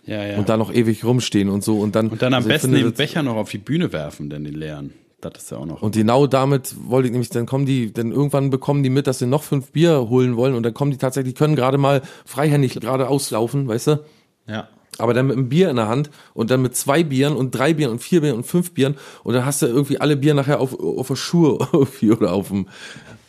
Ja, 0.06 0.26
ja. 0.26 0.38
Und 0.38 0.50
da 0.50 0.58
noch 0.58 0.74
ewig 0.74 1.04
rumstehen 1.06 1.50
und 1.50 1.64
so 1.64 1.80
und 1.80 1.96
dann. 1.96 2.10
Und 2.10 2.22
dann 2.22 2.34
am 2.34 2.40
also 2.40 2.50
besten 2.50 2.72
finde, 2.72 2.92
den 2.92 2.94
Becher 2.94 3.24
noch 3.24 3.36
auf 3.36 3.50
die 3.50 3.58
Bühne 3.58 3.94
werfen, 3.94 4.30
denn 4.30 4.44
den 4.44 4.56
leeren. 4.56 4.94
Das 5.22 5.44
ist 5.44 5.52
ja 5.52 5.58
auch 5.58 5.66
noch. 5.66 5.82
Und 5.82 5.96
genau 5.96 6.28
damit 6.28 6.76
wollte 6.86 7.08
ich 7.08 7.14
nämlich, 7.14 7.30
dann 7.30 7.46
kommen 7.46 7.66
die, 7.66 7.94
dann 7.94 8.12
irgendwann 8.12 8.50
bekommen 8.50 8.84
die 8.84 8.90
mit, 8.90 9.08
dass 9.08 9.20
sie 9.20 9.26
noch 9.26 9.44
fünf 9.44 9.72
Bier 9.72 10.10
holen 10.10 10.36
wollen 10.36 10.54
und 10.54 10.64
dann 10.64 10.74
kommen 10.74 10.92
die 10.92 10.98
tatsächlich, 10.98 11.36
können 11.36 11.56
gerade 11.56 11.78
mal 11.78 12.02
freihändig 12.26 12.74
gerade 12.74 13.08
auslaufen, 13.08 13.68
weißt 13.68 13.88
du? 13.88 14.04
ja. 14.48 14.68
Aber 15.00 15.16
dann 15.16 15.26
mit 15.26 15.38
einem 15.38 15.50
Bier 15.50 15.72
in 15.72 15.78
der 15.78 15.88
Hand 15.88 16.12
und 16.36 16.52
dann 16.52 16.62
mit 16.62 16.76
zwei 16.76 17.04
Bieren 17.04 17.36
und 17.36 17.50
drei 17.50 17.74
Bieren 17.74 17.94
und 17.94 18.00
vier 18.00 18.22
Bieren 18.22 18.38
und 18.38 18.44
fünf 18.44 18.76
Bieren 18.76 18.96
und 19.24 19.34
dann 19.34 19.44
hast 19.44 19.64
du 19.64 19.66
irgendwie 19.66 20.00
alle 20.00 20.16
Bier 20.16 20.36
nachher 20.36 20.60
auf, 20.60 20.80
auf 20.80 21.08
der 21.08 21.16
Schuhe 21.16 21.58
oder 22.04 22.32
auf 22.32 22.50
dem, 22.50 22.68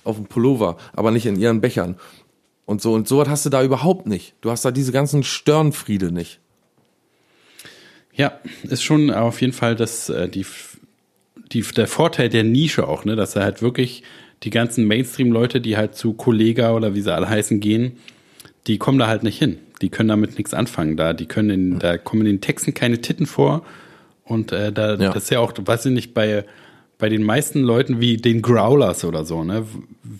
auf 0.02 0.16
dem 0.16 0.26
Pullover, 0.26 0.76
aber 0.92 1.10
nicht 1.10 1.24
in 1.24 1.36
ihren 1.36 1.62
Bechern. 1.62 1.96
Und 2.66 2.80
so, 2.80 2.92
und 2.94 3.06
sowas 3.08 3.28
hast 3.28 3.44
du 3.46 3.50
da 3.50 3.62
überhaupt 3.62 4.06
nicht. 4.06 4.34
Du 4.40 4.50
hast 4.50 4.64
da 4.64 4.70
diese 4.70 4.92
ganzen 4.92 5.22
Störenfriede 5.22 6.12
nicht. 6.12 6.40
Ja, 8.14 8.38
ist 8.62 8.82
schon 8.82 9.10
auf 9.10 9.40
jeden 9.40 9.52
Fall 9.52 9.74
das, 9.74 10.08
äh, 10.08 10.28
die, 10.28 10.46
die, 11.52 11.62
der 11.62 11.86
Vorteil 11.86 12.28
der 12.28 12.44
Nische 12.44 12.86
auch, 12.86 13.04
ne, 13.04 13.16
dass 13.16 13.34
er 13.36 13.42
halt 13.42 13.60
wirklich 13.60 14.02
die 14.44 14.50
ganzen 14.50 14.86
Mainstream-Leute, 14.86 15.60
die 15.60 15.76
halt 15.76 15.94
zu 15.96 16.12
Kollega 16.12 16.72
oder 16.72 16.94
wie 16.94 17.00
sie 17.00 17.12
alle 17.12 17.28
heißen 17.28 17.60
gehen, 17.60 17.98
die 18.66 18.78
kommen 18.78 18.98
da 18.98 19.08
halt 19.08 19.22
nicht 19.24 19.38
hin. 19.38 19.58
Die 19.82 19.88
können 19.90 20.08
damit 20.08 20.38
nichts 20.38 20.54
anfangen. 20.54 20.96
Da, 20.96 21.12
die 21.12 21.26
können 21.26 21.50
in, 21.50 21.78
da 21.80 21.98
kommen 21.98 22.22
in 22.22 22.26
den 22.36 22.40
Texten 22.40 22.72
keine 22.72 23.00
Titten 23.00 23.26
vor. 23.26 23.64
Und 24.24 24.52
äh, 24.52 24.72
da, 24.72 24.90
Ja. 24.94 25.12
das 25.12 25.24
ist 25.24 25.30
ja 25.30 25.40
auch, 25.40 25.52
weiß 25.58 25.86
ich 25.86 25.92
nicht, 25.92 26.14
bei, 26.14 26.44
bei 26.99 27.09
den 27.09 27.22
meisten 27.22 27.61
Leuten 27.62 28.01
wie 28.01 28.16
den 28.16 28.40
Growlers 28.42 29.05
oder 29.05 29.24
so, 29.24 29.42
ne? 29.45 29.66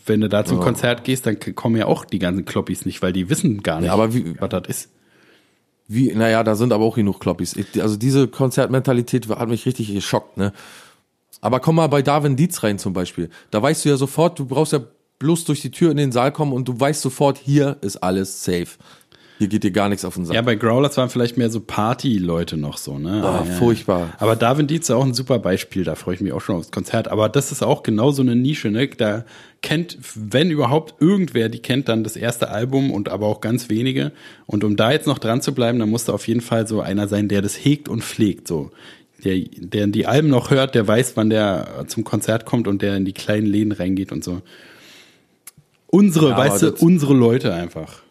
Wenn 0.07 0.20
du 0.20 0.29
da 0.29 0.45
zum 0.45 0.61
Konzert 0.61 1.05
gehst, 1.05 1.27
dann 1.27 1.39
kommen 1.55 1.77
ja 1.77 1.87
auch 1.87 2.05
die 2.05 2.18
ganzen 2.18 2.45
Kloppis 2.45 2.85
nicht, 2.85 3.01
weil 3.03 3.12
die 3.12 3.31
wissen 3.31 3.62
gar 3.62 3.81
nicht, 3.81 3.87
Ja, 3.89 3.93
aber 3.95 4.12
wie- 4.14 4.35
was 4.41 4.49
das 4.51 4.62
ist. 4.68 4.89
Wie, 5.87 6.12
naja, 6.14 6.43
da 6.43 6.55
sind 6.57 6.72
aber 6.72 6.85
auch 6.85 6.97
genug 6.97 7.20
Kloppis. 7.20 7.55
Also 7.79 7.97
diese 7.97 8.27
Konzertmentalität 8.29 9.29
hat 9.29 9.49
mich 9.49 9.66
richtig 9.66 9.93
geschockt, 9.93 10.37
ne? 10.37 10.53
Aber 11.41 11.61
komm 11.61 11.77
mal 11.77 11.89
bei 11.89 12.01
Darwin 12.01 12.37
Dietz 12.37 12.62
rein 12.62 12.79
zum 12.79 12.95
Beispiel. 12.95 13.29
Da 13.51 13.61
weißt 13.62 13.85
du 13.85 13.91
ja 13.91 13.97
sofort, 13.97 14.39
du 14.39 14.47
brauchst 14.47 14.72
ja 14.72 14.81
bloß 15.18 15.45
durch 15.45 15.61
die 15.61 15.70
Tür 15.70 15.91
in 15.91 15.99
den 15.99 16.11
Saal 16.11 16.33
kommen 16.33 16.53
und 16.53 16.66
du 16.66 16.79
weißt 16.81 17.03
sofort, 17.03 17.37
hier 17.39 17.77
ist 17.83 17.97
alles 17.99 18.43
safe. 18.45 18.66
Hier 19.39 19.49
geht 19.49 19.64
dir 19.64 19.72
gar 19.72 19.89
nichts 19.89 20.05
auf 20.05 20.14
den 20.14 20.26
Sack. 20.26 20.37
Ja, 20.37 20.43
bei 20.43 20.55
Growlers 20.55 20.97
waren 20.97 21.11
vielleicht 21.11 21.37
mehr 21.37 21.51
so 21.51 21.59
Party-Leute 21.61 22.57
noch 22.57 22.78
so, 22.78 22.99
ne? 22.99 23.20
Ah, 23.24 23.45
ja, 23.45 23.55
furchtbar. 23.55 24.12
Aber 24.18 24.37
Darwin 24.37 24.68
Dietz 24.68 24.89
ist 24.89 24.95
auch 24.95 25.05
ein 25.05 25.12
super 25.12 25.41
Beispiel, 25.41 25.82
da 25.82 25.97
freue 25.97 26.14
ich 26.14 26.20
mich 26.20 26.32
auch 26.32 26.41
schon 26.41 26.57
aufs 26.57 26.70
Konzert. 26.70 27.09
Aber 27.09 27.28
das 27.28 27.51
ist 27.51 27.62
auch 27.62 27.82
genau 27.82 28.12
so 28.12 28.22
eine 28.22 28.37
Nische, 28.37 28.70
ne? 28.70 28.87
Da 28.87 29.24
kennt, 29.61 29.99
wenn 30.14 30.51
überhaupt 30.53 30.95
irgendwer 31.01 31.49
die 31.49 31.59
kennt, 31.59 31.89
dann 31.89 32.05
das 32.05 32.14
erste 32.16 32.51
Album 32.51 32.93
und 32.93 33.09
aber 33.09 33.26
auch 33.26 33.41
ganz 33.41 33.68
wenige. 33.68 34.12
Und 34.47 34.62
um 34.62 34.76
da 34.76 34.93
jetzt 34.93 35.09
noch 35.09 35.18
dran 35.18 35.43
zu 35.43 35.53
bleiben, 35.53 35.80
dann 35.80 35.91
musste 35.91 36.14
auf 36.14 36.28
jeden 36.28 36.41
Fall 36.41 36.68
so 36.68 36.80
einer 36.80 37.09
sein, 37.09 37.26
der 37.28 37.43
das 37.43 37.57
hegt 37.57 37.89
und 37.89 38.05
pflegt, 38.05 38.47
so. 38.47 38.70
Der, 39.24 39.39
der 39.39 39.87
die 39.89 40.07
Alben 40.07 40.28
noch 40.28 40.51
hört, 40.51 40.74
der 40.74 40.87
weiß, 40.87 41.16
wann 41.16 41.30
der 41.30 41.87
zum 41.89 42.05
Konzert 42.05 42.45
kommt 42.45 42.68
und 42.68 42.82
der 42.82 42.97
in 42.97 43.05
die 43.05 43.14
kleinen 43.14 43.47
Läden 43.47 43.72
reingeht 43.72 44.12
und 44.12 44.22
so. 44.22 44.43
Unsere, 45.89 46.30
Ja, 46.30 46.37
weißt 46.37 46.62
du, 46.62 46.72
unsere 46.74 47.14
Leute 47.14 47.55
einfach. 47.55 48.04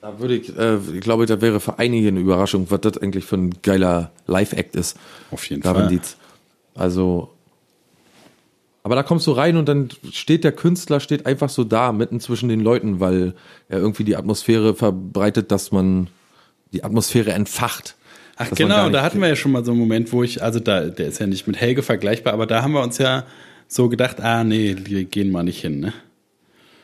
Da 0.00 0.20
würde 0.20 0.36
ich, 0.36 0.56
äh, 0.56 0.76
ich 0.94 1.00
glaube, 1.00 1.26
da 1.26 1.40
wäre 1.40 1.60
für 1.60 1.78
einige 1.78 2.08
eine 2.08 2.20
Überraschung, 2.20 2.66
was 2.70 2.80
das 2.80 2.98
eigentlich 2.98 3.24
für 3.24 3.36
ein 3.36 3.50
geiler 3.62 4.12
Live-Act 4.26 4.76
ist. 4.76 4.96
Auf 5.30 5.48
jeden 5.48 5.62
Darwin 5.62 5.82
Fall. 5.82 5.90
Dietz. 5.90 6.16
Also, 6.74 7.30
aber 8.82 8.94
da 8.94 9.02
kommst 9.02 9.26
du 9.26 9.32
rein 9.32 9.56
und 9.56 9.68
dann 9.68 9.88
steht 10.12 10.44
der 10.44 10.52
Künstler, 10.52 11.00
steht 11.00 11.26
einfach 11.26 11.48
so 11.48 11.64
da, 11.64 11.90
mitten 11.92 12.20
zwischen 12.20 12.48
den 12.48 12.60
Leuten, 12.60 13.00
weil 13.00 13.34
er 13.68 13.78
irgendwie 13.78 14.04
die 14.04 14.16
Atmosphäre 14.16 14.74
verbreitet, 14.74 15.50
dass 15.50 15.72
man 15.72 16.08
die 16.72 16.84
Atmosphäre 16.84 17.32
entfacht. 17.32 17.96
Ach 18.36 18.50
genau, 18.50 18.90
da 18.90 19.02
hatten 19.02 19.20
wir 19.20 19.28
ja 19.28 19.36
schon 19.36 19.52
mal 19.52 19.64
so 19.64 19.72
einen 19.72 19.80
Moment, 19.80 20.12
wo 20.12 20.22
ich, 20.22 20.42
also 20.42 20.60
da, 20.60 20.82
der 20.82 21.08
ist 21.08 21.18
ja 21.18 21.26
nicht 21.26 21.46
mit 21.46 21.56
Helge 21.56 21.82
vergleichbar, 21.82 22.34
aber 22.34 22.46
da 22.46 22.62
haben 22.62 22.72
wir 22.72 22.82
uns 22.82 22.98
ja 22.98 23.24
so 23.66 23.88
gedacht, 23.88 24.20
ah 24.20 24.44
nee, 24.44 24.76
wir 24.84 25.04
gehen 25.04 25.32
mal 25.32 25.42
nicht 25.42 25.62
hin, 25.62 25.80
ne? 25.80 25.92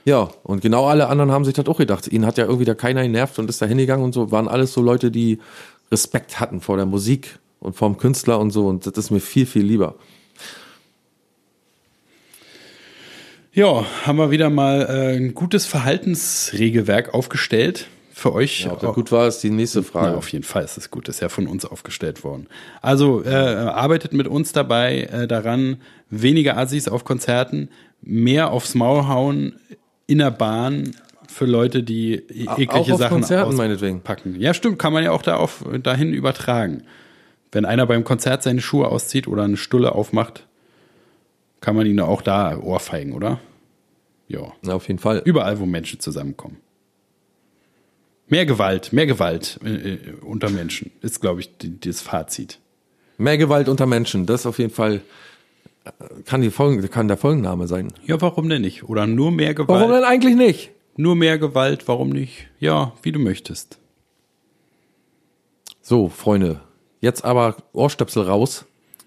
Ja, 0.04 0.30
und 0.42 0.62
genau 0.62 0.86
alle 0.86 1.08
anderen 1.08 1.30
haben 1.30 1.44
sich 1.44 1.54
das 1.54 1.66
auch 1.66 1.78
gedacht. 1.78 2.08
Ihnen 2.08 2.26
hat 2.26 2.38
ja 2.38 2.44
irgendwie 2.44 2.64
da 2.64 2.74
keiner 2.74 3.02
genervt 3.02 3.38
und 3.38 3.48
ist 3.48 3.62
da 3.62 3.66
hingegangen 3.66 4.04
und 4.04 4.12
so. 4.12 4.30
Waren 4.30 4.48
alles 4.48 4.72
so 4.72 4.82
Leute, 4.82 5.10
die 5.10 5.38
Respekt 5.90 6.40
hatten 6.40 6.60
vor 6.60 6.76
der 6.76 6.86
Musik 6.86 7.38
und 7.60 7.76
vom 7.76 7.98
Künstler 7.98 8.40
und 8.40 8.50
so. 8.50 8.66
Und 8.66 8.86
das 8.86 8.96
ist 8.96 9.10
mir 9.10 9.20
viel, 9.20 9.46
viel 9.46 9.62
lieber. 9.64 9.94
Ja, 13.52 13.84
haben 14.06 14.16
wir 14.16 14.30
wieder 14.30 14.48
mal 14.48 14.86
äh, 14.88 15.16
ein 15.16 15.34
gutes 15.34 15.66
Verhaltensregelwerk 15.66 17.12
aufgestellt 17.12 17.86
für 18.10 18.32
euch. 18.32 18.62
Ja, 18.62 18.72
ob 18.72 18.80
das 18.80 18.94
gut 18.94 19.12
war, 19.12 19.28
ist 19.28 19.40
die 19.40 19.50
nächste 19.50 19.82
Frage. 19.82 20.12
Ja, 20.12 20.16
auf 20.16 20.28
jeden 20.32 20.44
Fall 20.44 20.64
ist 20.64 20.78
es 20.78 20.90
gut. 20.90 21.08
Ist 21.08 21.20
ja 21.20 21.28
von 21.28 21.46
uns 21.46 21.64
aufgestellt 21.66 22.24
worden. 22.24 22.46
Also 22.80 23.22
äh, 23.24 23.28
arbeitet 23.28 24.14
mit 24.14 24.26
uns 24.26 24.52
dabei 24.52 25.02
äh, 25.02 25.28
daran, 25.28 25.76
weniger 26.08 26.56
Assis 26.56 26.88
auf 26.88 27.04
Konzerten, 27.04 27.68
mehr 28.00 28.50
aufs 28.50 28.74
Maul 28.74 29.06
hauen 29.06 29.56
in 30.06 30.18
der 30.18 30.30
Bahn 30.30 30.94
für 31.28 31.46
Leute, 31.46 31.82
die 31.82 32.14
e- 32.14 32.46
eklige 32.56 32.96
Sachen 32.96 33.24
auspacken. 33.24 34.40
Ja, 34.40 34.54
stimmt, 34.54 34.78
kann 34.78 34.92
man 34.92 35.04
ja 35.04 35.12
auch 35.12 35.22
da 35.22 35.36
auf, 35.36 35.64
dahin 35.82 36.12
übertragen. 36.12 36.84
Wenn 37.50 37.64
einer 37.64 37.86
beim 37.86 38.04
Konzert 38.04 38.42
seine 38.42 38.60
Schuhe 38.60 38.88
auszieht 38.88 39.28
oder 39.28 39.44
eine 39.44 39.56
Stulle 39.56 39.94
aufmacht, 39.94 40.46
kann 41.60 41.76
man 41.76 41.86
ihn 41.86 42.00
auch 42.00 42.22
da 42.22 42.58
ohrfeigen, 42.58 43.12
oder? 43.12 43.40
Ja. 44.28 44.52
Auf 44.66 44.88
jeden 44.88 44.98
Fall. 44.98 45.22
Überall, 45.24 45.60
wo 45.60 45.66
Menschen 45.66 46.00
zusammenkommen. 46.00 46.58
Mehr 48.28 48.46
Gewalt, 48.46 48.92
mehr 48.92 49.06
Gewalt 49.06 49.60
äh, 49.62 49.94
äh, 49.94 49.98
unter 50.22 50.48
Menschen 50.48 50.90
ist, 51.02 51.20
glaube 51.20 51.40
ich, 51.40 51.56
die, 51.58 51.78
das 51.78 52.00
Fazit. 52.00 52.58
Mehr 53.18 53.36
Gewalt 53.36 53.68
unter 53.68 53.84
Menschen, 53.84 54.24
das 54.24 54.46
auf 54.46 54.58
jeden 54.58 54.72
Fall 54.72 55.02
kann, 56.24 56.42
die 56.42 56.50
Folgen, 56.50 56.88
kann 56.90 57.08
der 57.08 57.16
Folgenname 57.16 57.66
sein. 57.66 57.92
Ja, 58.04 58.20
warum 58.20 58.48
denn 58.48 58.62
nicht? 58.62 58.84
Oder 58.84 59.06
nur 59.06 59.30
mehr 59.30 59.54
Gewalt? 59.54 59.80
Warum 59.80 59.92
denn 59.92 60.04
eigentlich 60.04 60.36
nicht? 60.36 60.70
Nur 60.96 61.16
mehr 61.16 61.38
Gewalt, 61.38 61.88
warum 61.88 62.10
nicht? 62.10 62.48
Ja, 62.60 62.92
wie 63.02 63.12
du 63.12 63.18
möchtest. 63.18 63.78
So, 65.80 66.08
Freunde, 66.08 66.60
jetzt 67.00 67.24
aber 67.24 67.56
Ohrstöpsel 67.72 68.22
raus, 68.24 68.66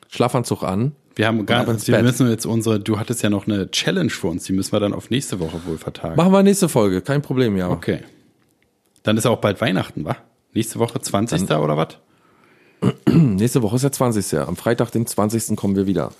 Schlafanzug 0.09 0.63
an. 0.63 0.93
Wir 1.15 1.27
haben 1.27 1.45
gar 1.45 1.65
ins 1.69 1.87
wir 1.87 2.01
müssen 2.03 2.29
jetzt 2.29 2.45
unsere, 2.45 2.79
du 2.79 2.99
hattest 2.99 3.23
ja 3.23 3.29
noch 3.29 3.47
eine 3.47 3.71
Challenge 3.71 4.09
für 4.09 4.27
uns, 4.27 4.43
die 4.43 4.53
müssen 4.53 4.73
wir 4.73 4.81
dann 4.81 4.93
auf 4.93 5.09
nächste 5.09 5.39
Woche 5.39 5.65
wohl 5.65 5.77
vertagen. 5.77 6.17
Machen 6.17 6.33
wir 6.33 6.43
nächste 6.43 6.67
Folge, 6.67 7.01
kein 7.01 7.21
Problem, 7.21 7.55
ja. 7.55 7.69
Okay. 7.69 7.99
Dann 9.03 9.15
ist 9.15 9.25
auch 9.25 9.39
bald 9.39 9.61
Weihnachten, 9.61 10.03
wa? 10.03 10.17
Nächste 10.53 10.79
Woche 10.79 10.99
20. 10.99 11.43
oder 11.51 11.77
was? 11.77 11.97
Nächste 13.07 13.61
Woche 13.61 13.75
ist 13.75 13.83
der 13.83 13.91
20. 13.91 14.39
Am 14.39 14.55
Freitag, 14.55 14.91
dem 14.91 15.05
20. 15.05 15.55
kommen 15.55 15.75
wir 15.75 15.85
wieder. 15.85 16.11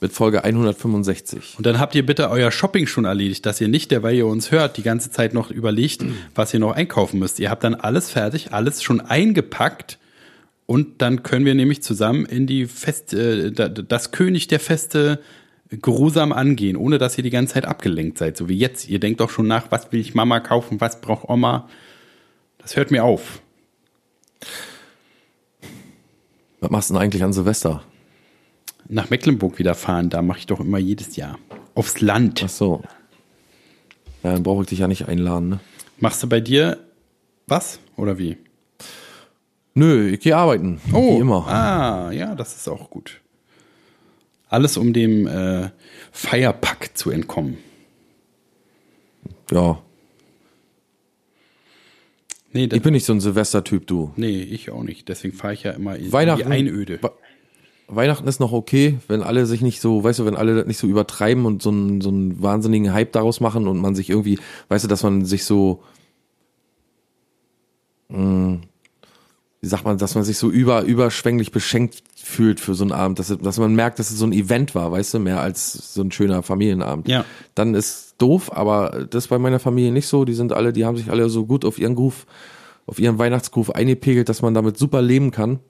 Mit 0.00 0.12
Folge 0.12 0.44
165. 0.44 1.54
Und 1.56 1.64
dann 1.66 1.80
habt 1.80 1.94
ihr 1.94 2.04
bitte 2.04 2.28
euer 2.28 2.50
Shopping 2.50 2.86
schon 2.86 3.06
erledigt, 3.06 3.46
dass 3.46 3.60
ihr 3.62 3.68
nicht, 3.68 3.90
derweil 3.90 4.14
ihr 4.14 4.26
uns 4.26 4.50
hört, 4.50 4.76
die 4.76 4.82
ganze 4.82 5.10
Zeit 5.10 5.32
noch 5.32 5.50
überlegt, 5.50 6.04
was 6.34 6.52
ihr 6.52 6.60
noch 6.60 6.72
einkaufen 6.72 7.18
müsst. 7.18 7.40
Ihr 7.40 7.48
habt 7.50 7.64
dann 7.64 7.74
alles 7.74 8.10
fertig, 8.10 8.52
alles 8.52 8.82
schon 8.82 9.00
eingepackt 9.00 9.98
und 10.66 11.00
dann 11.00 11.22
können 11.22 11.46
wir 11.46 11.54
nämlich 11.54 11.82
zusammen 11.82 12.26
in 12.26 12.46
die 12.46 12.66
Fest, 12.66 13.14
äh, 13.14 13.52
da- 13.52 13.68
das 13.70 14.10
König 14.12 14.48
der 14.48 14.60
Feste 14.60 15.18
geruhsam 15.70 16.32
angehen, 16.32 16.76
ohne 16.76 16.98
dass 16.98 17.16
ihr 17.16 17.24
die 17.24 17.30
ganze 17.30 17.54
Zeit 17.54 17.64
abgelenkt 17.64 18.18
seid, 18.18 18.36
so 18.36 18.48
wie 18.50 18.56
jetzt. 18.58 18.88
Ihr 18.90 19.00
denkt 19.00 19.20
doch 19.20 19.30
schon 19.30 19.46
nach, 19.46 19.70
was 19.70 19.90
will 19.92 20.00
ich 20.00 20.14
Mama 20.14 20.40
kaufen, 20.40 20.78
was 20.80 21.00
braucht 21.00 21.28
Oma. 21.28 21.68
Das 22.58 22.76
hört 22.76 22.90
mir 22.90 23.02
auf. 23.02 23.40
Was 26.60 26.70
machst 26.70 26.90
du 26.90 26.94
denn 26.94 27.02
eigentlich 27.02 27.24
an 27.24 27.32
Silvester? 27.32 27.82
Nach 28.88 29.10
Mecklenburg 29.10 29.58
wieder 29.58 29.74
fahren, 29.74 30.10
da 30.10 30.22
mache 30.22 30.38
ich 30.40 30.46
doch 30.46 30.60
immer 30.60 30.78
jedes 30.78 31.16
Jahr. 31.16 31.38
Aufs 31.74 32.00
Land. 32.00 32.42
Ach 32.44 32.48
so. 32.48 32.82
Ja, 34.22 34.32
dann 34.32 34.42
brauche 34.42 34.62
ich 34.62 34.68
dich 34.68 34.78
ja 34.80 34.88
nicht 34.88 35.08
einladen, 35.08 35.48
ne? 35.48 35.60
Machst 35.98 36.22
du 36.22 36.28
bei 36.28 36.40
dir 36.40 36.78
was 37.46 37.78
oder 37.96 38.18
wie? 38.18 38.36
Nö, 39.74 40.08
ich 40.10 40.20
gehe 40.20 40.36
arbeiten. 40.36 40.80
Wie 40.86 41.18
immer. 41.18 41.46
Ah, 41.46 42.10
ja, 42.12 42.34
das 42.34 42.56
ist 42.56 42.68
auch 42.68 42.90
gut. 42.90 43.20
Alles 44.48 44.76
um 44.76 44.92
dem 44.92 45.26
äh, 45.26 45.70
Feierpack 46.12 46.90
zu 46.94 47.10
entkommen. 47.10 47.58
Ja. 49.50 49.82
Nee, 52.52 52.68
Ich 52.72 52.82
bin 52.82 52.94
nicht 52.94 53.04
so 53.04 53.12
ein 53.12 53.20
Silvester-Typ, 53.20 53.86
du. 53.86 54.12
nee, 54.16 54.40
ich 54.42 54.70
auch 54.70 54.82
nicht. 54.82 55.08
Deswegen 55.08 55.36
fahre 55.36 55.52
ich 55.54 55.64
ja 55.64 55.72
immer 55.72 55.96
in 55.96 56.10
Weihnachten. 56.12 56.46
die 56.50 56.52
Einöde. 56.56 56.98
We- 57.88 57.96
Weihnachten 57.96 58.26
ist 58.28 58.40
noch 58.40 58.52
okay, 58.52 58.98
wenn 59.08 59.22
alle 59.22 59.46
sich 59.46 59.60
nicht 59.62 59.80
so, 59.80 60.02
weißt 60.02 60.18
du, 60.20 60.24
wenn 60.26 60.36
alle 60.36 60.54
das 60.56 60.66
nicht 60.66 60.78
so 60.78 60.86
übertreiben 60.86 61.44
und 61.46 61.62
so 61.62 61.70
einen, 61.70 62.00
so 62.00 62.08
einen 62.08 62.42
wahnsinnigen 62.42 62.92
Hype 62.92 63.12
daraus 63.12 63.40
machen 63.40 63.68
und 63.68 63.78
man 63.80 63.94
sich 63.94 64.10
irgendwie, 64.10 64.38
weißt 64.68 64.84
du, 64.84 64.88
dass 64.88 65.02
man 65.02 65.24
sich 65.24 65.44
so, 65.44 65.82
mh, 68.08 68.58
wie 69.60 69.66
sagt 69.68 69.84
man, 69.84 69.98
dass 69.98 70.14
man 70.14 70.24
sich 70.24 70.38
so 70.38 70.50
über, 70.50 70.82
überschwänglich 70.82 71.50
beschenkt 71.50 72.02
fühlt 72.14 72.60
für 72.60 72.74
so 72.74 72.84
einen 72.84 72.92
Abend, 72.92 73.18
dass, 73.18 73.28
dass 73.28 73.58
man 73.58 73.74
merkt, 73.74 73.98
dass 73.98 74.10
es 74.10 74.18
so 74.18 74.26
ein 74.26 74.32
Event 74.32 74.74
war, 74.74 74.92
weißt 74.92 75.14
du, 75.14 75.18
mehr 75.18 75.40
als 75.40 75.94
so 75.94 76.02
ein 76.02 76.12
schöner 76.12 76.42
Familienabend. 76.42 77.08
Ja. 77.08 77.24
Dann 77.54 77.74
ist 77.74 78.14
doof, 78.18 78.52
aber 78.54 79.06
das 79.10 79.24
ist 79.24 79.28
bei 79.28 79.38
meiner 79.38 79.58
Familie 79.58 79.92
nicht 79.92 80.08
so. 80.08 80.24
Die 80.24 80.34
sind 80.34 80.52
alle, 80.52 80.72
die 80.72 80.84
haben 80.84 80.96
sich 80.96 81.10
alle 81.10 81.28
so 81.28 81.46
gut 81.46 81.64
auf 81.64 81.78
ihren 81.78 81.94
Groove, 81.94 82.26
auf 82.86 82.98
ihren 82.98 83.18
Weihnachtsgroove 83.18 83.70
eingepegelt, 83.74 84.28
dass 84.28 84.42
man 84.42 84.54
damit 84.54 84.76
super 84.76 85.02
leben 85.02 85.30
kann 85.30 85.60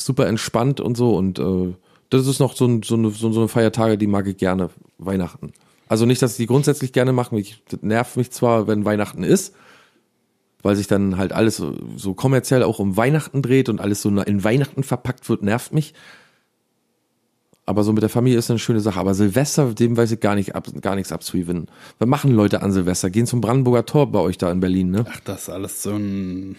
ist 0.00 0.06
super 0.06 0.26
entspannt 0.26 0.80
und 0.80 0.96
so 0.96 1.16
und 1.16 1.38
äh, 1.38 1.74
das 2.10 2.26
ist 2.26 2.38
noch 2.38 2.54
so, 2.54 2.66
ein, 2.66 2.82
so, 2.82 2.94
eine, 2.94 3.10
so 3.10 3.28
eine 3.28 3.48
Feiertage, 3.48 3.98
die 3.98 4.06
mag 4.06 4.26
ich 4.26 4.36
gerne, 4.36 4.70
Weihnachten. 4.98 5.52
Also 5.88 6.06
nicht, 6.06 6.22
dass 6.22 6.32
ich 6.32 6.36
die 6.38 6.46
grundsätzlich 6.46 6.92
gerne 6.92 7.12
mache, 7.12 7.36
ich, 7.38 7.62
das 7.68 7.82
nervt 7.82 8.16
mich 8.16 8.30
zwar, 8.30 8.66
wenn 8.66 8.84
Weihnachten 8.84 9.22
ist, 9.22 9.54
weil 10.62 10.76
sich 10.76 10.86
dann 10.86 11.16
halt 11.16 11.32
alles 11.32 11.56
so, 11.56 11.74
so 11.96 12.14
kommerziell 12.14 12.62
auch 12.62 12.78
um 12.78 12.96
Weihnachten 12.96 13.42
dreht 13.42 13.68
und 13.68 13.80
alles 13.80 14.02
so 14.02 14.08
in 14.08 14.44
Weihnachten 14.44 14.82
verpackt 14.82 15.28
wird, 15.28 15.42
nervt 15.42 15.72
mich. 15.72 15.94
Aber 17.66 17.82
so 17.82 17.92
mit 17.92 18.02
der 18.02 18.10
Familie 18.10 18.38
ist 18.38 18.48
eine 18.48 18.60
schöne 18.60 18.80
Sache. 18.80 19.00
Aber 19.00 19.14
Silvester, 19.14 19.74
dem 19.74 19.96
weiß 19.96 20.12
ich 20.12 20.20
gar 20.20 20.36
nicht 20.36 20.54
ab, 20.54 20.68
gar 20.80 20.94
nichts 20.94 21.10
abzugewinnen. 21.10 21.66
Was 21.98 22.08
machen 22.08 22.32
Leute 22.32 22.62
an 22.62 22.70
Silvester? 22.70 23.10
Gehen 23.10 23.26
zum 23.26 23.40
Brandenburger 23.40 23.84
Tor 23.84 24.10
bei 24.10 24.20
euch 24.20 24.38
da 24.38 24.52
in 24.52 24.60
Berlin, 24.60 24.90
ne? 24.90 25.04
Ach, 25.08 25.20
das 25.20 25.42
ist 25.42 25.48
alles 25.48 25.82
so 25.82 25.90
ein 25.90 26.56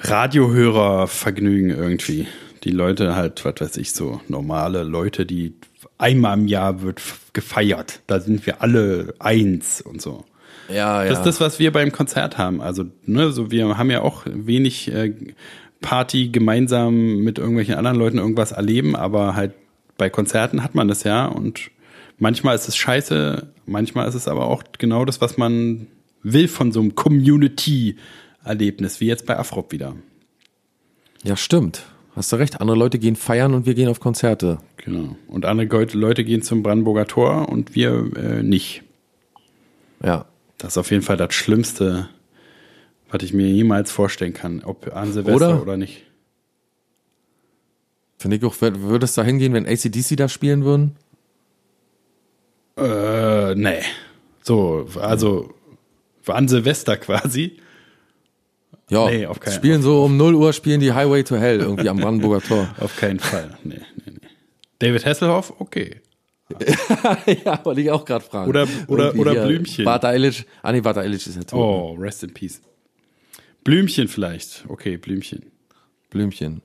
Radiohörervergnügen 0.00 1.70
irgendwie. 1.70 2.26
Die 2.64 2.70
Leute 2.70 3.16
halt, 3.16 3.44
was 3.44 3.54
weiß 3.60 3.76
ich, 3.78 3.92
so 3.92 4.20
normale 4.28 4.82
Leute, 4.82 5.24
die 5.24 5.54
einmal 5.98 6.38
im 6.38 6.48
Jahr 6.48 6.82
wird 6.82 7.00
gefeiert. 7.32 8.00
Da 8.06 8.20
sind 8.20 8.44
wir 8.46 8.62
alle 8.62 9.14
eins 9.18 9.80
und 9.80 10.02
so. 10.02 10.24
Ja, 10.68 11.02
ja. 11.02 11.08
Das 11.08 11.18
ist 11.18 11.26
das, 11.26 11.40
was 11.40 11.58
wir 11.58 11.72
beim 11.72 11.92
Konzert 11.92 12.38
haben. 12.38 12.60
Also, 12.60 12.84
ne, 13.04 13.32
so 13.32 13.50
wir 13.50 13.76
haben 13.76 13.90
ja 13.90 14.02
auch 14.02 14.22
wenig 14.26 14.92
äh, 14.92 15.14
Party 15.80 16.28
gemeinsam 16.28 17.18
mit 17.18 17.38
irgendwelchen 17.38 17.74
anderen 17.74 17.98
Leuten 17.98 18.18
irgendwas 18.18 18.52
erleben, 18.52 18.94
aber 18.96 19.34
halt 19.34 19.52
bei 19.96 20.10
Konzerten 20.10 20.62
hat 20.62 20.74
man 20.74 20.88
das 20.88 21.04
ja 21.04 21.26
und 21.26 21.70
manchmal 22.18 22.54
ist 22.54 22.68
es 22.68 22.76
scheiße, 22.76 23.52
manchmal 23.66 24.08
ist 24.08 24.14
es 24.14 24.28
aber 24.28 24.46
auch 24.46 24.62
genau 24.78 25.04
das, 25.04 25.20
was 25.20 25.36
man 25.36 25.88
will 26.22 26.48
von 26.48 26.72
so 26.72 26.80
einem 26.80 26.94
Community-Erlebnis, 28.44 29.00
wie 29.00 29.06
jetzt 29.06 29.26
bei 29.26 29.38
Afrop 29.38 29.72
wieder. 29.72 29.94
ja, 31.22 31.36
stimmt. 31.36 31.84
Hast 32.16 32.32
du 32.32 32.36
recht. 32.36 32.60
Andere 32.60 32.76
Leute 32.76 32.98
gehen 32.98 33.14
feiern 33.14 33.54
und 33.54 33.66
wir 33.66 33.74
gehen 33.74 33.88
auf 33.88 34.00
Konzerte. 34.00 34.58
Genau. 34.78 35.16
Und 35.28 35.46
andere 35.46 35.84
Leute- 35.92 36.24
gehen 36.24 36.42
zum 36.42 36.62
Brandenburger 36.62 37.06
Tor 37.06 37.48
und 37.48 37.74
wir 37.76 38.10
äh, 38.16 38.42
nicht. 38.42 38.82
Ja. 40.02 40.26
Das 40.58 40.72
ist 40.74 40.78
auf 40.78 40.90
jeden 40.90 41.02
Fall 41.04 41.16
das 41.16 41.32
Schlimmste, 41.34 42.08
was 43.10 43.22
ich 43.22 43.32
mir 43.32 43.46
jemals 43.46 43.92
vorstellen 43.92 44.34
kann, 44.34 44.62
ob 44.64 44.94
an 44.94 45.12
Silvester 45.12 45.34
Oder? 45.36 45.62
oder 45.62 45.76
nicht. 45.76 46.04
Finde 48.18 48.36
ich 48.36 48.44
auch, 48.44 48.56
wür- 48.56 48.80
würde 48.82 49.04
es 49.04 49.14
da 49.14 49.22
hingehen, 49.22 49.52
wenn 49.54 49.66
ACDC 49.66 50.16
da 50.16 50.28
spielen 50.28 50.64
würden? 50.64 50.96
Äh, 52.76 53.54
nee. 53.54 53.80
So, 54.42 54.86
also 55.00 55.54
an 56.26 56.48
Silvester 56.48 56.96
quasi. 56.96 57.56
Ja, 58.90 59.08
Nee, 59.08 59.24
auf 59.26 59.40
keinen- 59.40 59.54
spielen 59.54 59.82
so 59.82 60.04
um 60.04 60.16
0 60.16 60.34
Uhr, 60.34 60.52
spielen 60.52 60.80
die 60.80 60.92
Highway 60.92 61.22
to 61.22 61.36
Hell 61.36 61.60
irgendwie 61.60 61.88
am 61.88 61.96
Brandenburger 61.98 62.40
Tor. 62.46 62.74
Auf 62.80 62.96
keinen 62.96 63.20
Fall. 63.20 63.56
Nee, 63.64 63.76
nee, 64.04 64.12
nee. 64.20 64.28
David 64.80 65.06
Hasselhoff, 65.06 65.54
okay. 65.60 66.00
ja, 67.44 67.64
wollte 67.64 67.80
ich 67.80 67.90
auch 67.90 68.04
gerade 68.04 68.24
fragen. 68.24 68.50
Oder- 68.50 68.66
oder- 68.88 69.04
Irgendwie 69.14 69.20
oder 69.20 69.46
Blümchen. 69.46 69.84
Bart 69.84 70.04
Eilish. 70.04 70.44
Ah 70.62 70.72
nee, 70.72 70.80
Bart 70.80 70.98
Eilish 70.98 71.26
ist 71.28 71.36
ja 71.36 71.42
tot. 71.44 71.60
Oh, 71.60 71.96
rest 72.00 72.24
in 72.24 72.34
peace. 72.34 72.60
Blümchen 73.62 74.08
vielleicht. 74.08 74.64
Okay, 74.68 74.96
Blümchen. 74.96 75.44
Blümchen. 76.10 76.62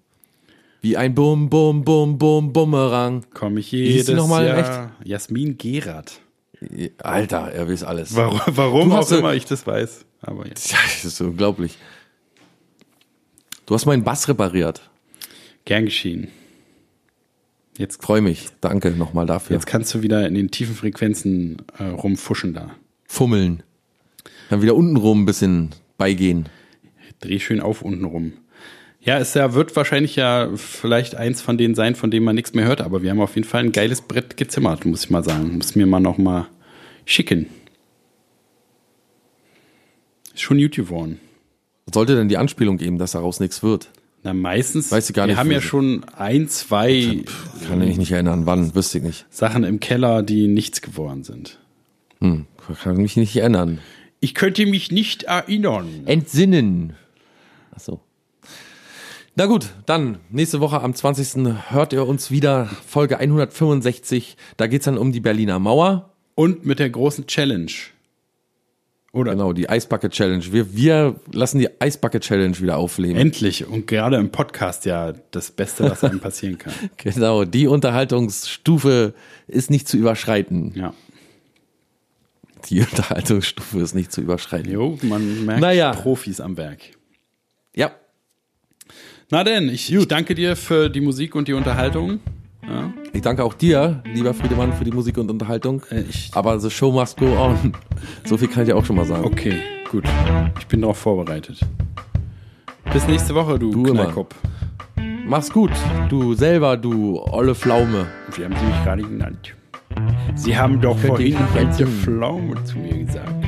Wie 0.81 0.97
ein 0.97 1.13
Bum, 1.13 1.49
Bum, 1.49 1.83
Bum, 1.83 2.17
Bum, 2.17 2.51
Bumerang. 2.53 3.25
Komme 3.33 3.59
ich 3.59 3.71
jedes 3.71 4.07
noch 4.09 4.27
mal 4.27 4.45
Jahr. 4.45 4.91
Jasmin 5.03 5.57
Gerard. 5.57 6.19
Alter, 7.03 7.51
er 7.51 7.67
weiß 7.69 7.83
alles. 7.83 8.15
Warum, 8.15 8.39
warum 8.47 8.91
auch 8.91 8.97
hast 8.97 9.09
so- 9.09 9.17
immer 9.17 9.33
ich 9.35 9.45
das 9.45 9.67
weiß. 9.67 10.05
Aber 10.21 10.45
ja. 10.47 10.53
Das 10.55 11.05
ist 11.05 11.21
unglaublich. 11.21 11.77
Du 13.65 13.73
hast 13.73 13.85
meinen 13.85 14.03
Bass 14.03 14.27
repariert. 14.27 14.89
Gern 15.65 15.85
geschehen. 15.85 16.27
Jetzt, 17.77 18.01
Freue 18.01 18.21
mich. 18.21 18.49
Danke 18.61 18.91
nochmal 18.91 19.25
dafür. 19.25 19.55
jetzt 19.55 19.65
kannst 19.65 19.93
du 19.93 20.01
wieder 20.01 20.27
in 20.27 20.33
den 20.33 20.51
tiefen 20.51 20.75
Frequenzen 20.75 21.57
äh, 21.77 21.85
rumfuschen 21.85 22.53
da. 22.53 22.71
Fummeln. 23.05 23.63
Dann 24.49 24.61
wieder 24.61 24.75
unten 24.75 24.95
rum 24.95 25.23
ein 25.23 25.25
bisschen 25.25 25.71
beigehen. 25.97 26.47
Dreh 27.19 27.39
schön 27.39 27.59
auf 27.59 27.81
unten 27.81 28.05
rum. 28.05 28.33
Ja, 29.01 29.19
es 29.19 29.33
ja, 29.33 29.53
wird 29.53 29.75
wahrscheinlich 29.75 30.15
ja 30.15 30.49
vielleicht 30.55 31.15
eins 31.15 31.41
von 31.41 31.57
denen 31.57 31.75
sein, 31.75 31.95
von 31.95 32.09
denen 32.09 32.25
man 32.25 32.35
nichts 32.35 32.53
mehr 32.53 32.65
hört, 32.65 32.81
aber 32.81 33.03
wir 33.03 33.11
haben 33.11 33.21
auf 33.21 33.35
jeden 33.35 33.47
Fall 33.47 33.63
ein 33.63 33.71
geiles 33.71 34.01
Brett 34.01 34.37
gezimmert, 34.37 34.85
muss 34.85 35.05
ich 35.05 35.09
mal 35.09 35.23
sagen. 35.23 35.57
Muss 35.57 35.75
mir 35.75 35.85
mal 35.85 35.99
noch 35.99 36.17
mal 36.17 36.47
schicken. 37.05 37.47
Ist 40.33 40.41
schon 40.41 40.59
gut 40.59 40.75
geworden. 40.75 41.19
Sollte 41.93 42.15
denn 42.15 42.29
die 42.29 42.37
Anspielung 42.37 42.77
geben, 42.77 42.97
dass 42.97 43.11
daraus 43.11 43.39
nichts 43.39 43.61
wird? 43.61 43.89
Na, 44.23 44.33
meistens, 44.33 44.91
Weiß 44.91 45.07
ich 45.09 45.15
gar 45.15 45.27
wir 45.27 45.33
nicht, 45.33 45.37
haben 45.37 45.51
ja 45.51 45.61
schon 45.61 46.03
ein, 46.17 46.47
zwei 46.49 47.23
Kann 47.67 47.81
ich 47.81 47.89
mich 47.89 47.97
nicht 47.97 48.11
erinnern. 48.11 48.47
Wann? 48.47 48.73
Wüsste 48.73 48.97
ich 48.97 49.03
nicht. 49.03 49.25
Sachen 49.29 49.63
im 49.63 49.79
Keller, 49.79 50.23
die 50.23 50.47
nichts 50.47 50.81
geworden 50.81 51.23
sind. 51.23 51.59
Hm. 52.21 52.47
Kann 52.81 52.97
mich 52.97 53.17
nicht 53.17 53.35
erinnern. 53.35 53.79
Ich 54.19 54.33
könnte 54.33 54.65
mich 54.65 54.91
nicht 54.91 55.23
erinnern. 55.23 55.87
Entsinnen. 56.05 56.95
Ach 57.75 57.79
so. 57.79 57.99
Na 59.35 59.45
gut, 59.45 59.67
dann 59.85 60.17
nächste 60.31 60.61
Woche 60.61 60.81
am 60.81 60.95
20. 60.95 61.45
hört 61.69 61.93
ihr 61.93 62.07
uns 62.07 62.31
wieder 62.31 62.65
Folge 62.87 63.19
165. 63.19 64.37
Da 64.57 64.65
geht's 64.65 64.85
dann 64.85 64.97
um 64.97 65.11
die 65.11 65.19
Berliner 65.19 65.59
Mauer. 65.59 66.09
Und 66.33 66.65
mit 66.65 66.79
der 66.79 66.89
großen 66.89 67.27
Challenge. 67.27 67.71
Oder? 69.15 69.31
Genau, 69.31 69.53
die 69.53 69.69
Eisbucket 69.69 70.11
Challenge. 70.11 70.43
Wir, 70.51 70.75
wir 70.75 71.15
lassen 71.31 71.59
die 71.59 71.69
Eisbucket 71.79 72.21
Challenge 72.21 72.59
wieder 72.59 72.75
aufleben. 72.75 73.15
Endlich. 73.15 73.65
Und 73.65 73.87
gerade 73.87 74.17
im 74.17 74.29
Podcast 74.29 74.83
ja 74.83 75.13
das 75.31 75.51
Beste, 75.51 75.89
was 75.89 76.03
einem 76.03 76.19
passieren 76.19 76.57
kann. 76.57 76.73
Genau, 76.97 77.45
die 77.45 77.67
Unterhaltungsstufe 77.67 79.13
ist 79.47 79.69
nicht 79.69 79.87
zu 79.87 79.95
überschreiten. 79.95 80.73
Ja. 80.75 80.93
Die 82.69 82.81
Unterhaltungsstufe 82.81 83.79
ist 83.79 83.95
nicht 83.95 84.11
zu 84.11 84.19
überschreiten. 84.19 84.69
Jo, 84.69 84.97
man 85.03 85.45
merkt 85.45 85.61
Naja. 85.61 85.91
Profis 85.93 86.41
am 86.41 86.57
Werk. 86.57 86.81
Ja. 87.73 87.91
Na 89.29 89.45
denn, 89.45 89.69
ich, 89.69 89.93
ich 89.93 90.07
danke 90.09 90.35
dir 90.35 90.57
für 90.57 90.89
die 90.89 91.01
Musik 91.01 91.35
und 91.35 91.47
die 91.47 91.53
Unterhaltung. 91.53 92.19
Ja. 92.67 92.91
Ich 93.13 93.21
danke 93.21 93.43
auch 93.43 93.53
dir, 93.53 94.01
lieber 94.13 94.33
Friedemann, 94.33 94.73
für 94.73 94.83
die 94.83 94.91
Musik 94.91 95.17
und 95.17 95.29
Unterhaltung. 95.29 95.83
Äh, 95.91 96.01
ich, 96.01 96.31
Aber 96.33 96.59
the 96.59 96.69
show 96.69 96.91
must 96.91 97.17
go 97.17 97.25
on. 97.37 97.73
So 98.25 98.37
viel 98.37 98.47
kann 98.47 98.63
ich 98.63 98.69
dir 98.69 98.75
auch 98.75 98.85
schon 98.85 98.95
mal 98.95 99.05
sagen. 99.05 99.23
okay, 99.23 99.59
gut. 99.91 100.03
Ich 100.59 100.67
bin 100.67 100.81
darauf 100.81 100.97
vorbereitet. 100.97 101.59
Bis 102.91 103.07
nächste 103.07 103.35
Woche, 103.35 103.59
du, 103.59 103.71
Du 103.71 103.85
immer. 103.85 104.03
Knallkopf. 104.05 104.35
Mach's 105.27 105.51
gut, 105.51 105.71
du 106.09 106.33
selber, 106.35 106.77
du 106.77 107.19
olle 107.19 107.55
Pflaume. 107.55 108.07
Wie 108.35 108.45
haben 108.45 108.55
Sie 108.55 108.65
mich 108.65 108.83
gerade 108.83 109.01
genannt? 109.03 109.55
Sie 110.35 110.57
haben 110.57 110.81
doch 110.81 110.97
vorhin 110.97 111.37
alte. 111.55 111.87
Pflaume 111.87 112.63
zu 112.63 112.77
mir 112.77 113.05
gesagt. 113.05 113.45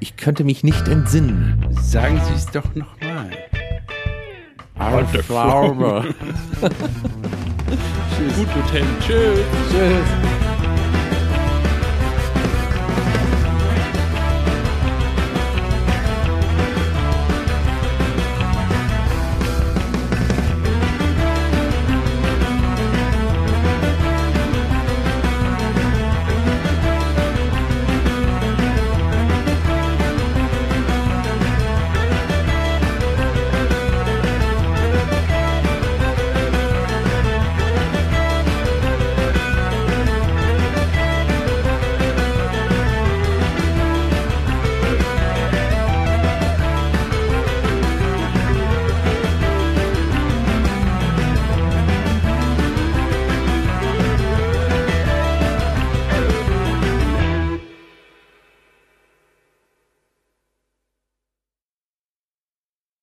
Ich 0.00 0.16
könnte 0.16 0.44
mich 0.44 0.62
nicht 0.62 0.86
entsinnen. 0.88 1.64
Sagen 1.80 2.20
Sie 2.26 2.34
es 2.34 2.46
doch 2.46 2.74
nochmal. 2.74 3.30
Alte 4.78 5.22
Pflaume. 5.22 6.14
Gut, 8.36 8.48
Lieutenant. 8.54 9.00
Tschüss. 9.00 9.40
Tschüss. 9.70 10.41